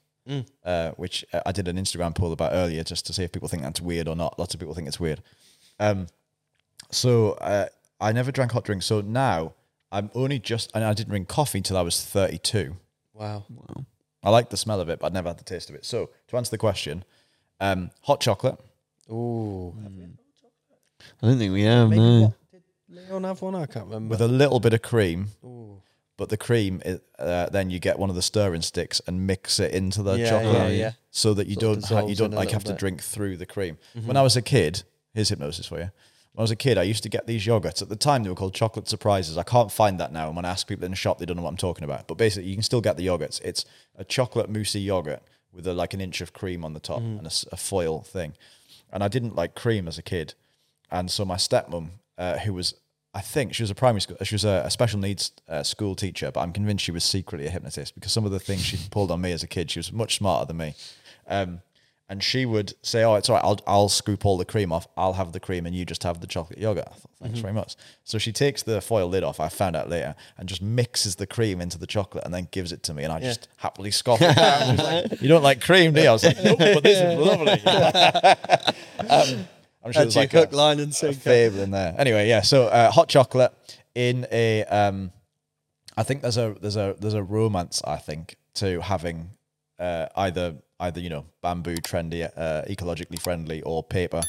Uh, 0.64 0.92
which 0.92 1.26
uh, 1.34 1.42
I 1.44 1.52
did 1.52 1.68
an 1.68 1.76
Instagram 1.78 2.14
poll 2.14 2.32
about 2.32 2.52
earlier 2.54 2.84
just 2.84 3.08
to 3.08 3.14
see 3.14 3.24
if 3.24 3.32
people 3.32 3.48
think 3.48 3.64
that's 3.64 3.82
weird 3.82 4.08
or 4.08 4.16
not. 4.16 4.38
Lots 4.38 4.54
of 4.54 4.60
people 4.60 4.76
think 4.76 4.88
it's 4.88 5.00
weird. 5.00 5.24
Um, 5.80 6.06
so 6.92 7.32
uh, 7.34 7.68
I 8.00 8.12
never 8.12 8.32
drank 8.32 8.52
hot 8.52 8.64
drinks. 8.64 8.86
So 8.86 9.02
now 9.02 9.54
I'm 9.92 10.12
only 10.14 10.38
just, 10.38 10.72
and 10.76 10.84
I 10.84 10.94
didn't 10.94 11.10
drink 11.10 11.28
coffee 11.28 11.58
until 11.58 11.78
I 11.78 11.82
was 11.82 12.04
32. 12.04 12.76
Wow. 13.20 13.44
I 14.24 14.30
like 14.32 14.50
the 14.50 14.58
smell 14.58 14.82
of 14.82 14.90
it, 14.90 15.00
but 15.00 15.08
I'd 15.08 15.14
never 15.14 15.30
had 15.30 15.38
the 15.38 15.44
taste 15.44 15.70
of 15.70 15.76
it. 15.76 15.86
So 15.86 16.10
to 16.30 16.38
answer 16.38 16.52
the 16.52 16.58
question, 16.58 17.04
um, 17.60 17.92
hot 18.02 18.20
chocolate. 18.22 18.58
Ooh. 19.12 19.74
I 21.22 21.28
don't 21.28 21.38
think 21.38 21.54
we 21.54 21.64
have, 21.64 21.90
Maybe 21.90 22.02
no. 22.02 22.22
what 22.22 22.34
did 22.52 22.62
Leon 23.10 23.24
have 23.24 23.42
one? 23.42 23.56
I 23.56 23.66
can't 23.66 23.86
remember. 23.86 24.12
with 24.12 24.22
a 24.22 24.28
little 24.28 24.60
bit 24.60 24.74
of 24.74 24.82
cream. 24.82 25.28
Ooh. 25.44 25.82
But 26.18 26.28
the 26.30 26.38
cream, 26.38 26.82
is, 26.84 27.00
uh, 27.18 27.48
then 27.50 27.70
you 27.70 27.80
get 27.80 27.98
one 27.98 28.10
of 28.10 28.16
the 28.18 28.22
stirring 28.22 28.62
sticks 28.62 29.02
and 29.08 29.26
mix 29.26 29.60
it 29.60 29.72
into 29.74 30.04
the 30.04 30.16
Yeah, 30.16 30.30
chocolate, 30.30 30.54
yeah, 30.54 30.68
yeah. 30.68 30.92
so 31.12 31.34
that 31.34 31.48
you 31.48 31.54
Sort 31.56 31.64
of 31.78 31.84
don't 31.84 31.90
ha- 31.90 32.02
you 32.02 32.08
dissolves 32.10 32.20
don't 32.20 32.34
a 32.34 32.36
like 32.36 32.52
have 32.52 32.64
little 32.64 32.68
to 32.68 32.74
bit. 32.74 32.76
Mm-hmm. 32.76 32.80
drink 32.80 33.02
through 33.04 33.38
the 33.38 33.46
cream. 33.46 33.78
When 34.06 34.18
I 34.18 34.22
was 34.22 34.36
a 34.36 34.42
kid, 34.42 34.84
here's 35.14 35.30
hypnosis 35.30 35.66
for 35.68 35.80
you. 35.80 35.92
When 36.34 36.42
I 36.42 36.44
was 36.44 36.52
a 36.52 36.56
kid, 36.56 36.78
I 36.78 36.84
used 36.84 37.04
to 37.04 37.10
get 37.10 37.28
these 37.28 37.46
yogurts. 37.46 37.82
At 37.82 37.90
the 37.90 37.96
time, 37.96 38.24
they 38.24 38.30
were 38.30 38.36
called 38.36 38.54
chocolate 38.54 38.88
surprises. 38.88 39.38
I 39.38 39.44
can't 39.44 39.72
find 39.72 40.00
that 40.00 40.12
now. 40.14 40.28
And 40.28 40.36
when 40.36 40.46
I 40.46 40.50
ask 40.52 40.68
people 40.68 40.86
in 40.86 40.92
the 40.92 40.96
shop, 40.98 41.18
they 41.18 41.26
don't 41.26 41.36
know 41.38 41.44
what 41.44 41.50
I'm 41.50 41.58
talking 41.58 41.84
about. 41.84 42.08
But 42.08 42.18
basically, 42.18 42.50
you 42.50 42.56
can 42.56 42.64
still 42.64 42.82
get 42.82 42.98
the 42.98 43.08
yogurts. 43.08 43.42
It's 43.44 43.66
a 43.96 44.04
chocolate 44.04 44.50
moussey 44.50 44.80
yogurt 44.80 45.22
with 45.52 45.66
a, 45.68 45.74
like 45.74 45.94
an 45.94 46.02
inch 46.02 46.22
of 46.22 46.32
cream 46.32 46.64
on 46.64 46.74
the 46.74 46.80
top 46.80 47.02
Mm-hmm. 47.02 47.18
and 47.26 47.46
a, 47.52 47.58
foil 47.58 48.02
thing. 48.02 48.34
And 48.94 49.04
I 49.04 49.08
didn't 49.08 49.36
like 49.36 49.56
cream 49.56 49.88
as 49.88 49.98
a 49.98 50.04
kid. 50.04 50.36
And 50.92 51.10
so 51.10 51.26
my 51.26 51.36
stepmom, 51.36 51.90
uh, 52.18 52.38
who 52.40 52.54
was, 52.54 52.76
I 53.14 53.22
think 53.22 53.54
she 53.56 53.64
was 53.64 53.72
a 53.72 53.76
primary 53.76 54.02
school, 54.02 54.18
she 54.24 54.36
was 54.36 54.46
a, 54.46 54.64
a 54.66 54.72
special 54.72 55.00
needs 55.00 55.32
uh, 55.48 55.64
school 55.64 55.96
teacher, 55.96 56.32
but 56.32 56.42
I'm 56.42 56.54
convinced 56.54 56.86
she 56.86 56.92
was 56.92 57.04
secretly 57.04 57.48
a 57.48 57.50
hypnotist 57.50 57.96
because 57.96 58.12
some 58.12 58.26
of 58.26 58.32
the 58.32 58.40
things 58.40 58.62
she 58.64 58.78
pulled 58.92 59.10
on 59.12 59.22
me 59.22 59.32
as 59.32 59.42
a 59.44 59.48
kid, 59.48 59.72
she 59.72 59.80
was 59.80 59.92
much 59.92 60.16
smarter 60.18 60.46
than 60.48 60.58
me. 60.58 60.76
Um, 61.28 61.62
and 62.10 62.24
she 62.24 62.46
would 62.46 62.74
say, 62.82 63.04
"Oh, 63.04 63.16
it's 63.16 63.30
all 63.30 63.36
right. 63.36 63.46
I'll 63.46 63.60
I'll 63.68 63.90
scoop 63.90 64.26
all 64.26 64.38
the 64.38 64.46
cream 64.46 64.72
off. 64.72 64.88
I'll 64.98 65.14
have 65.14 65.32
the 65.32 65.40
cream, 65.40 65.68
and 65.68 65.76
you 65.76 65.86
just 65.86 66.04
have 66.04 66.22
the 66.22 66.28
chocolate 66.28 66.58
yogurt." 66.58 66.86
I 66.88 66.94
thought, 66.94 67.12
Thanks 67.22 67.40
very 67.40 67.54
much. 67.54 67.76
So 68.04 68.18
she 68.18 68.32
takes 68.32 68.64
the 68.64 68.82
foil 68.82 69.08
lid 69.08 69.24
off. 69.24 69.40
I 69.40 69.48
found 69.50 69.76
out 69.76 69.90
later, 69.90 70.16
and 70.38 70.50
just 70.50 70.62
mixes 70.62 71.16
the 71.16 71.28
cream 71.28 71.62
into 71.62 71.78
the 71.78 71.86
chocolate, 71.86 72.26
and 72.26 72.34
then 72.34 72.48
gives 72.52 72.72
it 72.72 72.82
to 72.84 72.94
me, 72.96 73.04
and 73.04 73.14
I 73.14 73.20
just 73.20 73.48
happily 73.58 73.92
scoff 73.92 74.20
it 74.22 74.36
down. 74.36 74.78
Like, 74.78 75.22
"You 75.22 75.28
don't 75.28 75.44
like 75.44 75.62
cream, 75.62 75.94
do 75.94 76.02
you?" 76.02 76.10
I 76.10 76.14
was 76.14 76.24
like, 76.24 76.44
"Nope, 76.44 76.58
but 76.58 76.84
this 76.84 76.98
is 76.98 77.20
lovely." 77.20 77.52
um, 79.10 79.48
I'm 79.84 79.92
sure 79.92 80.00
Had 80.02 80.08
there's 80.08 80.16
like 80.16 80.32
hook, 80.32 80.52
a, 80.52 80.56
line, 80.56 80.80
and 80.80 80.94
sinker. 80.94 81.20
fable 81.20 81.60
in 81.60 81.72
there. 81.72 81.94
Anyway, 81.98 82.28
yeah. 82.28 82.42
So 82.42 82.68
uh, 82.68 82.90
hot 82.92 83.08
chocolate 83.08 83.54
in 83.94 84.26
a. 84.32 84.64
Um, 84.66 85.12
I 85.96 86.04
think 86.04 86.22
there's 86.22 86.38
a 86.38 86.56
there's 86.60 86.76
a 86.78 86.96
there's 87.00 87.14
a 87.14 87.24
romance. 87.24 87.82
I 87.86 87.98
think 87.98 88.38
to 88.56 88.82
having 88.82 89.32
uh, 89.78 90.08
either 90.16 90.56
either 90.80 91.00
you 91.00 91.10
know 91.10 91.26
bamboo 91.42 91.76
trendy, 91.78 92.30
uh, 92.36 92.64
ecologically 92.70 93.20
friendly, 93.20 93.62
or 93.64 93.84
paper 93.84 94.22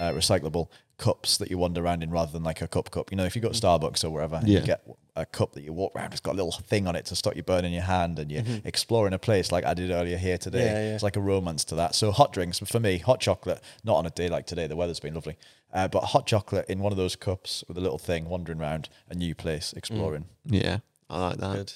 uh, 0.00 0.12
recyclable 0.12 0.68
cups 0.96 1.38
that 1.38 1.48
you 1.50 1.56
wander 1.58 1.80
around 1.84 2.02
in 2.02 2.10
rather 2.10 2.32
than 2.32 2.42
like 2.42 2.60
a 2.60 2.66
cup 2.68 2.90
cup. 2.90 3.10
You 3.10 3.16
know, 3.16 3.24
if 3.24 3.36
you 3.36 3.42
go 3.42 3.50
to 3.52 3.60
Starbucks 3.60 4.04
or 4.04 4.10
wherever, 4.10 4.40
Yeah. 4.44 4.60
you 4.60 4.66
get 4.66 4.82
a 5.14 5.24
cup 5.26 5.52
that 5.52 5.62
you 5.62 5.72
walk 5.72 5.94
around, 5.94 6.12
it's 6.12 6.20
got 6.20 6.32
a 6.32 6.36
little 6.36 6.50
thing 6.52 6.86
on 6.88 6.96
it 6.96 7.04
to 7.06 7.16
stop 7.16 7.36
you 7.36 7.42
burning 7.42 7.72
your 7.72 7.82
hand, 7.82 8.18
and 8.18 8.30
you're 8.32 8.42
exploring 8.64 9.12
a 9.12 9.18
place 9.18 9.52
like 9.52 9.64
I 9.64 9.74
did 9.74 9.90
earlier 9.90 10.16
here 10.18 10.38
today. 10.38 10.64
Yeah, 10.64 10.72
yeah. 10.88 10.94
It's 10.94 11.02
like 11.02 11.16
a 11.16 11.20
romance 11.20 11.64
to 11.66 11.74
that. 11.76 11.94
So 11.94 12.10
hot 12.10 12.32
drinks 12.32 12.58
for 12.58 12.80
me, 12.80 12.98
hot 12.98 13.20
chocolate. 13.20 13.60
Not 13.84 13.96
on 13.96 14.06
a 14.06 14.10
day 14.10 14.28
like 14.28 14.46
today. 14.46 14.66
The 14.66 14.76
weather's 14.76 15.00
been 15.00 15.14
lovely, 15.14 15.36
uh, 15.72 15.86
but 15.88 16.00
hot 16.04 16.26
chocolate 16.26 16.66
in 16.68 16.80
one 16.80 16.92
of 16.92 16.98
those 16.98 17.14
cups 17.16 17.62
with 17.68 17.76
a 17.78 17.80
little 17.80 17.98
thing, 17.98 18.28
wandering 18.28 18.60
around 18.60 18.88
a 19.08 19.14
new 19.14 19.34
place, 19.34 19.72
exploring. 19.74 20.24
Yeah, 20.44 20.78
I 21.10 21.18
like 21.20 21.36
that. 21.38 21.54
Good. 21.56 21.72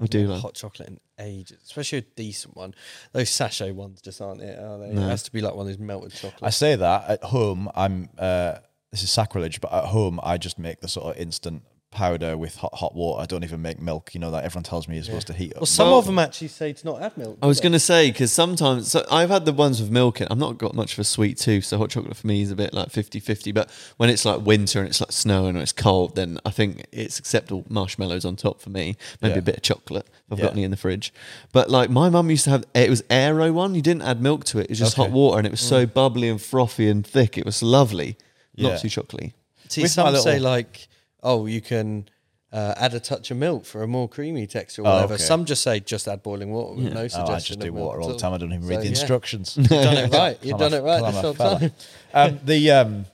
I 0.00 0.06
do 0.06 0.26
like- 0.26 0.40
hot 0.40 0.54
chocolate 0.54 0.88
in 0.88 1.00
ages, 1.18 1.58
especially 1.64 1.98
a 1.98 2.02
decent 2.02 2.56
one. 2.56 2.74
Those 3.12 3.30
sachet 3.30 3.72
ones 3.72 4.00
just 4.00 4.20
aren't 4.20 4.40
it? 4.42 4.58
Are 4.58 4.78
they? 4.78 4.90
No. 4.90 5.02
It 5.06 5.08
has 5.10 5.22
to 5.24 5.32
be 5.32 5.40
like 5.40 5.54
one 5.54 5.66
of 5.66 5.72
those 5.72 5.78
melted 5.78 6.12
chocolate. 6.12 6.42
I 6.42 6.50
say 6.50 6.76
that 6.76 7.08
at 7.08 7.24
home, 7.24 7.68
I'm. 7.74 8.08
Uh, 8.18 8.56
this 8.90 9.02
is 9.02 9.10
sacrilege, 9.10 9.60
but 9.60 9.72
at 9.72 9.86
home, 9.86 10.20
I 10.22 10.38
just 10.38 10.56
make 10.58 10.80
the 10.80 10.86
sort 10.88 11.14
of 11.16 11.20
instant 11.20 11.62
powder 11.94 12.36
with 12.36 12.56
hot 12.56 12.74
hot 12.74 12.94
water. 12.94 13.22
I 13.22 13.26
don't 13.26 13.44
even 13.44 13.62
make 13.62 13.80
milk. 13.80 14.14
You 14.14 14.20
know, 14.20 14.30
that 14.32 14.44
everyone 14.44 14.64
tells 14.64 14.86
me 14.88 14.96
you're 14.96 15.04
supposed 15.04 15.28
to 15.28 15.32
heat 15.32 15.52
up. 15.54 15.60
Well, 15.60 15.66
some 15.66 15.88
Well- 15.88 15.98
of 16.00 16.06
them 16.06 16.18
actually 16.18 16.48
say 16.48 16.72
to 16.72 16.84
not 16.86 17.00
add 17.00 17.16
milk. 17.16 17.38
I 17.40 17.46
was 17.46 17.60
going 17.60 17.72
to 17.72 17.78
say 17.78 18.10
because 18.10 18.32
sometimes 18.32 18.90
so 18.90 19.04
I've 19.10 19.30
had 19.30 19.44
the 19.46 19.52
ones 19.52 19.80
with 19.80 19.90
milk 19.90 20.20
in. 20.20 20.28
I've 20.30 20.38
not 20.38 20.58
got 20.58 20.74
much 20.74 20.92
of 20.94 20.98
a 20.98 21.04
sweet 21.04 21.38
tooth, 21.38 21.64
so 21.64 21.78
hot 21.78 21.90
chocolate 21.90 22.16
for 22.16 22.26
me 22.26 22.42
is 22.42 22.50
a 22.50 22.56
bit 22.56 22.74
like 22.74 22.88
50-50. 22.88 23.52
But 23.54 23.70
when 23.96 24.10
it's 24.10 24.24
like 24.24 24.40
winter 24.44 24.80
and 24.80 24.88
it's 24.88 25.00
like 25.00 25.12
snowing 25.12 25.50
and 25.50 25.58
it's 25.62 25.72
cold, 25.72 26.16
then 26.16 26.38
I 26.44 26.50
think 26.50 26.84
it's 26.92 27.18
acceptable. 27.18 27.64
Marshmallows 27.68 28.24
on 28.24 28.36
top 28.36 28.60
for 28.60 28.70
me, 28.70 28.96
maybe 29.22 29.34
Yeah. 29.34 29.38
a 29.38 29.42
bit 29.42 29.56
of 29.56 29.62
chocolate. 29.62 30.06
If 30.26 30.32
I've 30.32 30.38
Yeah. 30.38 30.44
got 30.46 30.52
any 30.52 30.64
in 30.64 30.70
the 30.70 30.76
fridge. 30.76 31.12
But 31.52 31.70
like 31.70 31.90
my 31.90 32.10
mum 32.10 32.28
used 32.30 32.44
to 32.44 32.50
have 32.50 32.64
it 32.74 32.90
was 32.90 33.02
aero 33.08 33.52
one. 33.52 33.74
You 33.74 33.82
didn't 33.82 34.02
add 34.02 34.20
milk 34.20 34.44
to 34.46 34.58
it. 34.58 34.64
It 34.64 34.70
was 34.70 34.78
just 34.80 34.96
hot 34.96 35.10
water, 35.10 35.38
and 35.38 35.46
it 35.46 35.50
was 35.50 35.60
so 35.60 35.86
mm. 35.86 35.94
bubbly 35.94 36.28
and 36.28 36.40
frothy 36.42 36.88
and 36.88 37.06
thick. 37.06 37.38
It 37.38 37.46
was 37.46 37.62
lovely, 37.62 38.16
Yeah. 38.56 38.70
not 38.70 38.80
too 38.80 38.88
chocolatey. 38.88 39.32
See, 39.68 39.82
With 39.82 39.90
some 39.92 40.12
my 40.12 40.18
say 40.18 40.38
like, 40.38 40.88
oh, 41.24 41.46
you 41.46 41.60
can 41.60 42.08
uh, 42.52 42.74
add 42.76 42.94
a 42.94 43.00
touch 43.00 43.30
of 43.32 43.36
milk 43.36 43.64
for 43.64 43.82
a 43.82 43.86
more 43.88 44.08
creamy 44.08 44.46
texture 44.46 44.82
or 44.82 44.86
Oh, 44.86 44.92
whatever. 44.94 45.14
okay. 45.14 45.22
Some 45.24 45.44
just 45.44 45.62
say 45.62 45.80
just 45.80 46.06
add 46.06 46.22
boiling 46.22 46.52
water 46.52 46.74
with 46.76 46.92
no 46.92 47.00
Oh, 47.00 47.24
I 47.32 47.38
just 47.40 47.58
do 47.58 47.68
of 47.68 47.74
milk 47.74 47.86
water 47.86 48.00
all 48.02 48.08
the 48.12 48.18
time. 48.18 48.32
I 48.32 48.38
don't 48.38 48.52
even 48.52 48.68
read 48.68 48.76
So, 48.76 48.80
the 48.80 48.84
yeah. 48.86 48.90
instructions. 48.90 49.56
You've 49.56 49.68
done 49.68 49.96
it 49.96 50.12
right. 50.12 50.38
You've 50.42 50.58
done 50.58 50.74
it 50.74 50.82
right 50.82 51.02
this 51.12 51.20
whole 51.20 51.34
time. 51.34 51.72
um, 52.12 52.38
the 52.44 52.70
um, 52.70 53.06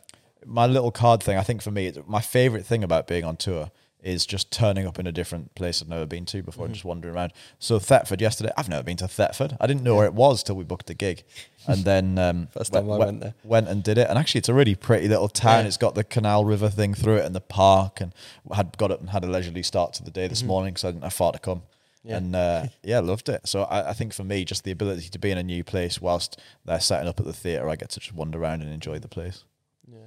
my 0.45 0.67
little 0.67 0.91
card 0.91 1.23
thing. 1.23 1.39
I 1.39 1.43
think 1.43 1.63
for 1.63 1.71
me, 1.71 1.87
it's- 1.87 2.05
my 2.07 2.21
favorite 2.21 2.67
thing 2.67 2.85
about 2.85 3.07
being 3.07 3.25
on 3.25 3.37
tour 3.37 3.71
is 4.03 4.27
just 4.27 4.51
turning 4.51 4.87
up 4.87 4.99
in 4.99 5.07
a 5.07 5.13
different 5.13 5.55
place 5.55 5.83
I've 5.83 5.89
never 5.89 6.07
been 6.07 6.25
to 6.27 6.43
before, 6.43 6.63
Mm-hmm. 6.63 6.67
and 6.67 6.75
just 6.75 6.85
wandering 6.85 7.15
around. 7.15 7.33
So 7.59 7.79
Thetford 7.79 8.21
yesterday, 8.21 8.51
I've 8.57 8.69
never 8.69 8.83
been 8.83 8.97
to 8.99 9.09
Thetford. 9.09 9.57
I 9.61 9.67
didn't 9.67 9.83
know 9.83 9.97
where 9.97 10.07
it 10.07 10.15
was 10.15 10.43
till 10.43 10.57
we 10.57 10.65
booked 10.65 10.87
the 10.87 10.95
gig, 10.95 11.25
and 11.67 11.85
then 11.85 12.19
um, 12.27 12.49
First 12.53 12.73
time 12.73 12.91
I 12.91 12.97
went 12.97 13.21
there. 13.21 13.35
Went 13.45 13.69
and 13.69 13.83
did 13.83 13.99
it, 13.99 14.09
and 14.09 14.19
actually, 14.19 14.39
it's 14.41 14.49
a 14.49 14.55
really 14.55 14.75
pretty 14.75 15.09
little 15.09 15.29
town. 15.29 15.63
Yeah. 15.65 15.69
It's 15.69 15.77
got 15.77 15.95
the 15.95 16.05
Canal 16.05 16.45
River 16.45 16.69
thing 16.69 16.95
through 16.95 17.17
it 17.17 17.25
and 17.25 17.35
the 17.35 17.41
park, 17.41 18.01
and 18.01 18.13
had 18.53 18.77
got 18.79 18.91
up 18.91 19.01
and 19.01 19.11
had 19.11 19.25
a 19.25 19.29
leisurely 19.29 19.63
start 19.63 19.93
to 19.95 20.03
the 20.05 20.11
day 20.11 20.27
this 20.29 20.43
morning 20.43 20.73
because 20.75 20.85
I 20.85 20.91
didn't 20.93 21.05
have 21.05 21.13
far 21.13 21.33
to 21.33 21.39
come. 21.39 21.59
Mm-hmm. 21.59 22.09
Yeah. 22.09 22.17
And 22.17 22.37
uh, 22.37 22.67
yeah, 22.83 23.01
loved 23.01 23.29
it. 23.29 23.47
So 23.47 23.65
I, 23.65 23.91
I 23.91 23.93
think 23.93 24.15
for 24.15 24.25
me, 24.25 24.45
just 24.47 24.65
the 24.65 24.71
ability 24.71 25.11
to 25.11 25.19
be 25.19 25.31
in 25.31 25.37
a 25.37 25.43
new 25.43 25.63
place 25.63 26.01
whilst 26.01 26.41
they're 26.65 26.81
setting 26.81 27.07
up 27.09 27.21
at 27.21 27.27
the 27.27 27.33
theatre, 27.35 27.69
I 27.69 27.77
get 27.77 27.91
to 27.91 28.01
just 28.01 28.15
wander 28.15 28.41
around 28.41 28.63
and 28.63 28.73
enjoy 28.73 28.99
the 28.99 29.09
place. 29.09 29.45
Yeah, 29.87 30.07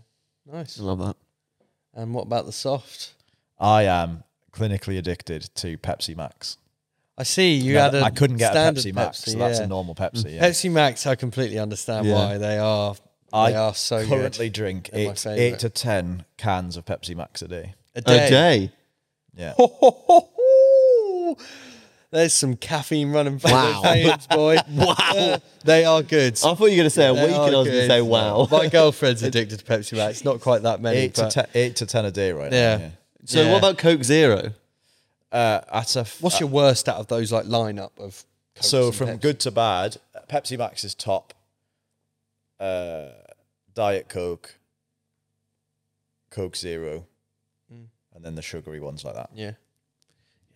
nice. 0.51 0.79
I 0.79 0.83
love 0.83 0.97
that. 0.99 1.15
And 1.93 2.11
what 2.15 2.23
about 2.23 2.47
the 2.47 2.51
soft? 2.51 3.13
I 3.63 3.83
am 3.83 4.23
clinically 4.51 4.97
addicted 4.99 5.49
to 5.55 5.77
Pepsi 5.77 6.15
Max. 6.15 6.57
I 7.17 7.23
see 7.23 7.53
you 7.55 7.75
No, 7.75 7.81
had 7.81 7.95
a 7.95 8.01
I 8.03 8.09
couldn't 8.09 8.37
get 8.37 8.55
a 8.55 8.59
Pepsi 8.59 8.93
Max, 8.93 9.21
Pepsi, 9.21 9.31
so 9.33 9.37
that's 9.37 9.59
yeah. 9.59 9.65
a 9.65 9.67
normal 9.67 9.95
Pepsi. 9.95 10.35
Yeah. 10.35 10.43
Pepsi 10.49 10.71
Max. 10.71 11.07
I 11.07 11.15
completely 11.15 11.59
understand 11.59 12.07
Yeah. 12.07 12.13
why 12.15 12.37
they 12.37 12.57
are. 12.57 12.95
I 13.31 13.53
are 13.53 13.73
so 13.73 14.05
currently 14.05 14.47
good. 14.47 14.53
drink 14.53 14.89
They're 14.93 15.07
my 15.07 15.13
eight, 15.13 15.25
eight 15.53 15.59
to 15.59 15.69
ten 15.69 16.25
cans 16.37 16.75
of 16.77 16.85
Pepsi 16.85 17.15
Max 17.15 17.41
a 17.41 17.47
day. 17.47 17.73
A 17.95 17.99
A 17.99 18.01
day. 18.01 18.29
day. 18.29 18.71
Yeah. 19.35 19.53
There's 22.11 22.33
some 22.33 22.55
caffeine 22.57 23.11
running 23.11 23.39
through 23.39 23.51
Wow. 23.51 23.81
those 23.81 23.91
veins, 23.93 24.27
boy. 24.27 24.57
wow, 24.69 25.41
they 25.63 25.83
are 25.83 26.03
good. 26.03 26.33
I 26.33 26.53
thought 26.53 26.59
you 26.65 26.71
were 26.71 26.75
going 26.75 26.83
to 26.83 26.89
say 26.91 27.07
a 27.07 27.13
They 27.13 27.25
week, 27.25 27.35
and 27.35 27.55
I 27.55 27.59
was 27.59 27.67
going 27.67 27.79
to 27.79 27.87
say 27.87 28.01
wow. 28.03 28.47
My 28.51 28.67
girlfriend's 28.71 29.23
addicted 29.23 29.57
to 29.59 29.65
Pepsi 29.65 29.97
Max. 29.97 30.23
Not 30.23 30.39
quite 30.39 30.61
that 30.61 30.79
many. 30.79 30.97
eight 30.97 31.15
to 31.15 31.23
but 31.23 31.31
ten, 31.31 31.47
eight 31.55 31.75
to 31.77 31.87
ten 31.87 32.05
a 32.05 32.11
day 32.11 32.31
right 32.31 32.51
Yeah. 32.51 32.77
now. 32.77 32.91
So 33.25 33.41
Yeah. 33.41 33.51
what 33.51 33.57
about 33.59 33.77
Coke 33.77 34.03
Zero? 34.03 34.53
Yeah. 35.31 35.37
Uh, 35.39 35.61
that's 35.73 35.95
a 35.95 36.01
f- 36.01 36.21
What's 36.21 36.39
your 36.39 36.49
worst 36.49 36.87
out 36.89 36.97
of 36.97 37.07
those 37.07 37.31
like 37.31 37.45
lineup 37.45 37.91
of? 37.97 38.25
Cokes 38.55 38.67
so 38.67 38.85
and 38.87 38.95
from 38.95 39.07
Pepsi? 39.09 39.21
good 39.21 39.39
to 39.41 39.51
bad, 39.51 39.97
Pepsi 40.29 40.57
Max 40.57 40.83
is 40.83 40.93
top. 40.93 41.33
Uh, 42.59 43.09
Diet 43.73 44.07
Coke, 44.09 44.59
Coke 46.29 46.55
Zero, 46.55 47.05
Mm. 47.73 47.87
and 48.15 48.23
then 48.25 48.35
the 48.35 48.41
sugary 48.43 48.79
ones 48.79 49.03
like 49.03 49.15
that. 49.15 49.29
Yeah. 49.33 49.53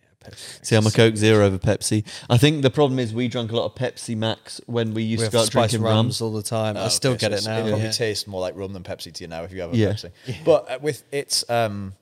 Yeah, 0.00 0.30
Pepsi. 0.30 0.64
See, 0.64 0.76
I'm 0.76 0.86
a 0.86 0.90
Coke 0.92 1.16
Zero 1.16 1.44
over 1.46 1.58
Pepsi. 1.58 2.04
I 2.30 2.38
think 2.38 2.62
the 2.62 2.70
problem 2.70 2.98
is 3.00 3.12
we 3.12 3.26
drank 3.28 3.50
a 3.50 3.56
lot 3.56 3.64
of 3.66 3.74
Pepsi 3.74 4.16
Max 4.16 4.60
when 4.66 4.94
we 4.94 5.02
used 5.02 5.22
We 5.24 5.28
to 5.30 5.36
have 5.38 5.46
start 5.46 5.46
spice 5.46 5.70
drinking 5.72 5.82
rums 5.86 6.20
rum. 6.20 6.28
all 6.28 6.34
the 6.36 6.42
time. 6.42 6.76
I 6.76 6.84
Oh, 6.84 6.88
still 6.88 7.12
okay, 7.12 7.28
get 7.28 7.30
so 7.30 7.34
it 7.34 7.38
it's- 7.38 7.46
now. 7.46 7.56
It 7.66 7.70
probably 7.70 7.86
yeah. 7.86 7.90
tastes 7.92 8.26
more 8.26 8.40
like 8.40 8.54
rum 8.56 8.72
than 8.72 8.82
Pepsi 8.84 9.12
to 9.12 9.24
you 9.24 9.28
now 9.28 9.42
if 9.42 9.52
you 9.52 9.60
have 9.62 9.72
a 9.72 9.76
Yeah. 9.76 9.88
Pepsi. 9.94 10.10
But 10.44 10.70
uh, 10.70 10.78
with 10.80 11.02
it's 11.10 11.48
um, 11.50 11.94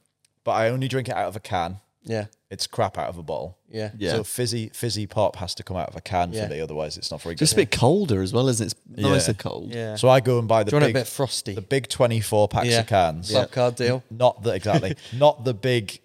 but 0.46 0.52
I 0.52 0.70
only 0.70 0.88
drink 0.88 1.08
it 1.10 1.14
out 1.14 1.26
of 1.28 1.36
a 1.36 1.40
can. 1.40 1.80
yeah, 2.04 2.26
It's 2.50 2.66
crap 2.68 2.96
out 2.96 3.08
of 3.08 3.18
a 3.18 3.22
bottle. 3.22 3.58
yeah, 3.68 3.90
Yeah. 3.98 4.12
So 4.12 4.22
fizzy 4.24 4.70
fizzy 4.72 5.06
pop 5.08 5.34
has 5.36 5.54
to 5.56 5.62
come 5.64 5.76
out 5.76 5.88
of 5.88 5.96
a 5.96 6.00
can 6.00 6.32
Yeah. 6.32 6.44
for 6.46 6.54
me, 6.54 6.60
otherwise 6.60 6.96
it's 6.96 7.10
not 7.10 7.20
very 7.20 7.34
good. 7.34 7.40
Just 7.40 7.54
a 7.54 7.56
bit 7.56 7.72
colder 7.72 8.22
as 8.22 8.32
well, 8.32 8.48
isn't 8.48 8.64
it? 8.64 8.74
It's 8.92 9.02
Yeah. 9.02 9.08
nicer 9.08 9.34
cold. 9.34 9.74
yeah. 9.74 9.96
So 9.96 10.08
I 10.08 10.20
go 10.20 10.38
and 10.38 10.46
buy 10.46 10.62
the 10.62 10.70
Do 10.70 10.76
you 10.76 10.80
want 10.80 10.90
big, 10.94 10.96
a 10.96 11.00
bit 11.00 11.08
frosty? 11.08 11.54
the 11.54 11.60
big 11.62 11.88
twenty 11.88 12.20
four 12.20 12.46
packs 12.48 12.68
yeah. 12.68 12.80
of 12.80 12.86
cans. 12.86 13.30
Club 13.30 13.50
card 13.50 13.74
deal. 13.74 14.02
Not 14.10 14.42
the 14.44 14.50
exactly, 14.52 14.94
not 15.12 15.44
the 15.44 15.52
big, 15.52 16.00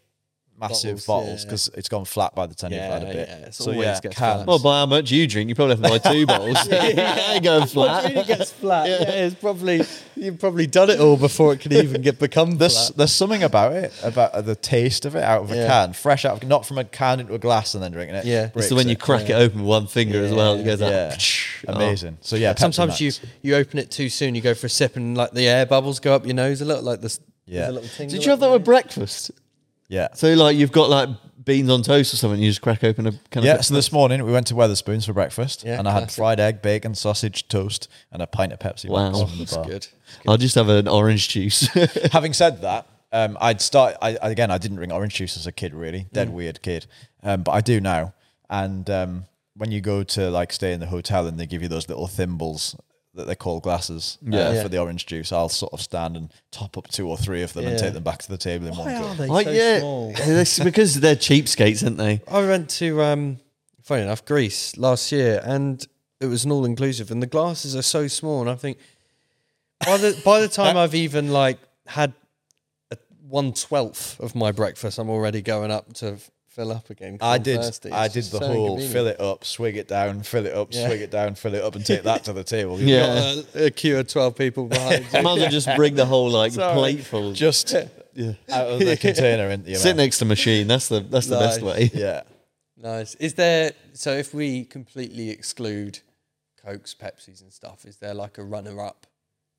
massive 0.62 1.06
Bottles, 1.06 1.06
bottles 1.06 1.40
yeah. 1.42 1.46
because 1.46 1.68
it's 1.74 1.90
gone 1.90 2.06
flat 2.06 2.36
by 2.36 2.46
the 2.48 2.56
time 2.56 2.72
you've 2.72 2.82
had 2.82 3.02
a 3.04 3.06
bit. 3.06 3.28
yeah, 3.28 3.36
it's 3.48 3.58
so 3.58 3.72
always 3.72 3.86
yeah, 3.88 4.00
gets 4.02 4.16
cans. 4.18 4.36
flat. 4.44 4.48
Well, 4.48 4.60
by 4.60 4.80
how 4.80 4.86
much 4.86 5.12
you 5.12 5.28
drink, 5.28 5.50
you 5.50 5.56
probably 5.56 5.76
have 5.76 5.84
to 5.84 5.90
buy 5.90 6.12
two 6.12 6.26
bottles. 6.26 6.68
yeah, 6.70 7.40
going 7.44 7.68
flat. 7.68 8.12
It 8.12 8.28
gets 8.28 8.52
flat. 8.52 8.88
Yeah. 8.90 9.02
it's 9.10 9.36
probably 9.36 9.82
you've 10.16 10.40
probably 10.40 10.68
done 10.68 10.90
it 10.90 11.00
all 11.00 11.18
before 11.18 11.54
it 11.54 11.60
can 11.62 11.74
even 11.74 12.02
get 12.02 12.20
become 12.20 12.58
There's 12.58 12.88
flat. 12.90 12.98
there's 12.98 13.12
something 13.12 13.44
about 13.44 13.74
it 13.74 13.94
about 14.04 14.32
uh, 14.34 14.42
the 14.42 14.56
taste 14.56 15.06
of 15.06 15.16
it 15.16 15.24
out 15.24 15.44
of 15.44 15.52
a 15.52 15.56
Yeah. 15.56 15.68
can, 15.68 15.94
fresh 15.94 16.26
out 16.26 16.42
of 16.42 16.48
not 16.48 16.66
from 16.66 16.78
a 16.78 16.84
can 16.84 17.20
into 17.20 17.34
a 17.34 17.40
glass 17.40 17.74
and 17.74 17.84
then 17.84 17.92
drinking 17.92 18.16
it. 18.18 18.26
Yeah. 18.26 18.44
It's 18.46 18.54
breaks 18.54 18.70
the 18.70 18.76
when 18.76 18.88
you 18.88 18.94
it. 18.94 19.00
crack 19.00 19.30
it 19.30 19.34
open 19.34 19.60
with 19.60 19.68
one 19.68 19.88
finger 19.88 20.24
as 20.24 20.32
well. 20.32 20.56
It 20.56 20.64
goes 20.64 20.80
Yeah, 20.82 21.10
like, 21.10 21.20
oh. 21.68 21.74
amazing. 21.74 22.18
So 22.22 22.36
yeah, 22.36 22.54
Pepsi 22.54 22.60
Sometimes 22.60 23.02
you 23.02 23.08
Max. 23.08 23.22
you 23.42 23.56
open 23.56 23.80
it 23.80 23.90
too 23.92 24.10
soon. 24.10 24.36
You 24.36 24.42
go 24.42 24.54
for 24.54 24.68
a 24.68 24.70
sip 24.70 24.96
and 24.96 25.18
like 25.18 25.32
the 25.32 25.48
air 25.48 25.66
bubbles 25.66 26.00
go 26.00 26.14
up 26.16 26.26
your 26.26 26.36
nose 26.36 26.62
a 26.62 26.66
little, 26.66 26.84
like 26.84 27.02
this. 27.02 27.20
Yeah. 27.48 27.70
A 27.70 27.72
little 27.72 27.90
tingle 27.90 28.16
Did 28.16 28.24
you 28.26 28.30
have 28.32 28.40
that 28.40 28.46
your 28.46 28.54
with 28.54 28.66
breakfast? 28.66 29.32
Yeah. 29.92 30.08
So 30.14 30.34
like 30.36 30.56
you've 30.56 30.72
got 30.72 30.90
like 30.90 31.10
beans 31.44 31.70
on 31.70 31.82
toast 31.84 32.14
or 32.14 32.18
something, 32.18 32.40
you 32.42 32.50
just 32.50 32.62
crack 32.62 32.84
open 32.84 33.08
a 33.08 33.12
kind 33.30 33.46
Yeah, 33.46 33.56
of 33.56 33.66
so 33.66 33.74
this 33.74 33.92
morning 33.92 34.24
we 34.24 34.32
went 34.32 34.48
to 34.48 34.54
Wetherspoons 34.54 35.06
for 35.06 35.12
breakfast, 35.14 35.64
Yeah, 35.66 35.78
and 35.80 35.88
I 35.88 35.92
had 35.92 36.00
classic. 36.04 36.16
fried 36.18 36.40
egg, 36.40 36.62
bacon, 36.62 36.96
sausage, 36.96 37.48
toast, 37.50 37.90
and 38.12 38.22
a 38.22 38.28
pint 38.28 38.54
of 38.54 38.60
Pepsi. 38.60 38.90
Wow. 38.90 39.08
Max 39.12 39.20
from 39.20 39.32
the 39.32 39.38
That's 39.40 39.56
bar. 39.56 39.66
good. 39.66 39.88
I'll 40.28 40.38
just 40.38 40.56
have 40.56 40.70
an 40.70 40.88
orange 40.88 41.28
juice. 41.30 41.68
Having 42.14 42.34
said 42.34 42.62
that, 42.62 42.88
um, 43.12 43.38
I'd 43.42 43.60
start. 43.60 43.96
I, 44.02 44.18
I- 44.22 44.30
again, 44.30 44.50
I 44.50 44.58
didn't 44.58 44.78
drink 44.78 44.94
orange 44.94 45.16
juice 45.16 45.36
as 45.36 45.46
a 45.46 45.52
kid, 45.52 45.74
really, 45.74 46.08
dead 46.14 46.30
Mm. 46.30 46.34
weird 46.34 46.62
kid, 46.62 46.86
um, 47.24 47.44
but 47.44 47.52
I 47.52 47.60
do 47.62 47.82
now. 47.82 48.14
And 48.50 48.90
um, 48.90 49.26
when 49.58 49.72
you 49.72 49.82
go 49.82 50.04
to 50.04 50.30
like 50.30 50.54
stay 50.54 50.72
in 50.74 50.80
the 50.80 50.88
hotel 50.88 51.28
and 51.28 51.38
they 51.40 51.46
give 51.48 51.62
you 51.62 51.68
those 51.68 51.90
little 51.90 52.08
thimbles 52.08 52.76
that 53.14 53.28
they 53.28 53.36
call 53.36 53.60
glasses 53.60 54.18
uh, 54.26 54.36
Yeah. 54.36 54.54
Yeah. 54.54 54.64
for 54.64 54.70
the 54.70 54.78
orange 54.78 55.06
juice, 55.06 55.32
I'll 55.32 55.50
sort 55.50 55.74
of 55.74 55.82
stand 55.82 56.16
and 56.16 56.32
top 56.52 56.78
up 56.78 56.88
two 56.88 57.10
or 57.10 57.18
three 57.18 57.42
of 57.44 57.52
them 57.54 57.66
and 57.66 57.74
Yeah. 57.74 57.82
take 57.82 57.94
them 57.94 58.04
back 58.04 58.20
to 58.24 58.30
the 58.30 58.38
table 58.38 58.68
in 58.68 58.76
one 58.76 58.88
go. 58.88 59.14
they 59.16 59.28
Like, 59.28 59.48
yeah, 59.48 59.80
it's 60.16 60.60
because 60.60 61.00
they're 61.02 61.16
cheapskates, 61.18 61.84
aren't 61.84 61.98
they? 61.98 62.22
I 62.28 62.40
went 62.46 62.70
to 62.72 63.02
um, 63.04 63.38
funny 63.84 64.04
enough, 64.04 64.24
Greece 64.26 64.78
last 64.78 65.12
year, 65.12 65.42
and 65.44 65.86
it 66.22 66.28
was 66.28 66.46
an 66.46 66.52
all 66.52 66.64
inclusive, 66.66 67.12
and 67.12 67.22
the 67.22 67.28
glasses 67.28 67.76
are 67.76 67.82
so 67.82 68.08
small, 68.08 68.42
and 68.42 68.50
I 68.50 68.56
think 68.56 68.78
by 69.86 69.98
the 69.98 70.22
by 70.24 70.40
the 70.40 70.48
time 70.48 70.78
I've 70.84 70.96
even 70.96 71.32
like 71.34 71.58
had 71.88 72.14
a 72.92 72.98
one 73.28 73.52
twelfth 73.54 74.20
of 74.20 74.36
my 74.36 74.52
breakfast, 74.52 75.00
I'm 75.00 75.10
already 75.10 75.42
going 75.42 75.72
up 75.72 75.92
to 75.96 76.14
f- 76.14 76.32
fill 76.52 76.72
up 76.72 76.90
again. 76.90 77.18
I 77.22 77.38
did. 77.38 77.58
thirsty. 77.62 77.92
I 77.92 78.06
It's 78.06 78.14
did 78.14 78.24
the 78.26 78.40
so 78.40 78.48
whole 78.48 78.56
inconvenient. 78.80 78.94
fill 78.94 79.08
it 79.08 79.20
up, 79.22 79.44
swig 79.46 79.78
it 79.78 79.88
down, 79.88 80.22
fill 80.24 80.46
it 80.46 80.54
up, 80.54 80.68
Yeah. 80.72 80.88
swig 80.88 81.02
it 81.02 81.10
down, 81.12 81.36
fill 81.36 81.56
it 81.56 81.64
up, 81.64 81.76
and 81.76 81.86
take 81.86 82.04
that 82.04 82.24
to 82.26 82.34
the 82.34 82.44
table. 82.44 82.80
Yeah. 82.82 83.36
Got 83.36 83.56
a, 83.56 83.66
a 83.66 83.72
queue 83.72 83.98
of 84.00 84.08
twelve 84.08 84.36
people 84.36 84.66
behind. 84.68 85.06
you. 85.12 85.12
Might 85.24 85.34
as 85.34 85.40
well 85.42 85.50
just 85.50 85.76
bring 85.76 85.96
the 85.96 86.06
whole 86.06 86.30
like 86.30 86.52
Sorry. 86.54 86.74
plateful. 86.76 87.34
just 87.34 87.74
out 87.74 87.88
of 88.50 88.80
the 88.80 88.98
container 89.02 89.50
into 89.50 89.70
your 89.72 89.80
Sit 89.80 89.92
mouth. 89.92 89.98
next 89.98 90.18
to 90.20 90.26
the 90.26 90.30
machine. 90.30 90.68
That's 90.68 90.88
the 90.90 91.00
that's 91.00 91.28
the 91.28 91.40
best 91.40 91.62
way. 91.62 91.90
Yeah. 91.94 92.24
Nice. 92.78 93.16
Is 93.16 93.36
there 93.36 93.74
so 93.94 94.12
if 94.14 94.34
we 94.34 94.66
completely 94.66 95.30
exclude 95.30 96.00
Cokes, 96.66 96.94
Pepsis, 96.94 97.42
and 97.42 97.52
stuff, 97.54 97.86
is 97.86 97.98
there 97.98 98.14
like 98.14 98.38
a 98.38 98.44
runner 98.44 98.80
up 98.84 99.08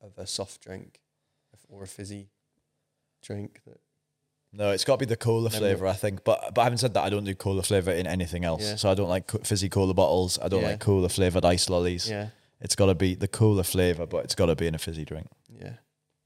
of 0.01 0.17
a 0.17 0.27
soft 0.27 0.61
drink 0.61 0.99
or 1.69 1.83
a 1.83 1.87
fizzy 1.87 2.29
drink 3.21 3.61
that 3.65 3.79
No, 4.55 4.69
it's 4.71 4.83
got 4.85 4.93
to 4.95 4.97
be 4.99 5.05
the 5.05 5.15
cola 5.17 5.49
Never- 5.49 5.57
flavor, 5.57 5.87
I 5.87 5.93
think. 5.93 6.23
But 6.23 6.53
but 6.53 6.63
having 6.63 6.77
said 6.77 6.93
that, 6.93 7.03
I 7.03 7.09
don't 7.09 7.23
do 7.23 7.33
cola 7.35 7.63
flavor 7.63 7.91
in 7.91 8.05
anything 8.05 8.45
else. 8.45 8.61
Yeah. 8.61 8.75
So 8.75 8.89
I 8.89 8.93
don't 8.93 9.09
like 9.09 9.25
co- 9.27 9.39
fizzy 9.39 9.67
cola 9.69 9.93
bottles. 9.93 10.37
I 10.41 10.47
don't 10.47 10.61
Yeah. 10.61 10.69
like 10.69 10.79
cola 10.79 11.09
flavored 11.09 11.43
ice 11.45 11.69
lollies. 11.69 12.07
Yeah. 12.09 12.27
It's 12.61 12.75
got 12.75 12.85
to 12.85 12.95
be 12.95 13.15
the 13.15 13.27
cola 13.27 13.63
flavor, 13.63 14.05
but 14.05 14.23
it's 14.25 14.35
got 14.35 14.45
to 14.45 14.55
be 14.55 14.67
in 14.67 14.75
a 14.75 14.77
fizzy 14.77 15.05
drink. 15.05 15.27
Yeah. 15.59 15.73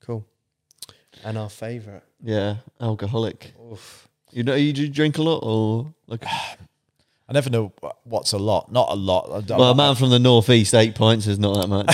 Cool. 0.02 0.26
And 1.24 1.38
our 1.38 1.50
favourite. 1.50 2.04
Yeah, 2.22 2.58
alcoholic. 2.82 3.54
Oof. 3.72 4.08
You 4.32 4.44
know, 4.44 4.56
you 4.56 4.74
do 4.74 4.88
drink 4.90 5.18
a 5.18 5.22
lot, 5.24 5.40
or 5.44 5.94
like, 6.08 6.24
I 7.30 7.34
never 7.34 7.50
know 7.50 7.72
wh- 7.82 7.96
what's 8.08 8.34
a 8.34 8.38
lot. 8.38 8.72
Not 8.72 8.90
a 8.90 8.96
lot. 8.96 9.30
I 9.32 9.42
don't- 9.42 9.58
well, 9.60 9.72
a 9.72 9.76
man 9.76 9.96
from 9.96 10.10
the 10.12 10.20
northeast, 10.20 10.74
eight 10.76 10.96
pints 10.96 11.28
is 11.28 11.40
not 11.40 11.56
that 11.62 11.68
much. 11.68 11.88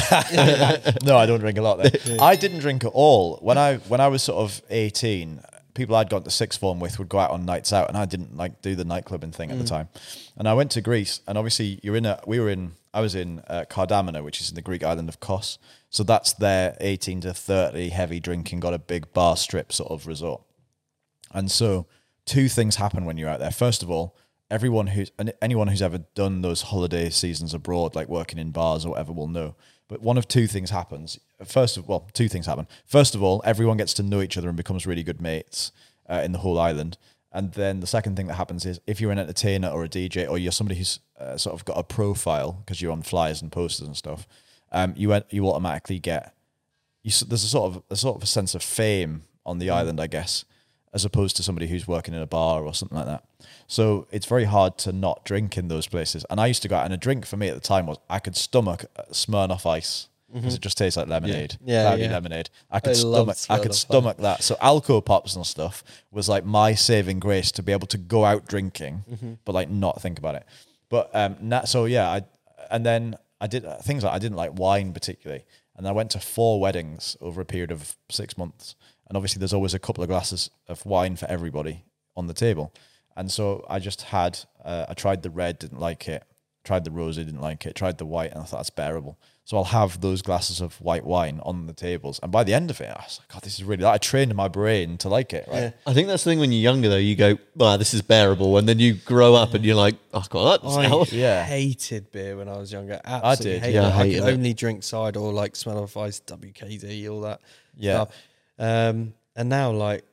no, 1.03 1.15
I 1.17 1.25
don't 1.25 1.39
drink 1.39 1.57
a 1.57 1.61
lot. 1.61 1.77
Then. 1.81 2.19
I 2.19 2.35
didn't 2.35 2.59
drink 2.59 2.83
at 2.83 2.91
all 2.93 3.37
when 3.41 3.57
I 3.57 3.75
when 3.87 4.01
I 4.01 4.07
was 4.09 4.23
sort 4.23 4.39
of 4.43 4.61
eighteen. 4.69 5.39
People 5.73 5.95
I'd 5.95 6.09
gone 6.09 6.23
to 6.23 6.29
sixth 6.29 6.59
form 6.59 6.79
with 6.79 6.99
would 6.99 7.09
go 7.09 7.19
out 7.19 7.31
on 7.31 7.45
nights 7.45 7.73
out, 7.73 7.89
and 7.89 7.97
I 7.97 8.05
didn't 8.05 8.37
like 8.37 8.61
do 8.61 8.75
the 8.75 8.83
nightclubbing 8.83 9.33
thing 9.33 9.51
at 9.51 9.57
the 9.57 9.63
time. 9.63 9.89
And 10.37 10.47
I 10.47 10.53
went 10.53 10.71
to 10.71 10.81
Greece, 10.81 11.21
and 11.27 11.37
obviously 11.37 11.79
you're 11.81 11.95
in 11.95 12.05
a. 12.05 12.19
We 12.27 12.39
were 12.39 12.49
in. 12.49 12.73
I 12.93 13.01
was 13.01 13.15
in 13.15 13.39
uh, 13.47 13.65
Kardamena, 13.69 14.23
which 14.23 14.39
is 14.39 14.49
in 14.49 14.55
the 14.55 14.61
Greek 14.61 14.83
island 14.83 15.09
of 15.09 15.19
Kos. 15.19 15.57
So 15.89 16.03
that's 16.03 16.33
their 16.33 16.77
18 16.79 17.21
to 17.21 17.33
30 17.33 17.89
heavy 17.89 18.19
drinking, 18.19 18.59
got 18.59 18.73
a 18.73 18.79
big 18.79 19.13
bar 19.13 19.35
strip 19.35 19.73
sort 19.73 19.91
of 19.91 20.05
resort. 20.05 20.43
And 21.31 21.51
so, 21.51 21.87
two 22.25 22.47
things 22.49 22.75
happen 22.75 23.05
when 23.05 23.17
you're 23.17 23.29
out 23.29 23.39
there. 23.39 23.51
First 23.51 23.81
of 23.81 23.89
all, 23.89 24.15
everyone 24.49 24.87
who's 24.87 25.11
anyone 25.41 25.67
who's 25.67 25.81
ever 25.81 25.99
done 26.13 26.41
those 26.41 26.63
holiday 26.63 27.09
seasons 27.09 27.53
abroad, 27.53 27.95
like 27.95 28.07
working 28.07 28.37
in 28.37 28.51
bars 28.51 28.85
or 28.85 28.89
whatever, 28.91 29.11
will 29.11 29.27
know. 29.27 29.55
But 29.93 30.01
one 30.01 30.17
of 30.17 30.27
two 30.27 30.47
things 30.47 30.71
happens. 30.71 31.19
First 31.45 31.77
of 31.77 31.87
well, 31.87 32.07
two 32.13 32.27
things 32.27 32.47
happen. 32.47 32.67
First 32.83 33.13
of 33.13 33.21
all, 33.21 33.43
everyone 33.45 33.77
gets 33.77 33.93
to 33.93 34.01
know 34.01 34.23
each 34.23 34.39
other 34.39 34.47
and 34.47 34.57
becomes 34.57 34.87
really 34.87 35.03
good 35.03 35.21
mates 35.21 35.71
uh, 36.09 36.23
in 36.25 36.31
the 36.31 36.39
whole 36.39 36.59
island. 36.59 36.97
And 37.31 37.51
then 37.51 37.79
the 37.79 37.85
second 37.85 38.15
thing 38.15 38.25
that 38.25 38.33
happens 38.33 38.65
is 38.65 38.81
if 38.87 38.99
you're 38.99 39.11
an 39.11 39.19
entertainer 39.19 39.67
or 39.69 39.83
a 39.83 39.87
DJ 39.87 40.27
or 40.27 40.39
you're 40.39 40.51
somebody 40.51 40.79
who's 40.79 40.99
uh, 41.19 41.37
sort 41.37 41.53
of 41.53 41.63
got 41.63 41.77
a 41.77 41.83
profile 41.83 42.53
because 42.53 42.81
you're 42.81 42.91
on 42.91 43.03
flyers 43.03 43.39
and 43.39 43.51
posters 43.51 43.85
and 43.85 43.95
stuff, 43.95 44.27
um, 44.71 44.95
you 44.97 45.15
you 45.29 45.47
automatically 45.47 45.99
get 45.99 46.33
you, 47.03 47.11
there's 47.27 47.43
a 47.43 47.47
sort 47.47 47.75
of 47.75 47.83
a 47.91 47.95
sort 47.95 48.15
of 48.15 48.23
a 48.23 48.25
sense 48.25 48.55
of 48.55 48.63
fame 48.63 49.21
on 49.45 49.59
the 49.59 49.69
island, 49.69 50.01
I 50.01 50.07
guess, 50.07 50.43
as 50.93 51.03
opposed 51.05 51.35
to 51.37 51.43
somebody 51.43 51.67
who's 51.67 51.87
working 51.87 52.13
in 52.13 52.21
a 52.21 52.27
bar 52.27 52.63
or 52.63 52.73
something 52.73 52.97
like 52.97 53.07
that. 53.07 53.23
So 53.67 54.07
it's 54.11 54.25
very 54.25 54.43
hard 54.45 54.77
to 54.79 54.91
not 54.91 55.25
drink 55.25 55.57
in 55.57 55.67
those 55.67 55.87
places. 55.87 56.25
And 56.29 56.39
I 56.39 56.47
used 56.47 56.61
to 56.61 56.67
go 56.67 56.75
out, 56.77 56.85
and 56.85 56.93
a 56.93 56.97
drink 56.97 57.25
for 57.25 57.37
me 57.37 57.47
at 57.49 57.55
the 57.55 57.61
time 57.61 57.85
was 57.87 57.97
I 58.09 58.19
could 58.19 58.35
stomach 58.35 58.85
Smirnoff 59.11 59.65
Ice 59.65 60.07
because 60.33 60.55
it 60.55 60.61
just 60.61 60.77
tastes 60.79 60.97
like 60.97 61.07
lemonade, 61.07 61.57
Yeah, 61.63 61.83
cloudy 61.83 62.01
yeah. 62.03 62.11
lemonade. 62.11 62.49
I 62.71 62.79
could 62.79 62.91
I 62.91 62.93
stomach, 62.93 63.37
I 63.51 63.59
could 63.59 63.75
stomach 63.75 64.17
that. 64.17 64.41
So 64.41 64.55
Alco 64.55 65.03
pops 65.05 65.35
and 65.35 65.45
stuff 65.45 65.83
was 66.11 66.27
like 66.27 66.43
my 66.43 66.73
saving 66.73 67.19
grace 67.19 67.51
to 67.51 67.61
be 67.61 67.71
able 67.71 67.85
to 67.87 67.99
go 67.99 68.25
out 68.25 68.47
drinking, 68.47 69.03
Mm-hmm. 69.11 69.33
but 69.45 69.53
like 69.53 69.69
not 69.69 70.01
think 70.01 70.17
about 70.17 70.33
it. 70.35 70.45
But 70.89 71.11
um, 71.13 71.35
na- 71.39 71.65
so 71.65 71.85
yeah, 71.85 72.09
I 72.09 72.23
and 72.71 72.83
then 72.83 73.15
I 73.39 73.45
did 73.47 73.63
things 73.83 74.03
like 74.03 74.13
I 74.13 74.17
didn't 74.19 74.37
like 74.37 74.57
wine 74.57 74.91
particularly, 74.91 75.43
and 75.75 75.87
I 75.87 75.91
went 75.91 76.09
to 76.11 76.19
four 76.19 76.59
weddings 76.59 77.15
over 77.21 77.39
a 77.39 77.45
period 77.45 77.71
of 77.71 77.95
six 78.09 78.35
months, 78.35 78.73
and 79.07 79.17
obviously 79.17 79.39
there's 79.39 79.53
always 79.53 79.73
a 79.73 79.79
couple 79.79 80.03
of 80.03 80.09
glasses 80.09 80.49
of 80.67 80.85
wine 80.85 81.15
for 81.15 81.25
everybody 81.29 81.83
on 82.15 82.27
the 82.27 82.33
table, 82.33 82.73
and 83.15 83.31
so 83.31 83.65
I 83.69 83.79
just 83.79 84.03
had 84.03 84.39
uh, 84.63 84.85
I 84.89 84.93
tried 84.93 85.23
the 85.23 85.29
red, 85.29 85.59
didn't 85.59 85.79
like 85.79 86.07
it, 86.07 86.23
tried 86.63 86.83
the 86.85 86.91
rosé, 86.91 87.15
didn't 87.17 87.41
like 87.41 87.65
it, 87.65 87.75
tried 87.75 87.97
the 87.97 88.05
white, 88.05 88.31
and 88.31 88.41
I 88.41 88.45
thought 88.45 88.57
that's 88.57 88.69
bearable. 88.69 89.17
So 89.45 89.57
I'll 89.57 89.65
have 89.65 89.99
those 89.99 90.21
glasses 90.21 90.61
of 90.61 90.79
white 90.79 91.03
wine 91.05 91.41
on 91.43 91.65
the 91.67 91.73
tables, 91.73 92.17
and 92.23 92.31
by 92.31 92.45
the 92.45 92.53
end 92.53 92.69
of 92.71 92.79
it, 92.79 92.87
I 92.89 93.03
was 93.03 93.19
like, 93.19 93.27
God, 93.27 93.41
this 93.41 93.55
is 93.55 93.65
really. 93.65 93.83
Like 93.83 93.95
I 93.95 93.97
trained 93.97 94.33
my 94.35 94.47
brain 94.47 94.97
to 94.99 95.09
like 95.09 95.33
it. 95.33 95.45
Right? 95.51 95.73
I 95.85 95.93
think 95.93 96.07
that's 96.07 96.23
the 96.23 96.29
thing 96.31 96.39
when 96.39 96.53
you're 96.53 96.61
younger 96.61 96.87
though. 96.87 96.95
You 96.95 97.17
go, 97.17 97.37
"Wow, 97.57 97.75
this 97.75 97.93
is 97.93 98.01
bearable," 98.01 98.57
and 98.57 98.69
then 98.69 98.79
you 98.79 98.93
grow 98.93 99.35
up 99.35 99.53
and 99.53 99.65
you're 99.65 99.75
like, 99.75 99.95
"Oh 100.13 100.23
God, 100.29 100.61
that's 100.63 100.77
I 100.77 100.87
now." 100.87 101.03
Yeah. 101.11 101.43
hated 101.43 102.09
beer 102.13 102.37
when 102.37 102.47
I 102.47 102.55
was 102.57 102.71
younger. 102.71 103.01
Absolutely 103.03 103.51
did. 103.59 103.61
hated 103.63 103.75
Yeah, 103.75 103.83
I 103.83 103.87
it. 103.87 103.91
I 103.91 103.97
hated 104.05 104.19
could 104.21 104.29
it. 104.29 104.33
only 104.33 104.53
drink 104.53 104.83
cider 104.83 105.19
or 105.19 105.33
like 105.33 105.55
Smirnoff 105.55 106.01
Ice, 106.01 106.21
WKD, 106.21 107.09
all 107.11 107.19
that. 107.21 107.41
Yeah. 107.75 107.95
stuff. 108.05 108.15
Um, 108.59 109.13
and 109.35 109.49
now 109.49 109.71
like 109.71 110.03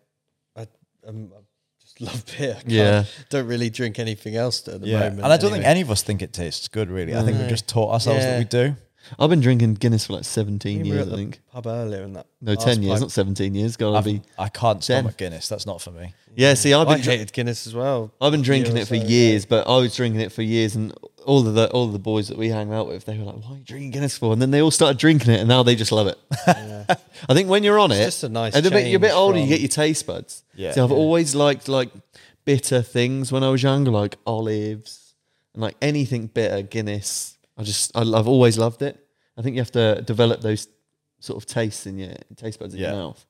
I, 0.56 0.66
um, 1.06 1.30
I 1.36 1.40
just 1.80 2.00
love 2.00 2.24
beer. 2.26 2.54
Can't- 2.54 2.68
Yeah. 2.68 3.04
Don't 3.28 3.46
really 3.46 3.70
drink 3.70 3.98
anything 3.98 4.36
else 4.36 4.66
at 4.68 4.80
the 4.80 4.86
Yeah, 4.88 5.00
moment. 5.00 5.22
and 5.24 5.32
I 5.32 5.36
don't 5.36 5.52
think 5.52 5.64
any 5.64 5.80
of 5.82 5.90
us 5.90 6.02
think 6.02 6.22
it 6.22 6.32
tastes 6.32 6.68
good. 6.68 6.90
Really, 6.90 7.14
I 7.14 7.22
think 7.22 7.38
we've 7.38 7.48
just 7.48 7.68
taught 7.68 7.92
ourselves 7.92 8.24
that 8.24 8.38
we 8.38 8.44
do. 8.44 8.76
I've 9.18 9.30
been 9.30 9.40
drinking 9.40 9.74
Guinness 9.74 10.06
for 10.06 10.12
like 10.12 10.24
17 10.24 10.82
We 10.82 10.90
were 10.90 10.96
years, 10.96 11.06
at 11.06 11.12
I 11.14 11.16
the 11.16 11.22
think. 11.22 11.40
pub 11.50 11.66
earlier 11.66 12.02
and 12.02 12.14
that. 12.16 12.26
No, 12.42 12.54
10 12.54 12.82
years, 12.82 12.90
pint- 12.92 13.00
not 13.00 13.10
17 13.10 13.54
years. 13.54 13.76
Gotta 13.78 13.96
I've- 13.96 14.12
be. 14.18 14.22
I 14.38 14.48
can't 14.48 14.76
Ten. 14.82 14.98
stomach 15.04 15.16
Guinness. 15.16 15.48
That's 15.48 15.64
not 15.66 15.80
for 15.80 15.90
me. 15.90 16.12
Yeah, 16.36 16.52
see, 16.54 16.74
I've 16.74 16.86
I 16.86 16.94
been. 16.94 17.02
dr- 17.02 17.12
hated 17.18 17.32
Guinness 17.32 17.66
as 17.66 17.74
well. 17.74 18.12
I've 18.20 18.30
been 18.30 18.42
drinking 18.42 18.76
it 18.76 18.86
for 18.86 18.96
so, 18.98 19.02
years, 19.02 19.46
but 19.46 19.66
I 19.66 19.78
was 19.78 19.96
drinking 19.96 20.20
it 20.20 20.32
for 20.32 20.42
years, 20.42 20.76
and 20.76 20.92
all 21.26 21.46
of 21.46 21.54
the 21.54 21.70
all 21.70 21.84
of 21.86 21.92
the 21.92 21.98
boys 21.98 22.28
that 22.28 22.36
we 22.38 22.48
hang 22.48 22.72
out 22.72 22.86
with, 22.88 23.04
they 23.04 23.16
were 23.18 23.24
like, 23.24 23.36
"Why 23.44 23.54
are 23.54 23.58
you 23.58 23.64
drinking 23.64 23.90
Guinness 23.90 24.16
for?" 24.18 24.32
And 24.32 24.40
then 24.40 24.50
they 24.50 24.60
all 24.62 24.70
started 24.70 24.98
drinking 24.98 25.32
it, 25.32 25.40
and 25.40 25.48
now 25.48 25.62
they 25.62 25.74
just 25.76 25.92
love 25.92 26.06
it. 26.06 26.18
I 27.28 27.34
think 27.34 27.48
when 27.48 27.62
you're 27.62 27.78
on 27.78 27.92
it, 27.92 27.96
just 28.04 28.24
a 28.24 28.28
nice 28.28 28.54
and 28.54 28.64
a 28.66 28.70
bit, 28.70 28.86
you're 28.86 28.96
a 28.96 29.00
bit 29.00 29.12
older, 29.14 29.38
you 29.38 29.46
get 29.46 29.60
your 29.60 29.68
taste 29.68 30.06
buds. 30.06 30.42
Yeah. 30.54 30.72
See, 30.72 30.80
I've 30.80 30.90
Yeah. 30.90 30.96
always 30.96 31.34
liked 31.34 31.68
like 31.68 31.90
bitter 32.44 32.82
things 32.82 33.30
when 33.32 33.44
I 33.44 33.50
was 33.50 33.62
younger, 33.62 33.90
like 33.90 34.16
olives 34.26 35.14
and 35.54 35.62
like 35.62 35.76
anything 35.82 36.26
bitter, 36.26 36.62
Guinness. 36.62 37.36
I 37.58 37.62
just, 37.62 37.94
I, 37.96 38.00
I've 38.00 38.26
always 38.28 38.56
loved 38.56 38.80
it. 38.82 39.04
I 39.36 39.42
think 39.42 39.54
you 39.56 39.60
have 39.62 39.72
to 39.72 40.02
develop 40.02 40.40
those 40.40 40.68
sort 41.20 41.36
of 41.42 41.46
tastes 41.46 41.86
in 41.86 41.98
your 41.98 42.14
taste 42.36 42.58
buds 42.58 42.72
in 42.74 42.80
Yeah. 42.80 42.92
your 42.92 42.96
mouth. 43.02 43.26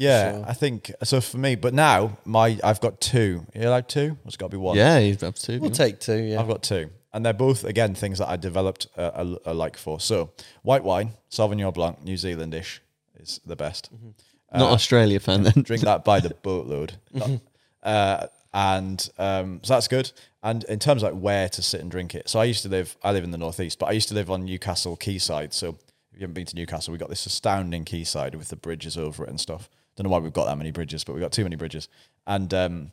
Yeah, 0.00 0.32
Sure. 0.32 0.44
I 0.48 0.52
think 0.54 0.92
so. 1.04 1.20
For 1.20 1.36
me, 1.36 1.56
but 1.56 1.74
now 1.74 2.16
my 2.24 2.58
I've 2.64 2.80
got 2.80 3.00
two. 3.02 3.46
You 3.54 3.68
like 3.68 3.86
two? 3.86 4.16
It's 4.24 4.36
got 4.38 4.46
to 4.46 4.50
be 4.50 4.56
one. 4.56 4.76
Yeah, 4.76 4.98
you 4.98 5.14
have 5.20 5.34
to. 5.34 5.58
We'll 5.58 5.70
take 5.70 6.00
two. 6.00 6.16
Yeah. 6.16 6.40
I've 6.40 6.48
got 6.48 6.62
two, 6.62 6.88
and 7.12 7.24
they're 7.24 7.34
both 7.34 7.64
again 7.64 7.94
things 7.94 8.18
that 8.18 8.28
I 8.28 8.36
developed 8.36 8.86
a, 8.96 9.20
a, 9.44 9.52
a 9.52 9.54
like 9.54 9.76
for. 9.76 10.00
So 10.00 10.30
white 10.62 10.84
wine, 10.84 11.10
Sauvignon 11.30 11.74
Blanc, 11.74 12.02
New 12.02 12.14
Zealandish 12.16 12.78
is 13.18 13.40
the 13.44 13.56
best. 13.56 13.90
Not 14.52 14.72
Australia 14.72 15.20
fan 15.20 15.42
then. 15.42 15.62
Drink 15.62 15.84
that 15.84 16.02
by 16.02 16.18
the 16.20 16.30
boatload, 16.42 16.94
uh, 17.82 18.26
and 18.54 19.10
um, 19.18 19.60
so 19.62 19.74
that's 19.74 19.86
good. 19.88 20.10
And 20.42 20.64
in 20.64 20.78
terms 20.78 21.02
of 21.02 21.12
like 21.12 21.22
where 21.22 21.48
to 21.50 21.60
sit 21.62 21.82
and 21.82 21.90
drink 21.90 22.14
it, 22.14 22.30
so 22.30 22.40
I 22.40 22.44
used 22.44 22.62
to 22.62 22.70
live. 22.70 22.96
I 23.04 23.12
live 23.12 23.24
in 23.24 23.32
the 23.32 23.38
northeast, 23.38 23.78
but 23.78 23.86
I 23.86 23.92
used 23.92 24.08
to 24.08 24.14
live 24.14 24.30
on 24.30 24.46
Newcastle 24.46 24.96
Quayside. 24.96 25.52
So 25.52 25.76
if 26.12 26.14
you 26.14 26.20
haven't 26.20 26.34
been 26.34 26.46
to 26.46 26.56
Newcastle, 26.56 26.92
we 26.92 26.98
got 26.98 27.10
this 27.10 27.26
astounding 27.26 27.84
quayside 27.84 28.34
with 28.34 28.48
the 28.48 28.56
bridges 28.56 28.96
over 28.96 29.24
it 29.24 29.28
and 29.28 29.38
stuff. 29.38 29.68
Don't 30.00 30.08
know 30.08 30.16
why 30.16 30.18
we've 30.20 30.32
got 30.32 30.46
that 30.46 30.56
many 30.56 30.70
bridges, 30.70 31.04
but 31.04 31.12
we've 31.12 31.20
got 31.20 31.30
too 31.30 31.42
many 31.42 31.56
bridges. 31.56 31.86
And 32.26 32.54
um, 32.54 32.92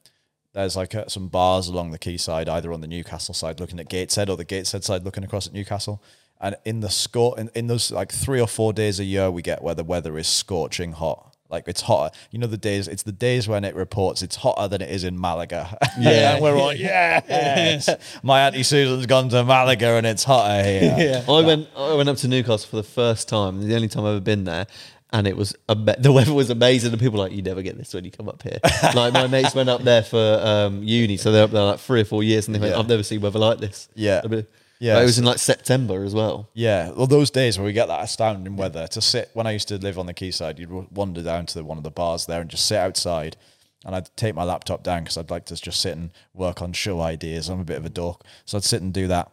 there's 0.51 0.75
like 0.75 0.93
uh, 0.93 1.07
some 1.07 1.29
bars 1.29 1.69
along 1.69 1.91
the 1.91 1.97
quayside, 1.97 2.49
either 2.49 2.73
on 2.73 2.81
the 2.81 2.87
Newcastle 2.87 3.33
side 3.33 3.61
looking 3.61 3.79
at 3.79 3.87
Gateshead 3.87 4.29
or 4.29 4.35
the 4.35 4.43
Gateshead 4.43 4.83
side 4.83 5.05
looking 5.05 5.23
across 5.23 5.47
at 5.47 5.53
Newcastle. 5.53 6.03
And 6.41 6.57
in 6.65 6.81
the 6.81 6.89
score, 6.89 7.39
in, 7.39 7.49
in 7.55 7.67
those 7.67 7.91
like 7.91 8.11
three 8.11 8.41
or 8.41 8.47
four 8.47 8.73
days 8.73 8.99
a 8.99 9.05
year, 9.05 9.31
we 9.31 9.41
get 9.41 9.63
where 9.63 9.73
the 9.73 9.85
weather 9.85 10.17
is 10.17 10.27
scorching 10.27 10.91
hot. 10.91 11.33
Like 11.49 11.63
it's 11.69 11.79
hotter. 11.79 12.13
You 12.29 12.39
know 12.39 12.47
the 12.47 12.57
days. 12.57 12.89
It's 12.89 13.03
the 13.03 13.13
days 13.13 13.47
when 13.47 13.63
it 13.63 13.73
reports 13.73 14.21
it's 14.21 14.35
hotter 14.35 14.67
than 14.67 14.81
it 14.81 14.89
is 14.89 15.05
in 15.05 15.17
Malaga. 15.17 15.77
Yeah. 15.97 16.33
and 16.33 16.43
we're 16.43 16.57
all 16.57 16.73
yes. 16.75 17.89
My 18.21 18.41
auntie 18.47 18.63
Susan's 18.63 19.05
gone 19.05 19.29
to 19.29 19.45
Malaga 19.45 19.91
and 19.95 20.05
it's 20.05 20.25
hotter 20.25 20.61
here. 20.61 20.95
yeah. 20.97 21.33
I 21.33 21.39
went 21.41 21.69
I 21.77 21.93
went 21.93 22.09
up 22.09 22.17
to 22.17 22.27
Newcastle 22.27 22.67
for 22.69 22.75
the 22.75 22.83
first 22.83 23.29
time, 23.29 23.65
the 23.65 23.75
only 23.75 23.87
time 23.87 24.03
I've 24.03 24.11
ever 24.11 24.19
been 24.19 24.43
there. 24.43 24.67
And 25.13 25.25
it 25.25 25.37
was 25.37 25.55
ama- 25.69 25.95
the 25.97 26.11
weather 26.11 26.33
was 26.33 26.49
amazing, 26.49 26.91
and 26.91 26.99
people 26.99 27.17
were 27.17 27.25
like 27.25 27.31
you 27.31 27.41
never 27.41 27.61
get 27.61 27.77
this 27.77 27.93
when 27.93 28.03
you 28.03 28.11
come 28.11 28.27
up 28.27 28.43
here. 28.43 28.59
like 28.93 29.13
my 29.13 29.27
mates 29.27 29.55
went 29.55 29.69
up 29.69 29.81
there 29.83 30.03
for 30.03 30.39
um, 30.43 30.83
uni, 30.83 31.15
so 31.17 31.31
they're 31.31 31.45
up 31.45 31.51
there 31.51 31.63
like 31.63 31.79
three 31.79 32.01
or 32.01 32.05
four 32.05 32.23
years, 32.23 32.47
and 32.47 32.53
they 32.55 32.59
went, 32.59 32.73
Yeah. 32.73 32.79
"I've 32.79 32.89
never 32.89 33.03
seen 33.03 33.21
weather 33.21 33.39
like 33.39 33.59
this." 33.59 33.87
Yeah. 33.95 34.21
A 34.23 34.27
bit- 34.27 34.49
Yeah. 34.79 34.95
But 34.95 35.03
it 35.03 35.05
was 35.05 35.17
in 35.17 35.23
like 35.25 35.39
September 35.39 36.03
as 36.03 36.13
well. 36.13 36.49
Yeah, 36.53 36.91
well, 36.91 37.07
those 37.07 37.31
days 37.31 37.57
where 37.57 37.65
we 37.65 37.71
get 37.73 37.87
that 37.87 38.03
astounding 38.03 38.57
weather 38.57 38.85
to 38.87 39.01
sit. 39.01 39.29
When 39.33 39.47
I 39.47 39.51
used 39.51 39.69
to 39.69 39.77
live 39.77 39.97
on 39.97 40.07
the 40.07 40.13
quayside, 40.13 40.59
you'd 40.59 40.69
w- 40.69 40.87
wander 40.93 41.23
down 41.23 41.45
to 41.47 41.63
one 41.63 41.77
of 41.77 41.83
the 41.85 41.89
bars 41.89 42.25
there 42.25 42.41
and 42.41 42.49
just 42.49 42.65
sit 42.67 42.77
outside. 42.77 43.37
And 43.85 43.95
I'd 43.95 44.09
take 44.17 44.35
my 44.35 44.43
laptop 44.43 44.83
down 44.83 45.03
because 45.03 45.17
I'd 45.17 45.29
like 45.31 45.45
to 45.45 45.55
just 45.55 45.79
sit 45.79 45.95
and 45.95 46.09
work 46.33 46.61
on 46.61 46.73
show 46.73 46.99
ideas. 46.99 47.47
I'm 47.47 47.61
a 47.61 47.63
bit 47.63 47.77
of 47.77 47.85
a 47.85 47.89
dork, 47.89 48.23
so 48.43 48.57
I'd 48.57 48.63
sit 48.65 48.81
and 48.81 48.91
do 48.93 49.07
that, 49.07 49.31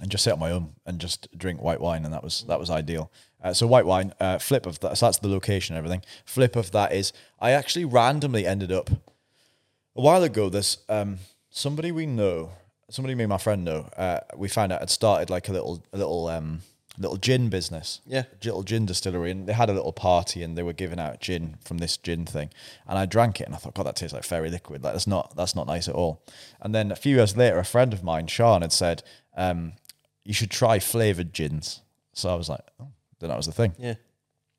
and 0.00 0.10
just 0.10 0.24
sit 0.24 0.32
on 0.32 0.38
my 0.38 0.50
own 0.50 0.74
and 0.86 0.98
just 0.98 1.28
drink 1.36 1.62
white 1.62 1.80
wine, 1.80 2.04
and 2.04 2.12
that 2.12 2.24
was 2.24 2.44
that 2.48 2.58
was 2.58 2.70
ideal. 2.70 3.10
Uh, 3.42 3.52
so 3.54 3.66
white 3.66 3.86
wine, 3.86 4.12
uh, 4.20 4.38
flip 4.38 4.66
of 4.66 4.80
that. 4.80 4.98
So 4.98 5.06
that's 5.06 5.18
the 5.18 5.28
location 5.28 5.74
and 5.74 5.78
everything. 5.78 6.02
Flip 6.24 6.56
of 6.56 6.72
that 6.72 6.92
is 6.92 7.12
I 7.38 7.52
actually 7.52 7.84
randomly 7.84 8.46
ended 8.46 8.70
up 8.70 8.90
a 9.96 10.00
while 10.00 10.22
ago, 10.22 10.48
This 10.48 10.78
um, 10.88 11.18
somebody 11.50 11.92
we 11.92 12.06
know, 12.06 12.50
somebody 12.88 13.14
me 13.14 13.24
and 13.24 13.30
my 13.30 13.38
friend 13.38 13.64
know. 13.64 13.88
Uh, 13.96 14.20
we 14.36 14.48
found 14.48 14.72
out 14.72 14.80
had 14.80 14.90
started 14.90 15.30
like 15.30 15.48
a 15.48 15.52
little, 15.52 15.82
a 15.92 15.98
little, 15.98 16.28
um, 16.28 16.60
little 16.98 17.16
gin 17.16 17.48
business. 17.48 18.00
Yeah. 18.06 18.24
little 18.44 18.62
gin 18.62 18.86
distillery, 18.86 19.30
and 19.30 19.46
they 19.46 19.52
had 19.52 19.70
a 19.70 19.72
little 19.72 19.92
party, 19.92 20.42
and 20.42 20.56
they 20.56 20.62
were 20.62 20.72
giving 20.72 21.00
out 21.00 21.20
gin 21.20 21.56
from 21.64 21.78
this 21.78 21.96
gin 21.96 22.24
thing. 22.26 22.50
And 22.86 22.98
I 22.98 23.06
drank 23.06 23.40
it, 23.40 23.44
and 23.44 23.54
I 23.54 23.58
thought, 23.58 23.74
God, 23.74 23.86
that 23.86 23.96
tastes 23.96 24.14
like 24.14 24.24
fairy 24.24 24.50
liquid. 24.50 24.84
Like 24.84 24.92
that's 24.92 25.06
not, 25.06 25.34
that's 25.36 25.56
not 25.56 25.66
nice 25.66 25.88
at 25.88 25.94
all. 25.94 26.22
And 26.60 26.74
then 26.74 26.92
a 26.92 26.96
few 26.96 27.16
years 27.16 27.36
later, 27.36 27.58
a 27.58 27.64
friend 27.64 27.92
of 27.92 28.04
mine, 28.04 28.26
Sean, 28.26 28.62
had 28.62 28.72
said, 28.72 29.02
um, 29.36 29.72
"You 30.30 30.34
should 30.34 30.50
try 30.50 30.78
flavored 30.78 31.32
gins." 31.32 31.82
So 32.12 32.28
I 32.30 32.34
was 32.34 32.48
like, 32.48 32.60
oh, 32.80 32.88
then 33.18 33.30
that 33.30 33.36
was 33.36 33.46
the 33.46 33.52
thing. 33.52 33.74
Yeah. 33.78 33.94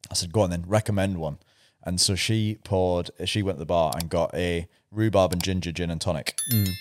I 0.09 0.13
said, 0.13 0.31
go 0.31 0.41
on 0.41 0.49
then, 0.49 0.63
recommend 0.67 1.17
one. 1.17 1.37
And 1.83 1.99
so 1.99 2.15
she 2.15 2.57
poured, 2.63 3.09
she 3.25 3.43
went 3.43 3.57
to 3.57 3.59
the 3.59 3.65
bar 3.65 3.93
and 3.99 4.09
got 4.09 4.33
a 4.33 4.67
rhubarb 4.91 5.33
and 5.33 5.43
ginger 5.43 5.71
gin 5.71 5.89
and 5.89 5.99
tonic. 5.99 6.35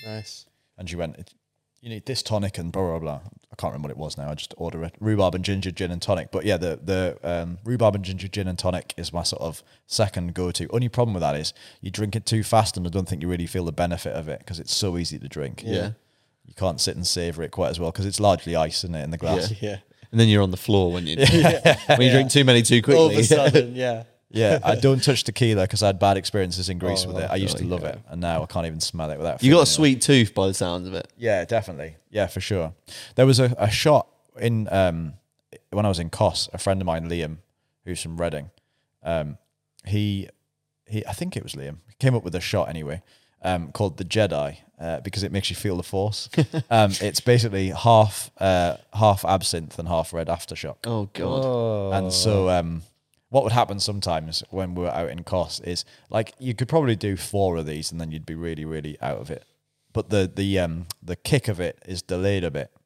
Nice. 0.04 0.46
And 0.76 0.88
she 0.88 0.96
went, 0.96 1.34
you 1.80 1.88
need 1.88 2.06
this 2.06 2.22
tonic 2.22 2.58
and 2.58 2.70
blah, 2.70 2.82
blah, 2.82 2.98
blah. 2.98 3.20
I 3.52 3.56
can't 3.56 3.72
remember 3.72 3.88
what 3.88 3.92
it 3.92 3.98
was 3.98 4.18
now. 4.18 4.30
I 4.30 4.34
just 4.34 4.54
order 4.56 4.84
it. 4.84 4.94
Rhubarb 5.00 5.34
and 5.34 5.44
ginger 5.44 5.70
gin 5.70 5.90
and 5.90 6.00
tonic. 6.00 6.30
But 6.30 6.44
yeah, 6.44 6.56
the, 6.56 6.78
the 6.82 7.18
um, 7.22 7.58
rhubarb 7.64 7.94
and 7.94 8.04
ginger 8.04 8.28
gin 8.28 8.48
and 8.48 8.58
tonic 8.58 8.94
is 8.96 9.12
my 9.12 9.22
sort 9.22 9.42
of 9.42 9.62
second 9.86 10.34
go 10.34 10.50
to. 10.50 10.68
Only 10.70 10.88
problem 10.88 11.14
with 11.14 11.22
that 11.22 11.36
is 11.36 11.52
you 11.80 11.90
drink 11.90 12.14
it 12.14 12.26
too 12.26 12.42
fast 12.42 12.76
and 12.76 12.86
I 12.86 12.90
don't 12.90 13.08
think 13.08 13.22
you 13.22 13.28
really 13.28 13.46
feel 13.46 13.64
the 13.64 13.72
benefit 13.72 14.14
of 14.14 14.28
it 14.28 14.40
because 14.40 14.60
it's 14.60 14.74
so 14.74 14.98
easy 14.98 15.18
to 15.18 15.28
drink. 15.28 15.62
Yeah. 15.64 15.92
You 16.46 16.54
can't 16.54 16.80
sit 16.80 16.96
and 16.96 17.06
savor 17.06 17.42
it 17.42 17.50
quite 17.50 17.70
as 17.70 17.78
well 17.80 17.90
because 17.90 18.06
it's 18.06 18.20
largely 18.20 18.56
ice 18.56 18.84
in 18.84 18.94
it 18.94 19.02
in 19.04 19.10
the 19.10 19.18
glass. 19.18 19.52
Yeah. 19.60 19.78
And 20.10 20.18
then 20.18 20.28
you're 20.28 20.42
on 20.42 20.50
the 20.50 20.56
floor 20.56 20.92
when 20.92 21.06
you 21.06 21.16
when 21.16 22.00
you 22.02 22.10
drink 22.10 22.30
too 22.30 22.44
many 22.44 22.62
too 22.62 22.82
quickly. 22.82 23.00
All 23.00 23.10
of 23.10 23.16
a 23.16 23.22
sudden, 23.24 23.74
yeah. 23.74 24.04
Yeah, 24.32 24.60
I 24.62 24.76
don't 24.76 25.02
touch 25.02 25.24
tequila 25.24 25.62
because 25.62 25.82
I 25.82 25.88
had 25.88 25.98
bad 25.98 26.16
experiences 26.16 26.68
in 26.68 26.78
Greece 26.78 27.04
Oh, 27.04 27.08
with 27.12 27.24
it. 27.24 27.28
I 27.30 27.34
used 27.34 27.56
to 27.58 27.64
love 27.64 27.80
go. 27.80 27.88
it, 27.88 27.98
and 28.08 28.20
now 28.20 28.44
I 28.44 28.46
can't 28.46 28.64
even 28.64 28.78
smell 28.78 29.10
it 29.10 29.18
without. 29.18 29.42
You 29.42 29.50
got 29.50 29.62
a 29.62 29.66
feeling 29.66 29.96
it. 29.96 30.02
sweet 30.02 30.02
tooth 30.02 30.34
by 30.34 30.46
the 30.46 30.54
sounds 30.54 30.86
of 30.86 30.94
it. 30.94 31.08
Yeah, 31.16 31.44
definitely. 31.44 31.96
Yeah, 32.10 32.28
for 32.28 32.40
sure. 32.40 32.72
There 33.16 33.26
was 33.26 33.40
a, 33.40 33.52
a 33.58 33.68
shot 33.68 34.06
in 34.38 34.68
um, 34.70 35.14
when 35.70 35.84
I 35.84 35.88
was 35.88 35.98
in 35.98 36.10
Kos. 36.10 36.48
A 36.52 36.58
friend 36.58 36.80
of 36.80 36.86
mine, 36.86 37.08
Liam, 37.10 37.38
who's 37.84 38.00
from 38.00 38.20
Reading, 38.20 38.50
um, 39.02 39.36
he 39.84 40.28
he 40.86 41.04
I 41.04 41.12
think 41.12 41.36
it 41.36 41.42
was 41.42 41.54
Liam 41.54 41.78
came 41.98 42.14
up 42.14 42.22
with 42.24 42.34
a 42.36 42.40
shot 42.40 42.68
anyway 42.68 43.02
um, 43.42 43.72
called 43.72 43.96
the 43.98 44.04
Jedi 44.04 44.58
uh, 44.80 45.00
because 45.00 45.22
it 45.22 45.30
makes 45.30 45.50
you 45.50 45.56
feel 45.56 45.76
the 45.76 45.82
Force. 45.82 46.28
um, 46.70 46.92
it's 47.00 47.20
basically 47.20 47.68
half 47.68 48.30
uh, 48.38 48.76
half 48.94 49.24
absinthe 49.24 49.78
and 49.78 49.86
half 49.86 50.12
red 50.12 50.28
aftershock. 50.28 50.76
Oh 50.84 51.10
god. 51.12 51.44
Oh. 51.44 51.92
And 51.92 52.12
so, 52.12 52.48
um, 52.48 52.82
what 53.28 53.44
would 53.44 53.52
happen 53.52 53.78
sometimes 53.78 54.42
when 54.50 54.74
we 54.74 54.82
were 54.84 54.90
out 54.90 55.10
in 55.10 55.22
Kos 55.22 55.60
is 55.60 55.84
like 56.08 56.32
you 56.38 56.54
could 56.54 56.68
probably 56.68 56.96
do 56.96 57.16
four 57.16 57.56
of 57.56 57.66
these 57.66 57.92
and 57.92 58.00
then 58.00 58.10
you'd 58.10 58.26
be 58.26 58.34
really, 58.34 58.64
really 58.64 58.96
out 59.02 59.18
of 59.18 59.30
it. 59.30 59.44
But 59.92 60.10
the 60.10 60.30
the 60.34 60.58
um 60.58 60.86
the 61.02 61.16
kick 61.16 61.48
of 61.48 61.60
it 61.60 61.82
is 61.86 62.02
delayed 62.02 62.44
a 62.44 62.50
bit. 62.50 62.70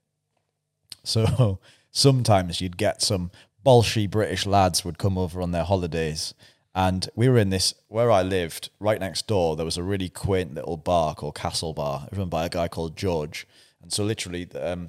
So 1.07 1.59
sometimes 1.91 2.63
you'd 2.63 2.79
get 2.79 3.03
some 3.03 3.31
bolshy 3.65 4.11
British 4.11 4.47
lads 4.47 4.87
would 4.87 4.97
come 4.97 5.19
over 5.19 5.43
on 5.43 5.51
their 5.51 5.65
holidays. 5.65 6.33
And 6.75 7.09
we 7.15 7.29
were 7.29 7.39
in 7.39 7.51
this 7.51 7.75
where 7.89 8.11
I 8.11 8.23
lived, 8.23 8.71
right 8.81 8.99
next 8.99 9.27
door. 9.27 9.55
There 9.55 9.65
was 9.65 9.77
a 9.77 9.83
really 9.83 10.09
quaint 10.09 10.55
little 10.55 10.77
bar 10.77 11.15
called 11.15 11.37
Castle 11.37 11.73
Bar, 11.73 12.09
run 12.13 12.29
by 12.29 12.47
a 12.47 12.49
guy 12.49 12.67
called 12.69 12.97
George. 12.97 13.47
And 13.81 13.93
so, 13.93 14.03
literally, 14.03 14.49
um, 14.61 14.89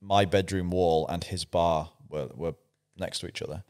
my 0.00 0.24
bedroom 0.24 0.70
wall 0.70 1.08
and 1.08 1.24
his 1.24 1.44
bar 1.44 1.90
were, 2.08 2.28
were 2.34 2.54
next 2.96 3.18
to 3.20 3.26
each 3.26 3.42
other. 3.42 3.64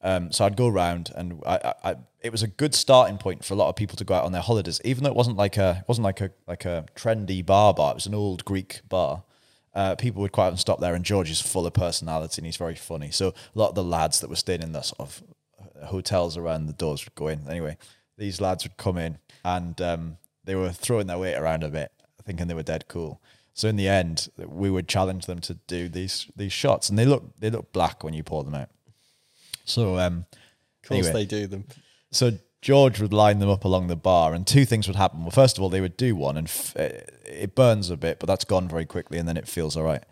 Um, 0.00 0.32
so 0.32 0.44
I'd 0.44 0.56
go 0.56 0.68
around, 0.68 1.10
and 1.16 1.42
I, 1.46 1.56
I, 1.56 1.90
I, 1.90 1.96
it 2.20 2.30
was 2.30 2.42
a 2.42 2.46
good 2.46 2.74
starting 2.74 3.16
point 3.16 3.44
for 3.44 3.54
a 3.54 3.56
lot 3.56 3.68
of 3.68 3.76
people 3.76 3.96
to 3.96 4.04
go 4.04 4.14
out 4.14 4.24
on 4.24 4.32
their 4.32 4.42
holidays, 4.42 4.80
even 4.84 5.02
though 5.02 5.10
it 5.10 5.16
wasn't 5.16 5.36
like 5.36 5.56
a, 5.56 5.78
it 5.80 5.88
wasn't 5.88 6.04
like 6.04 6.20
a, 6.20 6.30
like 6.46 6.64
a 6.64 6.86
trendy 6.94 7.44
bar 7.44 7.72
bar. 7.72 7.92
It 7.92 7.96
was 7.96 8.06
an 8.06 8.14
old 8.14 8.44
Greek 8.44 8.82
bar. 8.88 9.24
Uh, 9.74 9.94
people 9.96 10.22
would 10.22 10.30
quite 10.32 10.46
often 10.46 10.58
stop 10.58 10.80
there, 10.80 10.94
and 10.94 11.04
George 11.04 11.30
is 11.30 11.40
full 11.40 11.66
of 11.66 11.72
personality 11.72 12.40
and 12.40 12.46
he's 12.46 12.56
very 12.56 12.76
funny. 12.76 13.10
So 13.10 13.28
a 13.28 13.58
lot 13.58 13.70
of 13.70 13.74
the 13.74 13.82
lads 13.82 14.20
that 14.20 14.30
were 14.30 14.36
staying 14.36 14.62
in 14.62 14.72
the 14.72 14.82
sort 14.82 15.00
of 15.00 15.22
hotels 15.86 16.36
around 16.36 16.66
the 16.66 16.72
doors 16.72 17.04
would 17.04 17.14
go 17.14 17.28
in. 17.28 17.48
Anyway, 17.48 17.76
these 18.18 18.40
lads 18.40 18.64
would 18.64 18.76
come 18.76 18.98
in, 18.98 19.18
and 19.44 19.80
um, 19.80 20.16
they 20.44 20.54
were 20.54 20.70
throwing 20.70 21.06
their 21.06 21.18
weight 21.18 21.36
around 21.36 21.62
a 21.64 21.68
bit, 21.68 21.92
thinking 22.24 22.46
they 22.48 22.54
were 22.54 22.62
dead 22.62 22.86
cool. 22.88 23.20
So 23.52 23.68
in 23.68 23.76
the 23.76 23.88
end, 23.88 24.28
we 24.36 24.68
would 24.70 24.88
challenge 24.88 25.26
them 25.26 25.40
to 25.42 25.54
do 25.66 25.88
these 25.88 26.26
these 26.36 26.52
shots, 26.52 26.88
and 26.88 26.98
they 26.98 27.04
look 27.06 27.38
they 27.38 27.50
look 27.50 27.72
black 27.72 28.02
when 28.02 28.14
you 28.14 28.22
pour 28.22 28.42
them 28.44 28.54
out. 28.54 28.68
So 29.64 29.98
um, 29.98 30.26
Of 30.82 30.88
course, 30.88 31.06
anyway. 31.06 31.12
they 31.12 31.24
do 31.26 31.46
them. 31.46 31.64
so 32.10 32.32
George 32.60 32.98
would 33.00 33.12
line 33.12 33.40
them 33.40 33.50
up 33.50 33.64
along 33.64 33.88
the 33.88 33.96
bar, 33.96 34.32
and 34.34 34.46
two 34.46 34.64
things 34.64 34.86
would 34.86 34.96
happen. 34.96 35.20
Well, 35.22 35.30
first 35.30 35.58
of 35.58 35.62
all, 35.62 35.68
they 35.68 35.80
would 35.82 35.96
do 35.96 36.16
one, 36.16 36.36
and 36.36 36.48
f- 36.48 36.74
it 36.76 37.20
it 37.26 37.54
burns 37.54 37.90
a 37.90 37.96
bit, 37.96 38.18
but 38.18 38.26
that's 38.26 38.44
gone 38.44 38.68
very 38.68 38.86
quickly, 38.86 39.18
and 39.18 39.28
then 39.28 39.36
it 39.36 39.46
feels 39.48 39.76
all 39.76 39.82
right. 39.84 40.02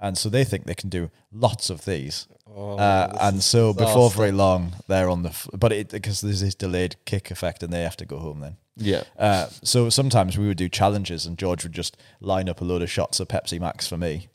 And 0.00 0.16
so 0.16 0.28
they 0.30 0.44
think 0.44 0.64
they 0.64 0.74
can 0.74 0.88
do 0.88 1.10
lots 1.30 1.68
of 1.68 1.84
these, 1.84 2.26
uh, 2.56 3.16
and 3.20 3.42
so 3.42 3.72
before 3.74 4.10
very 4.10 4.32
long, 4.32 4.72
they're 4.88 5.08
on 5.10 5.22
the. 5.22 5.28
F- 5.28 5.48
but 5.52 5.72
it 5.72 5.90
because 5.90 6.20
there's 6.22 6.40
this 6.40 6.54
delayed 6.54 6.96
kick 7.04 7.30
effect, 7.30 7.62
and 7.62 7.72
they 7.72 7.82
have 7.82 7.96
to 7.98 8.06
go 8.06 8.18
home 8.18 8.40
then. 8.40 8.56
Yeah. 8.76 9.02
Uh, 9.18 9.46
so 9.62 9.90
sometimes 9.90 10.38
we 10.38 10.46
would 10.46 10.56
do 10.56 10.68
challenges, 10.68 11.26
and 11.26 11.36
George 11.36 11.64
would 11.64 11.74
just 11.74 11.96
line 12.20 12.48
up 12.48 12.60
a 12.60 12.64
load 12.64 12.80
of 12.82 12.90
shots 12.90 13.20
of 13.20 13.28
Pepsi 13.28 13.60
Max 13.60 13.86
for 13.86 13.98
me, 13.98 14.28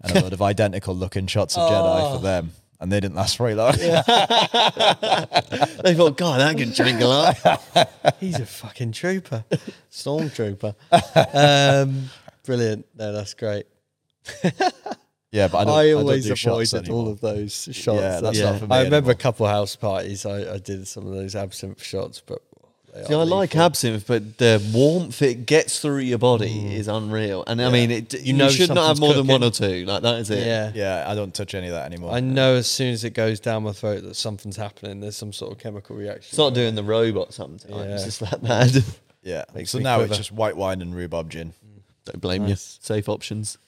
and 0.00 0.16
a 0.16 0.20
load 0.22 0.32
of 0.32 0.40
identical 0.52 0.94
looking 0.94 1.26
shots 1.26 1.56
of 1.56 1.68
Jedi 1.68 2.16
for 2.16 2.22
them, 2.22 2.52
and 2.80 2.92
they 2.92 3.00
didn't 3.00 3.16
last 3.16 3.36
very 3.36 3.54
long. 3.54 3.74
They 5.82 5.94
thought, 5.94 6.16
God, 6.18 6.40
I 6.40 6.54
can 6.54 6.70
drink 6.72 7.00
a 7.00 7.06
lot. 7.06 7.36
He's 8.20 8.38
a 8.38 8.46
fucking 8.46 8.92
trooper, 8.92 9.44
stormtrooper. 9.90 10.74
um, 11.82 12.10
brilliant. 12.44 12.86
No, 12.96 13.12
that's 13.12 13.34
great. 13.34 13.66
Yeah, 15.32 15.46
but 15.46 15.58
I, 15.58 15.64
don't, 15.64 15.74
I, 15.74 15.80
I 15.80 15.90
don't 15.90 16.00
always 16.00 16.26
do 16.26 16.32
avoided 16.32 16.88
all 16.88 17.08
of 17.08 17.20
those 17.20 17.68
shots. 17.72 18.00
Yeah, 18.00 18.20
that's 18.20 18.38
Yeah. 18.38 18.50
not 18.50 18.60
for 18.60 18.66
me. 18.66 18.74
I 18.76 18.78
remember 18.78 18.96
anymore. 18.96 19.12
a 19.12 19.14
couple 19.16 19.46
of 19.46 19.52
house 19.52 19.76
parties. 19.76 20.26
I, 20.26 20.54
I 20.54 20.58
did 20.58 20.88
some 20.88 21.06
of 21.06 21.12
those 21.14 21.36
absinthe 21.36 21.82
shots, 21.82 22.20
but 22.24 22.42
they 22.92 23.04
See, 23.04 23.14
I 23.14 23.22
like 23.22 23.50
lethal. 23.50 23.66
absinthe, 23.66 24.06
but 24.08 24.38
the 24.38 24.60
warmth 24.74 25.22
it 25.22 25.46
gets 25.46 25.78
through 25.78 25.98
your 25.98 26.18
body 26.18 26.52
mm. 26.52 26.72
is 26.72 26.88
unreal. 26.88 27.44
And 27.46 27.62
I 27.62 27.70
mean, 27.70 27.92
it, 27.92 28.20
you, 28.20 28.32
know 28.32 28.48
should 28.48 28.70
not 28.70 28.88
have 28.88 28.96
something's 28.96 29.00
more 29.00 29.14
than 29.14 29.26
one 29.28 29.44
or 29.44 29.52
two. 29.52 29.84
Like 29.84 30.02
that 30.02 30.16
is 30.16 30.30
it. 30.30 30.44
Yeah. 30.44 30.72
Yeah, 30.74 31.04
I 31.06 31.14
don't 31.14 31.32
touch 31.32 31.54
any 31.54 31.68
of 31.68 31.74
that 31.74 31.86
anymore. 31.86 32.12
I 32.12 32.18
know 32.18 32.56
as 32.56 32.68
soon 32.68 32.92
as 32.92 33.04
it 33.04 33.10
goes 33.10 33.38
down 33.38 33.62
my 33.62 33.72
throat 33.72 34.02
that 34.02 34.16
something's 34.16 34.56
happening. 34.56 34.98
There's 34.98 35.16
some 35.16 35.32
sort 35.32 35.52
of 35.52 35.58
chemical 35.58 35.94
reaction. 35.94 36.30
It's 36.30 36.38
not 36.38 36.54
doing 36.54 36.74
the 36.74 36.82
robot 36.82 37.32
sometimes. 37.32 37.70
Yeah. 37.70 37.94
It's 37.94 38.04
just 38.04 38.20
that 38.20 38.42
bad. 38.42 38.84
yeah. 39.22 39.44
So 39.64 39.78
now 39.78 39.98
quiver. 39.98 40.10
it's 40.10 40.18
just 40.18 40.32
white 40.32 40.56
wine 40.56 40.82
and 40.82 40.92
rhubarb 40.92 41.30
gin. 41.30 41.54
Don't 42.06 42.20
blame 42.20 42.42
Nice. 42.42 42.78
you. 42.80 42.84
Safe 42.84 43.08
options. 43.08 43.58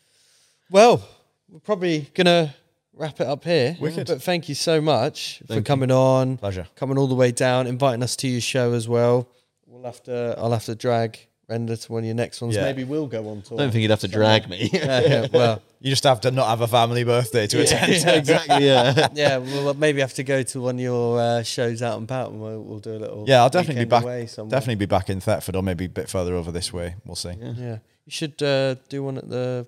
Well, 0.68 1.06
we're 1.52 1.60
probably 1.60 2.10
gonna 2.14 2.54
wrap 2.94 3.20
it 3.20 3.26
up 3.26 3.44
here. 3.44 3.76
Wicked. 3.78 4.06
But 4.06 4.22
thank 4.22 4.48
you 4.48 4.54
so 4.54 4.80
much 4.80 5.38
for 5.40 5.44
Thank 5.46 5.58
you. 5.58 5.64
coming 5.64 5.90
on, 5.90 6.38
Pleasure. 6.38 6.66
coming 6.74 6.96
all 6.98 7.06
the 7.06 7.14
way 7.14 7.30
down, 7.30 7.66
inviting 7.66 8.02
us 8.02 8.16
to 8.16 8.28
your 8.28 8.40
show 8.40 8.72
as 8.72 8.88
well. 8.88 9.28
We'll 9.66 9.84
have 9.84 10.02
to. 10.04 10.34
I'll 10.38 10.52
have 10.52 10.64
to 10.64 10.74
drag 10.74 11.18
Render 11.48 11.76
to 11.76 11.92
one 11.92 12.00
of 12.00 12.06
your 12.06 12.14
next 12.14 12.40
ones. 12.40 12.54
Yeah. 12.56 12.62
Maybe 12.62 12.84
we'll 12.84 13.06
go 13.08 13.28
on 13.28 13.42
tour. 13.42 13.58
I 13.58 13.64
don't 13.64 13.72
think 13.72 13.82
you'd 13.82 13.90
have 13.90 14.00
to 14.00 14.08
drag 14.08 14.48
me. 14.48 14.70
Yeah, 14.72 15.00
yeah, 15.00 15.26
well, 15.32 15.60
You 15.80 15.90
just 15.90 16.04
have 16.04 16.20
to 16.20 16.30
not 16.30 16.46
have 16.48 16.60
a 16.60 16.68
family 16.68 17.02
birthday 17.02 17.46
to 17.48 17.60
attend. 17.60 17.92
yeah, 17.92 18.10
exactly. 18.12 18.64
Yeah. 18.64 19.08
yeah, 19.14 19.36
we'll 19.38 19.74
maybe 19.74 20.00
have 20.00 20.14
to 20.14 20.22
go 20.22 20.42
to 20.44 20.60
one 20.60 20.76
of 20.76 20.80
your 20.80 21.18
uh, 21.20 21.42
shows 21.42 21.82
out 21.82 21.98
and 21.98 22.04
about, 22.04 22.30
and 22.30 22.40
we'll, 22.40 22.62
we'll 22.62 22.78
do 22.78 22.92
a 22.92 23.00
little. 23.00 23.24
Yeah, 23.26 23.42
I'll 23.42 23.50
definitely 23.50 23.84
be 23.84 23.88
back. 23.90 24.04
Definitely 24.04 24.76
be 24.76 24.86
back 24.86 25.10
in 25.10 25.20
Thetford 25.20 25.56
or 25.56 25.62
maybe 25.62 25.86
a 25.86 25.88
bit 25.88 26.08
further 26.08 26.36
over 26.36 26.52
this 26.52 26.72
way. 26.72 26.94
We'll 27.04 27.16
see. 27.16 27.32
Yeah, 27.32 27.78
you 28.06 28.10
should 28.10 28.40
uh, 28.42 28.76
do 28.88 29.02
one 29.02 29.18
at 29.18 29.28
the. 29.28 29.66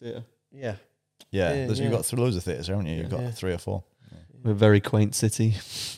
yeah. 0.00 0.20
Yeah, 0.54 0.76
yeah. 1.30 1.50
Yeah, 1.52 1.66
there's, 1.66 1.78
yeah. 1.80 1.84
You've 1.86 1.94
got 1.94 2.04
th- 2.04 2.20
loads 2.20 2.36
of 2.36 2.44
theatres, 2.44 2.68
haven't 2.68 2.86
you? 2.86 2.96
You've 2.96 3.10
got 3.10 3.20
Yeah. 3.20 3.30
three 3.32 3.52
or 3.52 3.58
four. 3.58 3.82
We're 4.42 4.52
a 4.52 4.54
very 4.54 4.80
quaint 4.80 5.14
city. 5.14 5.54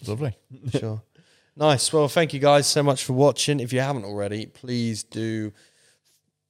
Lovely. 0.07 0.37
sure. 0.71 1.03
Nice. 1.57 1.93
Well, 1.93 2.09
thank 2.09 2.33
you 2.33 2.39
guys 2.41 2.67
so 2.67 2.83
much 2.83 3.05
for 3.05 3.13
watching. 3.13 3.61
If 3.61 3.73
you 3.73 3.81
haven't 3.81 4.05
already, 4.05 4.47
please 4.47 5.03
do 5.03 5.53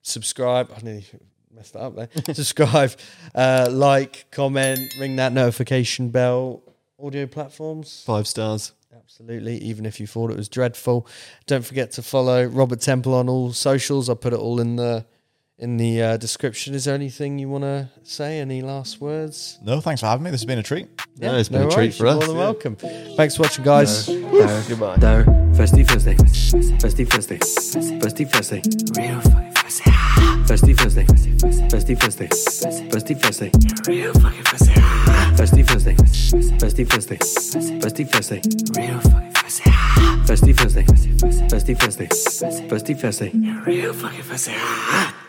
subscribe. 0.03 0.71
I 0.77 0.81
nearly 0.83 1.07
messed 1.53 1.73
that 1.73 1.81
up 1.81 1.97
there. 1.97 2.09
subscribe, 2.35 2.93
uh, 3.35 3.69
like, 3.71 4.27
comment, 4.31 4.81
ring 4.99 5.17
that 5.17 5.33
notification 5.33 6.11
bell. 6.11 6.63
Audio 7.03 7.27
platforms. 7.27 8.03
Five 8.07 8.27
stars. 8.27 8.73
Absolutely, 8.95 9.59
even 9.59 9.87
if 9.87 10.01
you 10.01 10.07
thought 10.07 10.31
it 10.31 10.37
was 10.37 10.49
dreadful. 10.49 11.07
Don't 11.47 11.65
forget 11.65 11.93
to 11.93 12.03
follow 12.03 12.45
Robert 12.45 12.81
Temple 12.81 13.15
on 13.15 13.29
all 13.29 13.53
socials. 13.53 14.09
I'll 14.09 14.17
put 14.17 14.33
it 14.33 14.39
all 14.39 14.61
in 14.61 14.77
the 14.77 15.07
in 15.59 15.77
the 15.77 16.03
uh, 16.03 16.17
description. 16.17 16.75
Is 16.75 16.85
there 16.85 16.95
anything 16.95 17.39
you 17.39 17.49
want 17.49 17.65
to 17.65 17.89
say? 18.03 18.41
Any 18.41 18.63
last 18.63 19.01
words? 19.01 19.59
No, 19.63 19.81
thanks 19.81 20.01
for 20.01 20.07
having 20.07 20.25
me. 20.25 20.31
This 20.31 20.41
has 20.41 20.47
been 20.47 20.59
a 20.59 20.63
treat. 20.63 20.89
No, 21.19 21.37
it's 21.37 21.49
been 21.49 21.63
a 21.63 21.71
treat 21.71 21.77
worries. 21.77 21.97
for 21.97 22.05
You're 22.05 22.13
us. 22.13 22.19
More 22.19 22.27
than 22.27 22.37
welcome. 22.37 22.77
Thanks 23.17 23.37
for 23.37 23.43
watching, 23.43 23.65
guys. 23.65 24.07
Goodbye. 24.07 24.97
Dar, 24.97 25.25
festy 25.55 25.85
festy, 25.85 26.15
festy 26.79 27.07
festy, 27.07 27.39
festy 28.01 28.27
festy, 28.31 28.97
real 28.99 29.21
fucking 29.23 29.53
festy, 29.55 29.93
festy 30.47 30.75
festy, 30.77 31.07
festy 31.71 31.97
festy, 31.97 32.29
festy 32.91 33.15
festy, 33.19 33.89
real 33.89 34.13
fucking 34.13 34.45
festy, 34.45 34.75
festy 35.37 35.65
festy, 35.65 35.95
festy 36.61 36.85
festy, 36.87 37.17
festy 37.81 38.05
festy, 38.05 38.77
real 38.77 39.01
fucking 39.01 39.33
festy, 39.33 39.65
festy 40.27 40.53
festy, 40.55 40.85
festy 41.49 41.75
festy, 41.75 42.07
festy 42.69 42.95
festy, 42.95 43.67
real 43.67 43.93
fucking 43.95 44.23
festy. 44.23 45.26